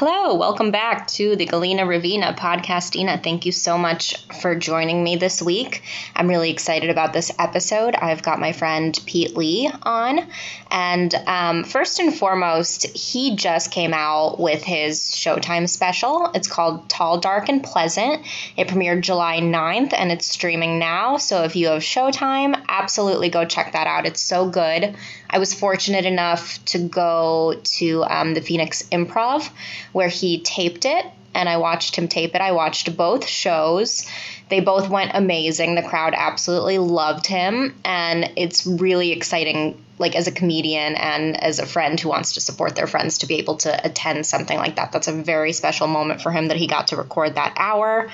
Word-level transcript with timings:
Hello, 0.00 0.36
welcome 0.36 0.70
back 0.70 1.08
to 1.08 1.34
the 1.34 1.44
Galena 1.44 1.82
Ravina 1.82 2.36
podcast. 2.36 2.68
podcastina. 2.68 3.20
Thank 3.20 3.46
you 3.46 3.50
so 3.50 3.76
much 3.76 4.14
for 4.40 4.54
joining 4.54 5.02
me 5.02 5.16
this 5.16 5.42
week. 5.42 5.82
I'm 6.14 6.28
really 6.28 6.50
excited 6.50 6.88
about 6.88 7.12
this 7.12 7.32
episode. 7.36 7.96
I've 7.96 8.22
got 8.22 8.38
my 8.38 8.52
friend 8.52 8.96
Pete 9.06 9.36
Lee 9.36 9.68
on, 9.82 10.24
and 10.70 11.12
um, 11.26 11.64
first 11.64 11.98
and 11.98 12.14
foremost, 12.14 12.96
he 12.96 13.34
just 13.34 13.72
came 13.72 13.92
out 13.92 14.38
with 14.38 14.62
his 14.62 15.00
Showtime 15.00 15.68
special. 15.68 16.30
It's 16.32 16.46
called 16.46 16.88
Tall, 16.88 17.18
Dark, 17.18 17.48
and 17.48 17.64
Pleasant. 17.64 18.24
It 18.56 18.68
premiered 18.68 19.00
July 19.00 19.40
9th, 19.40 19.94
and 19.94 20.12
it's 20.12 20.26
streaming 20.26 20.78
now. 20.78 21.16
So 21.16 21.42
if 21.42 21.56
you 21.56 21.68
have 21.68 21.82
Showtime, 21.82 22.64
absolutely 22.68 23.30
go 23.30 23.44
check 23.44 23.72
that 23.72 23.88
out. 23.88 24.06
It's 24.06 24.22
so 24.22 24.48
good. 24.48 24.94
I 25.30 25.38
was 25.38 25.52
fortunate 25.52 26.06
enough 26.06 26.64
to 26.66 26.78
go 26.78 27.60
to 27.62 28.04
um, 28.04 28.34
the 28.34 28.40
Phoenix 28.40 28.84
Improv 28.84 29.50
where 29.92 30.08
he 30.08 30.40
taped 30.40 30.84
it 30.84 31.06
and 31.34 31.48
I 31.48 31.58
watched 31.58 31.96
him 31.96 32.08
tape 32.08 32.34
it. 32.34 32.40
I 32.40 32.52
watched 32.52 32.96
both 32.96 33.26
shows. 33.26 34.06
They 34.48 34.60
both 34.60 34.88
went 34.88 35.12
amazing. 35.14 35.74
The 35.74 35.82
crowd 35.82 36.14
absolutely 36.16 36.78
loved 36.78 37.26
him 37.26 37.78
and 37.84 38.32
it's 38.36 38.66
really 38.66 39.12
exciting 39.12 39.84
like 39.98 40.14
as 40.14 40.26
a 40.26 40.32
comedian 40.32 40.94
and 40.94 41.42
as 41.42 41.58
a 41.58 41.66
friend 41.66 41.98
who 41.98 42.08
wants 42.08 42.34
to 42.34 42.40
support 42.40 42.76
their 42.76 42.86
friends 42.86 43.18
to 43.18 43.26
be 43.26 43.36
able 43.36 43.56
to 43.56 43.86
attend 43.86 44.26
something 44.26 44.56
like 44.56 44.76
that. 44.76 44.92
That's 44.92 45.08
a 45.08 45.12
very 45.12 45.52
special 45.52 45.86
moment 45.86 46.22
for 46.22 46.30
him 46.30 46.48
that 46.48 46.56
he 46.56 46.66
got 46.66 46.88
to 46.88 46.96
record 46.96 47.34
that 47.34 47.54
hour. 47.56 48.08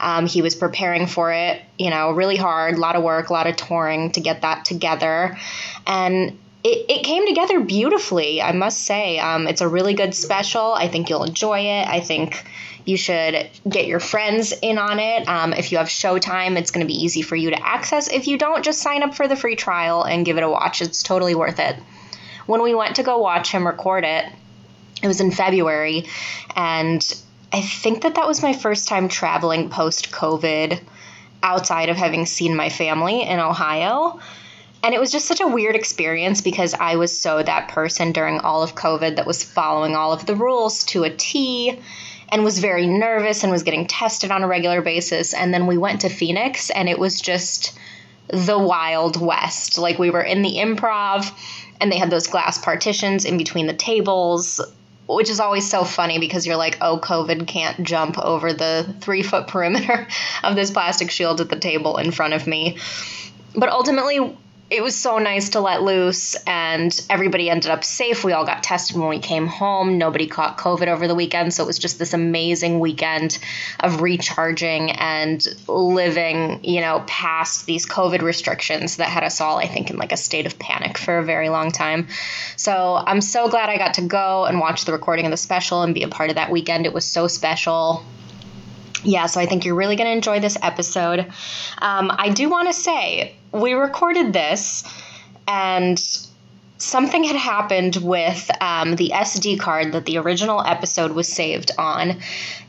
Um, 0.00 0.26
he 0.26 0.42
was 0.42 0.54
preparing 0.54 1.06
for 1.06 1.32
it, 1.32 1.60
you 1.78 1.90
know, 1.90 2.12
really 2.12 2.36
hard, 2.36 2.76
a 2.76 2.80
lot 2.80 2.96
of 2.96 3.02
work, 3.02 3.30
a 3.30 3.32
lot 3.32 3.46
of 3.46 3.56
touring 3.56 4.12
to 4.12 4.20
get 4.20 4.42
that 4.42 4.64
together. 4.64 5.36
And 5.86 6.38
it, 6.68 6.84
it 6.90 7.02
came 7.02 7.26
together 7.26 7.60
beautifully, 7.60 8.42
I 8.42 8.52
must 8.52 8.82
say. 8.82 9.18
Um, 9.18 9.48
it's 9.48 9.62
a 9.62 9.68
really 9.68 9.94
good 9.94 10.14
special. 10.14 10.74
I 10.74 10.88
think 10.88 11.08
you'll 11.08 11.24
enjoy 11.24 11.60
it. 11.60 11.88
I 11.88 12.00
think 12.00 12.44
you 12.84 12.98
should 12.98 13.48
get 13.66 13.86
your 13.86 14.00
friends 14.00 14.52
in 14.60 14.76
on 14.76 14.98
it. 14.98 15.26
Um, 15.26 15.54
if 15.54 15.72
you 15.72 15.78
have 15.78 15.88
Showtime, 15.88 16.58
it's 16.58 16.70
going 16.70 16.86
to 16.86 16.86
be 16.86 17.02
easy 17.02 17.22
for 17.22 17.36
you 17.36 17.50
to 17.50 17.66
access. 17.66 18.08
If 18.08 18.26
you 18.26 18.36
don't, 18.36 18.62
just 18.62 18.82
sign 18.82 19.02
up 19.02 19.14
for 19.14 19.26
the 19.26 19.36
free 19.36 19.56
trial 19.56 20.02
and 20.02 20.26
give 20.26 20.36
it 20.36 20.42
a 20.42 20.48
watch. 20.48 20.82
It's 20.82 21.02
totally 21.02 21.34
worth 21.34 21.58
it. 21.58 21.76
When 22.44 22.62
we 22.62 22.74
went 22.74 22.96
to 22.96 23.02
go 23.02 23.18
watch 23.18 23.50
him 23.50 23.66
record 23.66 24.04
it, 24.04 24.26
it 25.02 25.06
was 25.06 25.20
in 25.20 25.30
February, 25.30 26.06
and 26.56 27.00
I 27.52 27.60
think 27.60 28.02
that 28.02 28.16
that 28.16 28.26
was 28.26 28.42
my 28.42 28.52
first 28.52 28.88
time 28.88 29.08
traveling 29.08 29.70
post 29.70 30.10
COVID 30.10 30.80
outside 31.42 31.88
of 31.88 31.96
having 31.96 32.26
seen 32.26 32.56
my 32.56 32.68
family 32.68 33.22
in 33.22 33.38
Ohio. 33.38 34.18
And 34.82 34.94
it 34.94 35.00
was 35.00 35.10
just 35.10 35.26
such 35.26 35.40
a 35.40 35.46
weird 35.46 35.74
experience 35.74 36.40
because 36.40 36.74
I 36.74 36.96
was 36.96 37.18
so 37.18 37.42
that 37.42 37.68
person 37.68 38.12
during 38.12 38.40
all 38.40 38.62
of 38.62 38.74
COVID 38.74 39.16
that 39.16 39.26
was 39.26 39.42
following 39.42 39.96
all 39.96 40.12
of 40.12 40.26
the 40.26 40.36
rules 40.36 40.84
to 40.84 41.04
a 41.04 41.10
T 41.10 41.80
and 42.30 42.44
was 42.44 42.58
very 42.58 42.86
nervous 42.86 43.42
and 43.42 43.50
was 43.50 43.62
getting 43.62 43.86
tested 43.86 44.30
on 44.30 44.42
a 44.42 44.48
regular 44.48 44.82
basis. 44.82 45.34
And 45.34 45.52
then 45.52 45.66
we 45.66 45.78
went 45.78 46.02
to 46.02 46.08
Phoenix 46.08 46.70
and 46.70 46.88
it 46.88 46.98
was 46.98 47.20
just 47.20 47.76
the 48.28 48.58
Wild 48.58 49.20
West. 49.20 49.78
Like 49.78 49.98
we 49.98 50.10
were 50.10 50.22
in 50.22 50.42
the 50.42 50.56
improv 50.56 51.32
and 51.80 51.90
they 51.90 51.98
had 51.98 52.10
those 52.10 52.26
glass 52.26 52.58
partitions 52.58 53.24
in 53.24 53.38
between 53.38 53.66
the 53.66 53.74
tables. 53.74 54.60
Which 55.06 55.30
is 55.30 55.40
always 55.40 55.68
so 55.68 55.84
funny 55.84 56.18
because 56.18 56.46
you're 56.46 56.56
like, 56.56 56.76
oh, 56.82 57.00
COVID 57.02 57.46
can't 57.46 57.82
jump 57.82 58.18
over 58.18 58.52
the 58.52 58.94
three 59.00 59.22
foot 59.22 59.46
perimeter 59.48 60.06
of 60.44 60.54
this 60.54 60.70
plastic 60.70 61.10
shield 61.10 61.40
at 61.40 61.48
the 61.48 61.58
table 61.58 61.96
in 61.96 62.10
front 62.10 62.34
of 62.34 62.46
me. 62.46 62.76
But 63.54 63.70
ultimately, 63.70 64.36
it 64.70 64.82
was 64.82 64.94
so 64.94 65.18
nice 65.18 65.50
to 65.50 65.60
let 65.60 65.82
loose 65.82 66.34
and 66.46 66.92
everybody 67.08 67.48
ended 67.48 67.70
up 67.70 67.84
safe. 67.84 68.22
We 68.22 68.32
all 68.32 68.44
got 68.44 68.62
tested 68.62 68.96
when 68.96 69.08
we 69.08 69.18
came 69.18 69.46
home. 69.46 69.96
Nobody 69.96 70.26
caught 70.26 70.58
COVID 70.58 70.88
over 70.88 71.08
the 71.08 71.14
weekend. 71.14 71.54
So 71.54 71.62
it 71.62 71.66
was 71.66 71.78
just 71.78 71.98
this 71.98 72.12
amazing 72.12 72.78
weekend 72.78 73.38
of 73.80 74.02
recharging 74.02 74.90
and 74.90 75.42
living, 75.66 76.62
you 76.64 76.82
know, 76.82 77.02
past 77.06 77.64
these 77.64 77.86
COVID 77.86 78.20
restrictions 78.20 78.96
that 78.96 79.08
had 79.08 79.24
us 79.24 79.40
all, 79.40 79.56
I 79.56 79.66
think, 79.66 79.88
in 79.88 79.96
like 79.96 80.12
a 80.12 80.18
state 80.18 80.44
of 80.44 80.58
panic 80.58 80.98
for 80.98 81.16
a 81.16 81.24
very 81.24 81.48
long 81.48 81.70
time. 81.70 82.08
So 82.56 82.94
I'm 82.94 83.22
so 83.22 83.48
glad 83.48 83.70
I 83.70 83.78
got 83.78 83.94
to 83.94 84.02
go 84.02 84.44
and 84.44 84.60
watch 84.60 84.84
the 84.84 84.92
recording 84.92 85.24
of 85.24 85.30
the 85.30 85.38
special 85.38 85.82
and 85.82 85.94
be 85.94 86.02
a 86.02 86.08
part 86.08 86.28
of 86.28 86.36
that 86.36 86.50
weekend. 86.50 86.84
It 86.84 86.92
was 86.92 87.06
so 87.06 87.26
special 87.26 88.04
yeah, 89.04 89.26
so 89.26 89.40
I 89.40 89.46
think 89.46 89.64
you're 89.64 89.76
really 89.76 89.94
going 89.94 90.08
to 90.08 90.12
enjoy 90.12 90.40
this 90.40 90.58
episode. 90.60 91.20
Um, 91.78 92.10
I 92.12 92.30
do 92.30 92.50
want 92.50 92.66
to 92.66 92.72
say 92.72 93.37
we 93.52 93.72
recorded 93.72 94.32
this 94.32 94.84
and 95.46 96.27
something 96.78 97.24
had 97.24 97.36
happened 97.36 97.96
with 97.96 98.50
um, 98.60 98.94
the 98.96 99.10
SD 99.12 99.58
card 99.58 99.92
that 99.92 100.06
the 100.06 100.18
original 100.18 100.64
episode 100.64 101.12
was 101.12 101.28
saved 101.28 101.72
on. 101.76 102.20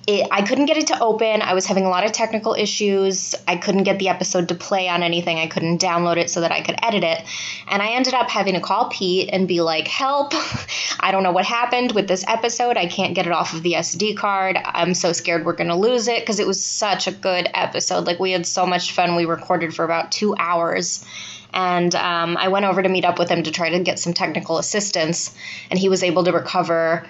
It, 0.08 0.28
I 0.31 0.42
couldn't 0.42 0.66
get 0.66 0.78
it 0.78 0.88
to 0.88 1.00
open. 1.00 1.44
I 1.44 1.53
was 1.53 1.68
having 1.68 1.86
a 1.86 1.90
lot 1.90 2.03
of 2.03 2.12
technical 2.12 2.56
issues. 2.56 3.36
I 3.48 3.58
couldn't 3.58 3.84
get 3.84 4.00
the 4.00 4.09
episode 4.09 4.48
to 4.48 4.56
play 4.56 4.90
on 4.90 5.03
anything. 5.03 5.38
I 5.38 5.46
couldn't 5.46 5.80
download 5.80 6.18
it 6.18 6.31
so 6.31 6.42
that 6.42 6.52
I 6.52 6.62
could 6.62 6.75
edit 6.81 7.03
it. 7.03 7.24
And 7.68 7.84
I 7.84 7.92
ended 7.92 8.16
up 8.16 8.28
having 8.30 8.56
to 8.56 8.59
call 8.59 8.90
Pete 8.90 9.30
and 9.31 9.48
be 9.48 9.62
like, 9.62 9.88
help. 9.88 10.34
I 11.00 11.12
don't 11.12 11.22
know 11.22 11.31
what 11.31 11.46
happened 11.46 11.92
with 11.92 12.08
this 12.08 12.25
episode. 12.28 12.78
I 12.78 12.88
can't 12.88 13.14
get 13.14 13.28
it 13.28 13.31
off 13.31 13.53
of 13.53 13.62
the 13.62 13.74
SD 13.74 14.18
card. 14.18 14.58
I'm 14.66 14.96
so 14.96 15.14
scared 15.14 15.46
we're 15.46 15.53
going 15.53 15.69
to 15.69 15.75
lose 15.75 16.08
it 16.08 16.22
because 16.22 16.40
it 16.40 16.48
was 16.48 16.64
such 16.64 17.06
a 17.06 17.12
good 17.12 17.48
episode. 17.53 18.08
Like, 18.08 18.19
we 18.19 18.31
had 18.31 18.48
so 18.48 18.66
much 18.66 18.94
fun. 18.94 19.16
We 19.16 19.25
recorded 19.25 19.75
for 19.75 19.86
about 19.86 20.12
two 20.12 20.36
hours 20.40 21.06
and 21.54 21.94
um, 21.96 22.38
I 22.38 22.50
went 22.50 22.66
over 22.66 22.82
to 22.82 22.90
meet 22.90 23.06
up 23.06 23.20
with 23.20 23.30
him 23.30 23.44
to 23.44 23.52
try 23.52 23.70
to 23.70 23.80
get 23.80 24.00
some 24.00 24.14
technical 24.14 24.58
assistance, 24.58 25.36
and 25.70 25.80
he 25.80 25.90
was 25.90 26.04
able 26.04 26.24
to 26.26 26.32
recover 26.32 27.08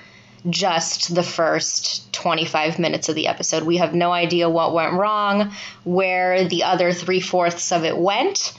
just 0.50 1.14
the 1.14 1.24
first 1.24 2.12
25 2.14 2.80
minutes 2.80 3.10
of 3.10 3.16
the 3.16 3.28
episode. 3.28 3.64
We 3.64 3.78
have 3.78 3.94
no 3.94 4.12
idea 4.12 4.50
what 4.50 4.74
went 4.74 4.94
wrong, 4.94 5.52
where 5.84 6.48
the 6.48 6.64
other 6.64 6.94
three 6.94 7.20
fourths 7.20 7.72
of 7.72 7.84
it 7.84 7.98
went. 7.98 8.54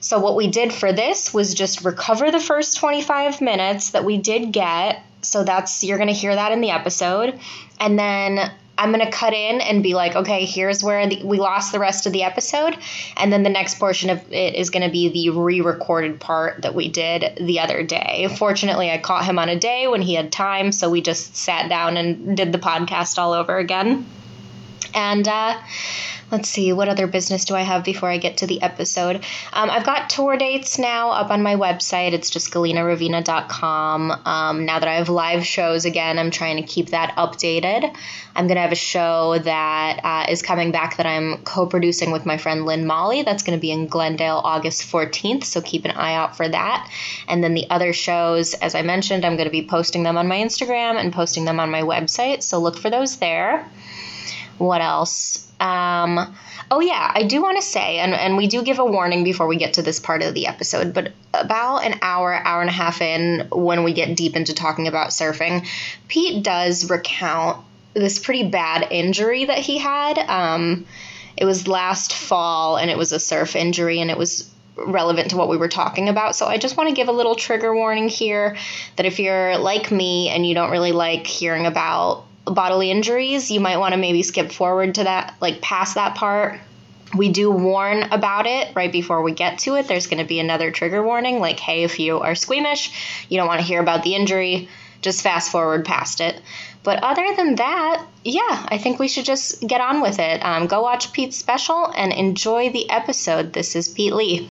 So, 0.00 0.18
what 0.18 0.36
we 0.36 0.48
did 0.48 0.72
for 0.72 0.92
this 0.92 1.32
was 1.32 1.54
just 1.54 1.84
recover 1.84 2.30
the 2.30 2.40
first 2.40 2.76
25 2.78 3.40
minutes 3.40 3.90
that 3.90 4.04
we 4.04 4.18
did 4.18 4.52
get. 4.52 5.02
So, 5.22 5.44
that's, 5.44 5.84
you're 5.84 5.98
going 5.98 6.08
to 6.08 6.14
hear 6.14 6.34
that 6.34 6.52
in 6.52 6.60
the 6.60 6.70
episode. 6.70 7.38
And 7.78 7.98
then 7.98 8.52
I'm 8.78 8.92
going 8.92 9.04
to 9.04 9.10
cut 9.10 9.32
in 9.34 9.60
and 9.60 9.82
be 9.82 9.94
like, 9.94 10.16
okay, 10.16 10.44
here's 10.44 10.82
where 10.82 11.06
the, 11.06 11.22
we 11.24 11.38
lost 11.38 11.72
the 11.72 11.78
rest 11.78 12.06
of 12.06 12.12
the 12.12 12.22
episode. 12.22 12.76
And 13.16 13.32
then 13.32 13.42
the 13.42 13.50
next 13.50 13.78
portion 13.78 14.10
of 14.10 14.32
it 14.32 14.54
is 14.54 14.70
going 14.70 14.84
to 14.84 14.90
be 14.90 15.08
the 15.10 15.30
re 15.30 15.60
recorded 15.60 16.20
part 16.20 16.62
that 16.62 16.74
we 16.74 16.88
did 16.88 17.38
the 17.40 17.60
other 17.60 17.82
day. 17.82 18.28
Fortunately, 18.38 18.90
I 18.90 18.98
caught 18.98 19.24
him 19.24 19.38
on 19.38 19.48
a 19.48 19.58
day 19.58 19.88
when 19.88 20.02
he 20.02 20.14
had 20.14 20.32
time. 20.32 20.72
So 20.72 20.90
we 20.90 21.00
just 21.02 21.36
sat 21.36 21.68
down 21.68 21.96
and 21.96 22.36
did 22.36 22.52
the 22.52 22.58
podcast 22.58 23.18
all 23.18 23.32
over 23.32 23.58
again. 23.58 24.06
And, 24.94 25.26
uh, 25.26 25.58
let's 26.32 26.48
see, 26.48 26.72
what 26.72 26.88
other 26.88 27.06
business 27.06 27.44
do 27.44 27.54
I 27.54 27.60
have 27.60 27.84
before 27.84 28.08
I 28.08 28.16
get 28.16 28.38
to 28.38 28.46
the 28.46 28.62
episode? 28.62 29.16
Um, 29.52 29.70
I've 29.70 29.84
got 29.84 30.08
tour 30.08 30.36
dates 30.36 30.78
now 30.78 31.10
up 31.10 31.30
on 31.30 31.42
my 31.42 31.56
website. 31.56 32.12
It's 32.12 32.30
just 32.30 32.50
galenaravina.com. 32.50 34.10
Um, 34.24 34.64
now 34.64 34.78
that 34.78 34.88
I 34.88 34.94
have 34.94 35.10
live 35.10 35.46
shows 35.46 35.84
again, 35.84 36.18
I'm 36.18 36.30
trying 36.30 36.56
to 36.56 36.62
keep 36.62 36.88
that 36.88 37.14
updated. 37.16 37.94
I'm 38.34 38.46
going 38.46 38.56
to 38.56 38.62
have 38.62 38.72
a 38.72 38.76
show 38.76 39.38
that 39.38 40.00
uh, 40.02 40.32
is 40.32 40.40
coming 40.40 40.72
back 40.72 40.96
that 40.96 41.04
I'm 41.04 41.42
co 41.44 41.66
producing 41.66 42.12
with 42.12 42.24
my 42.24 42.38
friend 42.38 42.64
Lynn 42.64 42.86
Molly. 42.86 43.22
That's 43.22 43.42
going 43.42 43.58
to 43.58 43.60
be 43.60 43.70
in 43.70 43.86
Glendale 43.86 44.40
August 44.42 44.90
14th, 44.90 45.44
so 45.44 45.60
keep 45.60 45.84
an 45.84 45.90
eye 45.90 46.14
out 46.14 46.34
for 46.36 46.48
that. 46.48 46.90
And 47.28 47.44
then 47.44 47.52
the 47.52 47.68
other 47.68 47.92
shows, 47.92 48.54
as 48.54 48.74
I 48.74 48.80
mentioned, 48.80 49.26
I'm 49.26 49.36
going 49.36 49.48
to 49.48 49.52
be 49.52 49.66
posting 49.66 50.02
them 50.02 50.16
on 50.16 50.28
my 50.28 50.38
Instagram 50.38 50.98
and 50.98 51.12
posting 51.12 51.44
them 51.44 51.60
on 51.60 51.70
my 51.70 51.82
website, 51.82 52.42
so 52.42 52.58
look 52.58 52.78
for 52.78 52.88
those 52.88 53.18
there. 53.18 53.68
What 54.58 54.80
else? 54.80 55.48
Um, 55.60 56.34
oh, 56.70 56.80
yeah, 56.80 57.12
I 57.14 57.22
do 57.22 57.40
want 57.40 57.56
to 57.56 57.62
say, 57.62 57.98
and, 57.98 58.14
and 58.14 58.36
we 58.36 58.48
do 58.48 58.62
give 58.62 58.78
a 58.78 58.84
warning 58.84 59.24
before 59.24 59.46
we 59.46 59.56
get 59.56 59.74
to 59.74 59.82
this 59.82 60.00
part 60.00 60.22
of 60.22 60.34
the 60.34 60.46
episode, 60.46 60.92
but 60.92 61.12
about 61.32 61.84
an 61.84 61.98
hour, 62.02 62.34
hour 62.34 62.60
and 62.60 62.70
a 62.70 62.72
half 62.72 63.00
in, 63.00 63.46
when 63.52 63.84
we 63.84 63.92
get 63.92 64.16
deep 64.16 64.34
into 64.34 64.54
talking 64.54 64.88
about 64.88 65.10
surfing, 65.10 65.66
Pete 66.08 66.42
does 66.42 66.90
recount 66.90 67.64
this 67.94 68.18
pretty 68.18 68.48
bad 68.48 68.88
injury 68.90 69.44
that 69.44 69.58
he 69.58 69.78
had. 69.78 70.18
Um, 70.18 70.86
it 71.36 71.44
was 71.44 71.68
last 71.68 72.12
fall, 72.12 72.76
and 72.76 72.90
it 72.90 72.98
was 72.98 73.12
a 73.12 73.20
surf 73.20 73.54
injury, 73.54 74.00
and 74.00 74.10
it 74.10 74.18
was 74.18 74.50
relevant 74.76 75.30
to 75.30 75.36
what 75.36 75.48
we 75.48 75.56
were 75.56 75.68
talking 75.68 76.08
about. 76.08 76.34
So 76.34 76.46
I 76.46 76.58
just 76.58 76.76
want 76.76 76.88
to 76.88 76.94
give 76.94 77.08
a 77.08 77.12
little 77.12 77.34
trigger 77.34 77.74
warning 77.74 78.08
here 78.08 78.56
that 78.96 79.06
if 79.06 79.18
you're 79.18 79.58
like 79.58 79.90
me 79.90 80.28
and 80.30 80.46
you 80.46 80.54
don't 80.54 80.70
really 80.70 80.92
like 80.92 81.26
hearing 81.26 81.66
about 81.66 82.24
bodily 82.44 82.90
injuries, 82.90 83.50
you 83.50 83.60
might 83.60 83.78
want 83.78 83.92
to 83.92 83.98
maybe 83.98 84.22
skip 84.22 84.52
forward 84.52 84.96
to 84.96 85.04
that, 85.04 85.34
like 85.40 85.60
past 85.60 85.94
that 85.94 86.14
part. 86.14 86.58
We 87.16 87.30
do 87.30 87.50
warn 87.50 88.04
about 88.04 88.46
it 88.46 88.74
right 88.74 88.90
before 88.90 89.22
we 89.22 89.32
get 89.32 89.58
to 89.60 89.74
it. 89.74 89.86
There's 89.86 90.06
going 90.06 90.22
to 90.22 90.28
be 90.28 90.40
another 90.40 90.70
trigger 90.70 91.02
warning 91.02 91.40
like, 91.40 91.60
hey, 91.60 91.84
if 91.84 91.98
you 91.98 92.20
are 92.20 92.34
squeamish, 92.34 93.26
you 93.28 93.36
don't 93.36 93.48
want 93.48 93.60
to 93.60 93.66
hear 93.66 93.80
about 93.80 94.02
the 94.02 94.14
injury, 94.14 94.68
just 95.02 95.22
fast 95.22 95.52
forward 95.52 95.84
past 95.84 96.20
it. 96.20 96.40
But 96.82 97.02
other 97.02 97.34
than 97.36 97.56
that, 97.56 98.04
yeah, 98.24 98.66
I 98.68 98.78
think 98.78 98.98
we 98.98 99.08
should 99.08 99.24
just 99.24 99.60
get 99.60 99.80
on 99.80 100.00
with 100.00 100.18
it. 100.18 100.44
Um, 100.44 100.66
go 100.66 100.82
watch 100.82 101.12
Pete's 101.12 101.36
special 101.36 101.86
and 101.94 102.12
enjoy 102.12 102.70
the 102.70 102.90
episode. 102.90 103.52
This 103.52 103.76
is 103.76 103.88
Pete 103.88 104.14
Lee. 104.14 104.48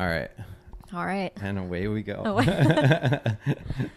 All 0.00 0.06
right. 0.06 0.30
All 0.94 1.04
right. 1.04 1.30
And 1.42 1.58
away 1.58 1.86
we 1.86 2.02
go. 2.02 2.22
Away. 2.24 3.20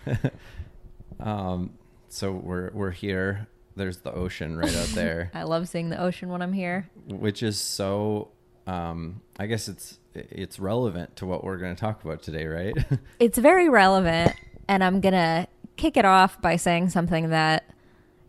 um, 1.21 1.71
so 2.09 2.33
we're 2.33 2.71
we're 2.73 2.91
here. 2.91 3.47
There's 3.77 3.99
the 3.99 4.13
ocean 4.13 4.57
right 4.57 4.75
out 4.75 4.89
there, 4.89 5.31
I 5.33 5.43
love 5.43 5.69
seeing 5.69 5.89
the 5.89 5.99
ocean 5.99 6.27
when 6.27 6.41
I'm 6.41 6.51
here. 6.51 6.89
which 7.07 7.41
is 7.41 7.57
so. 7.57 8.31
Um, 8.67 9.21
I 9.39 9.47
guess 9.47 9.69
it's 9.69 9.97
it's 10.13 10.59
relevant 10.59 11.15
to 11.17 11.25
what 11.25 11.43
we're 11.43 11.57
going 11.57 11.73
to 11.73 11.79
talk 11.79 12.03
about 12.03 12.21
today, 12.21 12.47
right? 12.47 12.75
It's 13.19 13.37
very 13.37 13.69
relevant, 13.69 14.33
and 14.67 14.83
I'm 14.83 14.99
going 14.99 15.13
to 15.13 15.47
kick 15.77 15.95
it 15.95 16.03
off 16.03 16.41
by 16.41 16.57
saying 16.57 16.89
something 16.89 17.29
that 17.29 17.63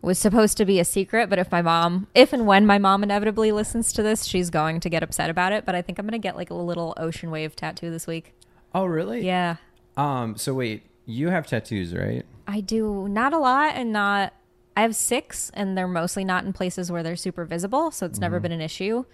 was 0.05 0.17
supposed 0.19 0.55
to 0.57 0.65
be 0.65 0.79
a 0.79 0.85
secret, 0.85 1.29
but 1.29 1.39
if 1.39 1.51
my 1.51 1.61
mom, 1.61 2.07
if 2.15 2.31
and 2.31 2.45
when 2.47 2.65
my 2.65 2.77
mom 2.77 3.03
inevitably 3.03 3.51
listens 3.51 3.91
to 3.93 4.03
this, 4.03 4.23
she's 4.25 4.49
going 4.49 4.79
to 4.79 4.89
get 4.89 5.03
upset 5.03 5.29
about 5.29 5.51
it, 5.51 5.65
but 5.65 5.75
I 5.75 5.81
think 5.81 5.99
I'm 5.99 6.05
going 6.05 6.13
to 6.13 6.19
get 6.25 6.35
like 6.35 6.49
a 6.49 6.53
little 6.55 6.93
ocean 6.97 7.31
wave 7.31 7.55
tattoo 7.55 7.89
this 7.91 8.07
week. 8.07 8.33
oh, 8.73 8.85
really? 8.85 9.25
Yeah. 9.25 9.57
Um. 9.97 10.35
So 10.37 10.53
wait, 10.53 10.83
you 11.05 11.29
have 11.29 11.47
tattoos, 11.47 11.93
right? 11.93 12.25
I 12.47 12.61
do 12.61 13.07
not 13.09 13.33
a 13.33 13.37
lot 13.39 13.73
and 13.75 13.91
not 13.91 14.33
I 14.77 14.81
have 14.81 14.95
6 14.95 15.51
and 15.53 15.77
they're 15.77 15.87
mostly 15.87 16.23
not 16.25 16.43
in 16.45 16.51
places 16.53 16.91
where 16.91 17.01
they're 17.01 17.15
super 17.15 17.45
visible, 17.45 17.89
so 17.91 18.05
it's 18.05 18.19
never 18.19 18.39
been 18.39 18.51
an 18.51 18.61
issue. 18.61 19.05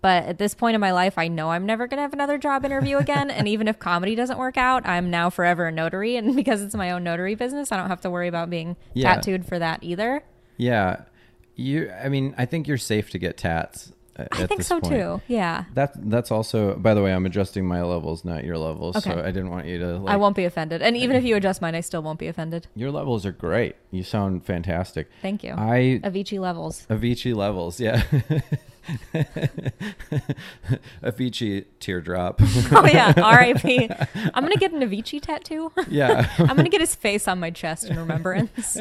But 0.00 0.26
at 0.26 0.38
this 0.38 0.54
point 0.54 0.76
in 0.76 0.80
my 0.80 0.92
life, 0.92 1.18
I 1.18 1.26
know 1.26 1.50
I'm 1.50 1.66
never 1.66 1.88
going 1.88 1.98
to 1.98 2.02
have 2.02 2.12
another 2.12 2.38
job 2.38 2.64
interview 2.64 2.98
again. 2.98 3.30
and 3.32 3.48
even 3.48 3.66
if 3.66 3.80
comedy 3.80 4.14
doesn't 4.14 4.38
work 4.38 4.56
out, 4.56 4.86
I'm 4.86 5.10
now 5.10 5.28
forever 5.28 5.66
a 5.66 5.72
notary. 5.72 6.14
And 6.14 6.36
because 6.42 6.62
it's 6.62 6.76
my 6.76 6.92
own 6.92 7.02
notary 7.02 7.34
business, 7.34 7.72
I 7.72 7.76
don't 7.76 7.88
have 7.88 8.00
to 8.02 8.10
worry 8.10 8.28
about 8.28 8.48
being 8.48 8.76
Yeah. 8.94 9.12
tattooed 9.16 9.44
for 9.44 9.58
that 9.58 9.82
either. 9.82 10.22
Yeah. 10.58 11.02
You. 11.56 11.90
I 11.90 12.08
mean, 12.08 12.34
I 12.36 12.44
think 12.44 12.68
you're 12.68 12.76
safe 12.76 13.10
to 13.10 13.18
get 13.18 13.38
tats. 13.38 13.92
I 14.32 14.46
think 14.46 14.62
so 14.62 14.80
point. 14.80 14.94
too. 14.94 15.22
Yeah. 15.28 15.64
That 15.74 15.92
that's 16.10 16.32
also. 16.32 16.74
By 16.74 16.94
the 16.94 17.02
way, 17.02 17.12
I'm 17.12 17.24
adjusting 17.24 17.66
my 17.66 17.82
levels, 17.82 18.24
not 18.24 18.44
your 18.44 18.58
levels. 18.58 18.96
Okay. 18.96 19.10
So 19.10 19.20
I 19.20 19.26
didn't 19.26 19.50
want 19.50 19.66
you 19.66 19.78
to. 19.78 19.98
Like, 19.98 20.12
I 20.12 20.16
won't 20.16 20.34
be 20.34 20.44
offended. 20.44 20.82
And 20.82 20.96
even 20.96 21.14
if 21.16 21.24
you 21.24 21.36
adjust 21.36 21.62
mine, 21.62 21.74
I 21.74 21.80
still 21.80 22.02
won't 22.02 22.18
be 22.18 22.26
offended. 22.26 22.66
Your 22.74 22.90
levels 22.90 23.24
are 23.24 23.32
great. 23.32 23.76
You 23.92 24.02
sound 24.02 24.44
fantastic. 24.44 25.08
Thank 25.22 25.44
you. 25.44 25.52
I 25.52 26.00
Avicii 26.02 26.40
levels. 26.40 26.84
Avicii 26.90 27.34
levels, 27.34 27.80
yeah. 27.80 28.02
Avicii 31.02 31.64
teardrop. 31.80 32.40
Oh, 32.72 32.86
yeah. 32.86 33.12
R.I.P. 33.16 33.90
I'm 34.34 34.42
going 34.44 34.52
to 34.52 34.58
get 34.58 34.72
an 34.72 34.80
Avicii 34.80 35.20
tattoo. 35.20 35.72
yeah. 35.88 36.28
I'm 36.38 36.46
going 36.48 36.64
to 36.64 36.70
get 36.70 36.80
his 36.80 36.94
face 36.94 37.28
on 37.28 37.40
my 37.40 37.50
chest 37.50 37.84
in 37.84 37.98
remembrance. 37.98 38.78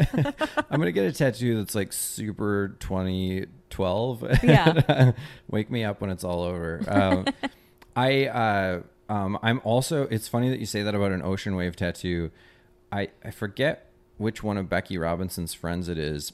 I'm 0.70 0.80
gonna 0.80 0.92
get 0.92 1.06
a 1.06 1.12
tattoo 1.12 1.58
that's 1.58 1.76
like 1.76 1.94
super 1.94 2.76
2012. 2.80 4.44
Yeah. 4.44 5.12
Wake 5.50 5.70
me 5.70 5.84
up 5.84 6.02
when 6.02 6.10
it's 6.10 6.24
all 6.24 6.42
over. 6.44 6.84
Um, 6.88 7.26
I 7.96 8.26
uh, 8.28 8.82
um, 9.10 9.38
I'm 9.42 9.62
also. 9.64 10.04
It's 10.04 10.28
funny 10.28 10.50
that 10.50 10.60
you 10.60 10.66
say 10.66 10.84
that 10.84 10.96
about 10.96 11.12
an 11.12 11.22
ocean 11.24 11.56
wave 11.56 11.76
tattoo. 11.76 12.32
I 12.92 13.10
I 13.24 13.32
forget 13.32 13.92
which 14.18 14.44
one 14.44 14.58
of 14.58 14.70
Becky 14.70 14.98
Robinson's 14.98 15.54
friends 15.54 15.90
it 15.90 15.98
is, 15.98 16.34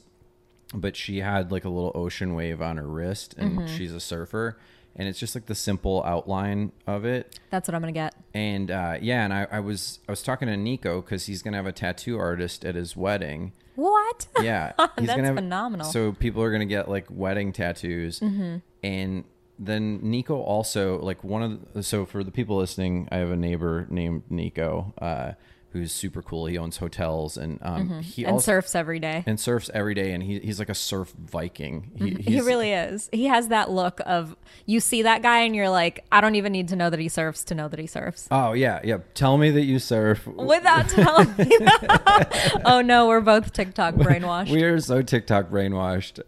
but 0.74 0.96
she 0.96 1.20
had 1.20 1.50
like 1.52 1.64
a 1.64 1.68
little 1.68 1.92
ocean 1.94 2.34
wave 2.34 2.60
on 2.60 2.76
her 2.76 2.86
wrist, 2.86 3.34
and 3.38 3.58
Mm-hmm. 3.58 3.76
she's 3.76 3.92
a 3.94 4.00
surfer. 4.00 4.58
And 4.96 5.08
it's 5.08 5.18
just 5.18 5.34
like 5.34 5.46
the 5.46 5.56
simple 5.56 6.04
outline 6.04 6.70
of 6.86 7.04
it, 7.04 7.40
That's 7.50 7.66
what 7.68 7.74
I'm 7.74 7.80
going 7.82 7.92
to 7.92 7.98
get. 7.98 8.14
and 8.32 8.70
uh, 8.70 8.96
yeah, 9.00 9.24
and 9.24 9.34
I, 9.34 9.48
I 9.50 9.58
was 9.58 9.98
I 10.08 10.12
was 10.12 10.22
talking 10.22 10.46
to 10.46 10.56
Nico 10.56 11.00
because 11.00 11.26
he's 11.26 11.42
gonna 11.42 11.56
have 11.56 11.66
a 11.66 11.72
tattoo 11.72 12.16
artist 12.16 12.64
at 12.64 12.76
his 12.76 12.96
wedding, 12.96 13.52
What? 13.74 14.28
yeah, 14.40 14.72
he's 14.96 15.08
That's 15.08 15.16
gonna 15.16 15.24
have, 15.26 15.34
phenomenal. 15.34 15.84
So 15.86 16.12
people 16.12 16.44
are 16.44 16.52
gonna 16.52 16.64
get 16.64 16.88
like 16.88 17.06
wedding 17.10 17.52
tattoos, 17.52 18.20
Mm-hmm. 18.20 18.58
and 18.84 19.24
then 19.58 19.98
Nico 20.08 20.40
also 20.40 21.00
like 21.00 21.24
one 21.24 21.42
of 21.42 21.72
the, 21.74 21.82
so 21.82 22.06
for 22.06 22.22
the 22.22 22.30
people 22.30 22.56
listening, 22.56 23.08
I 23.10 23.16
have 23.16 23.30
a 23.32 23.36
neighbor 23.36 23.88
named 23.90 24.22
Nico, 24.30 24.94
uh, 25.00 25.32
who's 25.74 25.92
super 25.92 26.22
cool. 26.22 26.46
He 26.46 26.56
owns 26.56 26.78
hotels 26.78 27.36
and 27.36 27.58
um, 27.60 28.00
he 28.00 28.22
Mm-hmm. 28.22 28.28
and 28.28 28.34
also 28.36 28.52
surfs 28.52 28.74
every 28.74 28.98
day. 29.00 29.22
and 29.26 29.38
surfs 29.38 29.68
every 29.74 29.92
day, 29.94 30.12
and 30.12 30.22
he, 30.22 30.38
he's 30.38 30.58
like 30.58 30.70
a 30.70 30.74
surf 30.74 31.12
Viking. 31.18 31.90
He, 31.96 32.10
He 32.14 32.40
really 32.40 32.72
is. 32.72 33.10
He 33.12 33.26
has 33.26 33.48
that 33.48 33.70
look 33.70 34.00
of 34.06 34.34
you 34.66 34.80
see 34.80 35.02
that 35.02 35.20
guy 35.22 35.40
and 35.40 35.54
you're 35.54 35.68
like, 35.68 36.04
I 36.10 36.20
don't 36.22 36.36
even 36.36 36.52
need 36.52 36.68
to 36.68 36.76
know 36.76 36.88
that 36.88 37.00
he 37.00 37.08
surfs 37.08 37.44
to 37.44 37.54
know 37.54 37.68
that 37.68 37.78
he 37.78 37.86
surfs. 37.86 38.26
Oh 38.30 38.52
yeah, 38.54 38.80
yeah. 38.84 38.98
Tell 39.14 39.36
me 39.36 39.50
that 39.50 39.64
you 39.64 39.78
surf. 39.78 40.26
Without 40.26 40.88
telling 40.88 41.28
me 41.38 41.44
that. 41.58 42.62
oh 42.64 42.80
no, 42.80 43.08
we're 43.08 43.20
both 43.20 43.52
TikTok 43.52 43.94
brainwashed. 43.96 44.50
We 44.50 44.62
are 44.62 44.80
so 44.80 45.02
TikTok 45.02 45.50
brainwashed. 45.50 46.20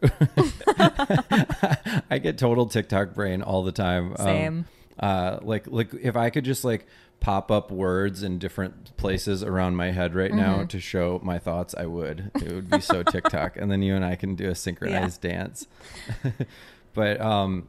I 2.10 2.18
get 2.18 2.38
total 2.38 2.66
TikTok 2.66 3.14
brain 3.14 3.42
all 3.42 3.62
the 3.62 3.72
time. 3.72 4.10
Um, 4.18 4.24
Same. 4.26 4.64
uh, 4.98 5.38
like, 5.42 5.66
like 5.68 5.94
if 5.94 6.16
I 6.16 6.30
could 6.30 6.44
just 6.44 6.64
like 6.64 6.86
pop 7.26 7.50
up 7.50 7.72
words 7.72 8.22
in 8.22 8.38
different 8.38 8.96
places 8.96 9.42
around 9.42 9.74
my 9.74 9.90
head 9.90 10.14
right 10.14 10.32
now 10.32 10.58
Mm-hmm. 10.58 10.66
to 10.68 10.78
show 10.78 11.20
my 11.24 11.40
thoughts, 11.40 11.74
I 11.76 11.84
would. 11.86 12.30
It 12.36 12.52
would 12.52 12.70
be 12.70 12.80
so 12.80 13.02
TikTok, 13.14 13.56
and 13.56 13.68
then 13.68 13.82
you 13.82 13.96
and 13.96 14.04
I 14.04 14.14
can 14.14 14.36
do 14.36 14.48
a 14.48 14.54
synchronized 14.54 15.22
dance. 15.22 15.66
but 16.94 17.20
um, 17.20 17.66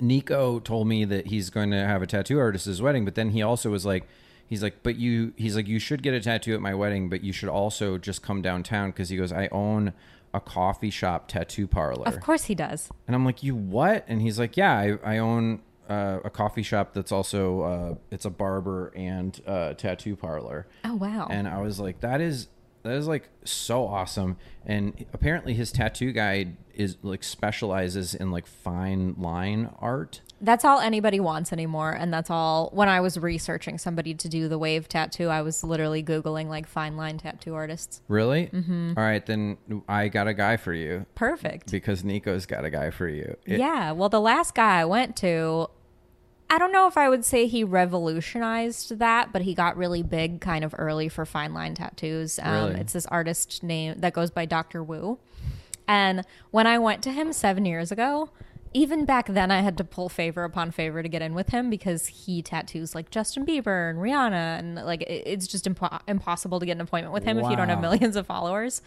Nico 0.00 0.60
told 0.60 0.86
me 0.86 1.04
that 1.06 1.26
he's 1.26 1.50
going 1.50 1.72
to 1.72 1.84
have 1.84 2.02
a 2.02 2.06
tattoo 2.06 2.38
artist 2.38 2.68
at 2.68 2.70
his 2.70 2.82
wedding, 2.82 3.04
but 3.04 3.16
then 3.16 3.30
he 3.30 3.42
also 3.42 3.68
was 3.68 3.84
like, 3.84 4.06
he's 4.46 4.62
like, 4.62 4.84
but 4.84 4.94
you, 4.94 5.32
he's 5.34 5.56
like, 5.56 5.66
you 5.66 5.80
should 5.80 6.00
get 6.00 6.14
a 6.14 6.20
tattoo 6.20 6.54
at 6.54 6.60
my 6.60 6.72
wedding, 6.72 7.08
but 7.08 7.24
you 7.24 7.32
should 7.32 7.48
also 7.48 7.98
just 7.98 8.22
come 8.22 8.42
downtown 8.42 8.90
because 8.92 9.08
he 9.08 9.16
goes, 9.16 9.32
I 9.32 9.48
own 9.50 9.92
a 10.32 10.38
coffee 10.40 10.90
shop 10.90 11.26
tattoo 11.26 11.66
parlor. 11.66 12.06
of 12.06 12.20
course 12.20 12.44
he 12.44 12.54
does. 12.54 12.90
And 13.08 13.16
I'm 13.16 13.24
like, 13.24 13.42
you 13.42 13.56
what? 13.56 14.04
And 14.06 14.22
he's 14.22 14.38
like, 14.38 14.56
yeah, 14.56 14.72
I, 14.78 15.16
I 15.16 15.18
own 15.18 15.62
uh, 15.88 16.20
a 16.24 16.30
coffee 16.30 16.62
shop 16.62 16.92
that's 16.94 17.12
also 17.12 17.60
uh, 17.62 17.94
it's 18.10 18.24
a 18.24 18.30
barber 18.30 18.92
and 18.96 19.40
uh, 19.46 19.74
tattoo 19.74 20.16
parlor. 20.16 20.66
Oh 20.84 20.94
wow. 20.94 21.26
And 21.30 21.46
I 21.48 21.60
was 21.60 21.78
like, 21.80 22.00
that 22.00 22.20
is 22.20 22.48
that 22.82 22.92
is 22.96 23.06
like 23.08 23.28
so 23.44 23.86
awesome. 23.86 24.36
And 24.66 25.06
apparently, 25.14 25.54
his 25.54 25.72
tattoo 25.72 26.12
guy 26.12 26.52
is 26.74 26.96
like 27.02 27.22
specializes 27.24 28.14
in 28.14 28.30
like 28.30 28.46
fine 28.46 29.14
line 29.16 29.70
art. 29.78 30.20
that's 30.40 30.64
all 30.66 30.80
anybody 30.80 31.18
wants 31.20 31.50
anymore. 31.52 31.92
And 31.92 32.12
that's 32.12 32.28
all 32.28 32.68
when 32.74 32.88
I 32.88 33.00
was 33.00 33.16
researching 33.16 33.78
somebody 33.78 34.12
to 34.14 34.28
do 34.28 34.48
the 34.48 34.58
wave 34.58 34.86
tattoo, 34.88 35.28
I 35.28 35.40
was 35.40 35.64
literally 35.64 36.02
Googling 36.02 36.48
like 36.48 36.66
fine 36.66 36.96
line 36.96 37.16
tattoo 37.16 37.54
artists. 37.54 38.02
Really? 38.08 38.48
Mm-hmm. 38.48 38.94
right, 38.94 39.24
then 39.24 39.56
I 39.88 40.08
got 40.08 40.26
a 40.28 40.34
guy 40.34 40.56
for 40.58 40.74
you 40.74 41.06
Perfect. 41.14 41.70
because 41.70 42.04
Nico's 42.04 42.44
got 42.44 42.64
a 42.66 42.70
guy 42.70 42.90
for 42.90 43.08
you. 43.08 43.36
It- 43.46 43.60
yeah. 43.60 43.92
Well, 43.92 44.08
the 44.10 44.20
last 44.20 44.54
guy 44.54 44.80
I 44.80 44.84
went 44.84 45.16
to, 45.18 45.68
I 46.54 46.58
don't 46.58 46.70
know 46.70 46.86
if 46.86 46.96
I 46.96 47.08
would 47.08 47.24
say 47.24 47.48
he 47.48 47.64
revolutionized 47.64 49.00
that, 49.00 49.32
but 49.32 49.42
he 49.42 49.54
got 49.54 49.76
really 49.76 50.04
big 50.04 50.40
kind 50.40 50.62
of 50.64 50.72
early 50.78 51.08
for 51.08 51.26
fine 51.26 51.52
line 51.52 51.74
tattoos. 51.74 52.38
Um, 52.40 52.68
Really? 52.68 52.80
It's 52.80 52.92
this 52.92 53.06
artist 53.06 53.64
name 53.64 53.96
that 53.98 54.12
goes 54.12 54.30
by 54.30 54.44
Dr. 54.46 54.80
Wu. 54.80 55.18
And 55.88 56.22
when 56.52 56.68
I 56.68 56.78
went 56.78 57.02
to 57.02 57.10
him 57.12 57.32
seven 57.32 57.64
years 57.64 57.90
ago, 57.90 58.30
even 58.74 59.04
back 59.04 59.28
then, 59.28 59.50
I 59.50 59.60
had 59.60 59.78
to 59.78 59.84
pull 59.84 60.08
favor 60.08 60.44
upon 60.44 60.72
favor 60.72 61.02
to 61.02 61.08
get 61.08 61.22
in 61.22 61.32
with 61.32 61.50
him 61.50 61.70
because 61.70 62.08
he 62.08 62.42
tattoos 62.42 62.94
like 62.94 63.10
Justin 63.10 63.46
Bieber 63.46 63.88
and 63.88 63.98
Rihanna, 64.00 64.58
and 64.58 64.74
like 64.74 65.02
it- 65.02 65.22
it's 65.26 65.46
just 65.46 65.64
impo- 65.64 66.00
impossible 66.08 66.60
to 66.60 66.66
get 66.66 66.72
an 66.72 66.80
appointment 66.80 67.14
with 67.14 67.24
him 67.24 67.38
if 67.38 67.48
you 67.48 67.56
don't 67.56 67.68
have 67.68 67.80
millions 67.80 68.16
of 68.16 68.26
followers. 68.26 68.82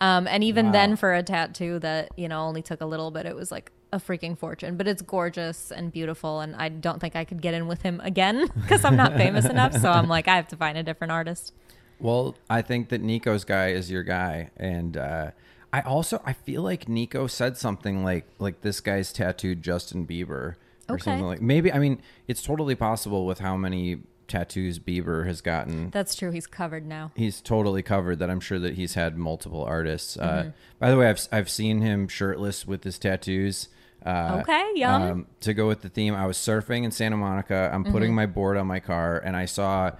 Um, 0.00 0.26
and 0.28 0.42
even 0.44 0.66
Wow. 0.66 0.72
then, 0.72 0.96
for 0.96 1.12
a 1.12 1.22
tattoo 1.22 1.78
that 1.80 2.10
you 2.16 2.28
know 2.28 2.40
only 2.42 2.62
took 2.62 2.80
a 2.80 2.86
little 2.86 3.10
bit, 3.10 3.26
it 3.26 3.34
was 3.36 3.50
like 3.52 3.70
a 3.92 3.98
freaking 3.98 4.38
fortune. 4.38 4.76
But 4.76 4.86
it's 4.88 5.02
gorgeous 5.02 5.70
and 5.72 5.92
beautiful, 5.92 6.40
and 6.40 6.54
I 6.56 6.68
don't 6.70 7.00
think 7.00 7.14
I 7.16 7.24
could 7.24 7.42
get 7.42 7.52
in 7.52 7.66
with 7.66 7.82
him 7.82 8.00
again 8.04 8.48
because 8.62 8.84
I'm 8.84 8.96
not 8.96 9.14
famous 9.16 9.44
enough. 9.44 9.74
So 9.74 9.90
I'm 9.90 10.08
like, 10.08 10.28
I 10.28 10.36
have 10.36 10.48
to 10.48 10.56
find 10.56 10.78
a 10.78 10.82
different 10.82 11.10
artist. 11.12 11.52
Well, 11.98 12.36
I 12.48 12.62
think 12.62 12.88
that 12.88 13.00
Nico's 13.00 13.44
guy 13.44 13.68
is 13.70 13.90
your 13.90 14.02
guy, 14.02 14.50
and 14.56 14.96
uh, 14.96 15.30
I 15.72 15.80
also 15.80 16.20
I 16.24 16.32
feel 16.34 16.62
like 16.62 16.88
Nico 16.88 17.26
said 17.26 17.56
something 17.56 18.04
like 18.04 18.26
like 18.38 18.60
this 18.60 18.80
guy's 18.80 19.12
tattooed 19.12 19.62
Justin 19.62 20.06
Bieber 20.06 20.30
or 20.30 20.56
Okay. 20.90 21.02
something 21.02 21.26
like 21.26 21.40
maybe 21.40 21.72
I 21.72 21.78
mean 21.78 22.02
it's 22.28 22.42
totally 22.42 22.74
possible 22.74 23.24
with 23.26 23.38
how 23.38 23.56
many 23.56 24.00
tattoos 24.28 24.78
Bieber 24.78 25.26
has 25.26 25.40
gotten. 25.40 25.90
That's 25.90 26.14
true. 26.14 26.30
He's 26.30 26.46
covered 26.46 26.86
now. 26.86 27.10
He's 27.16 27.40
totally 27.40 27.82
covered 27.82 28.18
that 28.20 28.30
I'm 28.30 28.40
sure 28.40 28.58
that 28.58 28.74
he's 28.74 28.94
had 28.94 29.16
multiple 29.16 29.64
artists. 29.64 30.16
Uh, 30.16 30.22
Mm-hmm. 30.44 30.50
by 30.78 30.90
the 30.90 30.96
way, 30.98 31.08
I've 31.08 31.28
I've 31.32 31.50
seen 31.50 31.80
him 31.80 32.08
shirtless 32.08 32.66
with 32.66 32.84
his 32.84 32.98
tattoos. 32.98 33.68
Uh, 34.04 34.38
Okay, 34.42 34.64
yum. 34.74 35.02
um, 35.02 35.26
to 35.40 35.54
go 35.54 35.68
with 35.68 35.82
the 35.82 35.88
theme, 35.88 36.14
I 36.14 36.26
was 36.26 36.36
surfing 36.36 36.82
in 36.84 36.90
Santa 36.90 37.16
Monica. 37.16 37.70
I'm 37.72 37.84
Mm-hmm. 37.84 37.92
putting 37.92 38.14
my 38.14 38.26
board 38.26 38.56
on 38.56 38.66
my 38.66 38.80
car, 38.80 39.18
and 39.24 39.36
I 39.36 39.44
saw 39.44 39.92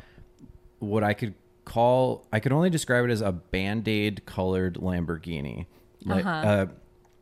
what 0.80 1.04
I 1.04 1.14
could 1.14 1.34
call 1.64 2.26
I 2.32 2.40
could 2.40 2.52
only 2.52 2.70
describe 2.70 3.04
it 3.04 3.10
as 3.10 3.20
a 3.20 3.32
band-aid 3.32 4.26
colored 4.26 4.74
Lamborghini. 4.74 5.66
Like 6.04 6.24
Uh-huh. 6.26 6.48
uh 6.48 6.66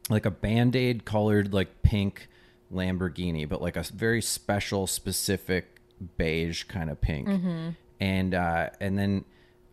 like 0.09 0.27
a 0.27 0.31
band-aid 0.31 1.05
colored 1.05 1.53
like 1.55 1.83
pink 1.83 2.29
Lamborghini, 2.73 3.49
but 3.49 3.61
like 3.63 3.77
a 3.77 3.83
very 3.95 4.23
special 4.23 4.87
specific 4.87 5.81
beige 6.17 6.65
kind 6.65 6.89
of 6.91 7.01
pink. 7.01 7.29
And 8.01 8.35
uh 8.35 8.71
and 8.81 8.99
then 8.99 9.25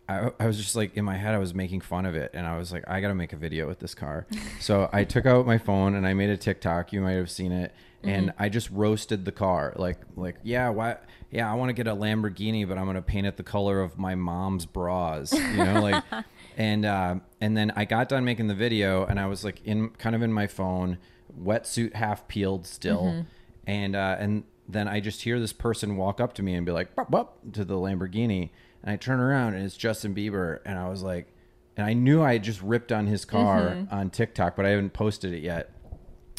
I, 0.09 0.31
I 0.39 0.47
was 0.47 0.57
just 0.57 0.75
like 0.75 0.95
in 0.95 1.03
my 1.05 1.17
head 1.17 1.33
I 1.35 1.37
was 1.37 1.53
making 1.53 1.81
fun 1.81 2.05
of 2.05 2.15
it 2.15 2.31
and 2.33 2.45
I 2.47 2.57
was 2.57 2.71
like 2.71 2.83
I 2.87 3.01
got 3.01 3.09
to 3.09 3.15
make 3.15 3.33
a 3.33 3.37
video 3.37 3.67
with 3.67 3.79
this 3.79 3.93
car. 3.93 4.25
so 4.59 4.89
I 4.93 5.03
took 5.03 5.25
out 5.25 5.45
my 5.45 5.57
phone 5.57 5.95
and 5.95 6.07
I 6.07 6.13
made 6.13 6.29
a 6.29 6.37
TikTok. 6.37 6.93
You 6.93 7.01
might 7.01 7.13
have 7.13 7.29
seen 7.29 7.51
it. 7.51 7.73
and 8.03 8.31
I 8.39 8.47
just 8.49 8.69
roasted 8.71 9.25
the 9.25 9.31
car. 9.31 9.73
Like 9.75 9.99
like 10.15 10.35
yeah, 10.43 10.69
why 10.69 10.97
yeah, 11.31 11.51
I 11.51 11.55
want 11.55 11.69
to 11.69 11.73
get 11.73 11.87
a 11.87 11.95
Lamborghini, 11.95 12.67
but 12.67 12.77
I'm 12.77 12.85
gonna 12.85 13.01
paint 13.01 13.27
it 13.27 13.35
the 13.37 13.43
color 13.43 13.81
of 13.81 13.97
my 13.97 14.15
mom's 14.15 14.65
bras. 14.65 15.33
You 15.33 15.57
know, 15.57 15.81
like 15.81 16.03
and 16.57 16.85
uh, 16.85 17.15
and 17.41 17.57
then 17.57 17.73
I 17.75 17.83
got 17.85 18.07
done 18.07 18.23
making 18.23 18.47
the 18.47 18.55
video, 18.55 19.05
and 19.05 19.19
I 19.19 19.25
was 19.27 19.43
like 19.43 19.61
in 19.65 19.89
kind 19.89 20.15
of 20.15 20.21
in 20.21 20.31
my 20.31 20.47
phone, 20.47 20.99
wetsuit 21.37 21.93
half 21.95 22.27
peeled 22.29 22.65
still, 22.65 23.25
and 23.65 23.95
uh, 23.95 24.15
and 24.19 24.43
then 24.69 24.87
I 24.87 24.99
just 24.99 25.21
hear 25.23 25.39
this 25.39 25.53
person 25.53 25.97
walk 25.97 26.21
up 26.21 26.33
to 26.35 26.43
me 26.43 26.53
and 26.53 26.65
be 26.65 26.71
like, 26.71 26.95
"Bop, 26.95 27.11
bop," 27.11 27.39
to 27.53 27.65
the 27.65 27.75
Lamborghini, 27.75 28.51
and 28.87 28.93
I 28.93 28.95
turn 28.95 29.19
around 29.19 29.53
and 29.53 29.65
it's 29.65 29.75
Justin 29.75 30.15
Bieber, 30.15 30.59
and 30.65 30.79
I 30.79 30.87
was 30.87 31.03
like, 31.03 31.27
and 31.75 31.85
I 31.85 31.91
knew 31.91 32.23
I 32.23 32.33
had 32.33 32.43
just 32.43 32.61
ripped 32.61 32.93
on 32.93 33.05
his 33.05 33.25
car 33.25 33.71
mm-hmm. 33.71 33.93
on 33.93 34.09
TikTok, 34.09 34.55
but 34.55 34.65
I 34.65 34.69
haven't 34.69 34.93
posted 34.93 35.33
it 35.33 35.43
yet, 35.43 35.73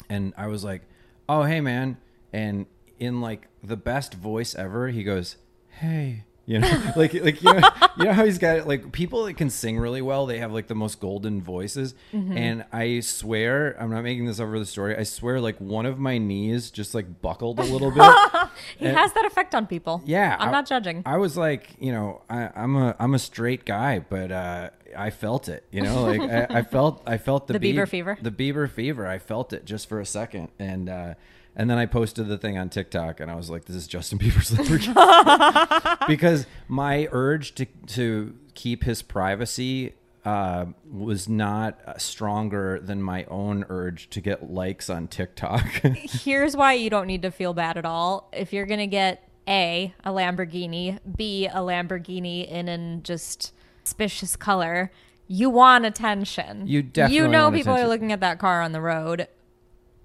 and 0.09 0.33
I 0.35 0.47
was 0.47 0.63
like, 0.63 0.81
"Oh, 1.29 1.43
hey, 1.43 1.61
man," 1.61 1.97
and 2.33 2.65
in 2.97 3.21
like 3.21 3.47
the 3.63 3.77
best 3.77 4.15
voice 4.15 4.55
ever, 4.55 4.87
he 4.87 5.03
goes, 5.03 5.37
"Hey." 5.69 6.23
You 6.49 6.57
know, 6.57 6.81
like 6.95 7.13
like 7.13 7.43
you 7.43 7.53
know, 7.53 7.69
you 7.97 8.05
know 8.05 8.13
how 8.13 8.25
he's 8.25 8.39
got 8.39 8.67
like 8.67 8.91
people 8.91 9.25
that 9.25 9.35
can 9.35 9.51
sing 9.51 9.77
really 9.77 10.01
well. 10.01 10.25
They 10.25 10.39
have 10.39 10.51
like 10.51 10.65
the 10.65 10.73
most 10.73 10.99
golden 10.99 11.43
voices, 11.43 11.93
and 12.11 12.65
I 12.73 13.01
swear 13.01 13.75
I'm 13.79 13.91
not 13.91 14.01
making 14.03 14.25
this 14.25 14.39
over 14.39 14.57
the 14.57 14.65
story. 14.65 14.97
I 14.97 15.03
swear, 15.03 15.39
like 15.39 15.57
one 15.61 15.85
of 15.85 15.99
my 15.99 16.17
knees 16.17 16.71
just 16.71 16.95
like 16.95 17.21
buckled 17.21 17.59
a 17.59 17.63
little 17.63 17.91
bit. 17.91 18.01
He 18.77 18.85
has 18.87 19.13
that 19.13 19.25
effect 19.25 19.53
on 19.55 19.67
people. 19.67 20.01
Yeah, 20.05 20.35
I'm 20.39 20.49
I- 20.49 20.51
not 20.51 20.65
judging. 20.65 21.03
I 21.05 21.17
was 21.17 21.37
like, 21.37 21.69
you 21.79 21.91
know, 21.91 22.23
I, 22.29 22.49
I'm 22.55 22.75
a 22.75 22.95
I'm 22.99 23.13
a 23.13 23.19
straight 23.19 23.63
guy, 23.63 23.99
but 23.99 24.31
uh, 24.31 24.71
I 24.97 25.11
felt 25.11 25.47
it. 25.49 25.65
You 25.71 25.81
know, 25.83 26.03
like 26.03 26.21
I, 26.21 26.47
I 26.49 26.61
felt 26.75 27.03
I 27.05 27.17
felt 27.19 27.45
the, 27.45 27.59
The 27.59 27.59
Bieber 27.73 27.83
Bieb- 27.85 27.89
fever? 27.89 28.17
The 28.19 28.31
Bieber 28.31 28.67
fever. 28.69 29.05
I 29.05 29.19
felt 29.19 29.53
it 29.53 29.65
just 29.65 29.87
for 29.87 29.99
a 29.99 30.05
second, 30.05 30.49
and 30.57 30.89
uh, 30.89 31.13
and 31.59 31.69
then 31.69 31.77
I 31.77 31.87
posted 31.87 32.29
the 32.29 32.37
thing 32.37 32.57
on 32.57 32.69
TikTok, 32.69 33.19
and 33.19 33.29
I 33.29 33.35
was 33.35 33.49
like, 33.49 33.65
this 33.65 33.75
is 33.75 33.85
Justin 33.85 34.17
Bieber's 34.17 34.49
Lamborghini, 34.57 36.07
because 36.07 36.47
my 36.69 37.09
urge 37.11 37.53
to 37.55 37.65
to 37.87 38.33
keep 38.55 38.83
his 38.85 39.03
privacy. 39.03 39.93
Uh, 40.25 40.65
was 40.91 41.29
not 41.29 41.79
uh, 41.87 41.97
stronger 41.97 42.77
than 42.81 43.01
my 43.01 43.23
own 43.29 43.65
urge 43.69 44.09
to 44.09 44.19
get 44.19 44.51
likes 44.51 44.89
on 44.89 45.07
TikTok. 45.07 45.63
Here's 45.93 46.57
why 46.57 46.73
you 46.73 46.89
don't 46.89 47.07
need 47.07 47.21
to 47.21 47.31
feel 47.31 47.53
bad 47.53 47.77
at 47.77 47.85
all. 47.85 48.29
If 48.33 48.51
you're 48.51 48.65
gonna 48.65 48.85
get 48.85 49.27
a 49.47 49.93
a 50.03 50.11
Lamborghini, 50.11 50.99
b 51.15 51.47
a 51.47 51.59
Lamborghini 51.59 52.45
in 52.47 52.67
an 52.67 53.01
just 53.01 53.53
suspicious 53.85 54.35
color, 54.35 54.91
you 55.27 55.49
want 55.49 55.85
attention. 55.85 56.67
You 56.67 56.83
definitely 56.83 57.15
you 57.15 57.27
know 57.29 57.49
people 57.49 57.73
attention. 57.73 57.85
are 57.85 57.89
looking 57.89 58.11
at 58.11 58.19
that 58.19 58.39
car 58.39 58.61
on 58.61 58.73
the 58.73 58.81
road. 58.81 59.27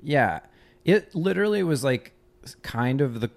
Yeah. 0.01 0.41
It 0.85 1.15
literally 1.15 1.63
was 1.63 1.83
like 1.85 2.13
kind 2.63 3.01
of 3.01 3.21
the 3.21 3.31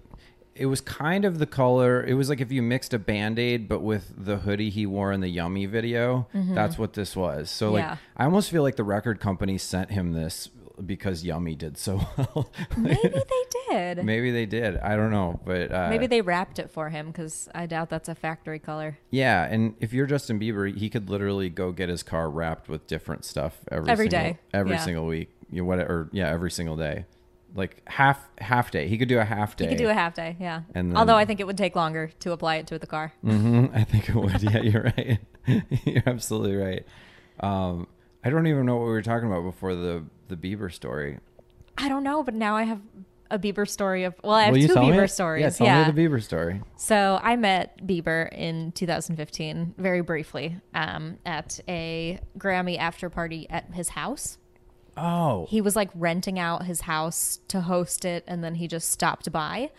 it 0.56 0.66
was 0.66 0.82
kind 0.82 1.24
of 1.24 1.38
the 1.38 1.46
color. 1.46 2.04
It 2.04 2.16
was 2.16 2.30
like 2.30 2.42
if 2.42 2.52
you 2.52 2.62
mixed 2.64 2.92
a 2.94 2.98
band-aid 3.00 3.70
but 3.70 3.82
with 3.82 4.12
the 4.18 4.38
hoodie 4.38 4.72
he 4.72 4.86
wore 4.88 5.12
in 5.12 5.22
the 5.22 5.28
Yummy 5.30 5.66
video. 5.68 6.28
That's 6.34 6.78
what 6.80 6.94
this 6.94 7.16
was. 7.16 7.50
So 7.52 7.72
like 7.74 7.84
Mm-hmm. 7.84 7.92
Yeah. 7.94 7.98
I 8.18 8.26
almost 8.26 8.50
feel 8.50 8.64
like 8.64 8.76
the 8.76 8.84
record 8.84 9.20
company 9.20 9.58
sent 9.60 9.92
him 9.92 10.14
this 10.14 10.50
because 10.84 11.24
Yummy 11.24 11.56
did 11.56 11.78
so 11.78 12.02
well. 12.18 12.52
Maybe 12.78 12.98
they 13.12 13.44
did. 13.70 14.04
Maybe 14.06 14.30
they 14.32 14.46
did. 14.48 14.78
I 14.78 14.96
don't 14.96 15.10
know, 15.12 15.40
but 15.46 15.72
uh, 15.72 15.88
Maybe 15.90 16.06
they 16.08 16.22
wrapped 16.22 16.60
it 16.60 16.70
for 16.72 16.90
him 16.90 17.08
because 17.08 17.48
I 17.56 17.66
doubt 17.68 17.90
that's 17.90 18.10
a 18.10 18.16
factory 18.16 18.60
color. 18.60 18.98
yeah. 19.12 19.46
And 19.46 19.76
if 19.80 19.94
you're 19.94 20.06
Justin 20.08 20.40
Bieber, 20.40 20.76
he 20.76 20.90
could 20.90 21.10
literally 21.10 21.50
go 21.50 21.72
get 21.72 21.90
his 21.90 22.02
car 22.04 22.30
wrapped 22.30 22.68
with 22.70 22.86
different 22.88 23.26
stuff 23.26 23.60
every 23.72 23.90
Every 23.92 24.10
single, 24.10 24.34
day. 24.34 24.40
every 24.54 24.72
Yeah. 24.74 24.78
single 24.86 25.06
week. 25.06 25.30
You 25.52 25.62
know, 25.62 25.66
what? 25.68 25.80
Or 25.80 26.10
yeah, 26.12 26.30
every 26.30 26.52
single 26.52 26.76
day. 26.78 27.06
Like 27.58 27.82
half 27.88 28.26
half 28.38 28.72
day. 28.72 28.88
He 28.88 28.98
could 28.98 29.10
do 29.10 29.20
a 29.20 29.26
half 29.26 29.58
day. 29.58 29.66
He 29.66 29.70
could 29.70 29.78
do 29.78 29.90
a 29.90 29.94
half 29.94 30.14
day, 30.14 30.38
yeah. 30.40 30.62
And 30.76 30.96
Although 30.96 31.16
I 31.16 31.26
think 31.26 31.40
it 31.40 31.48
would 31.48 31.58
take 31.58 31.76
longer 31.76 32.12
to 32.20 32.32
apply 32.32 32.58
it 32.58 32.68
to 32.68 32.78
the 32.80 32.88
car. 32.88 33.12
Mm-hmm, 33.26 33.76
I 33.76 33.84
think 33.84 34.08
it 34.10 34.16
would. 34.16 34.42
Yeah, 34.44 34.62
you're 34.62 34.84
right. 34.84 35.20
you're 35.86 36.04
absolutely 36.06 36.56
right. 36.56 36.86
Um, 37.40 37.88
I 38.24 38.30
don't 38.30 38.48
even 38.48 38.66
know 38.66 38.76
what 38.78 38.86
we 38.86 38.92
were 38.92 39.02
talking 39.02 39.28
about 39.28 39.44
before 39.44 39.74
the 39.76 40.04
the 40.28 40.36
Bieber 40.38 40.72
story. 40.72 41.20
I 41.78 41.90
don't 41.90 42.04
know, 42.04 42.24
but 42.24 42.34
now 42.34 42.56
I 42.56 42.64
have 42.64 42.80
a 43.32 43.40
Bieber 43.40 43.68
story 43.68 44.04
of. 44.04 44.16
Well, 44.24 44.34
I 44.34 44.44
have 44.44 44.56
two 44.56 44.68
tell 44.68 44.86
me 44.86 44.92
Bieber 44.92 45.06
it? 45.06 45.10
stories. 45.10 45.60
Yeah, 45.60 45.84
tell 45.84 45.86
me 45.86 45.92
the 45.92 46.08
Bieber 46.08 46.22
story. 46.22 46.62
So 46.76 47.20
I 47.22 47.36
met 47.36 47.86
Bieber 47.86 48.32
in 48.34 48.72
2015, 48.74 49.76
very 49.78 50.02
briefly, 50.02 50.58
um, 50.74 51.18
at 51.26 51.60
a 51.68 52.20
Grammy 52.38 52.78
after 52.78 53.10
party 53.10 53.48
at 53.50 53.74
his 53.74 53.90
house. 53.90 54.38
Oh, 54.98 55.46
He 55.50 55.62
was 55.62 55.76
like 55.76 55.90
renting 55.94 56.40
out 56.40 56.66
his 56.66 56.82
house 56.82 57.40
to 57.50 57.62
host 57.62 58.06
it, 58.06 58.24
and 58.28 58.44
then 58.44 58.56
he 58.56 58.68
just 58.68 58.90
stopped 58.92 59.32
by. 59.32 59.72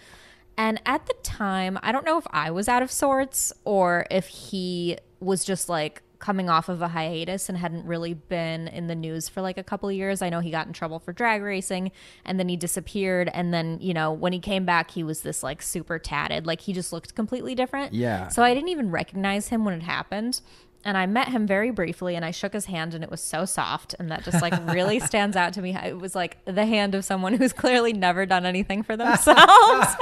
And 0.57 0.81
at 0.85 1.07
the 1.07 1.15
time, 1.23 1.79
I 1.83 1.93
don't 1.93 2.05
know 2.05 2.19
if 2.19 2.27
I 2.31 2.51
was 2.51 2.69
out 2.69 2.83
of 2.83 2.91
sorts 2.91 3.53
or 3.65 4.07
if 4.11 4.27
he 4.27 4.99
was 5.21 5.45
just 5.45 5.69
like 5.69 6.03
coming 6.19 6.51
off 6.51 6.69
of 6.69 6.83
a 6.83 6.89
hiatus 6.89 7.49
and 7.49 7.59
hadn't 7.59 7.87
really 7.87 8.13
been 8.13 8.67
in 8.67 8.89
the 8.89 8.95
news 8.95 9.29
for 9.29 9.41
like 9.41 9.57
a 9.57 9.63
couple 9.63 9.89
of 9.89 9.95
years. 9.95 10.21
I 10.21 10.31
know 10.31 10.41
he 10.41 10.51
got 10.51 10.67
in 10.67 10.73
trouble 10.73 10.99
for 10.99 11.13
drag 11.13 11.43
racing 11.43 11.93
and 12.25 12.41
then 12.41 12.49
he 12.49 12.57
disappeared. 12.57 13.31
And 13.33 13.55
then, 13.55 13.79
you 13.81 13.95
know, 13.95 14.13
when 14.13 14.33
he 14.33 14.41
came 14.41 14.65
back, 14.65 14.91
he 14.91 15.05
was 15.05 15.23
this 15.23 15.45
like 15.45 15.63
super 15.63 15.99
tatted, 15.99 16.45
like 16.47 16.63
he 16.63 16.73
just 16.73 16.93
looked 16.93 17.15
completely 17.15 17.55
different. 17.55 17.95
Yeah. 17.95 18.29
So 18.29 18.43
I 18.43 18.53
didn't 18.53 18.71
even 18.71 18.91
recognize 18.91 19.49
him 19.49 19.65
when 19.65 19.75
it 19.75 19.83
happened. 19.83 20.41
And 20.85 20.97
I 20.97 21.07
met 21.07 21.29
him 21.29 21.47
very 21.47 21.71
briefly 21.71 22.15
and 22.15 22.25
I 22.25 22.31
shook 22.31 22.53
his 22.53 22.67
hand 22.67 22.95
and 22.95 23.03
it 23.03 23.11
was 23.11 23.21
so 23.21 23.45
soft. 23.45 23.95
And 23.99 24.11
that 24.11 24.25
just 24.25 24.41
like 24.41 24.55
really 24.73 25.01
stands 25.05 25.37
out 25.37 25.53
to 25.55 25.63
me. 25.63 25.77
It 25.77 25.99
was 25.99 26.15
like 26.15 26.45
the 26.45 26.67
hand 26.67 26.95
of 26.95 27.05
someone 27.05 27.35
who's 27.35 27.53
clearly 27.53 27.93
never 27.93 28.27
done 28.27 28.47
anything 28.47 28.83
for 28.83 28.97
themselves. 28.97 29.39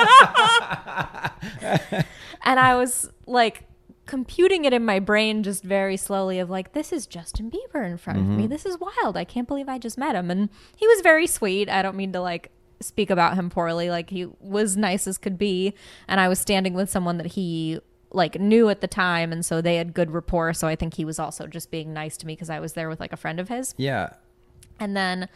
and 2.43 2.61
I 2.61 2.77
was 2.77 3.11
like 3.27 3.65
computing 4.05 4.65
it 4.65 4.73
in 4.73 4.85
my 4.85 4.99
brain 5.01 5.43
just 5.43 5.65
very 5.65 5.97
slowly 5.97 6.39
of 6.39 6.49
like, 6.51 6.73
this 6.73 6.93
is 6.93 7.07
Justin 7.07 7.51
Bieber 7.51 7.85
in 7.85 7.97
front 7.97 8.21
of 8.21 8.27
me. 8.27 8.45
Mm-hmm. 8.45 8.53
This 8.53 8.67
is 8.67 8.79
wild. 8.79 9.17
I 9.17 9.25
can't 9.25 9.49
believe 9.49 9.69
I 9.69 9.79
just 9.79 9.99
met 9.99 10.15
him. 10.15 10.31
And 10.31 10.49
he 10.77 10.87
was 10.87 11.01
very 11.01 11.27
sweet. 11.27 11.69
I 11.69 11.83
don't 11.83 11.97
mean 11.97 12.13
to 12.13 12.21
like 12.21 12.53
speak 12.81 13.11
about 13.11 13.35
him 13.35 13.51
poorly. 13.51 13.91
Like 13.91 14.11
he 14.11 14.27
was 14.41 14.77
nice 14.77 15.07
as 15.07 15.19
could 15.19 15.39
be. 15.39 15.75
And 16.07 16.21
I 16.21 16.29
was 16.29 16.39
standing 16.39 16.75
with 16.75 16.91
someone 16.91 17.17
that 17.19 17.29
he 17.29 17.81
like 18.13 18.39
knew 18.41 18.69
at 18.69 18.81
the 18.81 18.87
time 18.87 19.33
and 19.33 19.45
so 19.45 19.61
they 19.61 19.77
had 19.77 19.93
good 19.93 20.11
rapport 20.11 20.53
so 20.53 20.67
i 20.67 20.77
think 20.77 20.95
he 20.95 21.05
was 21.05 21.19
also 21.19 21.47
just 21.47 21.71
being 21.71 21.93
nice 21.93 22.17
to 22.17 22.27
me 22.27 22.35
because 22.35 22.51
i 22.51 22.61
was 22.61 22.75
there 22.75 22.89
with 22.89 23.01
like 23.01 23.13
a 23.13 23.17
friend 23.17 23.41
of 23.41 23.49
his 23.49 23.75
yeah. 23.77 24.11
and 24.79 24.97
then 24.97 25.29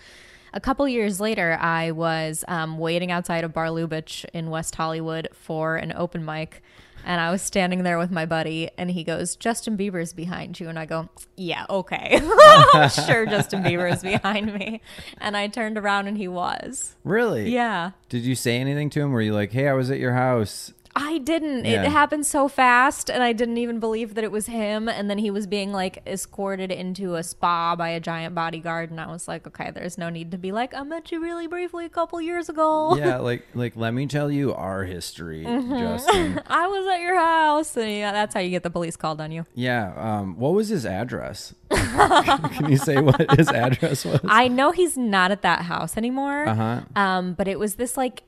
a 0.52 0.60
couple 0.60 0.88
years 0.88 1.20
later, 1.20 1.56
I 1.60 1.92
was 1.92 2.44
um, 2.48 2.78
waiting 2.78 3.12
outside 3.12 3.44
of 3.44 3.52
Bar 3.52 3.66
Lubitsch 3.66 4.24
in 4.32 4.50
West 4.50 4.74
Hollywood 4.74 5.28
for 5.32 5.76
an 5.76 5.92
open 5.92 6.24
mic. 6.24 6.62
And 7.04 7.18
I 7.20 7.30
was 7.30 7.40
standing 7.40 7.82
there 7.82 7.98
with 7.98 8.10
my 8.10 8.26
buddy, 8.26 8.68
and 8.76 8.90
he 8.90 9.04
goes, 9.04 9.34
Justin 9.34 9.78
Bieber's 9.78 10.12
behind 10.12 10.60
you. 10.60 10.68
And 10.68 10.78
I 10.78 10.84
go, 10.84 11.08
Yeah, 11.36 11.64
okay. 11.70 12.18
sure, 13.06 13.24
Justin 13.24 13.62
Bieber 13.62 13.90
is 13.90 14.02
behind 14.02 14.52
me. 14.52 14.82
And 15.18 15.34
I 15.36 15.46
turned 15.46 15.78
around, 15.78 16.08
and 16.08 16.18
he 16.18 16.28
was. 16.28 16.96
Really? 17.02 17.50
Yeah. 17.50 17.92
Did 18.10 18.22
you 18.24 18.34
say 18.34 18.58
anything 18.58 18.90
to 18.90 19.00
him? 19.00 19.12
Were 19.12 19.22
you 19.22 19.32
like, 19.32 19.52
"Hey, 19.52 19.68
I 19.68 19.72
was 19.72 19.90
at 19.90 19.98
your 19.98 20.12
house"? 20.12 20.74
I 20.96 21.18
didn't. 21.18 21.64
Yeah. 21.64 21.84
It 21.84 21.90
happened 21.90 22.26
so 22.26 22.48
fast, 22.48 23.10
and 23.10 23.22
I 23.22 23.32
didn't 23.32 23.58
even 23.58 23.78
believe 23.78 24.14
that 24.14 24.24
it 24.24 24.32
was 24.32 24.46
him. 24.46 24.88
And 24.88 25.08
then 25.08 25.18
he 25.18 25.30
was 25.30 25.46
being 25.46 25.72
like 25.72 26.02
escorted 26.06 26.72
into 26.72 27.14
a 27.14 27.22
spa 27.22 27.76
by 27.76 27.90
a 27.90 28.00
giant 28.00 28.34
bodyguard, 28.34 28.90
and 28.90 29.00
I 29.00 29.06
was 29.06 29.28
like, 29.28 29.46
okay, 29.46 29.70
there's 29.70 29.96
no 29.96 30.10
need 30.10 30.30
to 30.32 30.38
be 30.38 30.50
like, 30.52 30.74
I 30.74 30.82
met 30.82 31.12
you 31.12 31.20
really 31.22 31.46
briefly 31.46 31.84
a 31.84 31.88
couple 31.88 32.20
years 32.20 32.48
ago. 32.48 32.96
yeah, 32.96 33.18
like 33.18 33.46
like 33.54 33.76
let 33.76 33.94
me 33.94 34.06
tell 34.06 34.30
you 34.30 34.52
our 34.54 34.84
history, 34.84 35.44
Mm-hmm. 35.46 35.78
Justin. 35.78 36.40
I 36.46 36.66
was 36.66 36.86
at 36.94 37.00
your 37.00 37.18
house, 37.18 37.76
and 37.76 37.90
yeah, 37.90 38.12
that's 38.12 38.34
how 38.34 38.40
you 38.40 38.50
get 38.50 38.62
the 38.64 38.70
police 38.70 38.96
called 38.96 39.20
on 39.20 39.30
you. 39.30 39.46
Yeah. 39.54 39.92
Um, 39.96 40.38
what 40.38 40.54
was 40.54 40.68
his 40.68 40.84
address? 40.86 41.54
Can 41.70 42.68
you 42.70 42.76
say 42.76 43.00
what 43.00 43.30
his 43.38 43.48
address 43.48 44.04
was? 44.04 44.20
I 44.24 44.48
know 44.48 44.72
he's 44.72 44.96
not 44.96 45.30
at 45.30 45.42
that 45.42 45.62
house 45.62 45.96
anymore. 45.96 46.46
Uh 46.48 46.54
huh. 46.54 46.80
Um, 46.96 47.34
but 47.34 47.46
it 47.48 47.58
was 47.58 47.76
this 47.76 47.96
like 47.96 48.22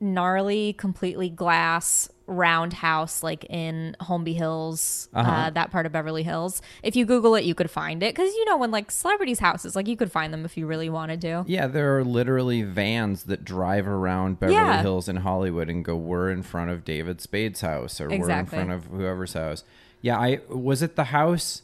gnarly, 0.00 0.72
completely 0.74 1.30
glass 1.30 2.08
roundhouse, 2.26 3.22
like 3.22 3.44
in 3.50 3.96
Holmby 4.00 4.34
Hills, 4.34 5.08
uh 5.14 5.18
Uh-huh. 5.18 5.50
that 5.50 5.70
part 5.70 5.86
of 5.86 5.92
Beverly 5.92 6.22
Hills. 6.22 6.62
If 6.82 6.96
you 6.96 7.04
Google 7.04 7.34
it, 7.34 7.44
you 7.44 7.54
could 7.54 7.70
find 7.70 8.02
it 8.02 8.14
because 8.14 8.32
you 8.34 8.44
know 8.46 8.56
when 8.56 8.70
like 8.70 8.90
celebrities' 8.90 9.38
houses, 9.40 9.76
like 9.76 9.86
you 9.88 9.96
could 9.96 10.10
find 10.10 10.32
them 10.32 10.44
if 10.44 10.56
you 10.56 10.66
really 10.66 10.88
wanted 10.88 11.20
to. 11.22 11.44
Yeah, 11.46 11.66
there 11.66 11.98
are 11.98 12.04
literally 12.04 12.62
vans 12.62 13.24
that 13.24 13.44
drive 13.44 13.86
around 13.86 14.40
Beverly 14.40 14.56
Yeah. 14.56 14.80
Hills 14.82 15.08
and 15.08 15.18
Hollywood 15.20 15.68
and 15.68 15.84
go, 15.84 15.96
"We're 15.96 16.30
in 16.30 16.42
front 16.42 16.70
of 16.70 16.84
David 16.84 17.20
Spade's 17.20 17.60
house, 17.60 18.00
or 18.00 18.08
Exactly. 18.10 18.56
we're 18.58 18.62
in 18.62 18.68
front 18.68 18.70
of 18.72 18.90
whoever's 18.90 19.32
house." 19.34 19.64
Yeah, 20.00 20.18
I 20.18 20.40
was 20.48 20.82
it 20.82 20.96
the 20.96 21.04
house, 21.04 21.62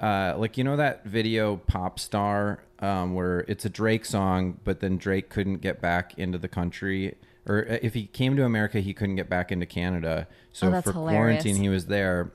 uh, 0.00 0.34
like 0.38 0.56
you 0.58 0.64
know 0.64 0.76
that 0.76 1.04
video 1.04 1.56
"Pop 1.56 1.98
Star," 1.98 2.60
um, 2.80 3.14
where 3.14 3.40
it's 3.40 3.64
a 3.64 3.70
Drake 3.70 4.04
song, 4.04 4.58
but 4.64 4.80
then 4.80 4.96
Drake 4.96 5.28
couldn't 5.28 5.58
get 5.58 5.80
back 5.82 6.18
into 6.18 6.38
the 6.38 6.48
country, 6.48 7.14
or 7.48 7.66
uh, 7.68 7.78
if 7.82 7.94
he 7.94 8.06
came 8.06 8.36
to 8.36 8.44
America, 8.44 8.80
he 8.80 8.92
couldn't 8.94 9.16
get 9.16 9.28
back 9.28 9.50
into 9.50 9.66
Canada. 9.66 10.26
So 10.52 10.72
Oh, 10.72 10.80
for 10.82 10.92
hilarious. 10.92 10.94
Mm-hmm. 10.94 11.16
quarantine, 11.16 11.56
he 11.62 11.68
was 11.68 11.86
there. 11.86 12.30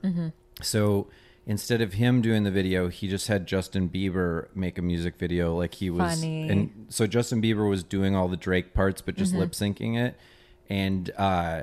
So 0.62 1.08
instead 1.46 1.80
of 1.80 1.94
him 1.94 2.20
doing 2.22 2.42
the 2.44 2.50
video, 2.50 2.88
he 2.88 3.06
just 3.08 3.28
had 3.28 3.46
Justin 3.46 3.88
Bieber 3.88 4.48
make 4.54 4.78
a 4.78 4.82
music 4.82 5.16
video 5.18 5.56
like 5.56 5.74
he 5.74 5.90
was 5.90 6.20
Funny. 6.20 6.48
and 6.48 6.86
so 6.88 7.06
Justin 7.06 7.42
Bieber 7.42 7.68
was 7.68 7.82
doing 7.82 8.16
all 8.16 8.28
the 8.28 8.36
Drake 8.36 8.72
parts 8.74 9.02
but 9.02 9.14
just 9.16 9.34
lip 9.34 9.52
syncing 9.52 9.96
it 9.98 10.16
and 10.70 11.10
uh 11.18 11.62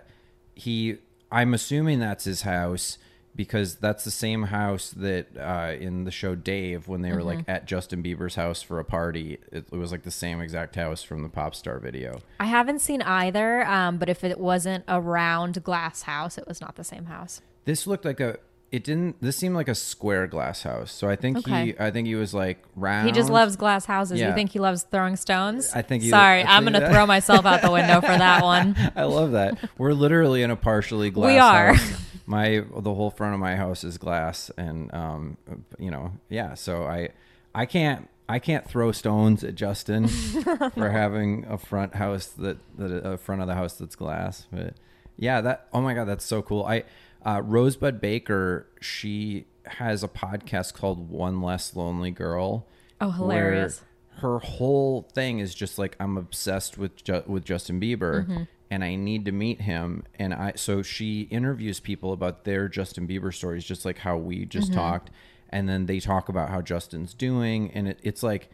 he 0.54 0.98
I'm 1.32 1.54
assuming 1.56 2.00
that's 2.00 2.26
his 2.26 2.44
house 2.44 3.00
because 3.36 3.76
that's 3.76 4.04
the 4.04 4.12
same 4.12 4.44
house 4.44 4.92
that 4.92 5.28
uh, 5.38 5.74
in 5.80 6.04
the 6.04 6.12
show 6.12 6.36
Dave 6.36 6.88
when 6.88 7.02
they 7.02 7.12
were 7.12 7.24
like 7.24 7.40
at 7.48 7.66
Justin 7.66 8.04
Bieber's 8.04 8.36
house 8.36 8.62
for 8.62 8.80
a 8.80 8.86
party 8.86 9.40
it, 9.52 9.66
it 9.72 9.76
was 9.76 9.92
like 9.92 10.04
the 10.04 10.12
same 10.12 10.42
exact 10.42 10.76
house 10.76 11.04
from 11.04 11.24
the 11.24 11.30
pop 11.30 11.56
star 11.56 11.80
video 11.80 12.22
I 12.40 12.46
haven't 12.46 12.80
seen 12.80 13.02
either, 13.02 13.66
um, 13.66 13.98
but 13.98 14.10
if 14.10 14.24
it 14.24 14.40
wasn't 14.40 14.84
a 14.88 15.00
round 15.00 15.64
glass 15.64 16.04
house, 16.04 16.38
it 16.38 16.48
was 16.48 16.60
not 16.62 16.76
the 16.76 16.84
same 16.84 17.06
house. 17.06 17.42
this 17.66 17.88
looked 17.88 18.06
like 18.06 18.20
a 18.20 18.38
it 18.72 18.84
didn't 18.86 19.22
this 19.22 19.36
seemed 19.36 19.54
like 19.56 19.68
a 19.68 19.76
square 19.76 20.28
glass 20.28 20.64
house 20.64 20.92
so 20.94 21.10
I 21.10 21.16
think 21.18 21.38
Okay. 21.40 21.66
he 21.68 21.76
I 21.80 21.92
think 21.92 22.08
he 22.08 22.16
was 22.16 22.34
like 22.34 22.64
round 22.76 23.06
He 23.06 23.12
just 23.12 23.30
loves 23.30 23.56
glass 23.58 23.86
houses. 23.86 24.20
Yeah. 24.20 24.30
You 24.30 24.34
think 24.34 24.52
he 24.52 24.60
loves 24.60 24.84
throwing 24.84 25.16
stones? 25.18 25.72
I 25.76 25.82
think 25.82 26.04
he- 26.04 26.10
Sorry, 26.10 26.42
I 26.44 26.56
I'm 26.58 26.64
think 26.64 26.76
gonna 26.76 26.86
that- 26.86 26.94
throw 26.94 27.06
myself 27.06 27.46
out 27.46 27.62
the 27.62 27.72
window 27.72 28.00
for 28.02 28.08
that 28.18 28.44
one. 28.56 28.76
I 28.96 29.04
love 29.04 29.32
that. 29.34 29.58
We're 29.78 29.94
literally 29.94 30.42
in 30.42 30.52
a 30.52 30.56
partially 30.56 31.10
glass 31.10 31.28
We 31.32 31.38
are. 31.38 31.74
house. 31.74 32.02
My 32.26 32.64
the 32.74 32.94
whole 32.94 33.10
front 33.12 33.34
of 33.34 33.40
my 33.42 33.56
house 33.58 33.84
is 33.84 33.98
glass 33.98 34.50
and 34.58 34.94
um 34.94 35.38
you 35.78 35.92
know, 35.92 36.14
yeah, 36.30 36.54
so 36.54 36.84
I 36.86 37.10
I 37.54 37.66
can't 37.66 38.08
I 38.30 38.40
can't 38.40 38.66
throw 38.70 38.94
stones 38.94 39.44
at 39.44 39.56
Justin 39.56 40.08
for 40.78 40.90
having 40.90 41.44
a 41.50 41.58
front 41.58 41.96
house 41.96 42.28
that 42.38 42.58
that 42.78 42.92
a 43.06 43.18
front 43.18 43.42
of 43.42 43.48
the 43.50 43.56
house 43.56 43.74
that's 43.74 43.98
glass. 43.98 44.48
But 44.50 44.76
yeah, 45.18 45.42
that 45.42 45.68
oh 45.74 45.82
my 45.82 45.94
god, 45.94 46.06
that's 46.08 46.24
so 46.24 46.42
cool. 46.42 46.64
I 46.64 46.84
uh 47.26 47.42
Rosebud 47.44 48.00
Baker, 48.02 48.68
she 48.80 49.46
has 49.66 50.04
a 50.04 50.08
podcast 50.08 50.74
called 50.74 51.10
One 51.10 51.42
Less 51.42 51.76
Lonely 51.76 52.12
Girl. 52.12 52.66
Oh, 53.00 53.12
hilarious. 53.12 53.82
her 54.18 54.40
whole 54.40 55.04
thing 55.14 55.40
is 55.40 55.56
just 55.56 55.80
like 55.80 55.96
I'm 56.00 56.18
obsessed 56.18 56.78
with 56.78 57.04
Ju- 57.04 57.24
with 57.28 57.44
Justin 57.46 57.80
Bieber 57.80 58.26
Mm-hmm. 58.28 58.44
and 58.70 58.84
I 58.84 58.96
need 58.96 59.26
to 59.26 59.32
meet 59.32 59.62
him 59.62 60.04
and 60.20 60.34
I 60.34 60.54
so 60.56 60.82
she 60.84 61.22
interviews 61.32 61.80
people 61.80 62.14
about 62.14 62.44
their 62.44 62.68
Justin 62.68 63.08
Bieber 63.08 63.34
stories 63.34 63.64
just 63.64 63.86
like 63.86 64.00
how 64.00 64.18
we 64.18 64.46
just 64.46 64.68
Mm-hmm. 64.72 64.80
talked 64.80 65.10
and 65.50 65.68
then 65.68 65.86
they 65.88 66.00
talk 66.00 66.30
about 66.30 66.50
how 66.50 66.62
Justin's 66.62 67.14
doing 67.14 67.72
and 67.72 67.88
it, 67.88 68.00
it's 68.04 68.22
like 68.24 68.50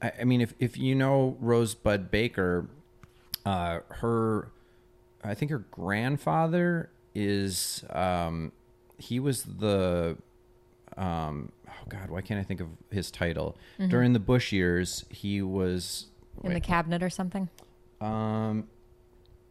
I, 0.00 0.12
I 0.20 0.24
mean 0.24 0.40
if 0.40 0.54
if 0.60 0.76
you 0.78 0.94
know 0.94 1.36
Rosebud 1.40 2.10
Baker 2.12 2.68
uh 3.44 3.80
her 3.88 4.52
I 5.24 5.34
think 5.34 5.50
her 5.50 5.64
grandfather 5.72 6.90
is 7.14 7.84
um 7.90 8.52
he 8.98 9.18
was 9.20 9.42
the 9.44 10.16
um 10.96 11.50
oh 11.68 11.72
god 11.88 12.10
why 12.10 12.20
can't 12.20 12.38
i 12.40 12.42
think 12.42 12.60
of 12.60 12.68
his 12.90 13.10
title 13.10 13.56
during 13.88 14.12
the 14.12 14.18
bush 14.20 14.52
years 14.52 15.04
he 15.10 15.42
was 15.42 16.06
In 16.44 16.54
the 16.54 16.60
cabinet 16.60 17.02
or 17.02 17.10
something. 17.10 17.48
um 18.00 18.68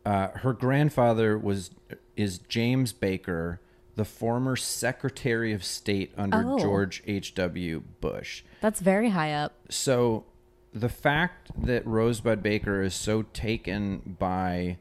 uh 0.05 0.29
her 0.29 0.53
grandfather 0.53 1.37
was 1.37 1.71
is 2.15 2.39
james 2.39 2.93
baker 2.93 3.59
the 3.95 4.05
former 4.05 4.55
secretary 4.55 5.51
of 5.53 5.63
state 5.63 6.11
under 6.17 6.43
Oh. 6.45 6.59
george 6.59 7.03
h.w 7.05 7.83
bush 7.99 8.43
That's 8.61 8.79
very 8.79 9.09
high 9.09 9.33
up. 9.33 9.53
so 9.69 10.25
the 10.73 10.87
fact 10.89 11.51
that 11.65 11.85
Rosebud 11.85 12.41
Baker 12.41 12.81
is 12.81 12.93
so 12.95 13.23
taken 13.33 14.15
by 14.17 14.77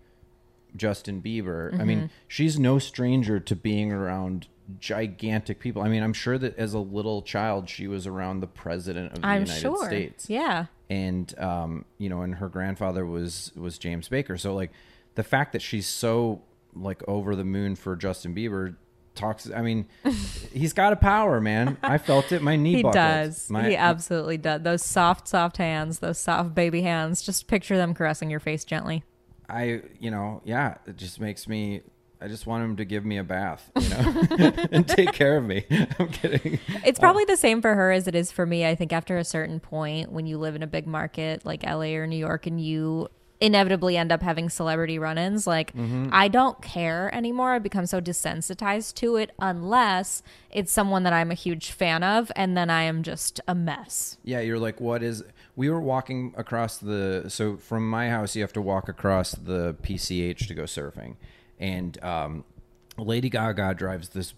Justin 0.77 1.21
Bieber, 1.23 1.79
I 1.79 1.85
mean, 1.85 2.11
she's 2.29 2.59
no 2.59 2.79
stranger 2.79 3.41
to 3.41 3.57
being 3.57 3.93
around 3.93 4.47
gigantic 4.79 5.59
people. 5.61 5.83
I 5.83 5.89
mean, 5.89 6.03
I'm 6.03 6.13
sure 6.13 6.39
that 6.39 6.57
as 6.57 6.75
a 6.75 6.79
little 6.79 7.23
child, 7.23 7.69
she 7.69 7.87
was 7.87 8.07
around 8.07 8.41
the 8.41 8.47
president 8.47 9.13
of 9.13 9.21
the 9.23 9.27
I'm 9.27 9.43
United 9.43 9.61
sure. 9.61 9.85
States 9.87 10.31
Yeah. 10.31 10.67
and 10.89 11.37
um, 11.39 11.85
you 11.99 12.09
know, 12.09 12.23
and 12.23 12.37
her 12.37 12.49
grandfather 12.49 13.05
was 13.05 13.53
was 13.57 13.79
James 13.79 14.09
Baker. 14.09 14.37
So 14.37 14.55
like 14.55 14.71
the 15.17 15.23
fact 15.25 15.53
that 15.53 15.63
she's 15.63 15.87
so 15.87 16.43
like 16.75 17.03
over 17.09 17.35
the 17.35 17.45
moon 17.45 17.75
for 17.77 17.97
Justin 17.97 18.35
Bieber 18.35 18.77
talks. 19.17 19.51
I 19.51 19.61
mean, 19.61 19.87
he's 20.53 20.73
got 20.73 20.93
a 20.93 20.97
power, 20.97 21.41
man. 21.41 21.77
I 21.83 21.99
felt 21.99 22.31
it. 22.33 22.43
My 22.43 22.55
knee. 22.57 22.77
He 22.77 22.83
buckled. 22.83 22.95
does. 22.95 23.51
My, 23.51 23.69
he 23.71 23.77
absolutely 23.77 24.39
does. 24.39 24.63
Those 24.63 24.85
soft, 24.85 25.27
soft 25.27 25.57
hands, 25.57 25.99
those 25.99 26.19
soft 26.19 26.55
baby 26.55 26.83
hands. 26.83 27.23
Just 27.23 27.49
picture 27.49 27.77
them 27.77 27.93
caressing 27.93 28.31
your 28.31 28.41
face 28.41 28.65
gently. 28.65 29.03
I, 29.51 29.83
you 29.99 30.11
know, 30.11 30.41
yeah, 30.45 30.77
it 30.87 30.97
just 30.97 31.21
makes 31.21 31.49
me. 31.49 31.83
I 32.23 32.29
just 32.29 32.47
want 32.47 32.63
him 32.63 32.77
to 32.77 32.85
give 32.85 33.03
me 33.03 33.17
a 33.17 33.25
bath, 33.25 33.71
you 33.81 33.89
know, 33.89 34.53
and 34.73 34.87
take 34.87 35.13
care 35.15 35.39
of 35.39 35.45
me. 35.45 35.65
I'm 35.99 36.09
kidding. 36.09 36.61
It's 36.85 36.99
uh, 36.99 37.01
probably 37.01 37.25
the 37.25 37.37
same 37.37 37.63
for 37.63 37.75
her 37.75 37.91
as 37.93 38.07
it 38.07 38.15
is 38.15 38.31
for 38.31 38.45
me. 38.45 38.67
I 38.67 38.75
think 38.75 38.93
after 38.93 39.17
a 39.17 39.25
certain 39.25 39.59
point, 39.59 40.13
when 40.13 40.27
you 40.27 40.37
live 40.37 40.55
in 40.55 40.63
a 40.63 40.67
big 40.67 40.87
market 40.87 41.47
like 41.47 41.63
LA 41.63 41.95
or 41.95 42.07
New 42.07 42.19
York 42.19 42.47
and 42.47 42.61
you 42.61 43.09
inevitably 43.41 43.97
end 43.97 44.13
up 44.13 44.23
having 44.23 44.51
celebrity 44.51 44.99
run 44.99 45.17
ins, 45.17 45.47
like 45.47 45.73
mm-hmm. 45.73 46.09
I 46.13 46.29
don't 46.29 46.61
care 46.61 47.13
anymore. 47.15 47.53
I 47.53 47.59
become 47.59 47.87
so 47.87 48.01
desensitized 48.01 48.95
to 48.97 49.17
it 49.17 49.31
unless 49.39 50.23
it's 50.51 50.71
someone 50.71 51.05
that 51.05 51.13
I'm 51.13 51.31
a 51.31 51.35
huge 51.35 51.71
fan 51.71 52.03
of 52.03 52.31
and 52.37 52.57
then 52.57 52.69
I 52.69 52.83
am 52.83 53.03
just 53.03 53.41
a 53.49 53.55
mess. 53.55 54.19
Yeah, 54.25 54.41
you're 54.41 54.59
like, 54.59 54.81
what 54.81 55.03
is? 55.03 55.25
We 55.61 55.69
were 55.69 55.83
walking 55.83 56.33
across 56.39 56.79
the. 56.79 57.27
So 57.29 57.59
from 57.59 57.87
my 57.87 58.09
house, 58.09 58.35
you 58.35 58.41
have 58.41 58.55
to 58.55 58.63
walk 58.63 58.89
across 58.89 59.33
the 59.33 59.77
PCH 59.83 60.47
to 60.49 60.55
go 60.55 60.63
surfing, 60.63 61.17
and 61.59 62.03
um, 62.03 62.45
Lady 62.97 63.29
Gaga 63.29 63.75
drives 63.75 64.09
this 64.09 64.33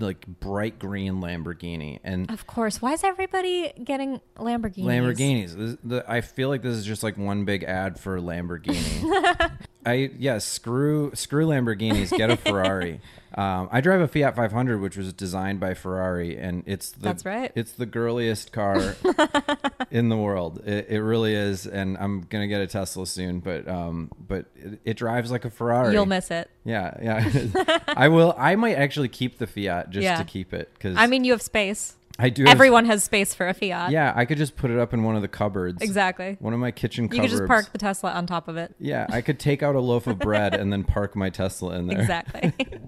like 0.00 0.26
bright 0.26 0.80
green 0.80 1.20
Lamborghini, 1.20 2.00
and 2.02 2.28
Of 2.28 2.48
course. 2.48 2.82
Why 2.82 2.92
is 2.92 3.04
everybody 3.04 3.72
getting 3.84 4.20
Lamborghinis? 4.36 4.84
Lamborghinis. 4.84 5.56
This, 5.56 5.76
the, 5.84 6.04
I 6.10 6.22
feel 6.22 6.48
like 6.48 6.62
this 6.62 6.76
is 6.76 6.84
just 6.84 7.04
like 7.04 7.16
one 7.16 7.44
big 7.44 7.62
ad 7.62 8.00
for 8.00 8.18
Lamborghini. 8.18 9.52
I 9.86 10.10
yeah, 10.18 10.38
screw 10.38 11.12
screw 11.14 11.46
Lamborghinis. 11.46 12.10
Get 12.16 12.30
a 12.30 12.36
Ferrari. 12.48 13.00
Um, 13.36 13.68
I 13.72 13.80
drive 13.80 14.00
a 14.00 14.08
Fiat 14.08 14.36
500, 14.36 14.80
which 14.80 14.96
was 14.96 15.12
designed 15.12 15.58
by 15.60 15.74
Ferrari, 15.74 16.36
and 16.38 16.62
it's 16.66 16.92
the 16.92 17.00
That's 17.00 17.24
right. 17.24 17.50
It's 17.54 17.72
the 17.72 17.86
girliest 17.86 18.52
car 18.52 18.94
in 19.90 20.08
the 20.08 20.16
world. 20.16 20.62
It, 20.64 20.86
it 20.88 21.02
really 21.02 21.34
is, 21.34 21.66
and 21.66 21.96
I'm 21.98 22.22
gonna 22.22 22.46
get 22.46 22.60
a 22.60 22.66
Tesla 22.66 23.06
soon. 23.06 23.40
But 23.40 23.66
um, 23.68 24.10
but 24.18 24.46
it, 24.54 24.80
it 24.84 24.96
drives 24.96 25.30
like 25.30 25.44
a 25.44 25.50
Ferrari. 25.50 25.92
You'll 25.94 26.06
miss 26.06 26.30
it. 26.30 26.48
Yeah, 26.64 26.96
yeah. 27.02 27.78
I 27.88 28.08
will. 28.08 28.34
I 28.38 28.54
might 28.56 28.74
actually 28.76 29.08
keep 29.08 29.38
the 29.38 29.46
Fiat 29.46 29.90
just 29.90 30.04
Yeah. 30.04 30.16
to 30.16 30.24
keep 30.24 30.54
it 30.54 30.70
because 30.74 30.96
I 30.96 31.06
mean, 31.06 31.24
you 31.24 31.32
have 31.32 31.42
space. 31.42 31.96
I 32.18 32.28
do. 32.30 32.44
have- 32.44 32.52
Everyone 32.52 32.84
has 32.84 33.02
space 33.02 33.34
for 33.34 33.48
a 33.48 33.54
Fiat. 33.54 33.90
yeah, 33.90 34.12
I 34.14 34.24
could 34.24 34.38
just 34.38 34.56
put 34.56 34.70
it 34.70 34.78
up 34.78 34.94
in 34.94 35.02
one 35.02 35.16
of 35.16 35.22
the 35.22 35.28
cupboards. 35.28 35.82
Exactly. 35.82 36.36
One 36.38 36.52
of 36.54 36.60
my 36.60 36.70
kitchen 36.70 37.04
You 37.04 37.08
cupboards. 37.08 37.32
could 37.32 37.38
just 37.38 37.48
park 37.48 37.72
the 37.72 37.78
Tesla 37.78 38.12
on 38.12 38.26
top 38.26 38.46
of 38.46 38.56
it. 38.56 38.72
Yeah, 38.78 39.06
I 39.10 39.20
could 39.20 39.40
take 39.40 39.64
out 39.64 39.74
a 39.74 39.80
loaf 39.80 40.06
of 40.06 40.20
bread 40.20 40.54
and 40.54 40.72
then 40.72 40.84
park 40.84 41.16
my 41.16 41.28
Tesla 41.30 41.74
in 41.76 41.88
there. 41.88 42.00
Exactly. 42.00 42.52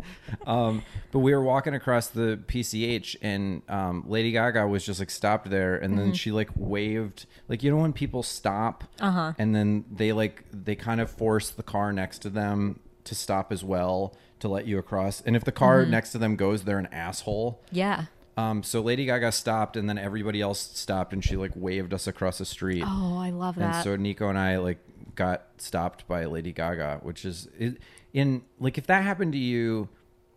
Um, 0.46 0.82
but 1.10 1.20
we 1.20 1.34
were 1.34 1.42
walking 1.42 1.74
across 1.74 2.06
the 2.08 2.38
PCH, 2.46 3.16
and 3.20 3.62
um, 3.68 4.04
Lady 4.06 4.30
Gaga 4.30 4.66
was 4.68 4.84
just 4.86 5.00
like 5.00 5.10
stopped 5.10 5.50
there, 5.50 5.74
and 5.76 5.94
Mm-hmm. 5.94 5.98
then 6.04 6.12
she 6.14 6.30
like 6.30 6.50
waved, 6.54 7.26
like 7.48 7.64
you 7.64 7.70
know 7.72 7.78
when 7.78 7.92
people 7.92 8.22
stop, 8.22 8.84
Uh-huh. 9.00 9.32
and 9.38 9.54
then 9.56 9.84
they 9.90 10.12
like 10.12 10.44
they 10.52 10.76
kind 10.76 11.00
of 11.00 11.10
force 11.10 11.50
the 11.50 11.64
car 11.64 11.92
next 11.92 12.20
to 12.20 12.30
them 12.30 12.78
to 13.04 13.14
stop 13.16 13.50
as 13.52 13.64
well 13.64 14.14
to 14.38 14.46
let 14.48 14.66
you 14.68 14.78
across. 14.78 15.20
And 15.22 15.34
if 15.34 15.42
the 15.42 15.50
car 15.52 15.82
Mm-hmm. 15.82 15.90
next 15.90 16.12
to 16.12 16.18
them 16.18 16.36
goes, 16.36 16.62
they're 16.62 16.78
an 16.78 16.88
asshole. 16.92 17.60
yeah. 17.72 18.04
Um, 18.38 18.62
so 18.62 18.80
Lady 18.82 19.06
Gaga 19.06 19.32
stopped, 19.32 19.76
and 19.76 19.88
then 19.88 19.96
everybody 19.98 20.40
else 20.42 20.58
stopped, 20.60 21.12
and 21.14 21.24
she 21.24 21.36
like 21.36 21.52
waved 21.54 21.94
us 21.94 22.06
across 22.06 22.38
the 22.38 22.44
street. 22.44 22.84
Oh, 22.86 23.16
I 23.18 23.30
love 23.30 23.54
that. 23.56 23.74
And 23.76 23.84
so 23.84 23.96
Nico 23.96 24.28
and 24.28 24.38
I 24.38 24.58
like 24.58 24.78
got 25.14 25.44
stopped 25.58 26.06
by 26.06 26.26
Lady 26.26 26.52
Gaga, 26.52 27.00
which 27.02 27.24
is 27.24 27.48
it, 27.58 27.78
in 28.12 28.42
like 28.60 28.76
if 28.76 28.86
that 28.88 29.02
happened 29.02 29.32
to 29.32 29.38
you, 29.38 29.88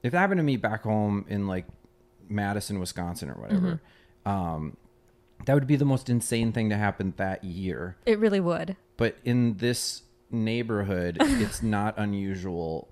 if 0.04 0.14
that 0.14 0.20
happened 0.20 0.40
to 0.40 0.44
me 0.44 0.56
back 0.56 0.84
home 0.84 1.26
in 1.28 1.46
like 1.48 1.66
Madison, 2.30 2.80
Wisconsin 2.80 3.30
or 3.30 3.34
whatever, 3.34 3.82
Mm-hmm. 4.26 4.30
um, 4.32 4.78
that 5.46 5.54
would 5.54 5.68
be 5.68 5.76
the 5.78 5.86
most 5.86 6.10
insane 6.10 6.52
thing 6.52 6.70
to 6.70 6.76
happen 6.78 7.14
that 7.18 7.44
year. 7.44 7.96
it 8.06 8.20
really 8.20 8.40
would. 8.42 8.76
But 8.98 9.16
in 9.26 9.56
this 9.58 10.04
neighborhood, 10.32 11.18
it's 11.22 11.64
not 11.64 11.96
unusual, 11.98 12.88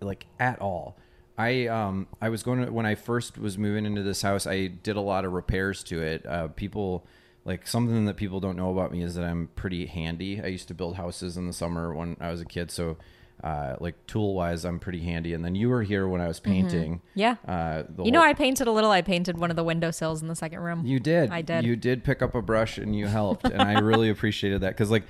like 0.00 0.26
at 0.38 0.60
all. 0.60 0.96
I 1.36 1.66
um 1.66 2.06
I 2.20 2.28
was 2.28 2.42
going 2.42 2.64
to 2.64 2.72
when 2.72 2.86
I 2.86 2.94
first 2.94 3.38
was 3.38 3.58
moving 3.58 3.86
into 3.86 4.02
this 4.02 4.22
house, 4.22 4.46
I 4.46 4.66
did 4.68 4.96
a 4.96 5.00
lot 5.00 5.24
of 5.24 5.32
repairs 5.32 5.82
to 5.84 6.00
it. 6.02 6.24
Uh, 6.26 6.48
people 6.48 7.04
like 7.44 7.66
something 7.66 8.04
that 8.06 8.16
people 8.16 8.40
don't 8.40 8.56
know 8.56 8.70
about 8.70 8.92
me 8.92 9.02
is 9.02 9.14
that 9.16 9.24
I'm 9.24 9.48
pretty 9.56 9.86
handy. 9.86 10.40
I 10.42 10.46
used 10.46 10.68
to 10.68 10.74
build 10.74 10.96
houses 10.96 11.36
in 11.36 11.46
the 11.46 11.52
summer 11.52 11.92
when 11.92 12.16
I 12.20 12.30
was 12.30 12.40
a 12.40 12.44
kid, 12.44 12.70
so 12.70 12.96
uh, 13.42 13.76
like 13.80 13.94
tool 14.06 14.32
wise, 14.34 14.64
I'm 14.64 14.78
pretty 14.78 15.00
handy. 15.00 15.34
And 15.34 15.44
then 15.44 15.54
you 15.54 15.68
were 15.68 15.82
here 15.82 16.06
when 16.08 16.20
I 16.22 16.28
was 16.28 16.40
painting. 16.40 17.02
Yeah. 17.14 17.34
Uh, 17.46 17.82
the 17.94 18.04
You 18.04 18.12
know, 18.12 18.20
whole- 18.20 18.28
I 18.30 18.32
painted 18.32 18.66
a 18.68 18.70
little. 18.72 18.90
I 18.92 19.02
painted 19.02 19.36
one 19.36 19.50
of 19.50 19.56
the 19.56 19.64
windowsills 19.64 20.22
in 20.22 20.28
the 20.28 20.36
second 20.36 20.60
room. 20.60 20.86
you 20.86 21.00
did. 21.00 21.30
I 21.30 21.42
did. 21.42 21.64
You 21.64 21.76
did 21.76 22.04
pick 22.04 22.22
up 22.22 22.34
a 22.34 22.40
brush 22.40 22.78
and 22.78 22.96
you 22.96 23.06
helped, 23.08 23.44
and 23.44 23.60
I 23.60 23.80
really 23.80 24.08
appreciated 24.14 24.60
that 24.62 24.70
because, 24.70 24.90
like, 24.90 25.02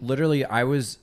literally, 0.00 0.44
I 0.46 0.64
was 0.64 0.98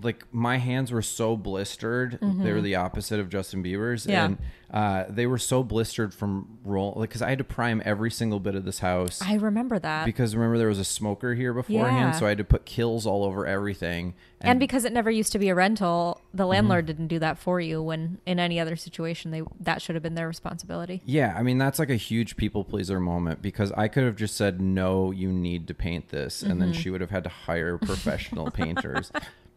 like 0.00 0.24
my 0.32 0.58
hands 0.58 0.92
were 0.92 1.02
so 1.02 1.36
blistered. 1.36 2.18
They 2.22 2.52
were 2.52 2.60
the 2.60 2.76
opposite 2.76 3.18
of 3.18 3.28
Justin 3.30 3.62
Bieber's, 3.64 4.02
Mm-hmm. 4.02 4.10
Yeah. 4.12 4.24
and 4.26 4.38
uh, 4.70 5.04
they 5.08 5.26
were 5.26 5.38
so 5.38 5.62
blistered 5.64 6.12
from 6.14 6.58
roll. 6.62 6.92
Like, 6.96 7.08
because 7.08 7.22
I 7.22 7.30
had 7.30 7.38
to 7.38 7.44
prime 7.44 7.80
every 7.84 8.10
single 8.10 8.38
bit 8.38 8.54
of 8.54 8.64
this 8.64 8.78
house. 8.80 9.20
I 9.22 9.34
remember 9.36 9.78
that. 9.78 10.04
because 10.04 10.36
remember 10.36 10.58
there 10.58 10.68
was 10.68 10.78
a 10.78 10.84
smoker 10.84 11.34
here 11.34 11.52
beforehand, 11.54 12.12
Yeah. 12.12 12.18
so 12.18 12.26
I 12.26 12.28
had 12.30 12.38
to 12.38 12.44
put 12.44 12.64
Kilz 12.66 13.06
all 13.06 13.24
over 13.24 13.44
everything. 13.46 14.14
and 14.40 14.60
because 14.60 14.84
it 14.84 14.92
never 14.92 15.10
used 15.10 15.32
to 15.32 15.38
be 15.40 15.48
a 15.48 15.54
rental, 15.54 16.20
the 16.32 16.42
Mm-hmm. 16.44 16.50
landlord 16.50 16.86
didn't 16.86 17.08
do 17.08 17.18
that 17.18 17.38
for 17.38 17.60
you 17.60 17.82
when 17.82 18.18
in 18.26 18.38
any 18.38 18.60
other 18.60 18.76
situation 18.76 19.30
they 19.32 19.42
that 19.58 19.82
should 19.82 19.96
have 19.96 20.02
been 20.02 20.14
their 20.14 20.28
responsibility. 20.28 21.02
Yeah, 21.06 21.34
I 21.36 21.42
mean 21.42 21.58
that's 21.58 21.78
like 21.80 21.90
a 21.90 21.96
huge 21.96 22.36
people 22.36 22.62
pleaser 22.62 23.00
moment 23.00 23.42
because 23.42 23.72
I 23.72 23.88
could 23.88 24.04
have 24.04 24.14
just 24.16 24.36
said 24.36 24.60
no, 24.60 25.10
you 25.10 25.32
need 25.32 25.66
to 25.68 25.74
paint 25.74 26.10
this, 26.10 26.42
and 26.42 26.52
Mm-hmm. 26.52 26.60
then 26.60 26.72
she 26.74 26.90
would 26.90 27.00
have 27.00 27.10
had 27.10 27.24
to 27.24 27.30
hire 27.30 27.78
professional 27.78 28.50
painters. 28.52 29.10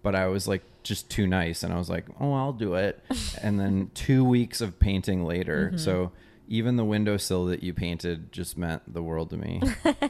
But 0.03 0.15
I 0.15 0.27
was 0.27 0.47
like 0.47 0.63
just 0.83 1.09
too 1.09 1.27
nice, 1.27 1.63
and 1.63 1.71
I 1.73 1.77
was 1.77 1.89
like, 1.89 2.05
oh, 2.19 2.33
I'll 2.33 2.53
do 2.53 2.73
it. 2.75 2.99
And 3.41 3.59
then 3.59 3.91
two 3.93 4.23
weeks 4.23 4.61
of 4.61 4.79
painting 4.79 5.23
later, 5.25 5.67
Mm-hmm. 5.69 5.77
so 5.77 6.11
even 6.47 6.75
the 6.75 6.83
windowsill 6.85 7.45
that 7.45 7.63
you 7.63 7.73
painted 7.73 8.31
just 8.31 8.57
meant 8.57 8.81
the 8.93 9.01
world 9.03 9.29
to 9.29 9.37
me. 9.37 9.61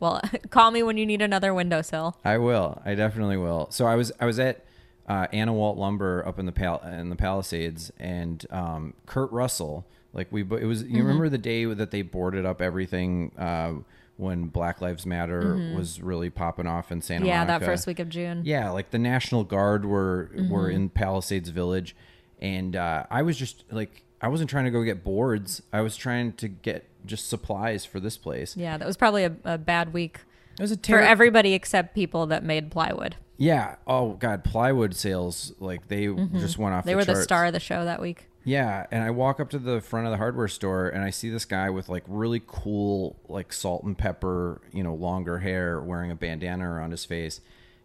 Well, 0.00 0.20
call 0.50 0.70
me 0.70 0.82
when 0.82 0.96
you 0.98 1.06
need 1.06 1.22
another 1.22 1.54
windowsill. 1.54 2.16
I 2.24 2.38
will. 2.38 2.82
I 2.84 2.94
definitely 2.94 3.36
will. 3.36 3.68
So 3.70 3.86
I 3.86 3.94
was 3.94 4.12
I 4.20 4.26
was 4.26 4.38
at 4.38 4.64
uh, 5.08 5.28
Anawalt 5.32 5.76
Lumber 5.78 6.26
up 6.26 6.38
in 6.38 6.46
the 6.46 6.52
pal- 6.52 6.82
in 6.82 7.10
the 7.10 7.16
Palisades, 7.16 7.92
and 7.98 8.44
um, 8.50 8.94
Kurt 9.06 9.30
Russell. 9.32 9.86
Like 10.12 10.28
we, 10.30 10.42
it 10.42 10.66
was. 10.66 10.82
Mm-hmm. 10.82 10.96
You 10.96 11.02
remember 11.02 11.28
the 11.28 11.38
day 11.38 11.64
that 11.64 11.90
they 11.90 12.02
boarded 12.02 12.44
up 12.44 12.60
everything 12.60 13.32
uh, 13.38 13.74
when 14.16 14.44
Black 14.46 14.80
Lives 14.80 15.04
Matter 15.04 15.72
was 15.76 16.00
really 16.00 16.30
popping 16.30 16.66
off 16.66 16.92
in 16.92 17.02
Santa 17.02 17.20
Mm-hmm. 17.22 17.28
yeah, 17.28 17.44
that 17.44 17.62
first 17.64 17.86
week 17.86 17.98
of 17.98 18.08
June. 18.08 18.42
Yeah, 18.44 18.70
like 18.70 18.90
the 18.90 18.98
National 18.98 19.44
Guard 19.44 19.84
were 19.84 20.30
were 20.48 20.68
Mm-hmm. 20.68 20.70
in 20.76 20.88
Palisades 20.90 21.48
Village, 21.48 21.96
and 22.40 22.76
uh, 22.76 23.04
I 23.10 23.22
was 23.22 23.36
just 23.36 23.64
like 23.70 24.02
I 24.20 24.28
wasn't 24.28 24.48
trying 24.50 24.64
to 24.64 24.70
go 24.70 24.82
get 24.82 25.02
boards. 25.04 25.62
I 25.72 25.80
was 25.80 25.96
trying 25.96 26.32
to 26.34 26.48
get 26.48 26.84
just 27.04 27.28
supplies 27.28 27.84
for 27.84 28.00
this 28.00 28.16
place. 28.16 28.56
Yeah, 28.56 28.76
that 28.78 28.86
was 28.86 28.96
probably 28.96 29.24
a, 29.24 29.32
a 29.44 29.58
bad 29.58 29.92
week 29.92 30.20
It 30.58 30.62
was 30.62 30.72
a 30.72 30.76
for 30.78 31.00
everybody 31.00 31.52
except 31.52 31.94
people 31.94 32.26
that 32.26 32.42
made 32.44 32.70
plywood. 32.70 33.16
Yeah. 33.36 33.76
Oh 33.86 34.12
God, 34.12 34.44
plywood 34.44 34.94
sales 34.94 35.52
like 35.58 35.88
they 35.88 36.06
just 36.34 36.56
went 36.56 36.72
off. 36.74 36.82
Mm-hmm. 36.82 36.86
They 36.86 36.92
the 36.92 36.96
were 36.96 37.04
the 37.04 37.22
star 37.22 37.46
of 37.46 37.52
the 37.52 37.60
show 37.60 37.84
that 37.84 38.00
week. 38.00 38.28
Yeah, 38.44 38.86
and 38.90 39.02
I 39.02 39.10
walk 39.10 39.40
up 39.40 39.48
to 39.50 39.58
the 39.58 39.80
front 39.80 40.06
of 40.06 40.10
the 40.10 40.18
hardware 40.18 40.48
store 40.48 40.88
and 40.88 41.02
I 41.02 41.08
see 41.10 41.30
this 41.30 41.46
guy 41.46 41.70
with 41.70 41.88
like 41.88 42.04
really 42.06 42.42
cool 42.46 43.16
like 43.28 43.52
salt 43.52 43.84
and 43.84 43.96
pepper, 43.96 44.60
you 44.72 44.82
know, 44.82 44.94
longer 44.94 45.38
hair, 45.38 45.80
wearing 45.80 46.10
a 46.10 46.14
bandana 46.14 46.68
around 46.70 46.90
his 46.90 47.04
face, 47.06 47.40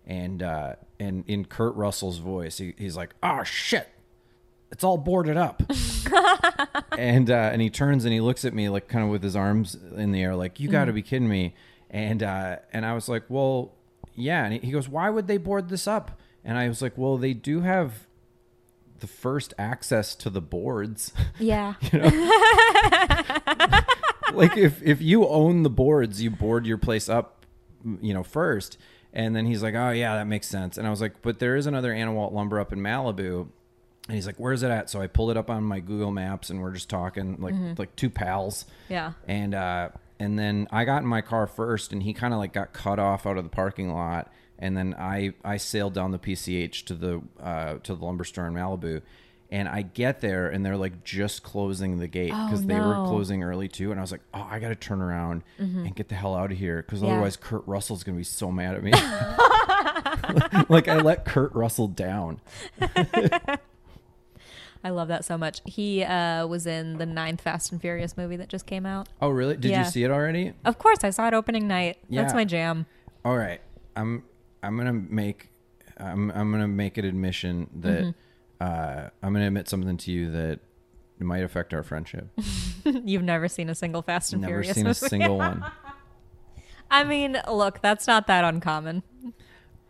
and 0.06 0.44
uh, 0.44 0.76
and 1.00 1.24
in 1.28 1.46
Kurt 1.46 1.76
Russell's 1.76 2.18
voice, 2.18 2.58
he, 2.58 2.74
he's 2.78 2.98
like, 2.98 3.16
"Oh 3.24 3.44
shit, 3.44 3.88
it's 4.72 4.84
all 4.84 4.98
boarded 4.98 5.38
up." 5.38 5.64
and 6.98 7.30
uh, 7.30 7.34
and 7.54 7.62
he 7.62 7.70
turns 7.70 8.04
and 8.04 8.14
he 8.14 8.20
looks 8.20 8.44
at 8.44 8.54
me 8.54 8.68
like 8.70 8.88
kind 8.90 9.06
of 9.06 9.10
with 9.12 9.24
his 9.24 9.36
arms 9.36 9.78
in 9.96 10.12
the 10.12 10.22
air, 10.22 10.36
like, 10.36 10.60
"You 10.60 10.68
got 10.70 10.86
to 10.86 10.94
be 10.94 11.02
kidding 11.02 11.30
me!" 11.30 11.56
And 11.90 12.22
uh, 12.22 12.58
and 12.74 12.86
I 12.86 12.94
was 12.94 13.08
like, 13.08 13.24
"Well, 13.30 13.74
yeah." 14.16 14.44
And 14.44 14.54
he- 14.56 14.60
he 14.60 14.72
goes, 14.72 14.90
"Why 14.90 15.10
would 15.10 15.28
they 15.28 15.38
board 15.38 15.70
this 15.70 15.88
up?" 15.88 16.20
And 16.44 16.58
I 16.58 16.68
was 16.68 16.82
like, 16.82 16.98
"Well, 16.98 17.18
they 17.18 17.34
do 17.34 17.62
have." 17.62 18.08
The 19.00 19.08
first 19.08 19.54
access 19.58 20.16
to 20.16 20.30
the 20.30 20.42
boards. 20.42 21.12
Yeah. 21.40 21.76
like 24.34 24.58
if 24.58 24.82
if 24.84 25.02
you 25.02 25.28
own 25.28 25.64
the 25.64 25.70
boards, 25.70 26.22
you 26.22 26.30
board 26.30 26.66
your 26.66 26.78
place 26.78 27.10
up, 27.10 27.46
you 28.02 28.14
know, 28.14 28.24
first. 28.24 28.78
And 29.14 29.36
then 29.36 29.46
he's 29.46 29.64
like, 29.64 29.74
"Oh 29.74 29.92
yeah, 29.92 30.16
that 30.16 30.28
makes 30.28 30.48
sense." 30.48 30.78
And 30.78 30.86
I 30.86 30.90
was 30.90 31.02
like, 31.02 31.22
"But 31.22 31.40
there 31.40 31.56
is 31.56 31.66
another 31.66 31.92
Anawalt 31.92 32.34
lumber 32.34 32.60
up 32.60 32.72
in 32.74 32.80
Malibu." 32.80 33.48
And 34.08 34.16
he's 34.16 34.28
like, 34.28 34.36
"Where's 34.38 34.62
it 34.64 34.70
at?" 34.70 34.90
So 34.90 35.02
I 35.02 35.08
pulled 35.08 35.32
it 35.32 35.38
up 35.38 35.50
on 35.50 35.64
my 35.64 35.80
Google 35.80 36.12
Maps, 36.12 36.50
and 36.50 36.62
we're 36.62 36.74
just 36.74 36.90
talking 36.90 37.38
like 37.40 37.56
like 37.78 37.96
two 37.96 38.10
pals. 38.10 38.66
Yeah. 38.88 39.14
And 39.28 39.56
uh, 39.56 39.90
and 40.20 40.38
then 40.38 40.68
I 40.72 40.86
got 40.86 41.02
in 41.02 41.08
my 41.08 41.22
car 41.22 41.48
first, 41.48 41.92
and 41.94 42.04
he 42.04 42.14
kind 42.14 42.34
of 42.34 42.40
like 42.40 42.54
got 42.54 42.74
cut 42.74 43.00
off 43.00 43.26
out 43.26 43.38
of 43.38 43.44
the 43.46 43.50
parking 43.50 43.92
lot, 43.94 44.32
and 44.60 44.78
then 44.78 44.94
I 45.00 45.34
I 45.44 45.58
sailed 45.58 45.94
down 45.96 46.12
the 46.12 46.20
PCH 46.20 46.84
to 46.86 46.94
the 46.94 47.22
uh, 47.42 47.76
to 47.84 47.96
the 47.96 48.06
lumber 48.06 48.24
store 48.24 48.46
in 48.48 48.54
Malibu, 48.54 49.02
and 49.52 49.68
I 49.68 49.82
get 49.82 50.22
there, 50.22 50.48
and 50.50 50.64
they're 50.66 50.78
like 50.78 51.04
just 51.04 51.42
closing 51.42 51.98
the 51.98 52.08
gate 52.08 52.32
Oh, 52.36 52.46
because 52.46 52.66
they 52.66 52.80
were 52.80 52.94
closing 53.08 53.42
early 53.44 53.68
too, 53.68 53.90
and 53.92 54.00
I 54.00 54.04
was 54.04 54.12
like, 54.12 54.22
oh, 54.34 54.48
I 54.50 54.60
got 54.60 54.70
to 54.70 54.76
turn 54.76 55.02
around 55.02 55.44
and 55.58 55.96
get 55.96 56.10
the 56.10 56.16
hell 56.16 56.36
out 56.36 56.52
of 56.52 56.58
here 56.58 56.82
because 56.84 57.00
Mm-hmm. 57.00 57.08
Yeah. 57.08 57.14
otherwise 57.14 57.38
Kurt 57.38 57.64
Russell's 57.66 58.04
gonna 58.04 58.18
be 58.18 58.24
so 58.24 58.52
mad 58.52 58.76
at 58.76 58.84
me. 58.84 58.92
like 60.70 60.88
I 60.88 60.98
let 61.02 61.26
Kurt 61.26 61.54
Russell 61.56 61.88
down. 61.88 62.40
I 64.82 64.92
love 64.92 65.10
that 65.10 65.26
so 65.26 65.38
much. 65.38 65.60
He 65.66 66.04
uh, 66.06 66.48
was 66.48 66.66
in 66.66 67.00
the 67.00 67.06
ninth 67.06 67.42
Fast 67.42 67.72
and 67.74 67.82
Furious 67.82 68.16
movie 68.16 68.38
that 68.38 68.48
just 68.48 68.66
came 68.66 68.86
out. 68.86 69.10
Oh 69.22 69.28
really? 69.30 69.58
Did 69.58 69.72
Yeah. 69.72 69.84
you 69.84 69.90
see 69.92 70.04
it 70.04 70.12
already? 70.12 70.54
Of 70.64 70.78
course, 70.78 71.00
I 71.04 71.10
saw 71.10 71.28
it 71.28 71.34
opening 71.34 71.68
night. 71.68 71.98
Yeah. 72.08 72.22
That's 72.22 72.34
my 72.34 72.46
jam. 72.46 72.86
All 73.26 73.38
right, 73.38 73.60
I'm 73.98 74.24
I'm 74.64 74.78
gonna 74.78 74.94
make 74.94 75.50
I'm 75.98 76.32
I'm 76.32 76.52
gonna 76.52 76.68
make 76.68 76.98
an 76.98 77.06
admission 77.06 77.70
that 77.82 78.04
Mm-hmm. 78.04 78.12
uh, 78.62 79.10
I'm 79.24 79.34
gonna 79.34 79.48
admit 79.48 79.68
something 79.70 79.98
to 79.98 80.12
you 80.12 80.32
that 80.32 80.60
might 81.20 81.44
affect 81.44 81.74
our 81.74 81.84
friendship. 81.84 82.30
You've 82.86 83.24
never 83.24 83.48
seen 83.48 83.70
a 83.70 83.76
single 83.76 84.02
Fast 84.02 84.32
and 84.34 84.42
Never 84.42 84.54
Furious 84.64 84.78
Never 84.78 84.94
seen 84.94 85.06
a 85.08 85.10
single 85.10 85.38
one. 85.38 85.66
I 86.92 87.04
mean, 87.04 87.38
look, 87.48 87.82
that's 87.82 88.08
not 88.08 88.26
that 88.28 88.44
uncommon. 88.46 89.04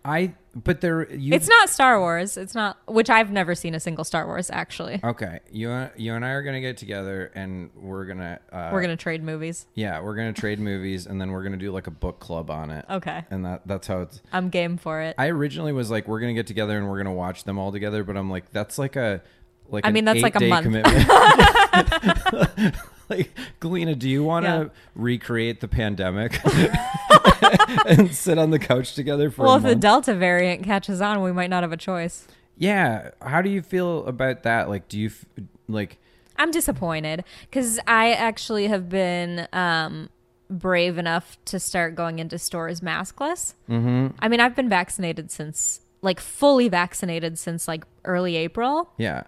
I 0.10 0.34
but 0.56 0.82
there 0.82 1.08
you 1.14 1.34
It's 1.36 1.48
not 1.48 1.70
Star 1.70 2.00
Wars. 2.00 2.36
It's 2.36 2.56
not, 2.56 2.78
which 2.88 3.08
I've 3.10 3.32
never 3.32 3.54
seen 3.54 3.76
a 3.76 3.80
single 3.80 4.04
Star 4.04 4.26
Wars 4.26 4.50
actually. 4.52 5.00
okay. 5.04 5.40
You 5.52 5.70
and- 5.70 5.92
you 5.96 6.16
and 6.16 6.26
I 6.26 6.30
are 6.30 6.42
gonna 6.42 6.60
get 6.62 6.78
together 6.78 7.32
and 7.36 7.70
we're 7.76 8.06
gonna 8.06 8.40
uh, 8.52 8.70
We're 8.74 8.82
gonna 8.82 8.98
trade 8.98 9.24
movies. 9.24 9.68
yeah 9.76 10.02
we're 10.02 10.16
gonna 10.16 10.34
trade 10.34 10.60
movies 10.60 11.06
and 11.06 11.22
then 11.22 11.32
we're 11.32 11.44
gonna 11.44 11.58
do 11.58 11.72
like 11.72 11.86
a 11.88 11.92
book 11.92 12.20
club 12.20 12.50
on 12.50 12.72
it. 12.72 12.84
Okay, 12.90 13.24
And 13.30 13.46
that 13.46 13.62
that's 13.68 13.86
how 13.88 14.02
it's. 14.02 14.22
I'm 14.34 14.50
game 14.50 14.78
for 14.78 15.00
it. 15.02 15.14
I 15.20 15.28
originally 15.28 15.72
was 15.74 15.92
like 15.92 16.08
we're 16.08 16.20
gonna 16.20 16.34
get 16.34 16.48
together 16.48 16.76
and 16.78 16.90
we're 16.90 16.98
gonna 16.98 17.14
watch 17.14 17.44
them 17.44 17.60
all 17.60 17.72
together, 17.72 18.04
but 18.04 18.18
I'm 18.18 18.32
like 18.32 18.52
that's 18.52 18.80
like 18.80 18.96
a 18.96 19.22
like 19.70 19.86
I 19.86 19.92
mean, 19.92 20.06
that's 20.06 20.24
like 20.24 20.36
a 20.36 20.40
month. 20.48 20.64
commitment. 20.64 20.98
like 23.10 23.30
Galena, 23.60 23.94
do 23.96 24.10
you 24.10 24.24
want 24.24 24.46
to 24.46 24.52
Yeah. 24.52 24.66
recreate 24.96 25.62
the 25.62 25.68
pandemic 25.68 26.40
and 27.88 28.14
sit 28.14 28.38
on 28.38 28.50
the 28.52 28.60
couch 28.60 28.96
together 28.96 29.30
for 29.30 29.44
a 29.44 29.46
while. 29.46 29.58
well, 29.60 29.66
if 29.66 29.74
the? 29.74 29.80
Delta 29.80 30.14
variant 30.16 30.64
catches 30.64 31.02
on, 31.02 31.22
we 31.22 31.32
might 31.32 31.50
not 31.50 31.64
have 31.64 31.72
a 31.72 31.78
choice. 31.78 32.28
yeah, 32.58 33.12
how 33.22 33.42
do 33.42 33.50
you 33.50 33.62
feel 33.62 34.06
about 34.06 34.44
that? 34.44 34.70
Like, 34.70 34.88
do 34.88 35.00
you 35.00 35.08
f- 35.08 35.26
like? 35.68 35.98
I'm 36.38 36.52
disappointed 36.52 37.26
because 37.50 37.80
I 37.86 38.14
actually 38.14 38.68
have 38.68 38.88
been 38.88 39.48
um, 39.52 40.10
brave 40.50 40.98
enough 40.98 41.38
to 41.46 41.60
start 41.60 41.96
going 41.96 42.20
into 42.20 42.38
stores 42.40 42.80
maskless. 42.82 43.56
Mm-hmm. 43.70 44.16
I 44.20 44.28
mean, 44.30 44.40
I've 44.40 44.56
been 44.56 44.70
vaccinated 44.70 45.32
since, 45.32 45.82
like, 46.02 46.20
fully 46.22 46.70
vaccinated 46.70 47.38
since 47.38 47.68
like 47.68 47.84
early 48.06 48.38
April, 48.38 48.90
Yeah, 48.98 49.24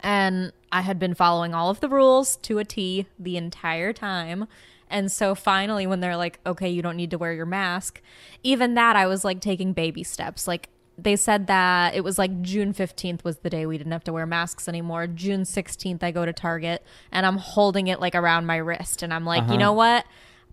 and 0.00 0.52
I 0.72 0.80
had 0.80 0.98
been 0.98 1.14
following 1.14 1.54
all 1.54 1.70
of 1.70 1.78
the 1.80 1.88
rules 1.88 2.36
to 2.38 2.58
a 2.58 2.64
T 2.64 3.06
the 3.18 3.36
entire 3.36 3.92
time. 3.92 4.46
And 4.88 5.10
so 5.10 5.34
finally, 5.34 5.86
when 5.86 6.00
they're 6.00 6.16
like, 6.16 6.38
okay, 6.46 6.68
you 6.68 6.82
don't 6.82 6.96
need 6.96 7.10
to 7.10 7.18
wear 7.18 7.32
your 7.32 7.46
mask, 7.46 8.00
even 8.42 8.74
that, 8.74 8.96
I 8.96 9.06
was 9.06 9.24
like 9.24 9.40
taking 9.40 9.72
baby 9.72 10.02
steps. 10.02 10.46
Like, 10.46 10.68
they 10.98 11.16
said 11.16 11.46
that 11.46 11.94
it 11.94 12.02
was 12.02 12.18
like 12.18 12.42
June 12.42 12.72
15th 12.72 13.22
was 13.22 13.38
the 13.38 13.50
day 13.50 13.66
we 13.66 13.76
didn't 13.76 13.92
have 13.92 14.04
to 14.04 14.12
wear 14.12 14.26
masks 14.26 14.68
anymore. 14.68 15.06
June 15.06 15.42
16th, 15.42 16.02
I 16.02 16.10
go 16.10 16.24
to 16.24 16.32
Target 16.32 16.82
and 17.12 17.26
I'm 17.26 17.36
holding 17.36 17.88
it 17.88 18.00
like 18.00 18.14
around 18.14 18.46
my 18.46 18.56
wrist. 18.56 19.02
And 19.02 19.12
I'm 19.12 19.26
like, 19.26 19.42
you 19.42 19.48
uh-huh. 19.48 19.56
know 19.56 19.72
what? 19.72 20.06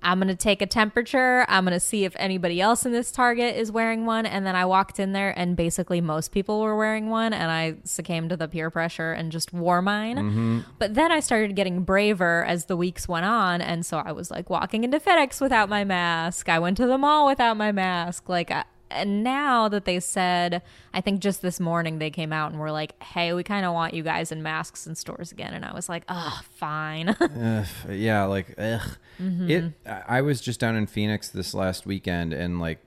I'm 0.04 0.20
going 0.20 0.28
to 0.28 0.36
take 0.36 0.62
a 0.62 0.66
temperature. 0.66 1.46
I'm 1.48 1.66
going 1.66 1.74
to 1.74 1.80
see 1.80 2.06
if 2.06 2.16
anybody 2.18 2.62
else 2.62 2.86
in 2.86 2.92
this 2.92 3.12
Target 3.12 3.56
is 3.56 3.72
wearing 3.72 4.06
one. 4.06 4.26
And 4.26 4.46
then 4.46 4.56
I 4.56 4.66
walked 4.66 5.00
in 5.00 5.14
there 5.14 5.38
and 5.38 5.56
basically 5.56 6.02
most 6.02 6.32
people 6.32 6.62
were 6.62 6.76
wearing 6.76 7.10
one. 7.10 7.34
And 7.34 7.50
I 7.52 7.76
succumbed 7.84 8.30
to 8.32 8.38
the 8.38 8.48
peer 8.48 8.70
pressure 8.70 9.14
and 9.14 9.32
just 9.32 9.54
wore 9.54 9.82
mine. 9.82 10.18
Mm-hmm. 10.18 10.60
But 10.80 10.94
then 10.94 11.12
I 11.12 11.20
started 11.20 11.56
getting 11.56 11.84
braver 11.84 12.44
as 12.46 12.66
the 12.66 12.78
weeks 12.78 13.08
went 13.08 13.26
on. 13.26 13.62
And 13.62 13.86
so 13.86 13.98
I 13.98 14.12
was 14.12 14.30
like 14.30 14.50
walking 14.50 14.84
into 14.84 15.00
FedEx 15.00 15.42
without 15.42 15.70
my 15.70 15.84
mask. 15.84 16.50
I 16.50 16.60
went 16.60 16.78
to 16.78 16.88
the 16.88 16.98
mall 16.98 17.26
without 17.26 17.58
my 17.58 17.72
mask. 17.72 18.30
Like, 18.30 18.52
I, 18.52 18.66
and 18.94 19.24
now 19.24 19.68
that 19.70 19.86
they 19.86 20.00
said, 20.00 20.62
I 20.94 21.02
think 21.02 21.20
just 21.22 21.42
this 21.42 21.60
morning 21.60 22.00
they 22.00 22.10
came 22.10 22.32
out 22.34 22.52
and 22.52 22.60
were 22.60 22.72
like, 22.72 23.02
hey, 23.04 23.34
we 23.34 23.44
kind 23.44 23.66
of 23.66 23.74
want 23.74 23.94
you 23.94 24.04
guys 24.04 24.32
in 24.32 24.42
masks 24.44 24.86
in 24.88 24.96
stores 24.96 25.32
again. 25.32 25.54
And 25.54 25.66
I 25.66 25.74
was 25.74 25.90
like, 25.90 26.04
oh, 26.10 26.42
fine. 26.56 27.10
Ugh, 27.20 27.66
yeah, 27.90 28.24
like 28.26 28.54
ugh. 28.58 28.82
Mm-hmm. 29.22 29.50
It. 29.50 29.74
I 30.08 30.22
was 30.22 30.42
just 30.42 30.60
down 30.60 30.76
in 30.76 30.88
Phoenix 30.88 31.30
this 31.30 31.54
last 31.54 31.86
weekend, 31.86 32.34
and 32.34 32.60
like, 32.60 32.80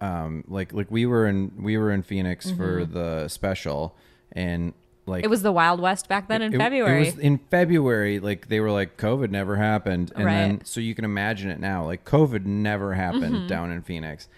um, 0.00 0.44
like 0.48 0.72
like 0.72 0.90
we 0.90 1.06
were 1.06 1.26
in 1.26 1.52
we 1.60 1.76
were 1.76 1.90
in 1.92 2.02
Phoenix 2.02 2.50
for 2.50 2.84
the 2.84 3.28
special, 3.28 3.96
and 4.32 4.72
like 5.06 5.20
Mm-hmm. 5.20 5.24
it 5.24 5.30
was 5.30 5.40
the 5.42 5.52
Wild 5.52 5.80
West 5.80 6.06
back 6.06 6.28
then 6.28 6.42
in 6.42 6.52
February. 6.52 7.08
It 7.08 7.14
was 7.14 7.18
in 7.18 7.38
February. 7.50 8.20
Like 8.20 8.48
they 8.48 8.60
were 8.60 8.70
like 8.70 8.98
COVID 8.98 9.30
never 9.30 9.56
happened, 9.56 10.12
and 10.14 10.26
then 10.26 10.64
so 10.64 10.80
you 10.80 10.94
can 10.94 11.04
imagine 11.06 11.48
it 11.50 11.58
now. 11.60 11.84
Like 11.86 12.04
COVID 12.04 12.44
never 12.44 12.92
happened 12.94 13.34
Mm-hmm. 13.34 13.46
down 13.46 13.72
in 13.72 13.80
Phoenix, 13.82 14.28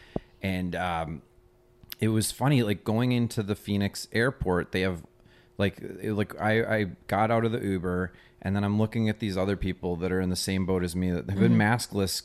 and 0.42 0.74
um, 0.74 1.22
it 1.98 2.08
was 2.08 2.30
funny 2.32 2.62
like 2.62 2.84
going 2.84 3.12
into 3.12 3.42
the 3.42 3.54
Phoenix 3.54 4.08
airport 4.12 4.72
they 4.72 4.80
have 4.80 5.02
like 5.58 5.78
like 6.02 6.38
I 6.40 6.78
I 6.78 6.84
got 7.06 7.30
out 7.30 7.44
of 7.44 7.52
the 7.52 7.60
Uber 7.60 8.12
and 8.42 8.56
then 8.56 8.64
I'm 8.64 8.78
looking 8.78 9.08
at 9.08 9.18
these 9.18 9.36
other 9.36 9.56
people 9.56 9.96
that 9.96 10.10
are 10.10 10.20
in 10.20 10.30
the 10.30 10.36
same 10.36 10.64
boat 10.64 10.82
as 10.82 10.96
me 10.96 11.10
that 11.10 11.28
have 11.28 11.38
been 11.38 11.56
maskless 11.56 12.22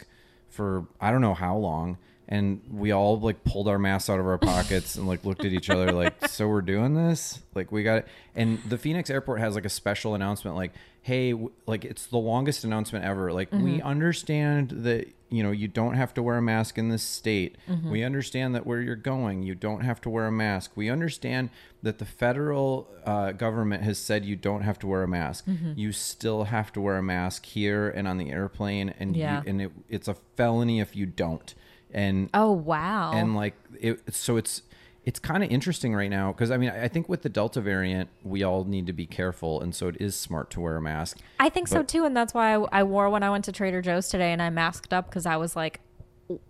for 0.50 0.88
I 1.02 1.12
don't 1.12 1.22
know 1.22 1.34
how 1.34 1.58
long 1.58 1.98
and 2.28 2.62
we 2.72 2.92
all 2.92 3.20
like 3.20 3.44
pulled 3.44 3.68
our 3.68 3.78
masks 3.78 4.10
out 4.10 4.20
of 4.20 4.26
our 4.26 4.38
pockets 4.38 4.96
and 4.96 5.08
like 5.08 5.24
looked 5.26 5.46
at 5.46 5.54
each 5.54 5.70
other 5.70 5.92
like 5.92 6.28
so 6.28 6.48
we're 6.48 6.62
doing 6.62 6.96
this? 6.96 7.40
Like 7.54 7.72
we 7.72 7.84
got 7.84 8.00
it. 8.00 8.08
And 8.36 8.62
the 8.64 8.78
Phoenix 8.78 9.10
airport 9.10 9.40
has 9.40 9.56
like 9.56 9.66
a 9.66 9.70
special 9.70 10.16
announcement 10.16 10.56
like 10.56 10.72
hey 11.04 11.32
w- 11.32 11.52
like 11.68 11.86
it's 11.86 12.08
the 12.08 12.18
longest 12.18 12.64
announcement 12.64 13.06
ever. 13.06 13.32
Like 13.32 13.52
we 13.52 13.78
mm-hmm. 13.78 13.88
understand 13.88 14.72
that 14.72 15.08
you 15.30 15.44
know 15.44 15.52
you 15.52 15.68
don't 15.68 15.94
have 15.94 16.16
to 16.16 16.24
wear 16.24 16.38
a 16.38 16.42
mask 16.42 16.80
in 16.80 16.90
this 16.90 17.04
state. 17.04 17.58
Mm-hmm. 17.70 17.92
We 17.92 18.04
understand 18.04 18.56
that 18.56 18.66
where 18.66 18.82
you're 18.82 18.96
going 18.96 19.44
you 19.44 19.54
don't 19.54 19.82
have 19.82 20.02
to 20.02 20.10
wear 20.10 20.26
a 20.26 20.32
mask. 20.32 20.72
We 20.76 20.90
understand 20.90 21.52
that 21.84 22.00
the 22.00 22.06
federal 22.06 22.90
uh, 23.06 23.34
government 23.34 23.84
has 23.84 24.00
said 24.00 24.26
you 24.26 24.36
don't 24.36 24.62
have 24.62 24.80
to 24.80 24.88
wear 24.88 25.04
a 25.04 25.08
mask. 25.08 25.46
Mm-hmm. 25.46 25.74
You 25.76 25.92
still 25.92 26.46
have 26.46 26.74
to 26.74 26.82
wear 26.82 26.98
a 26.98 27.04
mask 27.04 27.46
here 27.46 27.88
and 27.88 28.08
on 28.08 28.18
the 28.18 28.32
airplane 28.32 28.96
and 29.00 29.16
Yeah. 29.16 29.44
you, 29.44 29.50
and 29.50 29.62
it, 29.62 29.72
it's 29.88 30.08
a 30.08 30.16
felony 30.36 30.80
if 30.80 30.96
you 30.96 31.06
don't 31.06 31.54
and 31.96 32.30
Oh 32.36 32.52
wow. 32.52 33.14
and 33.14 33.36
like 33.36 33.56
it 33.80 34.14
so 34.14 34.38
it's 34.38 34.62
it's 35.06 35.18
kind 35.20 35.44
of 35.44 35.50
interesting 35.52 35.94
right 35.96 36.10
now 36.10 36.32
because 36.32 36.50
i 36.52 36.58
mean 36.58 36.70
i 36.72 36.88
think 36.88 37.08
with 37.08 37.22
the 37.22 37.30
delta 37.30 37.62
variant 37.62 38.10
we 38.24 38.42
all 38.44 38.64
need 38.64 38.88
to 38.88 38.94
be 38.94 39.06
careful 39.06 39.62
and 39.62 39.76
so 39.76 39.88
it 39.88 39.96
is 40.00 40.16
smart 40.16 40.50
to 40.50 40.60
wear 40.60 40.78
a 40.78 40.82
mask 40.82 41.18
I 41.40 41.50
think 41.50 41.68
so 41.68 41.84
too, 41.84 42.06
and 42.06 42.16
that's 42.18 42.34
why 42.34 42.56
I, 42.56 42.66
I 42.80 42.84
wore 42.84 43.10
when 43.10 43.22
I 43.24 43.30
went 43.30 43.46
to 43.46 43.52
Trader 43.52 43.82
Joe's 43.82 44.10
today, 44.10 44.32
and 44.32 44.42
I 44.42 44.50
masked 44.50 44.94
up 44.94 45.08
because 45.10 45.26
I 45.28 45.36
was 45.38 45.56
like, 45.56 45.80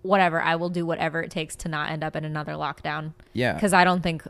whatever, 0.03 0.41
I 0.41 0.55
will 0.55 0.69
do 0.69 0.85
whatever 0.85 1.21
it 1.21 1.31
takes 1.31 1.55
to 1.57 1.67
not 1.69 1.89
end 1.91 2.01
up 2.03 2.15
in 2.15 2.23
another 2.23 2.53
lockdown. 2.53 3.13
Yeah. 3.33 3.53
because 3.53 3.73
I 3.73 3.83
don't 3.83 4.01
think 4.03 4.23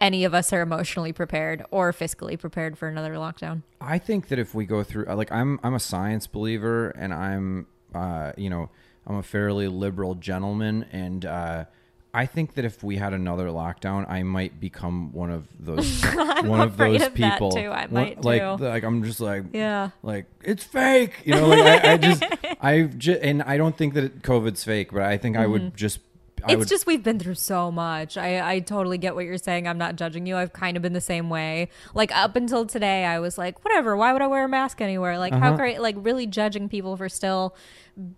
any 0.00 0.24
of 0.24 0.34
us 0.34 0.52
are 0.52 0.60
emotionally 0.60 1.12
prepared 1.12 1.64
or 1.70 1.92
fiscally 1.92 2.38
prepared 2.38 2.76
for 2.76 2.88
another 2.88 3.14
lockdown. 3.14 3.62
I 3.80 3.98
think 3.98 4.28
that 4.28 4.38
if 4.38 4.54
we 4.54 4.64
go 4.66 4.82
through, 4.82 5.04
like, 5.04 5.30
I'm 5.30 5.60
I'm 5.62 5.74
a 5.74 5.80
science 5.80 6.26
believer, 6.26 6.90
and 6.90 7.14
I'm, 7.14 7.66
uh, 7.94 8.32
you 8.36 8.50
know, 8.50 8.70
I'm 9.10 9.16
a 9.16 9.22
fairly 9.24 9.66
liberal 9.66 10.14
gentleman, 10.14 10.86
and 10.92 11.24
uh, 11.26 11.64
I 12.14 12.26
think 12.26 12.54
that 12.54 12.64
if 12.64 12.84
we 12.84 12.96
had 12.96 13.12
another 13.12 13.48
lockdown, 13.48 14.08
I 14.08 14.22
might 14.22 14.60
become 14.60 15.12
one 15.12 15.30
of 15.32 15.48
those 15.58 16.00
one 16.44 16.60
of 16.60 16.76
those 16.76 17.02
of 17.02 17.02
that, 17.02 17.14
people. 17.14 17.50
too. 17.50 17.70
I 17.70 17.86
One- 17.86 17.92
might, 17.92 18.24
like 18.24 18.40
too. 18.58 18.64
like 18.64 18.84
I'm 18.84 19.02
just 19.02 19.18
like 19.20 19.44
Yeah. 19.52 19.90
like 20.04 20.26
it's 20.44 20.62
fake, 20.62 21.22
you 21.24 21.34
know. 21.34 21.48
Like 21.48 21.84
I, 21.84 21.92
I 21.92 21.96
just 21.96 22.22
I 22.60 22.82
just 22.82 23.20
and 23.20 23.42
I 23.42 23.56
don't 23.56 23.76
think 23.76 23.94
that 23.94 24.04
it, 24.04 24.22
COVID's 24.22 24.62
fake, 24.62 24.92
but 24.92 25.02
I 25.02 25.18
think 25.18 25.36
I 25.36 25.46
would 25.46 25.76
just. 25.76 25.98
I 25.98 26.02
Mm-hmm. 26.42 26.50
it's 26.52 26.58
would, 26.60 26.68
just 26.68 26.86
we've 26.86 27.02
been 27.02 27.18
through 27.18 27.34
so 27.34 27.70
much. 27.70 28.16
I, 28.16 28.52
I 28.54 28.60
totally 28.60 28.96
get 28.96 29.14
what 29.14 29.26
you're 29.26 29.36
saying. 29.36 29.68
I'm 29.68 29.76
not 29.76 29.96
judging 29.96 30.24
you. 30.24 30.38
I've 30.38 30.54
kind 30.54 30.74
of 30.74 30.82
been 30.82 30.94
the 30.94 31.00
same 31.02 31.28
way. 31.28 31.68
Like 31.92 32.16
up 32.16 32.34
until 32.34 32.64
today, 32.64 33.04
I 33.04 33.18
was 33.18 33.36
like, 33.36 33.62
whatever. 33.62 33.94
Why 33.94 34.14
would 34.14 34.22
I 34.22 34.26
wear 34.26 34.46
a 34.46 34.48
mask 34.48 34.80
anywhere? 34.80 35.18
Like 35.18 35.34
Uh-huh. 35.34 35.50
how 35.50 35.56
great. 35.56 35.82
Like 35.82 35.96
really 35.98 36.26
judging 36.26 36.70
people 36.70 36.96
for 36.96 37.10
still 37.10 37.54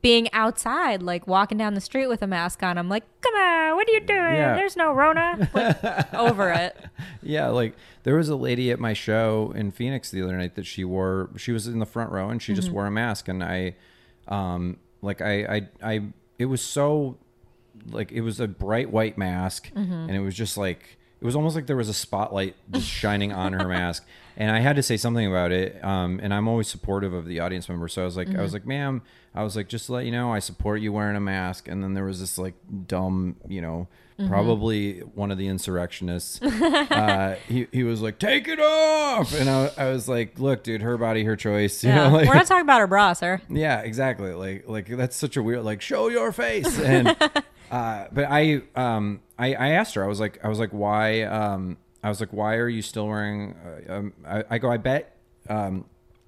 being 0.01 0.33
outside, 0.33 1.03
like 1.03 1.27
walking 1.27 1.59
down 1.59 1.75
the 1.75 1.81
street 1.81 2.07
with 2.07 2.23
a 2.23 2.27
mask 2.27 2.62
on. 2.62 2.79
I'm 2.79 2.88
like, 2.88 3.05
come 3.21 3.35
on, 3.35 3.77
what 3.77 3.88
are 3.88 3.92
you 3.92 4.01
doing? 4.01 4.35
Yeah. 4.35 4.55
There's 4.55 4.77
no 4.77 4.92
Rona. 4.92 5.49
Like, 5.53 6.14
over 6.14 6.51
it. 6.51 6.77
Yeah, 7.23 7.49
like 7.49 7.75
there 8.05 8.16
was 8.16 8.29
a 8.29 8.37
lady 8.37 8.71
at 8.71 8.79
my 8.79 8.92
show 8.92 9.53
in 9.57 9.71
Phoenix 9.71 10.11
the 10.11 10.23
other 10.23 10.37
night 10.37 10.55
that 10.55 10.66
she 10.66 10.85
wore. 10.85 11.31
She 11.37 11.53
was 11.53 11.66
in 11.66 11.79
the 11.79 11.87
front 11.87 12.11
row 12.12 12.29
and 12.29 12.40
she 12.42 12.55
just 12.55 12.71
wore 12.71 12.87
a 12.87 12.90
mask, 12.90 13.29
and 13.29 13.42
I, 13.42 13.75
um, 14.29 14.79
like 15.01 15.21
I, 15.21 15.45
I, 15.45 15.68
I, 15.83 16.03
it 16.38 16.47
was 16.47 16.62
so, 16.62 17.18
like 17.90 18.12
it 18.12 18.21
was 18.21 18.40
a 18.40 18.49
bright 18.49 18.90
white 18.90 19.18
mask, 19.18 19.71
and 19.75 20.11
it 20.11 20.21
was 20.21 20.35
just 20.35 20.57
like 20.57 20.99
it 21.21 21.25
was 21.25 21.37
almost 21.37 21.55
like 21.55 21.66
there 21.66 21.77
was 21.77 21.88
a 21.88 21.95
spotlight 21.95 22.57
just 22.71 22.88
shining 22.88 23.33
on 23.33 23.53
her 23.53 23.68
mask, 23.68 24.05
and 24.37 24.51
I 24.51 24.61
had 24.61 24.77
to 24.77 24.83
say 24.83 24.97
something 24.97 25.27
about 25.27 25.53
it. 25.53 25.83
Um, 25.85 26.21
and 26.23 26.33
I'm 26.35 26.49
always 26.49 26.68
supportive 26.68 27.12
of 27.12 27.27
the 27.27 27.40
audience 27.40 27.68
member, 27.68 27.88
so 27.88 28.03
I 28.03 28.05
was 28.05 28.16
like, 28.16 28.35
I 28.37 28.42
was 28.42 28.53
like, 28.53 28.66
ma'am, 28.66 29.03
I 29.35 29.42
was 29.45 29.57
like, 29.57 29.68
just 29.68 29.87
to 29.87 29.92
let 29.92 30.05
you 30.05 30.12
know, 30.12 30.33
I 30.33 30.38
support 30.38 30.81
you 30.81 30.92
wearing 30.92 31.16
a 31.16 31.21
mask, 31.21 31.68
and 31.68 31.83
then 31.83 31.95
there 31.95 32.05
was 32.05 32.21
this 32.21 32.38
like 32.38 32.55
dumb, 32.87 33.37
you 33.49 33.61
know. 33.61 33.88
Probably 34.29 35.01
one 35.01 35.33
of 35.33 35.38
the 35.38 35.49
insurrectionists 35.49 36.40
uh, 36.42 37.37
he, 37.49 37.66
he 37.73 37.83
was 37.83 38.01
like, 38.03 38.21
take 38.21 38.47
it 38.47 38.61
off. 38.61 39.35
And 39.35 39.51
I, 39.51 39.71
I 39.77 39.88
was 39.90 40.09
like, 40.09 40.38
look, 40.38 40.62
dude, 40.62 40.83
her 40.83 40.97
body, 40.97 41.25
her 41.25 41.35
choice. 41.35 41.83
You 41.85 41.90
Yeah. 41.90 42.09
know, 42.09 42.16
like, 42.18 42.29
We're 42.29 42.35
not 42.35 42.47
talking 42.47 42.62
about 42.62 42.79
her 42.81 42.87
bra, 42.87 43.14
sir. 43.14 43.40
yeah, 43.49 43.81
exactly. 43.81 44.33
Like, 44.33 44.68
like 44.68 44.87
that's 44.87 45.16
such 45.16 45.37
a 45.37 45.42
weird, 45.42 45.64
like, 45.64 45.81
show 45.81 46.07
your 46.09 46.31
face. 46.31 46.79
And, 46.79 47.09
uh, 47.73 48.07
but 48.12 48.27
I, 48.31 48.62
um, 48.77 49.23
I, 49.38 49.55
I 49.55 49.68
asked 49.71 49.95
her, 49.97 50.05
I 50.05 50.07
was 50.07 50.21
like, 50.21 50.38
I 50.45 50.49
was 50.49 50.61
like, 50.61 50.71
why, 50.71 51.23
um, 51.23 51.77
I 52.03 52.09
was 52.09 52.21
like, 52.21 52.33
why 52.33 52.57
are 52.57 52.69
you 52.69 52.83
still 52.83 53.07
wearing, 53.07 53.55
uh, 53.88 53.93
um, 53.93 54.12
I, 54.27 54.45
I 54.51 54.59
go, 54.59 54.71
I 54.71 54.77
bet, 54.77 55.17
um, 55.49 55.85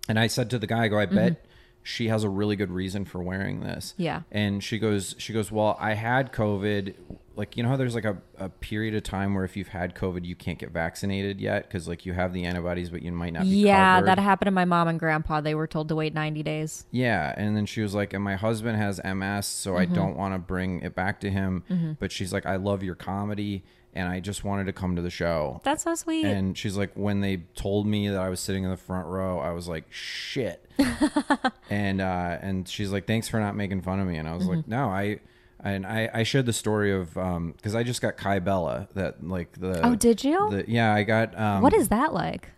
and 0.09 0.19
I 0.19 0.27
said 0.29 0.51
to 0.51 0.59
the 0.59 0.67
guy, 0.67 0.85
I 0.85 0.89
go, 0.89 0.99
I 0.99 1.07
bet 1.07 1.45
she 1.83 2.09
has 2.09 2.25
a 2.25 2.29
really 2.29 2.57
good 2.57 2.71
reason 2.71 3.05
for 3.05 3.23
wearing 3.23 3.61
this. 3.61 3.93
Yeah. 3.99 4.23
And 4.31 4.63
she 4.65 4.79
goes, 4.79 5.15
she 5.19 5.33
goes, 5.35 5.51
well, 5.53 5.77
I 5.81 5.93
had 5.95 6.33
COVID. 6.33 6.95
Like, 7.37 7.57
you 7.57 7.63
know 7.63 7.69
how 7.69 7.77
there's 7.77 7.95
like 7.95 8.05
a, 8.07 8.17
a 8.39 8.49
period 8.49 8.95
of 8.95 9.03
time 9.03 9.35
where 9.35 9.45
if 9.45 9.55
you've 9.57 9.69
had 9.69 9.95
COVID, 9.95 10.25
you 10.25 10.35
can't 10.37 10.59
get 10.59 10.71
vaccinated 10.71 11.41
yet 11.41 11.65
because 11.69 11.87
like 11.89 12.07
you 12.07 12.13
have 12.15 12.33
the 12.33 12.45
antibodies, 12.45 12.89
but 12.91 13.03
you 13.03 13.13
might 13.13 13.33
not 13.35 13.43
be 13.43 13.49
Yeah, 13.49 13.97
covered. 13.97 14.07
that 14.09 14.19
happened 14.19 14.47
to 14.47 14.51
my 14.53 14.65
mom 14.65 14.89
and 14.89 14.99
grandpa. 15.01 15.41
They 15.43 15.55
were 15.55 15.67
told 15.67 15.89
to 15.89 15.95
wait 15.97 16.15
90 16.15 16.43
days. 16.43 16.87
Yeah, 16.91 17.35
and 17.37 17.55
then 17.57 17.67
she 17.67 17.81
was 17.83 17.95
like, 17.95 18.13
"And 18.15 18.23
my 18.25 18.37
husband 18.37 18.77
has 18.79 19.01
MS, 19.05 19.47
so 19.47 19.73
Mm-hmm. 19.73 19.81
I 19.93 19.95
don't 19.95 20.17
want 20.17 20.35
to 20.35 20.39
bring 20.39 20.81
it 20.83 20.95
back 20.95 21.21
to 21.21 21.31
him." 21.31 21.97
But 21.99 22.13
she's 22.13 22.33
like, 22.33 22.47
"I 22.47 22.57
love 22.57 22.83
your 22.85 22.95
comedy, 22.95 23.65
and 23.95 24.09
I 24.09 24.21
just 24.21 24.45
wanted 24.45 24.65
to 24.67 24.73
come 24.73 24.97
to 24.97 25.03
the 25.03 25.11
show." 25.11 25.61
That's 25.65 25.85
so 25.85 25.95
sweet. 25.95 26.27
And 26.27 26.57
she's 26.59 26.77
like, 26.77 26.93
when 26.95 27.21
they 27.21 27.39
told 27.55 27.87
me 27.87 28.09
that 28.09 28.21
I 28.21 28.29
was 28.29 28.41
sitting 28.41 28.65
in 28.65 28.71
the 28.71 28.77
front 28.77 29.07
row, 29.07 29.39
I 29.39 29.53
was 29.53 29.69
like, 29.69 29.85
"Shit!" 29.91 30.65
and 31.71 32.01
uh, 32.01 32.39
and 32.41 32.69
she's 32.69 32.91
like, 32.93 33.07
"Thanks 33.07 33.29
for 33.29 33.41
not 33.41 33.57
making 33.57 33.83
fun 33.83 34.01
of 34.01 34.07
me." 34.07 34.17
And 34.17 34.29
I 34.29 34.35
was 34.35 34.45
Mm-hmm. 34.45 34.55
like, 34.57 34.69
"No, 34.69 34.89
I." 34.89 35.21
And 35.67 35.87
I, 35.87 36.11
I 36.13 36.23
shared 36.25 36.45
the 36.45 36.53
story 36.53 36.93
of 36.93 37.15
because 37.15 37.75
I 37.75 37.85
just 37.85 38.03
got 38.03 38.19
Kybella 38.19 38.87
that 38.93 39.27
like 39.27 39.59
the 39.59 39.81
Oh, 39.87 39.95
did 39.95 40.23
you? 40.23 40.51
the, 40.51 40.65
yeah 40.69 40.93
I 40.93 41.05
got 41.05 41.39
um, 41.41 41.63
what 41.63 41.73
is 41.73 41.89
that 41.89 42.13
like? 42.13 42.51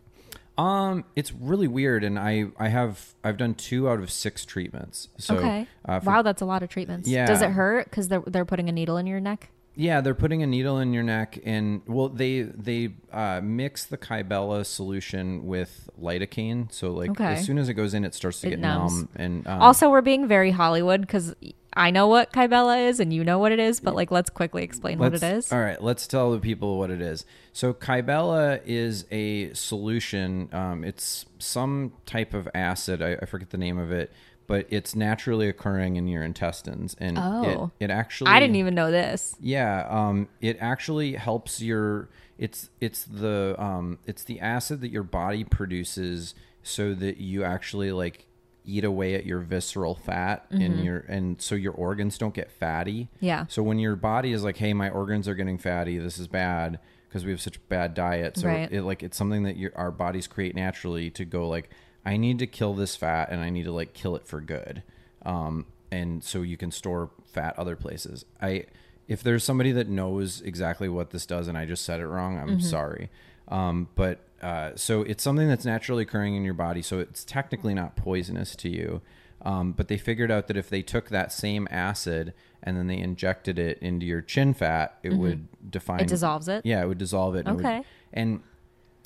um, 0.58 1.04
it's 1.14 1.32
really 1.32 1.68
weird, 1.68 2.02
and 2.02 2.18
I 2.18 2.46
I 2.58 2.66
have 2.66 3.14
I've 3.22 3.36
done 3.36 3.54
two 3.54 3.88
out 3.88 4.00
of 4.00 4.10
six 4.10 4.44
treatments. 4.44 5.06
So 5.18 5.36
okay. 5.36 5.68
uh, 5.84 6.00
for- 6.00 6.10
wow, 6.10 6.22
that's 6.22 6.42
a 6.42 6.46
lot 6.46 6.64
of 6.64 6.68
treatments. 6.68 7.08
Yeah. 7.08 7.26
Does 7.26 7.42
it 7.42 7.50
hurt 7.50 7.84
because 7.84 8.08
they're 8.08 8.22
they're 8.26 8.44
putting 8.44 8.68
a 8.68 8.72
needle 8.72 8.96
in 8.96 9.06
your 9.06 9.20
neck? 9.20 9.50
Yeah, 9.76 10.00
they're 10.00 10.14
putting 10.14 10.42
a 10.42 10.46
needle 10.46 10.78
in 10.78 10.92
your 10.94 11.02
neck, 11.02 11.38
and 11.44 11.82
well, 11.86 12.08
they 12.08 12.42
they 12.42 12.94
uh, 13.12 13.40
mix 13.42 13.84
the 13.84 13.98
Kybella 13.98 14.64
solution 14.64 15.46
with 15.46 15.88
lidocaine. 16.00 16.72
So 16.72 16.92
like 16.92 17.10
Okay. 17.10 17.34
as 17.34 17.44
soon 17.44 17.58
as 17.58 17.68
it 17.68 17.74
goes 17.74 17.92
in, 17.94 18.04
it 18.04 18.14
starts 18.14 18.40
to 18.40 18.46
It 18.46 18.50
get 18.50 18.58
numbs. 18.60 18.94
numb. 18.94 19.08
And 19.16 19.46
um, 19.46 19.60
also, 19.60 19.90
we're 19.90 20.00
being 20.02 20.26
very 20.26 20.50
Hollywood 20.50 21.02
because 21.02 21.34
I 21.78 21.90
know 21.90 22.08
what 22.08 22.32
Kybella 22.32 22.88
is 22.88 23.00
and 23.00 23.12
you 23.12 23.22
know 23.22 23.38
what 23.38 23.52
it 23.52 23.58
is, 23.58 23.80
but 23.80 23.94
like, 23.94 24.10
let's 24.10 24.30
quickly 24.30 24.62
explain 24.62 24.98
what 24.98 25.12
it 25.12 25.20
Let's- 25.20 25.46
is. 25.48 25.52
All 25.52 25.60
right, 25.60 25.80
let's 25.82 26.06
tell 26.06 26.32
the 26.32 26.38
people 26.40 26.78
what 26.78 26.90
it 26.90 27.02
is. 27.02 27.26
So 27.52 27.74
Kybella 27.74 28.62
is 28.64 29.04
a 29.10 29.52
solution. 29.52 30.48
Um, 30.54 30.84
it's 30.84 31.26
some 31.38 31.92
type 32.06 32.32
of 32.32 32.48
acid. 32.54 33.02
I, 33.02 33.16
I 33.20 33.26
forget 33.26 33.50
the 33.50 33.58
name 33.58 33.76
of 33.76 33.92
it, 33.92 34.10
but 34.46 34.66
it's 34.70 34.94
naturally 34.94 35.48
occurring 35.48 35.96
in 35.96 36.06
your 36.08 36.22
intestines, 36.22 36.94
and 36.98 37.18
Oh. 37.18 37.70
it, 37.80 37.84
it 37.84 37.90
actually 37.90 38.30
I 38.30 38.40
didn't 38.40 38.56
even 38.56 38.74
know 38.74 38.90
this. 38.90 39.34
Yeah, 39.40 39.86
um, 39.88 40.28
it 40.40 40.56
actually 40.60 41.14
helps 41.14 41.60
your. 41.60 42.08
It's 42.38 42.68
it's 42.80 43.04
the 43.04 43.54
um, 43.58 43.98
it's 44.06 44.24
the 44.24 44.40
acid 44.40 44.80
that 44.82 44.90
your 44.90 45.02
body 45.02 45.42
produces 45.44 46.34
so 46.62 46.94
that 46.94 47.16
you 47.18 47.44
actually 47.44 47.92
like 47.92 48.26
eat 48.68 48.84
away 48.84 49.14
at 49.14 49.24
your 49.24 49.38
visceral 49.38 49.94
fat 49.94 50.44
and 50.50 50.84
your 50.84 50.98
and 51.08 51.40
so 51.40 51.54
your 51.54 51.72
organs 51.72 52.18
don't 52.18 52.34
get 52.34 52.50
fatty. 52.50 53.04
Mm-hmm. 53.16 53.24
Yeah. 53.24 53.46
So 53.48 53.62
when 53.62 53.78
your 53.78 53.94
body 53.96 54.32
is 54.32 54.42
like, 54.44 54.56
hey, 54.58 54.72
my 54.74 54.90
organs 54.90 55.28
are 55.28 55.34
getting 55.34 55.56
fatty, 55.56 55.98
this 55.98 56.18
is 56.18 56.26
bad 56.28 56.78
because 57.08 57.24
we 57.24 57.30
have 57.30 57.40
such 57.40 57.56
a 57.56 57.60
bad 57.68 57.94
diet. 57.94 58.36
So 58.36 58.48
Right. 58.48 58.70
it 58.70 58.82
like 58.82 59.02
it's 59.04 59.16
something 59.16 59.44
that 59.44 59.56
your 59.56 59.70
our 59.76 59.90
bodies 59.92 60.26
create 60.26 60.54
naturally 60.56 61.10
to 61.10 61.24
go 61.24 61.48
like, 61.48 61.70
I 62.06 62.16
need 62.16 62.38
to 62.38 62.46
kill 62.46 62.72
this 62.74 62.96
fat 62.96 63.30
and 63.30 63.40
I 63.42 63.50
need 63.50 63.64
to 63.64 63.72
like 63.72 63.92
kill 63.92 64.16
it 64.16 64.26
for 64.26 64.40
good. 64.40 64.82
Um, 65.24 65.66
and 65.90 66.22
so 66.24 66.42
you 66.42 66.56
can 66.56 66.70
store 66.70 67.10
fat 67.26 67.58
other 67.58 67.76
places. 67.76 68.24
I 68.40 68.64
if 69.08 69.22
there's 69.22 69.44
somebody 69.44 69.72
that 69.72 69.88
knows 69.88 70.40
exactly 70.40 70.88
what 70.88 71.10
this 71.10 71.26
does 71.26 71.46
and 71.48 71.56
I 71.58 71.64
just 71.66 71.84
said 71.84 72.00
it 72.00 72.06
wrong, 72.06 72.38
I'm 72.38 72.60
sorry. 72.60 73.10
Um, 73.48 73.88
but 73.94 74.20
uh, 74.42 74.72
so 74.74 75.02
it's 75.02 75.22
something 75.22 75.48
that's 75.48 75.64
naturally 75.64 76.02
occurring 76.02 76.34
in 76.34 76.44
your 76.44 76.54
body, 76.54 76.82
so 76.82 76.98
it's 76.98 77.24
technically 77.24 77.72
not 77.74 77.94
poisonous 77.96 78.56
to 78.56 78.68
you. 78.68 79.00
Um, 79.42 79.72
but 79.72 79.86
they 79.88 79.96
figured 79.98 80.30
out 80.32 80.48
that 80.48 80.56
if 80.56 80.68
they 80.68 80.82
took 80.82 81.08
that 81.10 81.30
same 81.32 81.68
acid 81.70 82.34
and 82.64 82.76
then 82.76 82.88
they 82.88 82.98
injected 82.98 83.58
it 83.60 83.78
into 83.78 84.04
your 84.06 84.20
chin 84.22 84.54
fat, 84.54 84.98
it 85.04 85.12
would 85.12 85.46
define. 85.70 86.00
It 86.00 86.08
dissolves 86.08 86.48
it? 86.48 86.66
Yeah, 86.66 86.82
it 86.82 86.88
would 86.88 86.98
dissolve 86.98 87.36
it. 87.36 87.46
and 87.46 87.48
it 87.48 87.54
would- 87.62 87.64
Okay. 87.66 87.84
and 88.12 88.40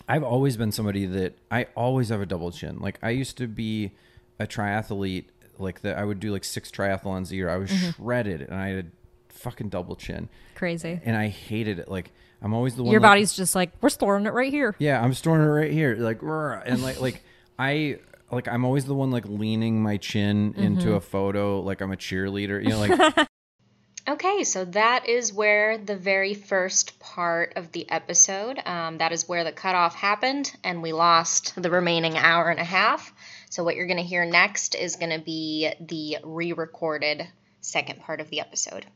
I've 0.08 0.22
always 0.24 0.56
been 0.56 0.72
somebody 0.72 1.06
that 1.06 1.38
I 1.50 1.66
always 1.76 2.08
have 2.08 2.20
a 2.20 2.26
double 2.26 2.50
chin. 2.50 2.78
Like 2.80 2.98
I 3.02 3.10
used 3.10 3.36
to 3.38 3.46
be 3.46 3.92
a 4.38 4.46
triathlete, 4.46 5.26
like 5.58 5.82
that 5.82 5.98
I 5.98 6.04
would 6.04 6.20
do 6.20 6.32
like 6.32 6.44
six 6.44 6.70
triathlons 6.70 7.30
a 7.30 7.36
year. 7.36 7.48
I 7.48 7.56
was 7.56 7.70
Mm-hmm. 7.70 8.02
shredded 8.02 8.40
and 8.42 8.54
I 8.54 8.68
had 8.68 8.86
a 8.86 9.32
fucking 9.32 9.68
double 9.68 9.96
chin, 9.96 10.28
Crazy. 10.54 11.00
and 11.04 11.16
I 11.16 11.28
hated 11.28 11.78
it. 11.78 11.88
Like 11.88 12.10
I'm 12.42 12.54
always 12.54 12.74
the 12.74 12.82
one. 12.82 12.92
Your 12.92 13.00
like- 13.00 13.10
body's 13.10 13.32
just 13.34 13.54
like, 13.54 13.70
we're 13.80 13.88
storing 13.90 14.26
it 14.26 14.32
right 14.32 14.50
here. 14.52 14.74
Yeah, 14.78 15.02
I'm 15.02 15.14
storing 15.14 15.42
it 15.42 15.50
right 15.50 15.70
here. 15.72 15.94
Like, 15.96 16.22
and 16.22 16.82
like, 16.82 17.00
like 17.00 17.22
I 17.58 17.98
like 18.32 18.48
I'm 18.48 18.64
always 18.64 18.86
the 18.86 18.94
one 18.94 19.10
like 19.10 19.26
leaning 19.26 19.82
my 19.82 19.96
chin 19.98 20.54
into 20.56 20.94
a 20.94 21.00
photo, 21.00 21.60
like 21.60 21.80
I'm 21.82 21.92
a 21.92 21.96
cheerleader. 21.96 22.62
You 22.62 22.70
know, 22.70 22.78
like 22.80 23.28
Okay, 24.08 24.44
so 24.44 24.64
that 24.66 25.08
is 25.08 25.32
where 25.32 25.78
the 25.78 25.96
very 25.96 26.34
first 26.34 26.98
part 26.98 27.52
of 27.56 27.70
the 27.72 27.88
episode, 27.90 28.58
um, 28.64 28.98
that 28.98 29.12
is 29.12 29.28
where 29.28 29.44
the 29.44 29.52
cutoff 29.52 29.94
happened, 29.94 30.52
and 30.64 30.82
we 30.82 30.92
lost 30.92 31.60
the 31.60 31.70
remaining 31.70 32.16
hour 32.16 32.48
and 32.48 32.58
a 32.58 32.64
half. 32.64 33.12
So, 33.50 33.62
what 33.62 33.76
you're 33.76 33.86
going 33.86 33.98
to 33.98 34.02
hear 34.02 34.24
next 34.24 34.74
is 34.74 34.96
going 34.96 35.10
to 35.10 35.24
be 35.24 35.70
the 35.80 36.18
re 36.24 36.52
recorded 36.52 37.28
second 37.60 38.00
part 38.00 38.20
of 38.20 38.30
the 38.30 38.40
episode. 38.40 38.86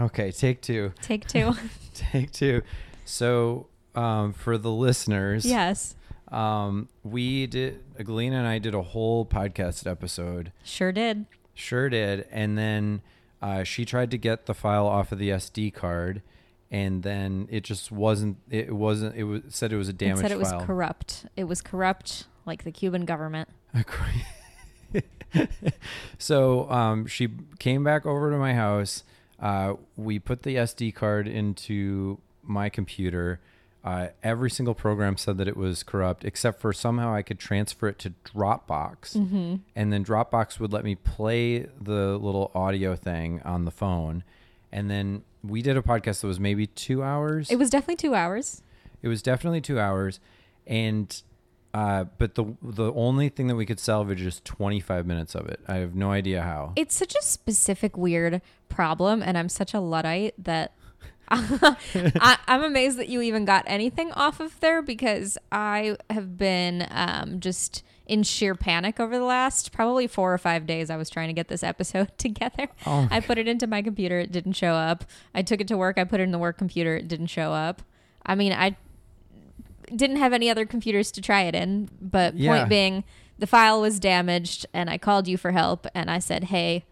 okay, 0.00 0.32
take 0.32 0.62
two, 0.62 0.92
Take 1.02 1.26
two. 1.28 1.52
take 1.94 2.32
two. 2.32 2.62
So, 3.04 3.66
um, 3.94 4.32
for 4.32 4.56
the 4.56 4.70
listeners, 4.70 5.44
yes. 5.44 5.94
um, 6.28 6.88
we 7.02 7.46
did. 7.46 7.80
Galina 7.98 8.34
and 8.34 8.46
I 8.46 8.58
did 8.58 8.74
a 8.74 8.82
whole 8.82 9.26
podcast 9.26 9.86
episode. 9.88 10.52
Sure 10.64 10.90
did. 10.90 11.26
Sure 11.54 11.90
did, 11.90 12.26
and 12.30 12.56
then 12.56 13.02
uh, 13.42 13.64
she 13.64 13.84
tried 13.84 14.10
to 14.12 14.18
get 14.18 14.46
the 14.46 14.54
file 14.54 14.86
off 14.86 15.10
of 15.10 15.18
the 15.18 15.30
SD 15.30 15.74
card, 15.74 16.22
and 16.70 17.02
then 17.02 17.48
it 17.50 17.64
just 17.64 17.90
wasn't. 17.90 18.38
It 18.48 18.72
wasn't. 18.72 19.16
It 19.16 19.24
was 19.24 19.42
said 19.48 19.72
it 19.72 19.76
was 19.76 19.88
a 19.88 19.90
It 19.90 19.98
damaged 19.98 20.20
said 20.22 20.30
it 20.30 20.38
was 20.38 20.52
corrupt. 20.64 21.26
It 21.36 21.44
was 21.44 21.60
corrupt 21.60 22.26
like 22.46 22.64
the 22.64 22.72
Cuban 22.72 23.04
government. 23.04 23.48
so 26.18 26.70
um, 26.70 27.06
she 27.06 27.28
came 27.58 27.82
back 27.82 28.06
over 28.06 28.30
to 28.30 28.36
my 28.36 28.54
house. 28.54 29.02
Uh, 29.40 29.74
we 29.96 30.20
put 30.20 30.44
the 30.44 30.54
SD 30.54 30.94
card 30.94 31.26
into 31.26 32.20
my 32.42 32.68
computer. 32.68 33.40
Uh, 33.84 34.08
every 34.22 34.48
single 34.48 34.74
program 34.74 35.16
said 35.16 35.38
that 35.38 35.48
it 35.48 35.56
was 35.56 35.82
corrupt, 35.82 36.24
except 36.24 36.60
for 36.60 36.72
somehow 36.72 37.12
I 37.12 37.22
could 37.22 37.40
transfer 37.40 37.88
it 37.88 37.98
to 38.00 38.14
Dropbox, 38.24 39.16
Mm-hmm. 39.16 39.56
and 39.74 39.92
then 39.92 40.04
Dropbox 40.04 40.60
would 40.60 40.72
let 40.72 40.84
me 40.84 40.94
play 40.94 41.66
the 41.80 42.16
little 42.18 42.52
audio 42.54 42.94
thing 42.94 43.40
on 43.44 43.64
the 43.64 43.72
phone. 43.72 44.22
And 44.70 44.88
then 44.88 45.24
we 45.42 45.62
did 45.62 45.76
a 45.76 45.82
podcast 45.82 46.20
that 46.20 46.28
was 46.28 46.38
maybe 46.38 46.66
two 46.68 47.02
hours. 47.02 47.50
It 47.50 47.56
was 47.56 47.70
definitely 47.70 47.96
two 47.96 48.14
hours. 48.14 48.62
It 49.02 49.08
was 49.08 49.20
definitely 49.20 49.60
two 49.60 49.80
hours, 49.80 50.20
and 50.66 51.20
uh, 51.74 52.04
but 52.18 52.36
the 52.36 52.44
the 52.62 52.92
only 52.92 53.28
thing 53.30 53.48
that 53.48 53.56
we 53.56 53.66
could 53.66 53.80
salvage 53.80 54.20
is 54.22 54.40
25 54.44 55.06
minutes 55.06 55.34
of 55.34 55.48
it. 55.48 55.58
I 55.66 55.76
have 55.78 55.96
no 55.96 56.12
idea 56.12 56.42
how. 56.42 56.72
It's 56.76 56.94
such 56.94 57.14
a 57.16 57.22
specific, 57.22 57.96
weird 57.96 58.40
problem, 58.68 59.22
and 59.22 59.36
I'm 59.36 59.48
such 59.48 59.74
a 59.74 59.80
luddite 59.80 60.34
that 60.44 60.72
I, 61.30 62.38
I'm 62.46 62.62
amazed 62.62 62.98
that 62.98 63.08
you 63.08 63.20
even 63.22 63.44
got 63.44 63.64
anything 63.66 64.12
off 64.12 64.40
of 64.40 64.58
there 64.60 64.82
because 64.82 65.38
I 65.50 65.96
have 66.10 66.36
been 66.36 66.86
um, 66.90 67.40
just 67.40 67.82
in 68.06 68.22
sheer 68.22 68.54
panic 68.54 68.98
over 69.00 69.16
the 69.18 69.24
last 69.24 69.72
probably 69.72 70.06
four 70.06 70.34
or 70.34 70.38
five 70.38 70.66
days. 70.66 70.90
I 70.90 70.96
was 70.96 71.08
trying 71.08 71.28
to 71.28 71.32
get 71.32 71.48
this 71.48 71.62
episode 71.62 72.10
together. 72.18 72.68
Oh 72.86 73.08
I 73.10 73.20
put 73.20 73.38
it 73.38 73.48
into 73.48 73.66
my 73.66 73.80
computer, 73.82 74.18
it 74.18 74.32
didn't 74.32 74.52
show 74.54 74.74
up. 74.74 75.04
I 75.34 75.42
took 75.42 75.60
it 75.60 75.68
to 75.68 75.76
work, 75.78 75.98
I 75.98 76.04
put 76.04 76.20
it 76.20 76.24
in 76.24 76.32
the 76.32 76.38
work 76.38 76.58
computer, 76.58 76.96
it 76.96 77.08
didn't 77.08 77.28
show 77.28 77.52
up. 77.52 77.82
I 78.26 78.34
mean, 78.34 78.52
I 78.52 78.76
didn't 79.94 80.16
have 80.16 80.32
any 80.32 80.50
other 80.50 80.64
computers 80.66 81.10
to 81.12 81.20
try 81.20 81.42
it 81.42 81.54
in, 81.54 81.88
but 82.00 82.34
Yeah. 82.34 82.56
point 82.58 82.68
being, 82.68 83.04
the 83.38 83.46
file 83.46 83.80
was 83.80 83.98
damaged, 83.98 84.66
and 84.72 84.88
I 84.88 84.98
called 84.98 85.26
you 85.28 85.36
for 85.36 85.50
help, 85.52 85.86
and 85.94 86.10
I 86.10 86.18
said, 86.18 86.44
"Hey, 86.44 86.84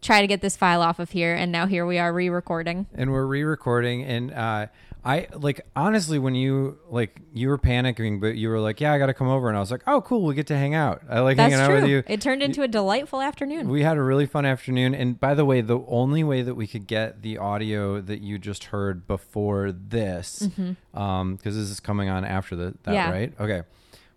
try 0.00 0.20
to 0.20 0.26
get 0.26 0.40
this 0.40 0.56
file 0.56 0.82
off 0.82 0.98
of 0.98 1.10
here." 1.10 1.34
And 1.34 1.50
now 1.52 1.66
here 1.66 1.84
we 1.86 1.98
are 1.98 2.12
re-recording. 2.12 2.86
and 2.94 3.12
we're 3.12 3.26
re-recording 3.26 4.02
and 4.04 4.32
uh 4.32 4.66
i 5.02 5.26
like 5.32 5.62
honestly 5.74 6.18
when 6.18 6.34
you 6.34 6.78
like 6.90 7.22
you 7.32 7.48
were 7.48 7.56
panicking 7.56 8.20
but 8.20 8.36
you 8.36 8.50
were 8.50 8.60
like 8.60 8.82
yeah 8.82 8.92
i 8.92 8.98
gotta 8.98 9.14
come 9.14 9.28
over 9.28 9.48
and 9.48 9.56
i 9.56 9.60
was 9.60 9.70
like 9.70 9.80
oh 9.86 10.02
cool 10.02 10.26
we 10.26 10.34
get 10.34 10.46
to 10.46 10.54
hang 10.54 10.74
out 10.74 11.00
i 11.08 11.20
like 11.20 11.38
That's 11.38 11.54
hanging 11.54 11.64
out 11.64 11.72
with 11.72 11.84
true. 11.84 11.90
you 11.90 12.02
It 12.06 12.20
turned 12.20 12.42
into 12.42 12.60
a 12.62 12.68
delightful 12.68 13.22
afternoon. 13.22 13.70
we 13.70 13.82
had 13.82 13.96
a 13.96 14.02
really 14.02 14.26
fun 14.26 14.44
afternoon 14.44 14.94
and 14.94 15.18
by 15.18 15.32
the 15.32 15.46
way 15.46 15.62
the 15.62 15.80
only 15.88 16.22
way 16.22 16.42
that 16.42 16.54
we 16.54 16.66
could 16.66 16.86
get 16.86 17.22
the 17.22 17.38
audio 17.38 18.02
that 18.02 18.20
you 18.20 18.38
just 18.38 18.64
heard 18.64 19.06
before 19.06 19.72
this 19.72 20.46
um 20.92 21.36
because 21.36 21.56
this 21.56 21.70
is 21.70 21.80
coming 21.80 22.10
on 22.10 22.22
after 22.26 22.54
the, 22.54 22.64
that 22.82 22.90
Mm-hmm. 22.90 22.92
Yeah. 22.92 23.10
right 23.10 23.32
okay 23.40 23.62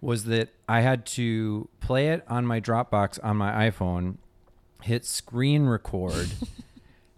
was 0.02 0.26
that 0.26 0.50
i 0.68 0.82
had 0.82 1.06
to 1.06 1.70
play 1.80 2.10
it 2.10 2.26
on 2.28 2.46
my 2.46 2.60
dropbox 2.60 3.20
on 3.24 3.38
my 3.38 3.70
iphone 3.70 4.16
hit 4.84 5.06
screen 5.06 5.66
record. 5.66 6.28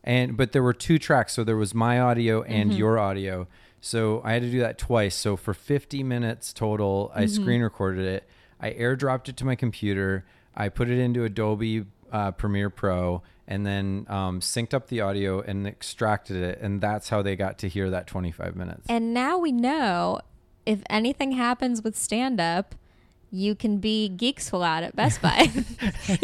And 0.08 0.38
but 0.38 0.52
there 0.52 0.62
were 0.62 0.74
two 0.74 1.00
tracks. 1.00 1.34
So 1.34 1.44
there 1.44 1.58
was 1.58 1.74
my 1.74 2.00
audio 2.00 2.44
and 2.44 2.70
Mm-hmm. 2.70 2.78
your 2.80 3.00
audio. 3.00 3.48
So 3.82 4.22
i 4.24 4.34
had 4.34 4.44
to 4.44 4.52
do 4.52 4.60
that 4.60 4.78
twice. 4.78 5.16
So 5.16 5.36
for 5.36 5.54
50 5.54 6.04
minutes 6.04 6.54
total 6.54 7.12
i 7.16 7.24
Mm-hmm. 7.24 7.42
screen 7.42 7.62
recorded 7.62 8.06
it. 8.06 8.30
I 8.60 8.72
airdropped 8.74 9.30
it 9.30 9.38
to 9.38 9.46
my 9.46 9.56
computer. 9.56 10.24
I 10.56 10.70
put 10.70 10.90
it 10.90 11.00
into 11.00 11.24
adobe 11.24 11.86
uh, 12.12 12.32
premiere 12.32 12.70
pro 12.70 13.24
and 13.48 13.66
then 13.66 14.06
um, 14.08 14.42
synced 14.42 14.74
up 14.76 14.88
the 14.90 15.02
audio 15.02 15.42
and 15.42 15.66
extracted 15.68 16.38
it. 16.38 16.60
And 16.62 16.82
that's 16.82 17.10
how 17.10 17.24
they 17.24 17.36
got 17.36 17.58
to 17.60 17.68
hear 17.68 17.90
that 17.90 18.06
25 18.06 18.56
minutes. 18.56 18.86
And 18.88 19.12
now 19.14 19.40
we 19.40 19.52
know 19.52 20.20
if 20.68 20.82
anything 20.90 21.32
happens 21.32 21.84
with 21.84 21.96
stand 21.98 22.40
up, 22.40 22.76
you 23.36 23.54
can 23.56 23.78
be 23.78 24.08
Geek 24.10 24.40
Squad 24.40 24.84
at 24.84 24.96
Best 24.96 25.22
Buy. 25.22 25.50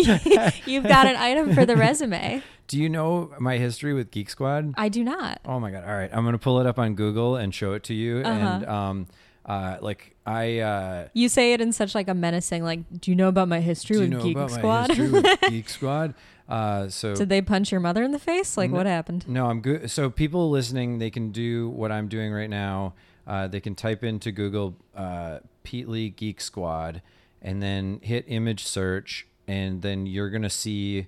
You've 0.66 0.84
got 0.84 1.08
an 1.08 1.16
item 1.16 1.54
for 1.54 1.66
the 1.66 1.76
resume. 1.76 2.42
do 2.68 2.78
you 2.78 2.88
know 2.90 3.32
my 3.40 3.58
history 3.58 3.94
with 3.94 4.12
geek 4.12 4.30
squad 4.30 4.74
I 4.78 4.88
do 4.90 5.04
not. 5.04 5.42
Oh 5.46 5.60
my 5.60 5.72
god! 5.72 5.84
All 5.84 5.94
right, 5.94 6.10
I'm 6.14 6.24
gonna 6.24 6.38
pull 6.38 6.60
it 6.60 6.66
up 6.66 6.80
on 6.80 6.96
Google 6.96 7.36
and 7.36 7.54
show 7.54 7.74
it 7.74 7.84
to 7.84 7.94
you. 7.94 8.20
Uh-huh. 8.20 8.30
And 8.30 8.66
um, 8.66 9.08
uh, 9.46 9.78
like 9.82 10.16
I 10.26 10.60
uh, 10.60 11.08
You 11.14 11.28
say 11.30 11.54
it 11.54 11.62
in 11.62 11.72
such 11.74 11.94
like 11.96 12.08
a 12.08 12.14
menacing, 12.14 12.64
like, 12.64 12.80
do 13.02 13.12
you 13.12 13.16
know 13.16 13.28
about 13.28 13.48
my 13.48 13.60
history 13.60 13.98
do 13.98 14.04
you 14.04 14.10
with 14.10 14.18
know 14.18 14.24
Geek 14.24 14.36
about 14.38 14.52
Squad? 14.52 14.88
my 14.90 14.96
history 14.96 15.10
with 15.12 15.42
Geek 15.50 15.70
Squad? 15.70 16.14
Uh, 16.48 16.90
so 16.90 17.16
Did 17.16 17.30
they 17.30 17.42
punch 17.42 17.72
your 17.72 17.82
mother 17.82 18.04
in 18.04 18.12
the 18.12 18.20
face? 18.20 18.58
Like, 18.58 18.72
what 18.72 18.86
happened? 18.86 19.28
no, 19.28 19.48
I'm 19.48 19.62
good. 19.62 19.90
So 19.90 20.10
people 20.10 20.50
listening, 20.50 21.00
they 21.00 21.10
can 21.10 21.32
do 21.32 21.70
what 21.70 21.92
I'm 21.92 22.08
doing 22.08 22.32
right 22.34 22.50
now. 22.50 22.94
Uh, 23.28 23.48
they 23.48 23.60
can 23.60 23.76
type 23.76 24.04
into 24.04 24.32
Google 24.32 24.76
uh, 24.96 25.40
Pete 25.64 25.88
Lee 25.88 26.10
Geek 26.10 26.42
Squad, 26.42 27.02
and 27.42 27.62
then 27.62 28.00
hit 28.04 28.26
image 28.28 28.66
search, 28.66 29.28
and 29.48 29.82
then 29.82 30.06
you're 30.06 30.30
gonna 30.30 30.50
see 30.50 31.08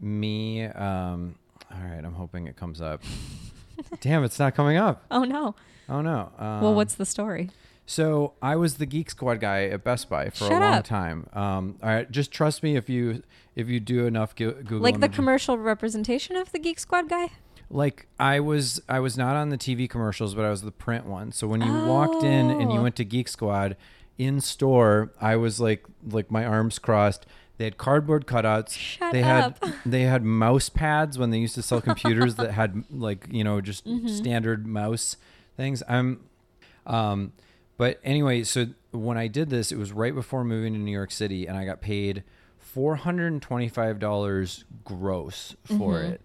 me. 0.00 0.64
Um, 0.64 1.36
all 1.70 1.78
right, 1.84 2.04
I'm 2.04 2.14
hoping 2.14 2.46
it 2.46 2.56
comes 2.56 2.80
up. 2.80 3.02
Damn, 4.00 4.24
it's 4.24 4.38
not 4.38 4.54
coming 4.54 4.76
up. 4.76 5.04
Oh 5.10 5.24
no. 5.24 5.54
Oh 5.88 6.00
no. 6.00 6.30
Um, 6.38 6.60
Well, 6.62 6.74
what's 6.74 6.94
the 6.94 7.06
story? 7.06 7.50
So 7.84 8.34
I 8.40 8.56
was 8.56 8.74
the 8.76 8.86
Geek 8.86 9.10
Squad 9.10 9.40
guy 9.40 9.64
at 9.64 9.82
Best 9.82 10.08
Buy 10.08 10.30
for 10.30 10.36
Shut 10.44 10.52
a 10.52 10.60
long 10.60 10.74
up. 10.74 10.84
time. 10.84 11.28
Um, 11.32 11.76
all 11.82 11.88
right, 11.88 12.10
just 12.10 12.30
trust 12.30 12.62
me 12.62 12.76
if 12.76 12.88
you 12.88 13.22
if 13.56 13.68
you 13.68 13.80
do 13.80 14.06
enough 14.06 14.34
Google. 14.36 14.78
Like 14.78 15.00
the 15.00 15.08
commercial 15.08 15.58
representation 15.58 16.36
of 16.36 16.52
the 16.52 16.58
Geek 16.58 16.78
Squad 16.78 17.08
guy? 17.08 17.30
Like 17.72 18.06
I 18.20 18.38
was 18.38 18.80
I 18.88 19.00
was 19.00 19.16
not 19.16 19.34
on 19.34 19.48
the 19.48 19.58
TV 19.58 19.88
commercials, 19.88 20.34
but 20.34 20.44
I 20.44 20.50
was 20.50 20.62
the 20.62 20.70
print 20.70 21.06
one. 21.06 21.32
So 21.32 21.48
when 21.48 21.60
you 21.62 21.72
walked 21.72 22.22
in 22.22 22.50
and 22.50 22.70
you 22.72 22.78
Oh. 22.78 22.82
went 22.82 22.96
to 22.96 23.04
Geek 23.04 23.26
Squad 23.28 23.76
in 24.18 24.40
store, 24.40 25.10
I 25.20 25.36
was 25.36 25.58
like 25.58 25.84
like 26.08 26.30
my 26.30 26.44
arms 26.44 26.78
crossed. 26.78 27.26
They 27.58 27.64
had 27.64 27.78
cardboard 27.78 28.26
cutouts. 28.26 28.72
Shut 28.76 29.12
they 29.12 29.22
up. 29.22 29.64
had 29.64 29.74
they 29.86 30.02
had 30.02 30.22
mouse 30.22 30.68
pads 30.68 31.18
when 31.18 31.30
they 31.30 31.38
used 31.38 31.54
to 31.56 31.62
sell 31.62 31.80
computers 31.90 32.34
that 32.36 32.50
had 32.52 32.84
like 32.90 33.26
you 33.30 33.42
know 33.42 33.60
just 33.60 33.86
Mm-hmm. 33.86 34.06
standard 34.08 34.66
mouse 34.66 35.16
things. 35.56 35.82
I'm 35.88 36.20
um, 36.86 37.32
but 37.78 38.00
anyway, 38.04 38.42
so 38.44 38.66
when 38.90 39.16
I 39.16 39.28
did 39.28 39.48
this, 39.50 39.72
it 39.72 39.78
was 39.78 39.92
right 39.92 40.14
before 40.14 40.44
moving 40.44 40.72
to 40.74 40.78
New 40.78 40.92
York 40.92 41.10
City, 41.10 41.46
and 41.46 41.56
I 41.56 41.64
got 41.64 41.80
paid 41.80 42.22
four 42.58 42.96
hundred 42.96 43.32
and 43.32 43.40
twenty-five 43.40 43.98
dollars 43.98 44.64
gross 44.84 45.56
for 45.78 46.02
it. 46.02 46.20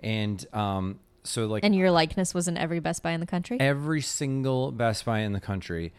And 0.00 0.44
um, 0.54 0.98
so 1.24 1.46
like 1.46 1.60
Mm-hmm. 1.62 1.66
And 1.66 1.74
your 1.76 1.90
likeness 1.90 2.32
was 2.34 2.48
in 2.48 2.56
every 2.56 2.80
Best 2.80 3.02
Buy 3.02 3.12
in 3.12 3.20
the 3.20 3.26
country? 3.26 3.58
every 3.60 4.00
single 4.00 4.72
Best 4.72 5.04
Buy 5.04 5.20
in 5.20 5.32
the 5.32 5.40
country, 5.40 5.92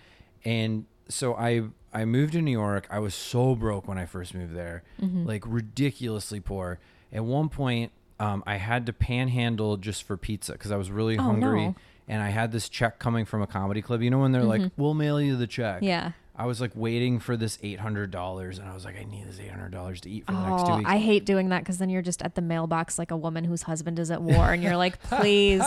and 0.43 0.85
so 1.07 1.35
I 1.35 1.63
I 1.93 2.05
moved 2.05 2.33
to 2.33 2.41
New 2.41 2.51
York. 2.51 2.87
I 2.89 2.99
was 2.99 3.13
so 3.13 3.53
broke 3.55 3.87
when 3.87 3.97
I 3.97 4.05
first 4.05 4.33
moved 4.33 4.55
there, 4.55 4.83
Mm-hmm. 5.01 5.25
like 5.25 5.43
ridiculously 5.45 6.39
poor. 6.39 6.79
At 7.13 7.25
one 7.25 7.49
point, 7.49 7.91
um, 8.19 8.43
I 8.47 8.55
had 8.55 8.85
to 8.85 8.93
panhandle 8.93 9.77
just 9.77 10.03
for 10.03 10.15
pizza 10.17 10.53
because 10.53 10.71
I 10.71 10.77
was 10.77 10.89
really 10.89 11.17
Oh, 11.17 11.23
hungry. 11.23 11.65
no. 11.67 11.75
And 12.07 12.21
I 12.23 12.29
had 12.29 12.51
this 12.51 12.67
check 12.69 12.97
coming 12.99 13.25
from 13.25 13.41
a 13.41 13.47
comedy 13.47 13.81
club. 13.81 14.01
You 14.01 14.09
know 14.09 14.19
when 14.19 14.31
they're 14.31 14.43
like, 14.43 14.71
"We'll 14.77 14.93
mail 14.95 15.21
you 15.21 15.35
the 15.37 15.47
check." 15.47 15.77
Mm-hmm. 15.77 15.85
Yeah. 15.85 16.11
I 16.33 16.45
was 16.45 16.61
like 16.61 16.71
waiting 16.75 17.19
for 17.19 17.35
this 17.35 17.59
eight 17.61 17.79
hundred 17.79 18.09
dollars, 18.09 18.57
and 18.57 18.67
I 18.67 18.73
was 18.73 18.85
like, 18.85 18.97
"I 18.97 19.03
need 19.03 19.27
this 19.27 19.39
eight 19.39 19.51
hundred 19.51 19.71
dollars 19.71 19.99
to 20.01 20.09
eat 20.09 20.25
for 20.25 20.31
the 20.31 20.49
next 20.49 20.63
two 20.65 20.71
Oh, 20.71 20.77
weeks." 20.77 20.89
I 20.89 20.97
hate 20.97 21.25
doing 21.25 21.49
that 21.49 21.59
because 21.59 21.77
then 21.77 21.89
you're 21.89 22.01
just 22.01 22.21
at 22.21 22.35
the 22.35 22.41
mailbox 22.41 22.97
like 22.97 23.11
a 23.11 23.17
woman 23.17 23.43
whose 23.43 23.63
husband 23.63 23.99
is 23.99 24.09
at 24.11 24.21
war, 24.21 24.51
and 24.53 24.63
you're 24.63 24.77
like, 24.77 25.01
please 25.03 25.61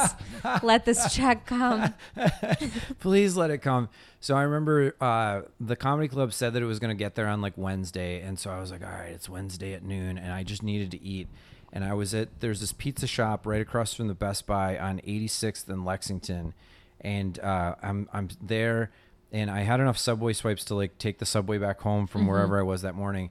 let 0.63 0.85
this 0.87 1.15
check 1.15 1.45
come. 1.47 1.93
please 3.01 3.37
let 3.37 3.51
it 3.51 3.59
come. 3.59 3.89
So 4.21 4.35
I 4.37 4.43
remember 4.43 4.95
uh, 5.01 5.43
the 5.61 5.77
comedy 5.77 6.09
club 6.09 6.33
said 6.33 6.55
that 6.55 6.63
it 6.63 6.67
was 6.67 6.79
going 6.79 6.97
to 6.97 6.99
get 6.99 7.15
there 7.15 7.29
on 7.29 7.41
like 7.41 7.55
Wednesday, 7.57 8.21
and 8.23 8.39
so 8.39 8.51
I 8.51 8.59
was 8.61 8.71
like, 8.71 8.83
all 8.83 8.91
right, 8.91 9.11
it's 9.13 9.29
Wednesday 9.29 9.75
at 9.75 9.83
noon, 9.85 10.19
and 10.19 10.33
I 10.33 10.43
just 10.45 10.63
needed 10.63 10.91
to 10.93 11.03
eat. 11.03 11.29
and 11.73 11.85
I 11.85 11.93
was 11.93 12.15
at 12.15 12.41
there's 12.41 12.61
this 12.61 12.73
pizza 12.73 13.07
shop 13.07 13.47
right 13.47 13.61
across 13.61 13.93
from 13.95 14.09
the 14.09 14.15
Best 14.15 14.47
Buy 14.47 14.79
on 14.79 15.01
86th 15.01 15.69
and 15.69 15.85
Lexington, 15.85 16.55
and 17.01 17.39
uh, 17.41 17.75
I'm 17.83 18.09
I'm 18.13 18.29
there, 18.41 18.91
and 19.35 19.51
I 19.51 19.63
had 19.63 19.81
enough 19.81 19.99
subway 19.99 20.33
swipes 20.33 20.65
to 20.67 20.77
like 20.77 20.97
take 20.97 21.19
the 21.19 21.27
subway 21.27 21.59
back 21.59 21.81
home 21.81 22.07
from 22.07 22.23
mm-hmm. 22.23 22.31
wherever 22.31 22.59
I 22.59 22.63
was 22.63 22.83
that 22.83 22.95
morning, 22.95 23.31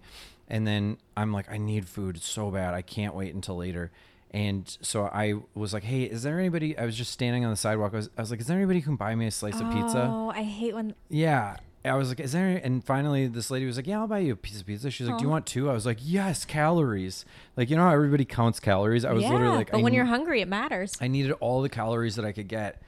and 0.50 0.68
then 0.68 0.98
I'm 1.16 1.32
like 1.32 1.50
I 1.50 1.58
need 1.58 1.88
food 1.88 2.22
so 2.22 2.52
bad 2.52 2.74
I 2.74 2.82
can't 2.82 3.16
wait 3.16 3.34
until 3.34 3.56
later. 3.56 3.90
And 4.32 4.78
so 4.82 5.06
I 5.06 5.36
was 5.56 5.74
like, 5.74 5.84
"Hey, 5.84 6.04
is 6.04 6.24
there 6.24 6.40
anybody?" 6.40 6.78
I 6.78 6.86
was 6.86 6.98
just 6.98 7.12
standing 7.12 7.46
on 7.46 7.52
the 7.52 7.58
sidewalk. 7.58 7.94
I 7.94 7.98
was, 7.98 8.10
I 8.18 8.22
was 8.22 8.32
like, 8.32 8.42
"Is 8.42 8.48
there 8.48 8.58
anybody 8.58 8.82
who 8.82 8.88
can 8.88 8.96
buy 8.98 9.16
me 9.16 9.28
a 9.28 9.32
slice 9.32 9.62
of 9.62 9.72
pizza?" 9.72 10.10
Oh, 10.12 10.32
I 10.36 10.44
hate 10.44 10.76
when. 10.76 10.94
Yeah. 11.10 11.56
I 11.86 11.96
was 11.96 12.08
like, 12.08 12.22
is 12.22 12.32
there? 12.32 12.62
And 12.64 12.82
finally, 12.82 13.28
this 13.28 13.52
lady 13.52 13.66
was 13.66 13.76
like, 13.76 13.88
yeah, 13.88 14.00
I'll 14.00 14.08
buy 14.08 14.20
you 14.20 14.32
a 14.32 14.36
piece 14.38 14.58
of 14.58 14.66
pizza. 14.66 14.90
She's 14.90 15.06
like, 15.06 15.18
do 15.18 15.26
you 15.26 15.30
want 15.30 15.46
two? 15.46 15.70
I 15.70 15.74
was 15.74 15.86
like, 15.86 15.98
yes, 16.00 16.46
calories. 16.46 17.26
Like, 17.58 17.70
you 17.70 17.76
know 17.76 17.82
how 17.84 17.92
everybody 17.92 18.24
counts 18.24 18.62
calories? 18.62 19.04
I 19.04 19.12
was 19.12 19.24
yeah, 19.24 19.34
literally 19.34 19.58
like, 19.58 19.72
but 19.72 19.82
I, 19.82 19.84
when 19.84 19.94
you're 19.94 20.06
hungry, 20.06 20.40
it 20.40 20.48
matters. 20.48 20.94
I 21.02 21.10
needed 21.10 21.34
all 21.42 21.62
the 21.62 21.68
calories 21.68 22.16
that 22.16 22.24
I 22.24 22.32
could 22.32 22.48
get. 22.48 22.82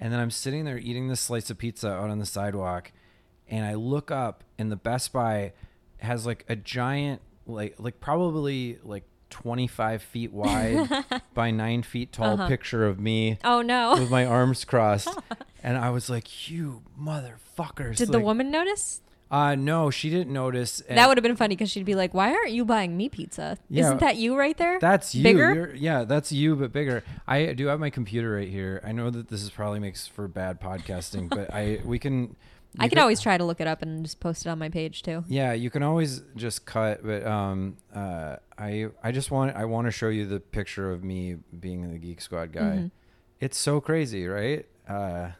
And 0.00 0.12
then 0.12 0.18
I'm 0.18 0.30
sitting 0.32 0.64
there 0.64 0.78
eating 0.78 1.06
this 1.08 1.20
slice 1.20 1.50
of 1.50 1.58
pizza 1.58 1.90
out 1.90 2.10
on 2.10 2.18
the 2.18 2.26
sidewalk. 2.26 2.90
And 3.48 3.64
I 3.66 3.74
look 3.74 4.10
up, 4.10 4.42
and 4.58 4.72
the 4.72 4.76
Best 4.76 5.12
Buy 5.12 5.52
has 5.98 6.24
like 6.26 6.44
a 6.48 6.56
giant, 6.56 7.20
like, 7.46 7.74
like 7.78 8.00
probably 8.00 8.78
like 8.82 9.04
25 9.28 10.02
feet 10.02 10.32
wide 10.32 10.88
by 11.34 11.50
nine 11.50 11.82
feet 11.82 12.12
tall 12.12 12.34
Uh-huh. 12.34 12.48
picture 12.48 12.86
of 12.86 12.98
me 12.98 13.38
oh 13.44 13.60
no! 13.62 13.92
with 13.94 14.10
my 14.10 14.24
arms 14.26 14.64
crossed. 14.64 15.08
And 15.62 15.76
I 15.76 15.90
was 15.90 16.08
like, 16.08 16.48
you 16.50 16.80
motherfuckers. 16.98 17.96
Did 17.96 18.08
the 18.12 18.18
woman 18.18 18.50
notice? 18.50 19.02
Uh, 19.30 19.54
no, 19.54 19.90
she 19.90 20.10
didn't 20.10 20.32
notice. 20.32 20.80
and 20.80 20.98
that 20.98 21.06
would 21.06 21.16
have 21.16 21.22
been 21.22 21.36
funny 21.36 21.54
because 21.54 21.70
she'd 21.70 21.84
be 21.84 21.94
like, 21.94 22.12
"Why 22.12 22.32
aren't 22.34 22.50
you 22.50 22.64
buying 22.64 22.96
me 22.96 23.08
pizza? 23.08 23.58
Yeah. 23.68 23.84
Isn't 23.84 24.00
that 24.00 24.16
you 24.16 24.36
right 24.36 24.56
there? 24.56 24.78
That's 24.80 25.14
you. 25.14 25.22
Bigger? 25.22 25.54
You're, 25.54 25.74
yeah, 25.74 26.04
that's 26.04 26.32
you, 26.32 26.56
but 26.56 26.72
bigger. 26.72 27.04
I 27.28 27.52
do 27.52 27.68
have 27.68 27.78
my 27.78 27.90
computer 27.90 28.32
right 28.32 28.48
here. 28.48 28.80
I 28.84 28.90
know 28.92 29.08
that 29.10 29.28
this 29.28 29.42
is 29.42 29.50
probably 29.50 29.78
makes 29.78 30.06
for 30.06 30.26
bad 30.26 30.60
podcasting, 30.60 31.28
but 31.28 31.52
I 31.54 31.80
we 31.84 31.98
can. 31.98 32.36
I 32.78 32.88
can 32.88 32.98
always 32.98 33.20
try 33.20 33.36
to 33.36 33.42
look 33.44 33.60
it 33.60 33.66
up 33.66 33.82
and 33.82 34.04
just 34.04 34.20
post 34.20 34.46
it 34.46 34.48
on 34.48 34.58
my 34.58 34.68
page 34.68 35.02
too. 35.02 35.24
Yeah, 35.26 35.52
you 35.52 35.70
can 35.70 35.82
always 35.82 36.22
just 36.36 36.66
cut, 36.66 37.04
but 37.04 37.26
um, 37.26 37.76
uh, 37.94 38.36
I 38.58 38.88
I 39.02 39.10
just 39.12 39.30
want 39.30 39.56
I 39.56 39.64
want 39.64 39.86
to 39.86 39.90
show 39.90 40.08
you 40.08 40.26
the 40.26 40.38
picture 40.40 40.92
of 40.92 41.02
me 41.02 41.36
being 41.58 41.90
the 41.90 41.98
Geek 41.98 42.20
Squad 42.20 42.52
guy. 42.52 42.60
Mm-hmm. 42.60 42.86
It's 43.40 43.58
so 43.58 43.80
crazy, 43.80 44.26
right? 44.26 44.66
Uh, 44.88 45.30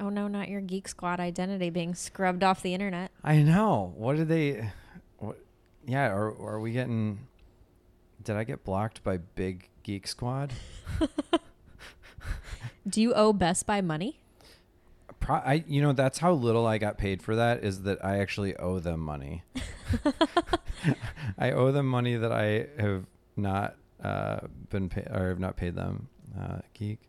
Oh 0.00 0.08
no, 0.08 0.28
not 0.28 0.48
your 0.48 0.62
Geek 0.62 0.88
Squad 0.88 1.20
identity 1.20 1.68
being 1.70 1.94
scrubbed 1.94 2.42
off 2.42 2.62
the 2.62 2.72
internet. 2.72 3.10
I 3.22 3.42
know. 3.42 3.92
What 3.96 4.16
did 4.16 4.28
they? 4.28 4.70
What? 5.18 5.38
Yeah. 5.86 6.08
Are 6.08 6.30
are 6.40 6.58
we 6.58 6.72
getting? 6.72 7.26
Did 8.22 8.36
I 8.36 8.44
get 8.44 8.64
blocked 8.64 9.04
by 9.04 9.18
Big 9.18 9.68
Geek 9.82 10.06
Squad? 10.06 10.52
Do 12.88 13.02
you 13.02 13.12
owe 13.14 13.32
Best 13.32 13.66
Buy 13.66 13.80
money? 13.82 14.20
Pro- 15.20 15.36
I, 15.36 15.64
you 15.68 15.82
know, 15.82 15.92
that's 15.92 16.18
how 16.18 16.32
little 16.32 16.66
I 16.66 16.78
got 16.78 16.96
paid 16.96 17.22
for 17.22 17.36
that 17.36 17.62
is 17.62 17.82
that 17.82 18.02
I 18.02 18.18
actually 18.18 18.56
owe 18.56 18.78
them 18.78 19.00
money. 19.00 19.42
I 21.38 21.50
owe 21.52 21.72
them 21.72 21.86
money 21.86 22.16
that 22.16 22.32
I 22.32 22.66
have 22.80 23.04
not 23.36 23.76
uh, 24.02 24.40
been 24.70 24.88
paid 24.88 25.08
or 25.10 25.28
have 25.28 25.38
not 25.38 25.56
paid 25.56 25.74
them. 25.74 26.08
Uh, 26.38 26.58
geek. 26.74 27.00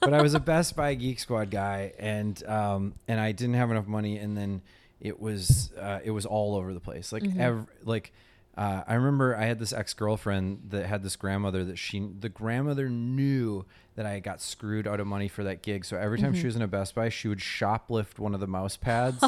But 0.00 0.14
I 0.14 0.22
was 0.22 0.34
a 0.34 0.40
Best 0.40 0.76
Buy 0.76 0.94
Geek 0.94 1.18
Squad 1.18 1.50
guy, 1.50 1.92
and 1.98 2.42
um, 2.46 2.94
and 3.06 3.20
I 3.20 3.32
didn't 3.32 3.54
have 3.54 3.70
enough 3.70 3.86
money, 3.86 4.18
and 4.18 4.36
then 4.36 4.62
it 5.00 5.20
was 5.20 5.72
uh, 5.78 6.00
it 6.04 6.10
was 6.10 6.26
all 6.26 6.56
over 6.56 6.72
the 6.74 6.80
place. 6.80 7.12
Like 7.12 7.24
ev- 7.38 7.66
like 7.84 8.12
uh, 8.56 8.82
I 8.86 8.94
remember 8.94 9.36
I 9.36 9.44
had 9.44 9.58
this 9.58 9.72
ex 9.72 9.94
girlfriend 9.94 10.70
that 10.70 10.86
had 10.86 11.02
this 11.02 11.16
grandmother 11.16 11.64
that 11.64 11.78
she 11.78 12.08
the 12.18 12.28
grandmother 12.28 12.88
knew 12.88 13.64
that 13.94 14.06
I 14.06 14.20
got 14.20 14.40
screwed 14.40 14.86
out 14.86 15.00
of 15.00 15.06
money 15.06 15.28
for 15.28 15.44
that 15.44 15.62
gig. 15.62 15.84
So 15.84 15.96
every 15.96 16.20
time 16.20 16.34
she 16.34 16.46
was 16.46 16.54
in 16.56 16.62
a 16.62 16.68
Best 16.68 16.94
Buy, 16.94 17.08
she 17.08 17.28
would 17.28 17.38
shoplift 17.38 18.18
one 18.18 18.34
of 18.34 18.40
the 18.40 18.46
mouse 18.46 18.76
pads 18.76 19.22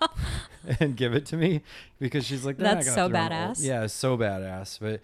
and 0.80 0.96
give 0.96 1.14
it 1.14 1.26
to 1.26 1.36
me 1.36 1.62
because 1.98 2.24
she's 2.26 2.44
like, 2.44 2.56
That's 2.56 2.86
so 2.86 2.94
throw 2.94 3.04
it 3.04 3.10
away." 3.10 3.18
badass. 3.28 3.64
Yeah, 3.64 3.86
so 3.86 4.16
badass. 4.16 4.78
But 4.80 5.00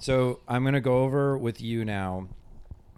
so 0.00 0.40
I'm 0.48 0.64
gonna 0.64 0.80
go 0.80 1.02
over 1.04 1.36
with 1.36 1.60
you 1.60 1.84
now 1.84 2.28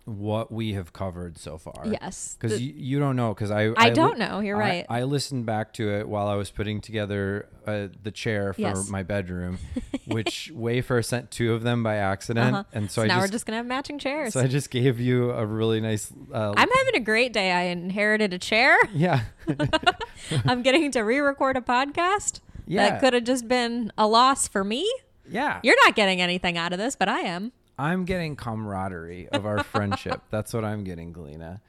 what 0.05 0.50
we 0.50 0.72
have 0.74 0.92
covered 0.92 1.38
so 1.38 1.57
far. 1.59 1.84
Yes. 1.86 2.36
Because 2.38 2.61
you, 2.61 2.72
you 2.76 2.98
don't 2.98 3.14
know 3.14 3.32
because 3.34 3.50
I 3.53 3.66
I 3.76 3.88
li- 3.90 3.94
don't 3.94 4.18
know, 4.18 4.40
you're 4.40 4.57
I- 4.61 4.68
right. 4.68 4.86
I 4.88 5.03
listened 5.05 5.46
back 5.46 5.72
to 5.74 5.88
it 5.90 6.09
while 6.09 6.26
I 6.26 6.34
was 6.34 6.50
putting 6.50 6.80
together 6.80 7.48
uh, 7.66 7.86
the 8.03 8.11
chair 8.11 8.53
for 8.53 8.61
Yes. 8.62 8.88
my 8.88 9.05
bedroom, 9.05 9.59
which 10.07 10.50
Wayfair 10.55 11.05
sent 11.05 11.30
two 11.30 11.53
of 11.55 11.62
them 11.62 11.84
by 11.84 11.96
accident, 11.96 12.55
Uh-huh. 12.55 12.64
and 12.72 12.90
so, 12.90 13.03
I 13.03 13.07
now 13.07 13.14
just, 13.20 13.28
we're 13.28 13.32
just 13.32 13.46
gonna 13.46 13.59
have 13.59 13.66
matching 13.66 14.00
chairs. 14.00 14.32
so 14.32 14.40
I 14.40 14.48
just 14.48 14.70
gave 14.70 14.98
you 14.98 15.30
a 15.30 15.46
really 15.46 15.80
nice. 15.80 16.12
Uh, 16.32 16.53
I'm 16.57 16.68
having 16.68 16.96
a 16.96 17.05
great 17.05 17.32
day. 17.32 17.53
I 17.53 17.62
inherited 17.64 18.32
a 18.34 18.38
chair. 18.38 18.76
yeah, 18.92 19.20
I'm 20.44 20.62
getting 20.62 20.90
to 20.92 21.03
re-record 21.03 21.57
a 21.57 21.61
podcast. 21.61 22.40
Yeah. 22.66 22.90
That 22.90 23.00
could 23.00 23.12
have 23.12 23.24
just 23.24 23.46
been 23.48 23.92
a 23.98 24.07
loss 24.07 24.48
for 24.48 24.64
me. 24.64 24.90
yeah. 25.28 25.61
You're 25.62 25.76
not 25.84 25.94
getting 25.94 26.20
anything 26.20 26.57
out 26.59 26.72
of 26.72 26.78
this, 26.78 26.96
but 26.96 27.09
I 27.09 27.20
am. 27.20 27.53
I'm 27.78 28.04
getting 28.04 28.36
camaraderie 28.36 29.28
of 29.30 29.46
our 29.46 29.62
friendship. 29.64 30.20
That's 30.30 30.52
what 30.52 30.64
I'm 30.64 30.84
getting, 30.84 31.12
Galina. 31.12 31.60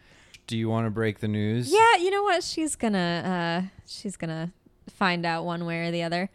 Do 0.48 0.58
you 0.58 0.70
want 0.70 0.86
to 0.88 0.92
break 0.92 1.20
the 1.20 1.28
news? 1.28 1.72
Yeah, 1.72 1.96
you 1.98 2.12
know 2.12 2.24
what? 2.24 2.44
She's 2.44 2.76
gonna 2.76 3.70
uh 3.70 3.78
she's 3.88 4.18
gonna 4.18 4.52
find 4.90 5.26
out 5.26 5.46
one 5.46 5.66
way 5.66 5.88
or 5.88 5.92
the 5.92 6.04
other. 6.04 6.30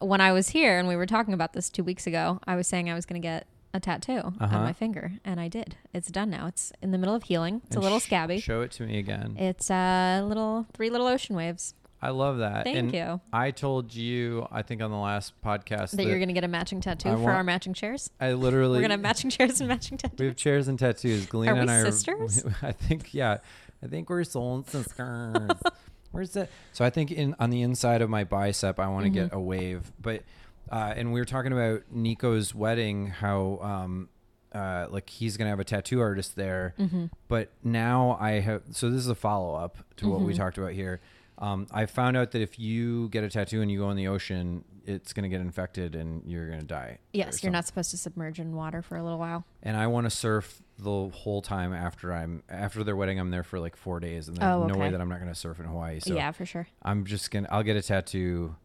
When 0.00 0.20
I 0.20 0.32
was 0.32 0.50
here 0.50 0.78
and 0.78 0.86
we 0.88 0.96
were 0.96 1.06
talking 1.06 1.34
about 1.34 1.52
this 1.52 1.68
two 1.68 1.82
weeks 1.84 2.06
ago, 2.06 2.40
I 2.46 2.54
was 2.56 2.66
saying 2.68 2.88
I 2.88 2.94
was 2.94 3.04
gonna 3.06 3.18
get 3.20 3.46
a 3.74 3.80
tattoo 3.80 4.32
Uh-huh. 4.40 4.56
on 4.56 4.62
my 4.64 4.72
finger, 4.72 5.12
and 5.24 5.38
I 5.40 5.46
did. 5.48 5.76
It's 5.92 6.08
done 6.10 6.30
now. 6.30 6.46
It's 6.46 6.72
in 6.82 6.90
the 6.90 6.98
middle 6.98 7.14
of 7.14 7.24
healing. 7.24 7.60
It's 7.66 7.76
a 7.76 7.80
little 7.80 7.98
sh- 8.00 8.04
scabby. 8.04 8.40
Show 8.40 8.62
it 8.62 8.70
to 8.72 8.84
me 8.84 8.98
again. 8.98 9.36
It's 9.38 9.70
uh 9.70 10.22
little 10.24 10.66
three 10.72 10.88
little 10.90 11.06
ocean 11.08 11.34
waves 11.36 11.74
I 12.02 12.10
love 12.10 12.38
that. 12.38 12.64
Thank 12.64 12.76
and 12.78 12.94
you. 12.94 13.20
I 13.32 13.50
told 13.50 13.94
you, 13.94 14.46
I 14.50 14.62
think 14.62 14.80
on 14.82 14.90
the 14.90 14.96
last 14.96 15.34
podcast 15.42 15.90
that 15.92 16.06
you're 16.06 16.18
gonna 16.18 16.32
get 16.32 16.44
a 16.44 16.48
matching 16.48 16.80
tattoo 16.80 17.10
I 17.10 17.12
for 17.14 17.18
want- 17.20 17.36
our 17.36 17.44
matching 17.44 17.74
chairs. 17.74 18.08
I 18.20 18.32
literally 18.32 18.78
We're 18.78 18.82
gonna 18.82 18.94
have 18.94 19.00
matching 19.00 19.28
chairs 19.30 19.60
and 19.60 19.68
matching 19.68 19.98
tattoos. 19.98 20.18
We 20.20 20.26
have 20.26 20.36
chairs 20.36 20.68
and 20.68 20.78
tattoos. 20.78 21.26
Galina 21.26 21.52
we 21.54 21.58
and 21.60 21.70
I 21.70 21.76
are 21.80 21.90
sisters? 21.90 22.44
are. 22.44 22.54
I 22.62 22.72
think 22.72 23.12
yeah. 23.12 23.38
I 23.82 23.86
think 23.86 24.08
we're 24.10 24.24
soul 24.24 24.64
sisters. 24.66 25.36
Where's 26.12 26.30
that? 26.32 26.48
So 26.72 26.84
I 26.84 26.90
think 26.90 27.12
in 27.12 27.36
on 27.38 27.50
the 27.50 27.62
inside 27.62 28.02
of 28.02 28.10
my 28.10 28.24
bicep, 28.24 28.78
I 28.80 28.88
want 28.88 29.04
to 29.04 29.10
Mm-hmm. 29.10 29.28
get 29.28 29.34
a 29.34 29.40
wave. 29.40 29.92
But 30.00 30.22
uh, 30.70 30.94
and 30.96 31.12
we 31.12 31.20
were 31.20 31.24
talking 31.26 31.52
about 31.52 31.82
Nico's 31.90 32.54
wedding, 32.54 33.08
how 33.08 33.58
um 33.62 34.08
uh 34.52 34.86
like 34.90 35.08
he's 35.10 35.36
gonna 35.36 35.50
have 35.50 35.60
a 35.60 35.64
tattoo 35.64 36.00
artist 36.00 36.34
there. 36.34 36.74
Mm-hmm. 36.78 37.06
But 37.28 37.52
now 37.62 38.16
I 38.20 38.40
have. 38.40 38.62
So 38.72 38.88
this 38.90 39.00
is 39.00 39.08
a 39.08 39.14
follow 39.14 39.54
up 39.54 39.76
to 39.98 40.08
what 40.08 40.16
Mm-hmm. 40.18 40.26
we 40.26 40.34
talked 40.34 40.58
about 40.58 40.72
here. 40.72 41.00
Um, 41.40 41.66
I 41.70 41.86
found 41.86 42.16
out 42.16 42.32
that 42.32 42.42
if 42.42 42.58
you 42.58 43.08
get 43.08 43.24
a 43.24 43.30
tattoo 43.30 43.62
and 43.62 43.70
you 43.70 43.78
go 43.78 43.90
in 43.90 43.96
the 43.96 44.08
ocean, 44.08 44.64
it's 44.86 45.12
gonna 45.12 45.28
get 45.28 45.40
infected 45.40 45.94
and 45.94 46.22
you're 46.26 46.48
gonna 46.50 46.62
die. 46.62 46.98
Yes, 47.12 47.42
you're 47.42 47.52
not 47.52 47.66
supposed 47.66 47.90
to 47.92 47.96
submerge 47.96 48.38
in 48.38 48.54
water 48.54 48.82
for 48.82 48.96
a 48.96 49.02
little 49.02 49.18
while. 49.18 49.44
and 49.62 49.76
I 49.76 49.86
want 49.86 50.04
to 50.04 50.10
surf 50.10 50.62
the 50.78 51.08
whole 51.08 51.40
time 51.42 51.72
after 51.72 52.12
I'm 52.12 52.42
after 52.48 52.84
their 52.84 52.96
wedding. 52.96 53.18
I'm 53.18 53.30
there 53.30 53.42
for 53.42 53.58
like 53.58 53.76
four 53.76 54.00
days, 54.00 54.28
and 54.28 54.36
there's 54.36 54.46
Oh, 54.52 54.66
no 54.66 54.76
way 54.78 54.90
that 54.90 55.00
I'm 55.00 55.08
not 55.08 55.18
going 55.20 55.32
to 55.32 55.38
surf 55.38 55.58
in 55.60 55.66
Hawaii. 55.66 56.00
So 56.00 56.14
yeah, 56.14 56.30
for 56.32 56.44
sure. 56.46 56.66
I'm 56.82 57.04
just 57.04 57.30
gonna 57.30 57.48
I'll 57.50 57.62
get 57.62 57.76
a 57.76 57.82
tattoo. 57.82 58.56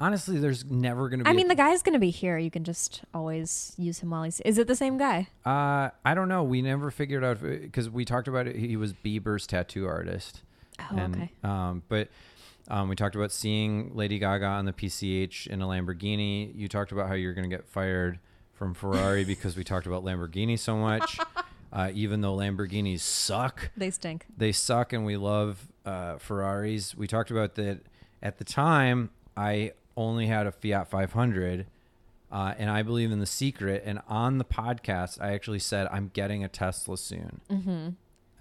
Honestly, 0.00 0.38
there's 0.38 0.64
never 0.64 1.08
going 1.08 1.18
to 1.18 1.24
be. 1.24 1.28
I 1.28 1.32
a- 1.32 1.36
mean, 1.36 1.48
the 1.48 1.54
guy's 1.56 1.82
gonna 1.82 1.98
be 1.98 2.10
here. 2.10 2.38
You 2.38 2.50
can 2.52 2.62
just 2.64 3.02
always 3.12 3.72
use 3.76 3.98
him 4.00 4.10
while 4.10 4.22
he's. 4.22 4.40
Is 4.40 4.56
it 4.58 4.68
the 4.68 4.76
same 4.76 4.96
guy? 4.96 5.28
uh, 5.44 5.90
I 6.04 6.14
don't 6.14 6.28
know. 6.28 6.44
We 6.44 6.62
never 6.62 6.90
figured 6.90 7.24
out 7.24 7.42
because 7.42 7.90
we 7.90 8.04
talked 8.04 8.28
about 8.28 8.46
it. 8.46 8.56
He 8.56 8.76
was 8.76 8.92
Bieber's 8.92 9.46
tattoo 9.46 9.86
artist. 9.86 10.42
Oh, 10.80 10.96
and, 10.96 11.14
okay. 11.16 11.30
Um, 11.42 11.82
but 11.88 12.08
um, 12.68 12.88
we 12.88 12.96
talked 12.96 13.14
about 13.16 13.32
seeing 13.32 13.94
Lady 13.94 14.18
Gaga 14.18 14.44
on 14.46 14.64
the 14.64 14.72
PCH 14.72 15.46
in 15.46 15.62
a 15.62 15.66
Lamborghini. 15.66 16.54
You 16.54 16.68
talked 16.68 16.92
about 16.92 17.08
how 17.08 17.14
you're 17.14 17.34
going 17.34 17.48
to 17.48 17.54
get 17.56 17.66
fired 17.66 18.18
from 18.52 18.74
Ferrari 18.74 19.24
because 19.34 19.56
we 19.56 19.64
talked 19.64 19.86
about 19.86 20.04
Lamborghini 20.04 20.58
so 20.58 20.76
much. 20.76 21.18
Uh, 21.70 21.90
even 21.92 22.22
though 22.22 22.34
Lamborghinis 22.34 23.00
suck, 23.00 23.70
They 23.76 23.90
stink. 23.90 24.24
they 24.34 24.52
suck 24.52 24.94
and 24.94 25.04
we 25.04 25.18
love 25.18 25.68
uh, 25.84 26.16
Ferraris. 26.16 26.94
We 26.96 27.06
talked 27.06 27.30
about 27.30 27.56
that 27.56 27.80
at 28.22 28.38
the 28.38 28.44
time. 28.44 29.10
I 29.36 29.72
only 29.94 30.28
had 30.28 30.46
a 30.46 30.50
Fiat 30.50 30.88
500, 30.88 31.66
uh, 32.32 32.54
and 32.56 32.70
I 32.70 32.82
believe 32.82 33.12
in 33.12 33.20
the 33.20 33.26
secret. 33.26 33.82
And 33.84 34.00
on 34.08 34.38
the 34.38 34.46
podcast, 34.46 35.20
I 35.20 35.34
actually 35.34 35.58
said 35.58 35.88
I'm 35.92 36.10
getting 36.14 36.42
a 36.42 36.48
Tesla 36.48 36.96
soon. 36.96 37.42
Mm-hmm. 37.50 37.88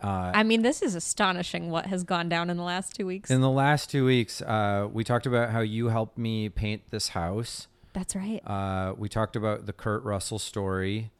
Uh, 0.03 0.31
I 0.33 0.43
mean, 0.43 0.61
this 0.61 0.81
is 0.81 0.95
astonishing 0.95 1.69
what 1.71 1.87
has 1.87 2.03
gone 2.03 2.29
down 2.29 2.49
in 2.49 2.57
the 2.57 2.63
last 2.63 2.95
two 2.95 3.05
weeks. 3.05 3.31
in 3.31 3.41
the 3.41 3.49
last 3.49 3.89
two 3.89 4.05
weeks, 4.05 4.41
uh, 4.41 4.87
we 4.91 5.03
talked 5.03 5.25
about 5.25 5.49
how 5.49 5.61
you 5.61 5.87
helped 5.87 6.17
me 6.17 6.49
paint 6.49 6.83
this 6.91 7.09
house. 7.09 7.67
That's 7.93 8.15
right. 8.15 8.41
Uh, 8.45 8.93
we 8.97 9.09
talked 9.09 9.35
about 9.35 9.65
the 9.65 9.73
Kurt 9.73 10.03
Russell 10.03 10.37
story. 10.39 11.11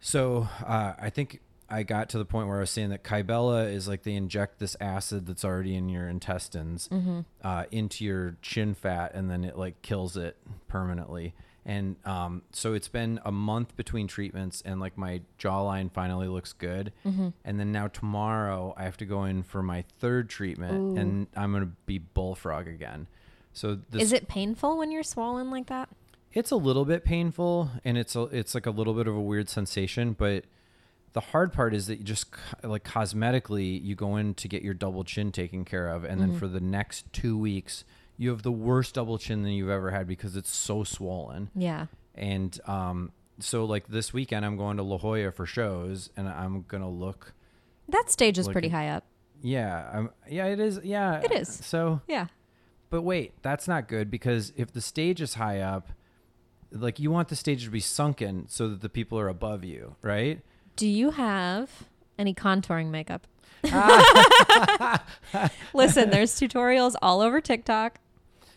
So 0.00 0.48
uh, 0.66 0.92
I 1.00 1.08
think 1.08 1.40
I 1.70 1.82
got 1.82 2.10
to 2.10 2.18
the 2.18 2.26
point 2.26 2.46
where 2.46 2.58
I 2.58 2.60
was 2.60 2.70
saying 2.70 2.90
that 2.90 3.02
Kybella 3.04 3.72
is 3.72 3.88
like 3.88 4.02
they 4.02 4.12
inject 4.14 4.58
this 4.58 4.76
acid 4.82 5.26
that's 5.26 5.46
already 5.46 5.74
in 5.74 5.88
your 5.88 6.06
intestines 6.06 6.90
uh, 7.42 7.64
into 7.70 8.04
your 8.04 8.36
chin 8.42 8.74
fat, 8.74 9.12
and 9.14 9.30
then 9.30 9.44
it 9.44 9.56
like 9.56 9.80
kills 9.80 10.16
it 10.18 10.36
permanently. 10.68 11.32
And 11.66 11.96
um, 12.04 12.42
so 12.52 12.74
it's 12.74 12.88
been 12.88 13.20
a 13.24 13.32
month 13.32 13.74
between 13.76 14.06
treatments, 14.06 14.62
and 14.66 14.80
like 14.80 14.98
my 14.98 15.22
jawline 15.38 15.90
finally 15.90 16.28
looks 16.28 16.52
good. 16.52 16.92
Mm-hmm. 17.06 17.28
And 17.44 17.58
then 17.58 17.72
now 17.72 17.88
tomorrow 17.88 18.74
I 18.76 18.84
have 18.84 18.98
to 18.98 19.06
go 19.06 19.24
in 19.24 19.42
for 19.42 19.62
my 19.62 19.84
third 19.98 20.28
treatment, 20.28 20.98
and 20.98 21.26
I'm 21.34 21.52
gonna 21.52 21.72
be 21.86 21.98
bullfrog 21.98 22.68
again. 22.68 23.06
So 23.54 23.78
this, 23.90 24.02
Is 24.02 24.12
it 24.12 24.28
painful 24.28 24.76
when 24.76 24.90
you're 24.92 25.02
swollen 25.02 25.50
like 25.50 25.66
that? 25.66 25.88
it's 26.34 26.50
a 26.50 26.56
little 26.56 26.84
bit 26.84 27.04
painful, 27.04 27.70
and 27.84 27.96
it's 27.96 28.16
a, 28.16 28.22
it's 28.24 28.54
like 28.54 28.66
a 28.66 28.70
little 28.70 28.92
bit 28.92 29.06
of 29.06 29.14
a 29.14 29.20
weird 29.20 29.48
sensation, 29.48 30.14
but 30.14 30.44
the 31.12 31.20
hard 31.20 31.52
part 31.52 31.72
is 31.72 31.86
that 31.86 31.98
you 31.98 32.04
just 32.04 32.26
like 32.64 32.84
cosmetically 32.84 33.82
you 33.82 33.94
go 33.94 34.16
in 34.16 34.34
to 34.34 34.48
get 34.48 34.62
your 34.62 34.74
double 34.74 35.04
chin 35.04 35.30
taken 35.30 35.64
care 35.64 35.88
of 35.88 36.04
and 36.04 36.20
then 36.20 36.36
for 36.36 36.48
the 36.48 36.58
next 36.60 37.10
two 37.12 37.38
weeks 37.38 37.84
you 38.16 38.30
have 38.30 38.42
the 38.42 38.52
worst 38.52 38.94
double 38.94 39.18
chin 39.18 39.42
than 39.42 39.52
you've 39.52 39.68
ever 39.70 39.90
had 39.90 40.06
because 40.06 40.36
it's 40.36 40.50
so 40.50 40.84
swollen 40.84 41.50
Yeah. 41.54 41.86
and 42.14 42.58
um 42.66 43.12
so 43.40 43.64
like 43.64 43.88
this 43.88 44.12
weekend 44.12 44.46
i'm 44.46 44.56
going 44.56 44.76
to 44.76 44.82
la 44.84 44.96
jolla 44.98 45.32
for 45.32 45.46
shows 45.46 46.10
and 46.16 46.28
i'm 46.28 46.64
gonna 46.68 46.88
look 46.88 47.32
That 47.88 48.10
stage 48.10 48.38
is 48.38 48.46
pretty 48.48 48.68
high 48.68 48.88
up. 48.90 49.04
yeah 49.42 49.90
i'm 49.92 50.10
yeah 50.28 50.46
it 50.46 50.60
is 50.60 50.80
yeah 50.84 51.20
It 51.20 51.32
is. 51.32 51.48
so 51.48 52.00
Yeah. 52.06 52.26
but 52.90 53.02
wait 53.02 53.32
that's 53.42 53.66
not 53.66 53.88
good 53.88 54.10
because 54.10 54.52
if 54.56 54.72
the 54.72 54.80
stage 54.80 55.20
is 55.20 55.34
high 55.34 55.60
up 55.60 55.90
like 56.70 56.98
you 57.00 57.10
want 57.10 57.28
the 57.28 57.36
stage 57.36 57.64
to 57.64 57.70
be 57.70 57.80
sunken 57.80 58.46
so 58.48 58.68
that 58.68 58.80
the 58.80 58.88
people 58.88 59.18
are 59.18 59.28
above 59.28 59.64
you 59.64 59.96
right 60.02 60.40
Do 60.76 60.86
you 60.86 61.10
have 61.10 61.70
any 62.18 62.32
contouring 62.34 62.90
makeup? 62.90 63.26
Listen, 65.74 66.10
there's 66.10 66.32
tutorials 66.38 66.94
all 67.02 67.20
over 67.20 67.40
TikTok. 67.40 67.98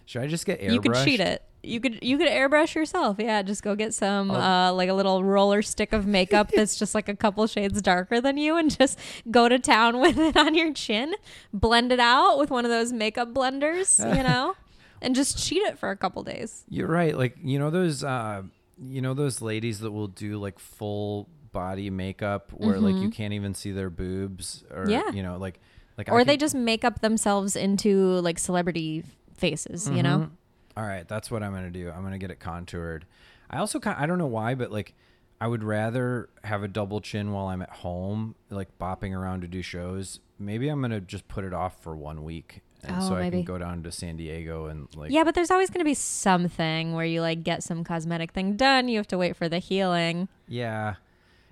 Should 0.08 0.24
i 0.24 0.28
just 0.28 0.46
get 0.48 0.60
airbrush 0.60 0.74
You 0.74 0.82
could 0.82 0.96
cheat 1.06 1.20
it. 1.20 1.44
You 1.64 1.80
could 1.82 2.00
you 2.02 2.18
could 2.18 2.30
airbrush 2.30 2.76
yourself. 2.76 3.18
Yeah, 3.20 3.42
just 3.42 3.62
go 3.62 3.76
get 3.76 3.94
some 3.94 4.32
uh, 4.32 4.72
like 4.72 4.88
a 4.90 4.94
little 4.94 5.22
roller 5.24 5.62
stick 5.62 5.92
of 5.92 6.06
makeup 6.08 6.50
that's 6.56 6.78
just 6.78 6.96
like 6.96 7.10
a 7.10 7.16
couple 7.16 7.46
shades 7.48 7.82
darker 7.82 8.22
than 8.22 8.38
you, 8.38 8.56
and 8.56 8.76
just 8.76 8.98
go 9.30 9.50
to 9.50 9.60
town 9.60 10.00
with 10.04 10.18
it 10.18 10.38
on 10.38 10.56
your 10.56 10.72
chin. 10.72 11.14
Blend 11.52 11.92
it 11.92 12.00
out 12.00 12.38
with 12.40 12.50
one 12.52 12.64
of 12.64 12.72
those 12.72 12.94
makeup 12.94 13.34
blenders, 13.34 14.00
you 14.16 14.24
know, 14.30 14.56
and 15.02 15.14
just 15.14 15.44
cheat 15.46 15.62
it 15.64 15.78
for 15.78 15.90
a 15.90 15.98
couple 15.98 16.24
days. 16.24 16.64
You're 16.70 16.88
right. 16.88 17.18
Like 17.18 17.36
you 17.44 17.60
know 17.60 17.70
those 17.70 18.02
uh 18.02 18.44
you 18.80 19.02
know 19.02 19.14
those 19.14 19.42
ladies 19.42 19.80
that 19.82 19.92
will 19.92 20.08
do 20.08 20.38
like 20.38 20.60
full 20.60 21.28
body 21.52 21.90
makeup 21.90 22.52
where 22.54 22.80
like 22.80 22.96
you 22.96 23.10
can't 23.10 23.34
even 23.34 23.54
see 23.54 23.72
their 23.72 23.90
boobs 23.90 24.64
or 24.72 24.84
Mm-hmm. 24.86 24.92
Yeah. 24.92 25.12
you 25.12 25.24
know 25.24 25.38
like 25.38 25.60
like 25.98 26.08
I 26.08 26.12
Or 26.14 26.24
they 26.24 26.38
just 26.38 26.54
make 26.56 26.86
up 26.86 27.02
themselves 27.02 27.56
into 27.58 28.20
like 28.22 28.38
celebrity 28.40 29.04
faces, 29.38 29.90
you 29.90 30.04
know. 30.04 30.30
All 30.76 30.84
right, 30.86 31.08
that's 31.08 31.32
what 31.32 31.42
I'm 31.44 31.52
going 31.52 31.64
to 31.64 31.70
do. 31.72 31.90
I'm 31.90 32.02
going 32.02 32.12
to 32.14 32.18
get 32.20 32.30
it 32.32 32.40
contoured. 32.40 33.06
I 33.50 33.58
also 33.60 33.80
kind 33.80 33.98
I 34.00 34.06
don't 34.06 34.18
know 34.18 34.28
why 34.28 34.56
but 34.56 34.72
like 34.72 34.94
I 35.40 35.48
would 35.48 35.64
rather 35.64 36.30
have 36.44 36.64
a 36.64 36.68
double 36.68 37.00
chin 37.00 37.32
while 37.32 37.48
I'm 37.48 37.62
at 37.62 37.70
home 37.70 38.36
like 38.50 38.78
bopping 38.78 39.16
around 39.18 39.42
to 39.42 39.48
do 39.48 39.62
shows. 39.62 40.20
Maybe 40.40 40.68
I'm 40.68 40.80
going 40.82 40.92
to 40.92 41.02
just 41.02 41.28
put 41.28 41.44
it 41.46 41.54
off 41.54 41.82
for 41.82 41.96
1 41.96 42.24
week 42.24 42.62
and 42.84 42.98
Oh, 42.98 43.10
so 43.10 43.16
I 43.16 43.22
maybe. 43.22 43.38
can 43.38 43.46
go 43.46 43.58
down 43.58 43.82
to 43.84 43.92
San 43.92 44.18
Diego 44.18 44.66
and 44.68 44.88
like 44.96 45.12
Yeah, 45.12 45.24
but 45.24 45.34
there's 45.34 45.50
always 45.50 45.70
going 45.70 45.80
to 45.80 45.86
be 45.90 45.94
something 45.96 46.94
where 46.94 47.06
you 47.06 47.22
like 47.22 47.44
get 47.44 47.64
some 47.64 47.84
cosmetic 47.84 48.32
thing 48.34 48.56
done. 48.56 48.88
You 48.88 48.98
have 48.98 49.08
to 49.08 49.18
wait 49.18 49.36
for 49.36 49.48
the 49.50 49.60
healing. 49.60 50.28
yeah. 50.48 50.96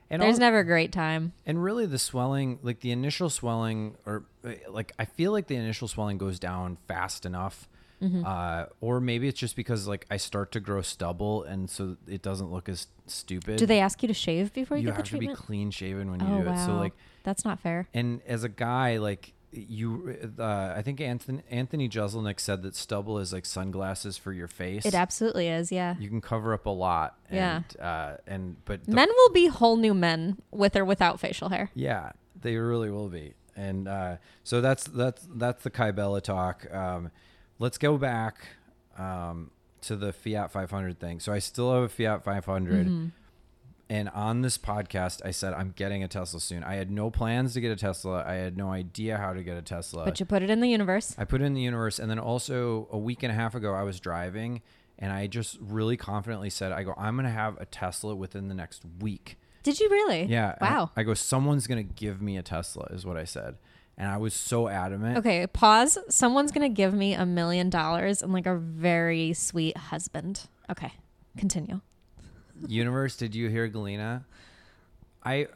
And 0.07 0.21
There's 0.21 0.36
al- 0.36 0.41
never 0.41 0.59
a 0.59 0.63
great 0.63 0.91
time. 0.91 1.33
And 1.47 1.63
really, 1.63 1.88
the 1.88 1.97
swelling, 1.97 2.59
like 2.61 2.81
the 2.81 2.91
initial 2.91 3.27
swelling, 3.27 3.95
or 4.05 4.23
uh, 4.47 4.51
like 4.69 4.91
I 4.99 5.05
feel 5.05 5.31
like 5.31 5.47
the 5.47 5.55
initial 5.55 5.88
swelling 5.88 6.19
goes 6.19 6.38
down 6.38 6.77
fast 6.88 7.25
enough. 7.25 7.67
Mm-hmm. 8.05 8.25
Uh, 8.25 8.65
or 8.81 8.99
maybe 8.99 9.27
it's 9.27 9.39
just 9.39 9.55
because 9.55 9.87
like 9.87 10.05
I 10.11 10.17
start 10.17 10.51
to 10.53 10.59
grow 10.59 10.81
stubble, 10.81 11.43
and 11.43 11.69
so 11.69 11.97
it 12.07 12.21
doesn't 12.21 12.51
look 12.51 12.69
as 12.69 12.87
stupid. 13.07 13.57
Do 13.57 13.65
they 13.65 13.79
ask 13.79 14.01
you 14.03 14.07
to 14.07 14.13
shave 14.13 14.53
before 14.53 14.77
you, 14.77 14.83
You 14.83 14.89
get 14.89 14.97
the 14.97 15.03
treatment? 15.03 15.23
You 15.23 15.29
have 15.29 15.37
to 15.37 15.41
be 15.43 15.47
clean 15.47 15.71
shaven 15.71 16.11
when 16.11 16.19
you 16.19 16.27
oh 16.27 16.43
do 16.43 16.49
it. 16.49 16.65
So 16.65 16.75
like, 16.75 16.93
that's 17.23 17.43
not 17.45 17.59
fair. 17.59 17.87
and 17.93 18.21
as 18.27 18.43
a 18.43 18.49
guy, 18.49 18.97
like 18.97 19.33
you, 19.51 20.15
uh, 20.37 20.73
I 20.75 20.81
think 20.81 20.99
Anthony 20.99 21.41
Anthony 21.49 21.87
Jeselnik 21.87 22.39
said 22.39 22.61
that 22.63 22.75
stubble 22.75 23.19
is 23.19 23.31
like 23.31 23.45
sunglasses 23.45 24.17
for 24.17 24.33
your 24.33 24.47
face. 24.47 24.85
It 24.85 24.93
absolutely 24.93 25.47
is. 25.47 25.71
Yeah, 25.71 25.95
you 25.99 26.09
can 26.09 26.21
cover 26.21 26.53
up 26.53 26.65
a 26.65 26.69
lot. 26.69 27.17
Yeah. 27.31 27.55
And, 27.55 27.79
uh, 27.79 28.17
and 28.27 28.65
but 28.65 28.87
men 28.87 29.07
will 29.07 29.31
be 29.31 29.47
whole 29.47 29.77
new 29.77 29.93
men 29.93 30.37
with 30.51 30.75
or 30.75 30.83
without 30.85 31.19
facial 31.19 31.49
hair. 31.49 31.71
Yeah, 31.73 32.11
they 32.39 32.57
really 32.57 32.89
will 32.89 33.09
be. 33.09 33.33
And 33.55 33.87
uh, 33.87 34.17
so 34.43 34.59
that's 34.59 34.83
that's 34.83 35.25
that's 35.33 35.63
the 35.63 35.71
Kybella 35.71 36.21
talk. 36.21 36.71
Um, 36.73 37.11
let's 37.59 37.77
go 37.77 37.97
back 37.97 38.47
um, 38.97 39.51
to 39.81 39.95
the 39.95 40.13
Fiat 40.13 40.51
500 40.51 40.99
thing. 40.99 41.19
So 41.19 41.31
I 41.31 41.39
still 41.39 41.73
have 41.73 41.83
a 41.83 41.89
Fiat 41.89 42.23
500. 42.23 42.87
Mm-hmm. 42.87 43.07
And 43.87 44.09
on 44.09 44.41
this 44.41 44.57
podcast, 44.57 45.21
I 45.23 45.29
said 45.29 45.53
I'm 45.53 45.71
getting 45.75 46.03
a 46.03 46.07
Tesla 46.07 46.39
soon. 46.39 46.63
I 46.63 46.75
had 46.75 46.89
no 46.89 47.11
plans 47.11 47.53
to 47.53 47.61
get 47.61 47.71
a 47.71 47.75
Tesla. 47.75 48.23
I 48.25 48.33
had 48.33 48.57
no 48.57 48.71
idea 48.71 49.17
how 49.17 49.33
to 49.33 49.43
get 49.43 49.57
a 49.57 49.61
Tesla. 49.61 50.05
But 50.05 50.19
you 50.19 50.25
put 50.25 50.41
it 50.41 50.49
in 50.49 50.59
the 50.59 50.67
universe. 50.67 51.13
I 51.19 51.25
put 51.25 51.41
it 51.41 51.45
in 51.45 51.53
the 51.53 51.61
universe, 51.61 51.99
and 51.99 52.09
then 52.09 52.17
also 52.17 52.87
a 52.91 52.97
week 52.97 53.21
and 53.21 53.31
a 53.31 53.35
half 53.35 53.53
ago, 53.53 53.75
I 53.75 53.83
was 53.83 53.99
driving, 53.99 54.63
and 54.97 55.13
I 55.13 55.27
just 55.27 55.59
really 55.61 55.97
confidently 55.97 56.49
said, 56.49 56.71
"I 56.71 56.81
go, 56.81 56.95
I'm 56.97 57.15
gonna 57.15 57.29
have 57.29 57.61
a 57.61 57.65
Tesla 57.65 58.15
within 58.15 58.47
the 58.47 58.55
next 58.55 58.83
week." 59.01 59.37
Did 59.61 59.79
you 59.79 59.87
really? 59.89 60.23
Yeah. 60.23 60.55
Wow. 60.59 60.89
I, 60.95 61.01
I 61.01 61.03
go, 61.03 61.13
someone's 61.13 61.67
gonna 61.67 61.83
give 61.83 62.23
me 62.23 62.37
a 62.37 62.43
Tesla, 62.43 62.87
is 62.89 63.05
what 63.05 63.17
I 63.17 63.23
said, 63.23 63.57
and 63.97 64.09
I 64.09 64.17
was 64.17 64.33
so 64.33 64.67
adamant. 64.67 65.17
Okay, 65.19 65.47
pause. 65.47 65.97
Someone's 66.09 66.51
gonna 66.51 66.69
give 66.69 66.93
me 66.93 67.13
a 67.13 67.25
million 67.25 67.69
dollars 67.69 68.21
and 68.21 68.33
like 68.33 68.45
a 68.45 68.55
very 68.55 69.33
sweet 69.33 69.77
husband. 69.77 70.47
Okay, 70.69 70.91
continue. 71.37 71.81
Universe, 72.67 73.15
did 73.17 73.35
you 73.35 73.49
hear 73.49 73.67
Galina? 73.69 74.23
I, 75.23 75.47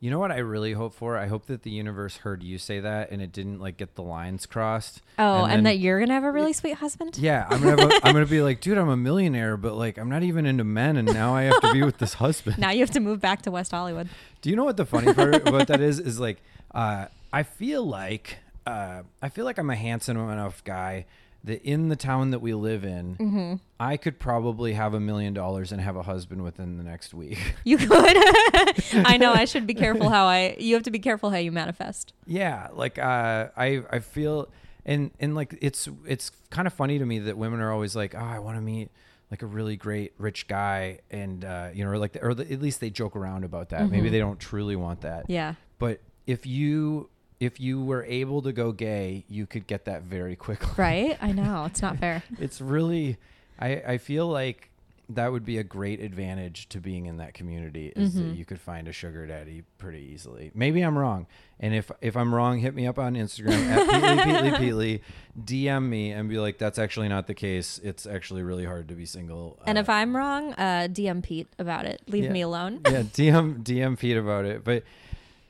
you 0.00 0.10
know 0.10 0.18
what 0.18 0.32
I 0.32 0.38
really 0.38 0.72
hope 0.72 0.94
for? 0.94 1.16
I 1.16 1.26
hope 1.26 1.46
that 1.46 1.62
the 1.62 1.70
universe 1.70 2.18
heard 2.18 2.42
you 2.42 2.58
say 2.58 2.80
that 2.80 3.10
and 3.10 3.22
it 3.22 3.32
didn't 3.32 3.60
like 3.60 3.76
get 3.76 3.94
the 3.94 4.02
lines 4.02 4.46
crossed. 4.46 5.00
Oh, 5.18 5.44
and, 5.44 5.52
then- 5.52 5.62
that 5.64 5.78
you're 5.78 5.98
gonna 6.00 6.12
have 6.14 6.24
a 6.24 6.30
really 6.32 6.52
sweet 6.52 6.74
husband. 6.76 7.16
Yeah, 7.18 7.46
I'm 7.48 7.62
gonna 7.62 7.80
have 7.82 7.90
a, 7.92 8.06
I'm 8.06 8.12
gonna 8.12 8.26
be 8.26 8.42
like, 8.48 8.60
dude, 8.60 8.78
I'm 8.78 8.88
a 8.88 8.96
millionaire, 8.96 9.56
but 9.56 9.74
like 9.76 9.98
I'm 9.98 10.08
not 10.10 10.22
even 10.22 10.44
into 10.44 10.64
men, 10.64 10.96
and 10.96 11.06
now 11.12 11.34
I 11.34 11.42
have 11.44 11.60
to 11.60 11.72
be 11.72 11.82
with 11.82 11.98
this 11.98 12.14
husband. 12.24 12.58
Now 12.58 12.70
you 12.70 12.80
have 12.80 12.90
to 12.92 13.00
move 13.00 13.20
back 13.20 13.42
to 13.42 13.50
West 13.50 13.70
Hollywood. 13.70 14.08
Do 14.42 14.50
you 14.50 14.56
know 14.56 14.64
what 14.64 14.76
the 14.76 14.84
funny 14.86 15.12
part 15.14 15.34
about 15.46 15.68
that 15.68 15.80
is? 15.80 15.98
Is 16.00 16.18
like, 16.20 16.42
uh, 16.74 17.06
I 17.32 17.42
feel 17.44 17.84
like, 17.84 18.38
uh, 18.66 19.02
I 19.20 19.28
feel 19.28 19.44
like 19.44 19.58
I'm 19.58 19.70
a 19.70 19.76
handsome 19.76 20.16
enough 20.18 20.62
guy 20.64 21.06
that 21.44 21.62
in 21.64 21.88
the 21.88 21.96
town 21.96 22.30
that 22.30 22.38
we 22.38 22.54
live 22.54 22.84
in, 22.84 23.16
Mm-hmm. 23.16 23.54
I 23.80 23.96
could 23.96 24.20
probably 24.20 24.74
have 24.74 24.94
a 24.94 25.00
million 25.00 25.34
dollars 25.34 25.72
and 25.72 25.80
have 25.80 25.96
a 25.96 26.02
husband 26.02 26.44
within 26.44 26.76
the 26.76 26.84
next 26.84 27.12
week. 27.14 27.38
You 27.64 27.78
could. 27.78 27.88
I 28.94 29.16
know. 29.18 29.32
I 29.32 29.44
should 29.44 29.66
be 29.66 29.74
careful 29.74 30.08
how 30.08 30.26
I. 30.26 30.56
You 30.58 30.74
have 30.74 30.84
to 30.84 30.90
be 30.92 31.00
careful 31.00 31.30
how 31.30 31.38
you 31.38 31.50
manifest. 31.50 32.12
yeah, 32.26 32.68
like 32.72 32.98
uh, 32.98 33.48
I, 33.56 33.82
I 33.90 33.98
feel, 33.98 34.48
and 34.86 35.10
and 35.18 35.34
like 35.34 35.58
it's 35.60 35.88
it's 36.06 36.30
kind 36.50 36.66
of 36.68 36.72
funny 36.74 36.98
to 37.00 37.04
me 37.06 37.18
that 37.20 37.36
women 37.36 37.60
are 37.60 37.72
always 37.72 37.96
like, 37.96 38.14
oh, 38.14 38.18
I 38.18 38.38
want 38.38 38.56
to 38.56 38.60
meet 38.62 38.90
like 39.32 39.42
a 39.42 39.46
really 39.46 39.76
great 39.76 40.12
rich 40.18 40.46
guy, 40.46 41.00
and 41.10 41.44
uh, 41.44 41.70
you 41.74 41.84
know, 41.84 41.90
or 41.90 41.98
like, 41.98 42.16
or 42.22 42.30
at 42.30 42.60
least 42.62 42.80
they 42.80 42.90
joke 42.90 43.16
around 43.16 43.42
about 43.44 43.70
that. 43.70 43.90
Maybe 43.90 44.10
they 44.10 44.18
don't 44.20 44.38
truly 44.38 44.76
want 44.76 45.00
that. 45.00 45.24
Mm-hmm. 45.24 45.32
Yeah. 45.32 45.54
But 45.80 46.00
if 46.26 46.46
you 46.46 47.08
if 47.48 47.58
you 47.60 47.82
were 47.82 48.04
able 48.04 48.40
to 48.42 48.52
go 48.52 48.72
gay, 48.72 49.24
you 49.28 49.44
could 49.46 49.66
get 49.66 49.84
that 49.86 50.02
very 50.02 50.36
quickly. 50.36 50.74
Right. 50.76 51.16
I 51.20 51.32
know. 51.32 51.64
It's 51.70 51.82
not 51.82 51.98
fair. 51.98 52.22
It's 52.38 52.60
really 52.60 53.16
I 53.58 53.70
I 53.94 53.98
feel 53.98 54.26
like 54.28 54.68
that 55.08 55.30
would 55.32 55.44
be 55.44 55.58
a 55.58 55.64
great 55.64 56.00
advantage 56.00 56.68
to 56.70 56.80
being 56.80 57.04
in 57.06 57.16
that 57.18 57.34
community 57.34 57.86
is 57.94 58.14
Mm-hmm. 58.14 58.28
that 58.28 58.36
you 58.38 58.44
could 58.46 58.60
find 58.60 58.88
a 58.88 58.92
sugar 58.92 59.26
daddy 59.26 59.62
pretty 59.76 60.02
easily. 60.14 60.50
Maybe 60.54 60.80
I'm 60.86 60.96
wrong. 60.96 61.26
And 61.60 61.74
if 61.74 61.90
if 62.00 62.16
I'm 62.16 62.32
wrong, 62.34 62.60
hit 62.60 62.74
me 62.74 62.86
up 62.86 62.98
on 62.98 63.14
Instagram 63.14 63.60
at 63.76 63.80
peteleepeteleepetelee, 63.92 65.00
DM 65.44 65.82
me 65.88 66.12
and 66.12 66.28
be 66.28 66.38
like, 66.38 66.56
that's 66.58 66.78
actually 66.78 67.08
not 67.08 67.26
the 67.26 67.34
case. 67.34 67.80
It's 67.82 68.06
actually 68.06 68.42
really 68.42 68.64
hard 68.64 68.88
to 68.88 68.94
be 68.94 69.04
single. 69.06 69.58
And 69.66 69.76
Uh, 69.78 69.82
if 69.82 69.88
I'm 69.90 70.16
wrong, 70.16 70.52
uh, 70.54 70.88
DM 70.90 71.22
Pete 71.22 71.48
about 71.58 71.84
it. 71.86 72.00
Leave 72.08 72.24
Yeah. 72.24 72.32
me 72.32 72.42
alone. 72.42 72.80
yeah, 72.86 73.02
DM 73.02 73.62
DM 73.62 73.98
Pete 73.98 74.16
about 74.16 74.44
it. 74.44 74.64
But 74.64 74.84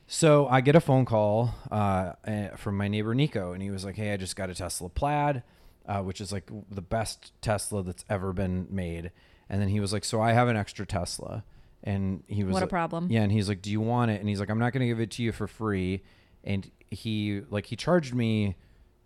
so 0.07 0.47
I 0.47 0.61
get 0.61 0.75
a 0.75 0.81
phone 0.81 1.05
call 1.05 1.53
uh, 1.71 2.13
eh, 2.25 2.49
from 2.57 2.77
my 2.77 2.87
neighbor 2.87 3.13
Nico, 3.15 3.53
and 3.53 3.61
he 3.61 3.69
was 3.71 3.83
like, 3.85 3.95
"Hey, 3.95 4.13
I 4.13 4.17
just 4.17 4.35
got 4.35 4.49
a 4.49 4.55
Tesla 4.55 4.89
Plaid, 4.89 5.43
uh, 5.87 6.01
which 6.01 6.21
is 6.21 6.31
like 6.31 6.49
the 6.69 6.81
best 6.81 7.31
Tesla 7.41 7.83
that's 7.83 8.05
ever 8.09 8.33
been 8.33 8.67
made." 8.69 9.11
And 9.49 9.61
then 9.61 9.69
he 9.69 9.79
was 9.79 9.93
like, 9.93 10.03
"So 10.05 10.21
I 10.21 10.33
have 10.33 10.47
an 10.47 10.55
extra 10.57 10.85
Tesla," 10.85 11.43
and 11.83 12.23
he 12.27 12.43
was 12.43 12.53
What 12.53 12.63
a 12.63 12.65
like- 12.65 12.69
problem. 12.69 13.07
Yeah, 13.09 13.21
and 13.23 13.31
he's 13.31 13.49
like, 13.49 13.61
"Do 13.61 13.71
you 13.71 13.81
want 13.81 14.11
it?" 14.11 14.19
And 14.19 14.29
he's 14.29 14.39
like, 14.39 14.49
"I'm 14.49 14.59
not 14.59 14.73
going 14.73 14.81
to 14.81 14.87
give 14.87 14.99
it 14.99 15.11
to 15.11 15.23
you 15.23 15.31
for 15.31 15.47
free." 15.47 16.03
And 16.43 16.69
he 16.91 17.41
like 17.49 17.67
he 17.67 17.75
charged 17.75 18.13
me, 18.13 18.55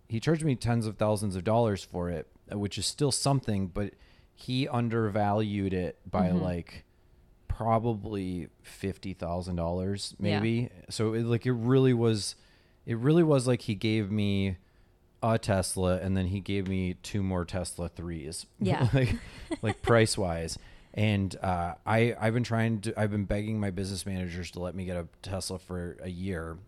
he 0.08 0.20
charged 0.20 0.44
me 0.44 0.56
tens 0.56 0.86
of 0.86 0.96
thousands 0.96 1.36
of 1.36 1.44
dollars 1.44 1.84
for 1.84 2.10
it, 2.10 2.26
uh, 2.52 2.58
which 2.58 2.76
is 2.78 2.86
still 2.86 3.12
something, 3.12 3.68
but 3.68 3.94
he 4.34 4.66
undervalued 4.68 5.72
it 5.72 5.98
by 6.08 6.28
Mm-hmm. 6.28 6.42
like 6.42 6.84
probably 7.58 8.48
fifty 8.62 9.12
thousand 9.14 9.56
dollars, 9.56 10.14
Yeah. 10.20 10.38
maybe. 10.40 10.70
So 10.90 11.12
it, 11.14 11.24
like 11.24 11.44
it 11.44 11.52
really 11.52 11.92
was, 11.92 12.36
it 12.86 12.96
really 12.98 13.24
was 13.24 13.46
like 13.48 13.62
he 13.62 13.74
gave 13.74 14.10
me 14.12 14.56
a 15.24 15.36
Tesla 15.38 15.96
and 15.98 16.16
then 16.16 16.26
he 16.28 16.38
gave 16.38 16.68
me 16.68 16.94
two 17.02 17.20
more 17.22 17.44
Tesla 17.44 17.88
threes. 17.88 18.46
Yeah. 18.60 18.86
like 18.94 19.16
like 19.60 19.82
price 19.82 20.16
wise. 20.16 20.56
And 20.94 21.34
uh, 21.42 21.74
I 21.84 22.14
I've 22.20 22.32
been 22.34 22.44
trying 22.44 22.80
to 22.82 22.98
I've 22.98 23.10
been 23.10 23.24
begging 23.24 23.58
my 23.58 23.70
business 23.70 24.06
managers 24.06 24.52
to 24.52 24.60
let 24.60 24.74
me 24.76 24.84
get 24.84 24.96
a 24.96 25.08
Tesla 25.22 25.58
for 25.58 25.96
a 26.00 26.08
year 26.08 26.58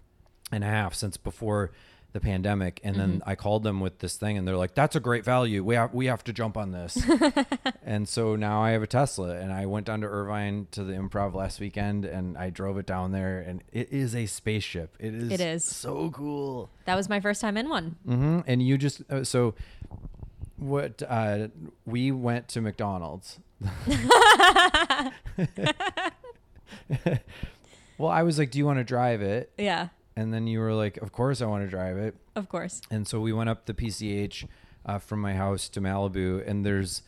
and 0.51 0.65
a 0.65 0.67
half 0.67 0.95
since 0.95 1.17
before 1.17 1.71
the 2.13 2.21
pandemic 2.21 2.81
and 2.83 2.97
then 2.97 3.23
I 3.25 3.35
called 3.37 3.63
them 3.63 3.79
with 3.81 4.01
this 4.01 4.17
thing 4.17 4.37
and 4.37 4.47
they're 4.47 4.57
like 4.57 4.75
that's 4.75 4.97
a 4.97 5.01
great 5.01 5.25
value 5.25 5.63
we 5.63 5.77
have 5.77 5.95
we 5.95 6.07
have 6.07 6.25
to 6.25 6.33
jump 6.33 6.57
on 6.57 6.73
this 6.73 6.99
and 7.85 8.09
so 8.09 8.35
now 8.35 8.63
I 8.63 8.71
have 8.71 8.83
a 8.83 8.87
Tesla 8.89 9.37
and 9.37 9.53
I 9.53 9.67
went 9.67 9.87
down 9.87 10.01
to 10.01 10.09
Irvine 10.09 10.67
to 10.73 10.83
the 10.83 10.95
improv 10.95 11.35
last 11.35 11.61
weekend 11.61 12.05
and 12.05 12.37
I 12.37 12.51
drove 12.51 12.79
it 12.79 12.87
down 12.87 13.13
there 13.13 13.39
and 13.41 13.63
it 13.73 13.93
is 13.93 14.17
a 14.17 14.27
spaceship 14.27 14.97
it 14.99 15.15
is 15.15 15.31
It 15.31 15.41
is. 15.41 15.65
so 15.65 16.11
cool 16.11 16.69
That 16.87 16.97
was 16.97 17.09
my 17.09 17.21
first 17.21 17.41
time 17.41 17.57
in 17.57 17.69
one. 17.69 17.97
hmm 18.05 18.41
And 18.47 18.61
you 18.61 18.77
just 18.77 19.03
uh, 19.11 19.23
so 19.25 19.55
what 20.57 21.03
uh, 21.09 21.49
we 21.87 22.13
went 22.13 22.49
to 22.49 22.61
McDonald's. 22.61 23.39
well, 27.99 28.11
I 28.11 28.23
was 28.23 28.39
like, 28.39 28.51
"Do 28.51 28.59
you 28.59 28.67
want 28.67 28.79
to 28.79 28.85
drive 28.85 29.23
it?" 29.23 29.53
Yeah, 29.59 29.89
And 30.17 30.35
then 30.35 30.47
you 30.47 30.61
were 30.61 30.75
like, 30.75 30.97
"Of 30.99 31.13
course, 31.13 31.41
I 31.41 31.47
want 31.47 31.65
to 31.65 31.71
drive 31.71 31.97
it." 31.97 32.17
of 32.37 32.49
course. 32.49 32.81
And 32.91 33.07
so 33.07 33.21
we 33.21 33.33
went 33.33 33.49
up 33.51 33.67
the 33.67 33.75
PCH 33.75 34.47
uh, 34.87 34.99
from 34.99 35.21
my 35.21 35.35
house 35.35 35.69
to 35.71 35.81
Malibu, 35.81 36.47
and 36.49 36.65
there's 36.65 37.03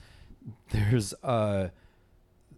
there's 0.71 1.13
a 1.23 1.71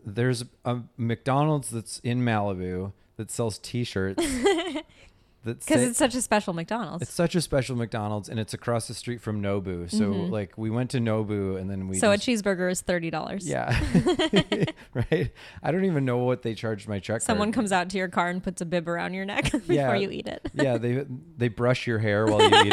there's 0.04 0.44
a 0.64 0.80
McDonald's 0.96 1.70
that's 1.70 1.98
in 2.00 2.20
Malibu 2.20 2.92
that 3.16 3.30
sells 3.30 3.58
T-shirts. 3.58 4.24
Because 5.44 5.82
it's 5.82 5.98
such 5.98 6.14
a 6.14 6.22
special 6.22 6.52
McDonald's. 6.54 7.02
it's 7.02 7.12
such 7.12 7.34
a 7.34 7.40
special 7.40 7.76
McDonald's, 7.76 8.28
and 8.28 8.40
it's 8.40 8.54
across 8.54 8.88
the 8.88 8.94
street 8.94 9.20
from 9.20 9.42
Nobu. 9.42 9.90
So 9.90 10.10
like 10.10 10.56
we 10.56 10.70
went 10.70 10.90
to 10.92 10.98
Nobu, 10.98 11.60
and 11.60 11.68
then 11.70 11.88
we 11.88 11.96
Mm-hmm. 11.96 12.00
so 12.00 12.12
a 12.12 12.16
cheeseburger 12.16 12.70
is 12.70 12.80
thirty 12.80 13.10
dollars. 13.10 13.46
yeah, 13.48 13.78
right. 14.94 15.30
I 15.62 15.70
don't 15.70 15.84
even 15.84 16.04
know 16.04 16.18
what 16.18 16.42
they 16.42 16.54
charged 16.54 16.88
my 16.88 16.98
check. 16.98 17.20
Someone 17.22 17.48
card. 17.48 17.54
comes 17.54 17.72
out 17.72 17.88
to 17.90 17.98
your 17.98 18.08
car 18.08 18.28
and 18.28 18.42
puts 18.42 18.60
a 18.60 18.64
bib 18.66 18.88
around 18.88 19.14
your 19.14 19.24
neck 19.24 19.44
before 19.52 19.74
Yeah. 19.74 19.94
you 19.94 20.10
eat 20.10 20.26
it. 20.28 20.48
yeah, 20.54 20.78
they 20.78 21.04
they 21.36 21.48
brush 21.48 21.86
your 21.86 21.98
hair 21.98 22.26
while 22.26 22.40
you 22.42 22.64
eat 22.64 22.72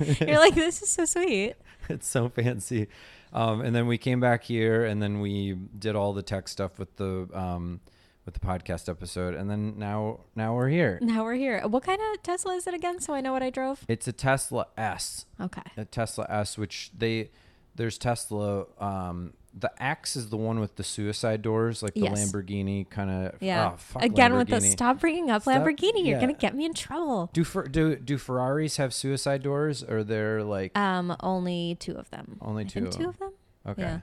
it. 0.00 0.20
You're 0.28 0.38
like, 0.38 0.54
this 0.54 0.82
is 0.82 0.88
so 0.88 1.04
sweet. 1.04 1.54
it's 1.88 2.08
so 2.08 2.28
fancy. 2.28 2.88
Um, 3.32 3.60
and 3.60 3.74
then 3.74 3.86
we 3.86 3.98
came 3.98 4.20
back 4.20 4.44
here, 4.44 4.84
and 4.84 5.02
then 5.02 5.20
we 5.20 5.54
did 5.78 5.94
all 5.96 6.12
the 6.14 6.22
tech 6.22 6.48
stuff 6.48 6.78
with 6.78 6.96
the 6.96 7.28
um, 7.34 7.80
with 8.26 8.34
the 8.34 8.40
podcast 8.40 8.88
episode, 8.90 9.34
and 9.34 9.48
then 9.48 9.78
now 9.78 10.20
now 10.34 10.54
we're 10.54 10.68
here. 10.68 10.98
Now 11.00 11.22
we're 11.24 11.34
here. 11.36 11.62
What 11.66 11.84
kind 11.84 12.00
of 12.12 12.22
Tesla 12.22 12.54
is 12.56 12.66
it 12.66 12.74
again? 12.74 13.00
So 13.00 13.14
I 13.14 13.20
know 13.22 13.32
what 13.32 13.42
I 13.42 13.48
drove. 13.50 13.84
It's 13.88 14.06
a 14.08 14.12
Tesla 14.12 14.66
S. 14.76 15.24
Okay. 15.40 15.62
a 15.76 15.84
Tesla 15.86 16.26
S, 16.28 16.58
which 16.58 16.90
they 16.96 17.30
there's 17.76 17.96
Tesla. 17.96 18.66
Um, 18.78 19.32
the 19.58 19.70
X 19.82 20.16
is 20.16 20.28
the 20.28 20.36
one 20.36 20.60
with 20.60 20.76
the 20.76 20.84
suicide 20.84 21.40
doors, 21.40 21.82
like 21.82 21.94
the 21.94 22.00
Yes. 22.00 22.30
Lamborghini 22.30 22.86
kind 22.90 23.10
of. 23.10 23.40
Yeah. 23.40 23.70
Oh, 23.72 23.76
fuck 23.78 24.02
Again 24.02 24.34
with 24.34 24.48
the 24.48 24.60
stop 24.60 25.00
bringing 25.00 25.30
up 25.30 25.42
Stop- 25.42 25.62
Lamborghini. 25.62 26.04
You're 26.04 26.16
yeah. 26.16 26.20
gonna 26.20 26.34
get 26.34 26.54
me 26.54 26.66
in 26.66 26.74
trouble. 26.74 27.30
Do 27.32 27.42
Fer- 27.44 27.66
do 27.68 27.96
do 27.96 28.18
Ferraris 28.18 28.76
have 28.76 28.92
suicide 28.92 29.42
doors, 29.42 29.82
or 29.82 30.04
they're 30.04 30.42
like 30.42 30.76
Um, 30.76 31.16
only 31.20 31.76
two 31.80 31.94
of 31.96 32.10
them. 32.10 32.36
only 32.42 32.64
I 32.64 32.68
two? 32.68 32.86
of 32.86 32.90
two 32.90 33.08
of 33.08 33.18
them. 33.18 33.32
Okay. 33.66 33.82
Yeah. 33.82 34.00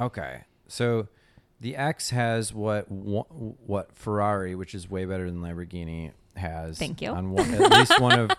Okay. 0.00 0.40
So 0.68 1.06
the 1.66 1.74
X 1.74 2.10
has 2.10 2.54
what 2.54 2.84
what 2.88 3.92
Ferrari, 3.92 4.54
which 4.54 4.72
is 4.72 4.88
way 4.88 5.04
better 5.04 5.26
than 5.28 5.40
Lamborghini, 5.40 6.12
has. 6.36 6.78
Thank 6.78 7.02
you. 7.02 7.10
On 7.10 7.30
one, 7.32 7.52
at 7.54 7.72
least 7.72 7.98
one 8.00 8.20
of 8.20 8.30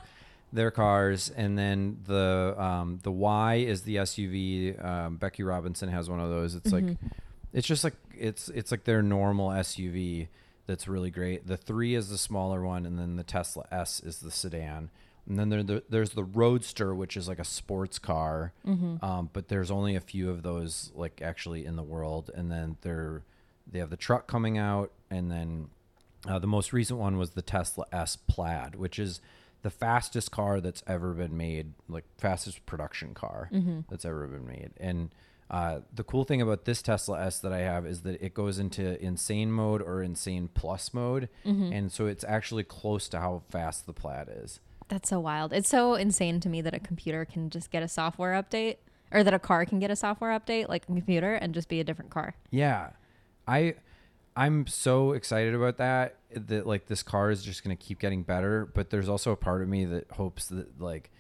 their 0.54 0.72
cars, 0.72 1.30
and 1.36 1.58
then 1.58 1.98
the 2.06 2.56
um, 2.58 3.00
the 3.04 3.12
Y 3.12 3.56
is 3.56 3.82
the 3.82 3.98
SUV. 3.98 4.82
Um, 4.84 5.18
Becky 5.18 5.44
Robinson 5.44 5.90
has 5.90 6.10
one 6.10 6.22
of 6.22 6.30
those. 6.30 6.56
It's 6.56 6.72
like 6.72 6.86
Mm-hmm. 6.86 7.08
it's 7.52 7.68
just 7.68 7.84
like 7.84 7.96
it's 8.18 8.48
it's 8.50 8.72
like 8.72 8.86
their 8.86 9.02
normal 9.02 9.50
SUV 9.50 10.30
that's 10.66 10.88
really 10.88 11.12
great. 11.12 11.48
The 11.48 11.58
three 11.58 11.96
is 11.96 12.08
the 12.10 12.18
smaller 12.18 12.62
one, 12.62 12.86
and 12.86 12.98
then 12.98 13.18
the 13.18 13.24
Tesla 13.26 13.66
S 13.72 14.00
is 14.00 14.20
the 14.20 14.32
sedan. 14.32 14.90
And 15.28 15.38
then 15.38 15.50
there, 15.50 15.64
there, 15.64 15.82
there's 15.90 16.12
the 16.12 16.24
Roadster, 16.24 16.96
which 16.96 17.18
is 17.18 17.28
like 17.28 17.40
a 17.40 17.44
sports 17.44 18.00
car, 18.00 18.54
Mm-hmm. 18.66 19.04
um, 19.04 19.30
but 19.34 19.48
there's 19.50 19.70
only 19.72 19.96
a 19.96 20.00
few 20.02 20.30
of 20.30 20.42
those 20.44 20.92
like 20.96 21.22
actually 21.22 21.66
in 21.66 21.76
the 21.76 21.84
world. 21.84 22.32
And 22.34 22.52
then 22.52 22.78
they're 22.82 23.24
they 23.70 23.80
have 23.80 23.90
the 23.90 23.98
truck 23.98 24.28
coming 24.28 24.58
out, 24.58 24.92
and 25.10 25.30
then 25.30 25.68
uh, 26.26 26.40
the 26.40 26.48
most 26.48 26.72
recent 26.72 27.00
one 27.00 27.18
was 27.18 27.32
the 27.32 27.42
Tesla 27.42 27.86
S 27.92 28.16
Plaid, 28.16 28.76
which 28.76 28.98
is 28.98 29.20
the 29.64 29.70
fastest 29.70 30.32
car 30.32 30.62
that's 30.62 30.84
ever 30.88 31.14
been 31.14 31.36
made, 31.36 31.74
like 31.90 32.06
fastest 32.18 32.66
production 32.66 33.14
car 33.14 33.50
that's 33.90 34.06
ever 34.06 34.26
been 34.28 34.46
made. 34.48 34.70
And 34.78 35.10
uh, 35.52 35.80
the 35.94 36.04
cool 36.04 36.24
thing 36.24 36.42
about 36.42 36.64
this 36.66 36.82
Tesla 36.82 37.22
S 37.26 37.40
that 37.40 37.52
I 37.52 37.60
have 37.60 37.86
is 37.86 38.02
that 38.04 38.22
it 38.22 38.34
goes 38.34 38.60
into 38.60 39.02
insane 39.04 39.52
mode 39.52 39.82
or 39.82 40.02
insane 40.02 40.50
plus 40.54 40.94
mode, 40.94 41.28
and 41.44 41.92
so 41.92 42.06
it's 42.06 42.24
actually 42.24 42.64
close 42.64 43.10
to 43.10 43.20
how 43.20 43.42
fast 43.50 43.86
the 43.86 43.94
Plaid 43.94 44.28
is. 44.30 44.60
That's 44.88 45.10
so 45.10 45.20
wild. 45.20 45.54
It's 45.54 45.70
so 45.70 45.96
insane 45.96 46.40
to 46.42 46.50
me 46.50 46.62
that 46.62 46.74
a 46.74 46.80
computer 46.80 47.26
can 47.26 47.50
just 47.50 47.72
get 47.72 47.84
a 47.84 47.88
software 47.88 48.42
update, 48.42 48.78
or 49.12 49.24
that 49.24 49.34
a 49.34 49.40
car 49.40 49.66
can 49.66 49.80
get 49.80 49.92
a 49.92 49.96
software 49.96 50.38
update 50.38 50.70
like 50.70 50.84
a 50.84 50.86
computer 50.88 51.34
and 51.36 51.54
just 51.54 51.70
be 51.70 51.80
a 51.80 51.84
different 51.84 52.12
car. 52.12 52.36
Yeah. 52.52 52.92
I 53.48 53.76
I'm 54.36 54.68
so 54.68 55.14
excited 55.14 55.56
about 55.56 55.78
that 55.78 56.18
that 56.32 56.68
like 56.68 56.86
this 56.86 57.02
car 57.04 57.32
is 57.32 57.44
just 57.44 57.64
going 57.64 57.76
to 57.76 57.84
keep 57.84 58.00
getting 58.00 58.24
better, 58.24 58.66
but 58.66 58.90
there's 58.90 59.10
also 59.10 59.32
a 59.32 59.36
part 59.36 59.62
of 59.62 59.68
me 59.68 59.86
that 59.86 60.12
hopes 60.12 60.48
that 60.48 60.80
like 60.80 61.12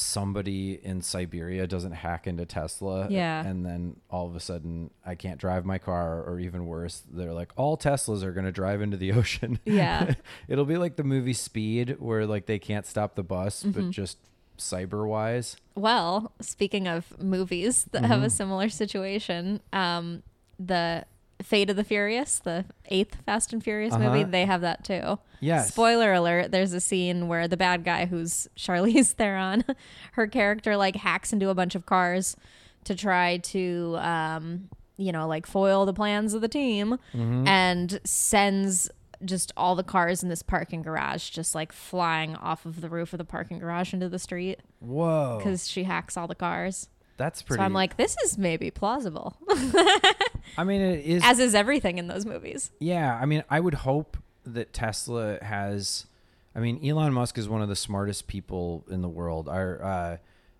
somebody 0.00 0.78
in 0.84 1.02
Siberia 1.02 1.66
doesn't 1.66 1.92
hack 1.92 2.26
into 2.26 2.46
Tesla 2.46 3.06
Yeah. 3.10 3.44
and 3.44 3.64
then 3.66 3.96
all 4.10 4.26
of 4.26 4.34
a 4.36 4.40
sudden 4.40 4.90
I 5.04 5.14
can't 5.14 5.38
drive 5.38 5.64
my 5.64 5.78
car 5.78 6.22
or 6.22 6.38
even 6.40 6.66
worse 6.66 7.02
they're 7.10 7.32
like 7.32 7.50
all 7.56 7.76
Teslas 7.76 8.22
are 8.22 8.32
going 8.32 8.46
to 8.46 8.52
drive 8.52 8.80
into 8.82 8.96
the 8.96 9.12
ocean. 9.20 9.58
Yeah. 9.64 10.14
It'll 10.48 10.64
be 10.64 10.76
like 10.76 10.96
the 10.96 11.04
movie 11.04 11.32
Speed 11.32 11.96
where 11.98 12.26
like 12.26 12.46
they 12.46 12.58
can't 12.58 12.86
stop 12.86 13.14
the 13.14 13.22
bus 13.22 13.62
Mm-hmm. 13.62 13.70
but 13.72 13.90
just 13.90 14.18
cyber 14.58 15.06
wise. 15.06 15.56
Well, 15.74 16.32
speaking 16.40 16.88
of 16.88 17.20
movies 17.22 17.84
that 17.92 18.04
have 18.04 18.22
a 18.22 18.30
similar 18.30 18.68
situation, 18.68 19.60
um, 19.72 20.22
the 20.58 21.04
Fate 21.42 21.70
of 21.70 21.76
the 21.76 21.84
Furious, 21.84 22.38
the 22.40 22.64
eighth 22.86 23.16
Fast 23.24 23.52
and 23.52 23.62
Furious 23.62 23.92
movie, 23.94 24.22
Uh-huh. 24.22 24.30
they 24.30 24.44
have 24.44 24.60
that 24.62 24.84
too. 24.84 25.18
Yes. 25.40 25.68
Spoiler 25.68 26.12
alert, 26.12 26.50
there's 26.50 26.72
a 26.72 26.80
scene 26.80 27.28
where 27.28 27.46
the 27.46 27.56
bad 27.56 27.84
guy 27.84 28.06
who's 28.06 28.48
Charlize 28.56 29.12
Theron, 29.12 29.64
her 30.12 30.26
character 30.26 30.76
like 30.76 30.96
hacks 30.96 31.32
into 31.32 31.48
a 31.48 31.54
bunch 31.54 31.74
of 31.74 31.86
cars 31.86 32.36
to 32.84 32.94
try 32.94 33.36
to 33.38 33.96
um, 34.00 34.68
you 34.96 35.12
know, 35.12 35.28
like 35.28 35.46
foil 35.46 35.86
the 35.86 35.92
plans 35.92 36.34
of 36.34 36.40
the 36.40 36.48
team 36.48 36.98
and 37.14 38.00
sends 38.04 38.90
just 39.24 39.52
all 39.56 39.74
the 39.76 39.82
cars 39.84 40.22
in 40.22 40.28
this 40.28 40.42
parking 40.42 40.80
garage 40.82 41.30
just 41.30 41.54
like 41.54 41.72
flying 41.72 42.34
off 42.36 42.64
of 42.66 42.80
the 42.80 42.88
roof 42.88 43.12
of 43.12 43.18
the 43.18 43.24
parking 43.24 43.58
garage 43.58 43.92
into 43.92 44.08
the 44.08 44.18
street 44.18 44.58
Whoa. 44.80 45.38
because 45.38 45.68
she 45.68 45.84
hacks 45.84 46.16
all 46.16 46.26
the 46.26 46.34
cars. 46.34 46.88
That's 47.16 47.42
pretty 47.42 47.60
So 47.60 47.64
I'm 47.64 47.72
like, 47.72 47.96
this 47.96 48.16
is 48.24 48.38
maybe 48.38 48.70
plausible, 48.70 49.36
I 50.56 50.64
mean 50.64 50.80
it 50.80 51.04
is 51.04 51.22
as 51.24 51.38
is 51.38 51.54
everything 51.54 51.98
in 51.98 52.06
those 52.08 52.26
movies. 52.26 52.70
Yeah, 52.78 53.18
I 53.20 53.26
mean, 53.26 53.44
I 53.50 53.60
would 53.60 53.74
hope 53.74 54.16
that 54.44 54.72
Tesla 54.72 55.38
has. 55.42 56.06
I 56.54 56.60
mean, 56.60 56.84
Elon 56.84 57.12
Musk 57.12 57.38
is 57.38 57.48
one 57.48 57.62
of 57.62 57.68
the 57.68 57.76
smartest 57.76 58.26
people 58.26 58.84
in 58.90 59.00
the 59.00 59.08
world. 59.08 59.48
Our, 59.48 59.82
uh, 59.82 60.16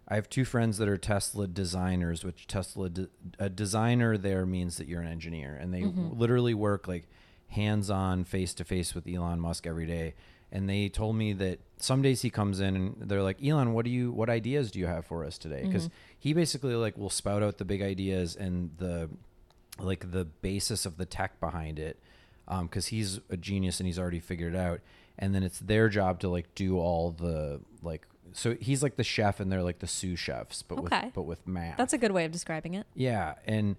I 0.07 0.15
have 0.15 0.29
two 0.31 0.45
friends 0.45 0.79
that 0.79 0.89
are 0.89 0.97
Tesla 0.97 1.49
designers, 1.49 2.25
which 2.25 2.47
Tesla 2.47 2.89
de- 2.89 3.09
a 3.39 3.49
designer 3.49 4.17
there 4.17 4.47
means 4.47 4.77
that 4.77 4.87
you're 4.87 5.01
an 5.01 5.09
engineer, 5.09 5.59
and 5.61 5.75
they 5.75 5.83
literally 5.85 6.55
work 6.55 6.87
like 6.87 7.09
hands 7.49 7.91
on, 7.91 8.25
face 8.25 8.55
to 8.55 8.65
face 8.65 8.95
with 8.95 9.09
Elon 9.09 9.41
Musk 9.41 9.67
every 9.67 9.87
day. 9.87 10.15
And 10.51 10.69
they 10.69 10.89
told 10.89 11.17
me 11.17 11.33
that 11.35 11.59
some 11.77 12.01
days 12.01 12.23
he 12.23 12.31
comes 12.31 12.61
in 12.61 12.75
and 12.75 12.97
they're 13.01 13.23
like, 13.23 13.45
Elon, 13.45 13.75
what 13.75 13.85
do 13.85 13.91
you, 13.91 14.11
what 14.11 14.31
ideas 14.31 14.71
do 14.71 14.79
you 14.79 14.87
have 14.87 15.05
for 15.05 15.25
us 15.25 15.37
today? 15.37 15.63
Because 15.65 15.91
he 16.19 16.33
basically 16.33 16.75
like 16.75 16.97
will 16.97 17.11
spout 17.11 17.43
out 17.43 17.59
the 17.59 17.67
big 17.67 17.83
ideas 17.83 18.35
and 18.35 18.71
the 18.79 19.11
like 19.79 20.11
the 20.13 20.25
basis 20.25 20.85
of 20.87 20.97
the 20.97 21.07
tech 21.07 21.39
behind 21.41 21.79
it 21.79 21.99
because 22.63 22.87
he's 22.87 23.21
a 23.31 23.37
genius 23.37 23.79
and 23.81 23.87
he's 23.87 23.99
already 23.99 24.21
figured 24.21 24.55
it 24.55 24.59
out 24.59 24.81
and 25.19 25.35
then 25.35 25.43
it's 25.43 25.59
their 25.59 25.89
job 25.89 26.19
to 26.21 26.29
like 26.29 26.55
do 26.55 26.79
all 26.79 27.11
the 27.11 27.61
like 27.83 28.07
so 28.33 28.55
he's 28.61 28.83
like 28.83 28.97
the 28.97 29.05
chef 29.05 29.41
and 29.41 29.51
they're 29.53 29.63
like 29.63 29.79
the 29.81 29.87
sous 29.87 30.19
chefs 30.19 30.63
but 30.63 30.79
Okay. 30.79 31.05
with 31.07 31.15
but 31.15 31.23
with 31.23 31.47
math 31.47 31.77
That's 31.77 31.93
a 31.93 31.99
good 31.99 32.13
way 32.13 32.25
of 32.25 32.33
describing 32.33 32.75
it. 32.75 32.87
yeah 32.95 33.35
and 33.47 33.77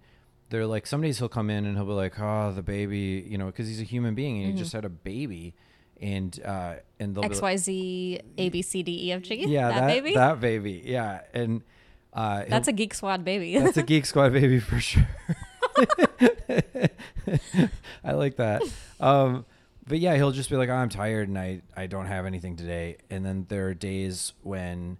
they're 0.49 0.65
like 0.67 0.85
some 0.87 1.01
days 1.01 1.17
he'll 1.19 1.29
come 1.29 1.49
in 1.49 1.65
and 1.65 1.75
he'll 1.77 1.85
be 1.85 1.91
like 1.93 2.19
oh 2.19 2.51
the 2.51 2.61
baby 2.63 3.25
you 3.27 3.37
know 3.37 3.47
because 3.47 3.67
he's 3.67 3.81
a 3.81 3.85
human 3.85 4.13
being 4.15 4.37
and 4.37 4.45
Mm-hmm. 4.49 4.57
he 4.57 4.61
just 4.63 4.73
had 4.73 4.85
a 4.85 4.89
baby 4.89 5.53
and 6.01 6.39
uh 6.45 6.75
and 6.99 7.15
they'll 7.15 7.23
be 7.23 7.29
like, 7.29 7.41
Y 7.41 7.57
Z 7.57 8.19
A 8.37 8.49
B 8.49 8.61
C 8.61 8.83
D 8.83 9.07
E 9.07 9.11
F 9.11 9.21
G. 9.23 9.45
yeah 9.47 9.69
that, 9.69 9.87
baby. 9.87 10.13
that 10.13 10.39
baby 10.39 10.81
yeah 10.85 11.21
and 11.33 11.61
uh 12.13 12.43
That's 12.47 12.67
a 12.67 12.71
Geek 12.71 12.93
Squad 12.93 13.23
baby. 13.25 13.57
that's 13.59 13.77
a 13.77 13.83
Geek 13.83 14.05
Squad 14.11 14.33
baby 14.33 14.59
for 14.59 14.79
sure. 14.79 15.05
I 18.03 18.13
like 18.13 18.38
that. 18.38 18.63
Um, 18.99 19.45
but 19.88 19.99
yeah, 19.99 20.15
he'll 20.15 20.32
just 20.32 20.49
be 20.49 20.55
like, 20.55 20.69
oh, 20.69 20.75
"I'm 20.75 20.89
tired 20.89 21.27
and 21.27 21.38
I 21.38 21.61
I 21.75 21.88
don't 21.88 22.05
have 22.05 22.25
anything 22.25 22.55
today." 22.55 22.97
And 23.09 23.25
then 23.25 23.45
there 23.49 23.67
are 23.67 23.73
days 23.73 24.34
when 24.43 24.97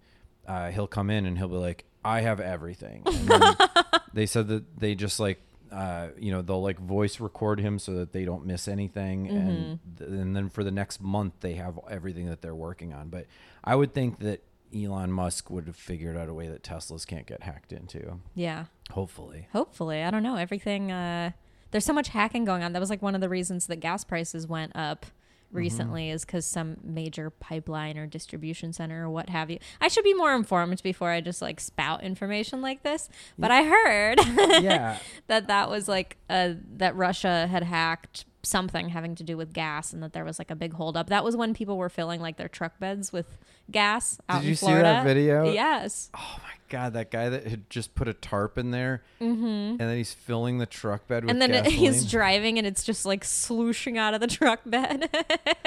uh, 0.47 0.71
he'll 0.71 0.88
come 0.88 1.09
in 1.09 1.25
and 1.25 1.38
he'll 1.38 1.47
be 1.47 1.55
like, 1.55 1.86
"I 2.03 2.21
have 2.21 2.39
everything." 2.39 3.03
And 3.05 3.57
they 4.13 4.25
said 4.25 4.47
that 4.47 4.80
they 4.80 4.95
just 4.95 5.19
like 5.19 5.39
uh, 5.71 6.07
you 6.17 6.32
know, 6.32 6.41
they'll 6.41 6.61
like 6.61 6.80
voice 6.80 7.19
record 7.19 7.59
him 7.59 7.77
so 7.77 7.93
that 7.93 8.11
they 8.11 8.25
don't 8.25 8.45
miss 8.45 8.67
anything, 8.67 9.27
and 9.27 9.80
th- 9.97 10.09
and 10.09 10.36
then 10.36 10.49
for 10.49 10.63
the 10.63 10.71
next 10.71 11.01
month 11.01 11.34
they 11.41 11.53
have 11.53 11.80
everything 11.89 12.27
that 12.27 12.41
they're 12.41 12.55
working 12.55 12.93
on. 12.93 13.09
But 13.09 13.27
I 13.63 13.75
would 13.75 13.93
think 13.93 14.19
that 14.19 14.41
Elon 14.76 15.11
Musk 15.11 15.49
would 15.49 15.67
have 15.67 15.76
figured 15.76 16.17
out 16.17 16.30
a 16.30 16.34
way 16.34 16.47
that 16.47 16.63
Teslas 16.63 17.05
can't 17.05 17.26
get 17.26 17.43
hacked 17.43 17.74
into. 17.74 18.20
Yeah. 18.36 18.65
Hopefully. 18.91 19.47
Hopefully. 19.53 20.03
I 20.03 20.11
don't 20.11 20.24
know. 20.24 20.36
Everything 20.36 20.91
uh 20.91 21.32
there's 21.72 21.86
so 21.86 21.93
much 21.93 22.09
hacking 22.09 22.45
going 22.45 22.63
on. 22.63 22.74
That 22.74 22.80
was 22.80 22.89
like 22.89 23.01
one 23.01 23.15
of 23.15 23.22
the 23.22 23.30
reasons 23.30 23.67
that 23.67 23.78
gas 23.78 24.03
prices 24.03 24.47
went 24.47 24.76
up 24.76 25.05
recently 25.51 26.09
is 26.09 26.26
because 26.26 26.45
some 26.45 26.78
major 26.84 27.30
pipeline 27.30 27.97
or 27.97 28.05
distribution 28.05 28.72
center 28.74 29.05
or 29.05 29.09
what 29.09 29.30
have 29.30 29.49
you. 29.49 29.59
I 29.82 29.88
should 29.88 30.03
be 30.03 30.13
more 30.13 30.36
informed 30.36 30.82
before 30.84 31.09
I 31.09 31.22
just 31.22 31.41
like 31.41 31.59
spout 31.59 32.03
information 32.03 32.61
like 32.61 32.84
this. 32.84 33.09
But 33.38 33.51
I 33.51 33.63
heard 33.63 34.20
yeah. 34.63 34.99
that 35.28 35.47
that 35.47 35.70
was 35.70 35.88
like 35.88 36.17
uh 36.30 36.53
that 36.78 36.95
Russia 36.95 37.47
had 37.47 37.63
hacked 37.63 38.26
something 38.41 38.89
having 38.89 39.15
to 39.15 39.24
do 39.24 39.36
with 39.36 39.53
gas 39.53 39.91
and 39.91 40.01
that 40.01 40.13
there 40.13 40.24
was 40.24 40.39
like 40.39 40.51
a 40.51 40.55
big 40.55 40.74
holdup. 40.74 41.09
That 41.09 41.24
was 41.24 41.36
when 41.36 41.53
people 41.53 41.78
were 41.78 41.89
filling 41.89 42.22
like 42.22 42.38
their 42.38 42.47
truck 42.47 42.80
beds 42.80 43.11
with 43.11 43.38
gas 43.72 44.20
out 44.28 44.41
Did 44.41 44.45
in 44.45 44.49
you 44.49 44.55
see 44.55 44.74
that 44.74 45.03
video? 45.03 45.51
Yes. 45.51 46.09
Oh 46.15 46.38
my 46.43 46.53
god, 46.70 46.93
that 46.93 47.11
guy 47.11 47.30
that 47.30 47.47
had 47.47 47.70
just 47.70 47.95
put 47.95 48.07
a 48.07 48.13
tarp 48.13 48.57
in 48.57 48.72
there, 48.72 49.03
mm-hmm. 49.20 49.43
and 49.45 49.80
then 49.80 49.97
he's 49.97 50.13
filling 50.13 50.59
the 50.59 50.65
truck 50.65 51.07
bed 51.07 51.26
with 51.26 51.28
gas. 51.28 51.32
And 51.34 51.41
then 51.41 51.51
gasoline. 51.63 51.80
he's 51.80 52.09
driving 52.09 52.57
and 52.57 52.65
it's 52.65 52.84
just 52.84 53.05
like 53.05 53.24
slooshing 53.24 53.97
out 53.97 54.13
of 54.13 54.22
the 54.22 54.28
truck 54.28 54.61
bed. 54.65 55.09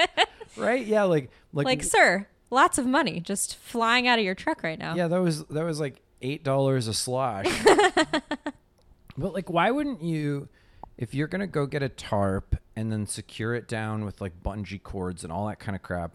right? 0.57 0.85
Yeah, 0.85 1.03
like 1.03 1.29
like, 1.53 1.65
like, 1.65 1.83
sir, 1.83 2.27
lots 2.49 2.77
of 2.77 2.85
money 2.85 3.19
just 3.19 3.55
flying 3.55 4.07
out 4.07 4.19
of 4.19 4.25
your 4.25 4.35
truck 4.35 4.63
right 4.63 4.79
now. 4.79 4.95
yeah, 4.95 5.07
that 5.07 5.21
was 5.21 5.43
that 5.45 5.63
was 5.63 5.79
like 5.79 6.01
eight 6.21 6.43
dollars 6.43 6.87
a 6.87 6.93
slosh. 6.93 7.45
but 9.17 9.33
like, 9.33 9.49
why 9.49 9.71
wouldn't 9.71 10.01
you? 10.01 10.47
If 10.97 11.13
you're 11.13 11.27
gonna 11.27 11.47
go 11.47 11.65
get 11.65 11.83
a 11.83 11.89
tarp 11.89 12.55
and 12.75 12.91
then 12.91 13.05
secure 13.05 13.53
it 13.53 13.67
down 13.67 14.05
with 14.05 14.21
like 14.21 14.41
bungee 14.41 14.81
cords 14.81 15.23
and 15.23 15.33
all 15.33 15.47
that 15.47 15.59
kind 15.59 15.75
of 15.75 15.81
crap, 15.81 16.13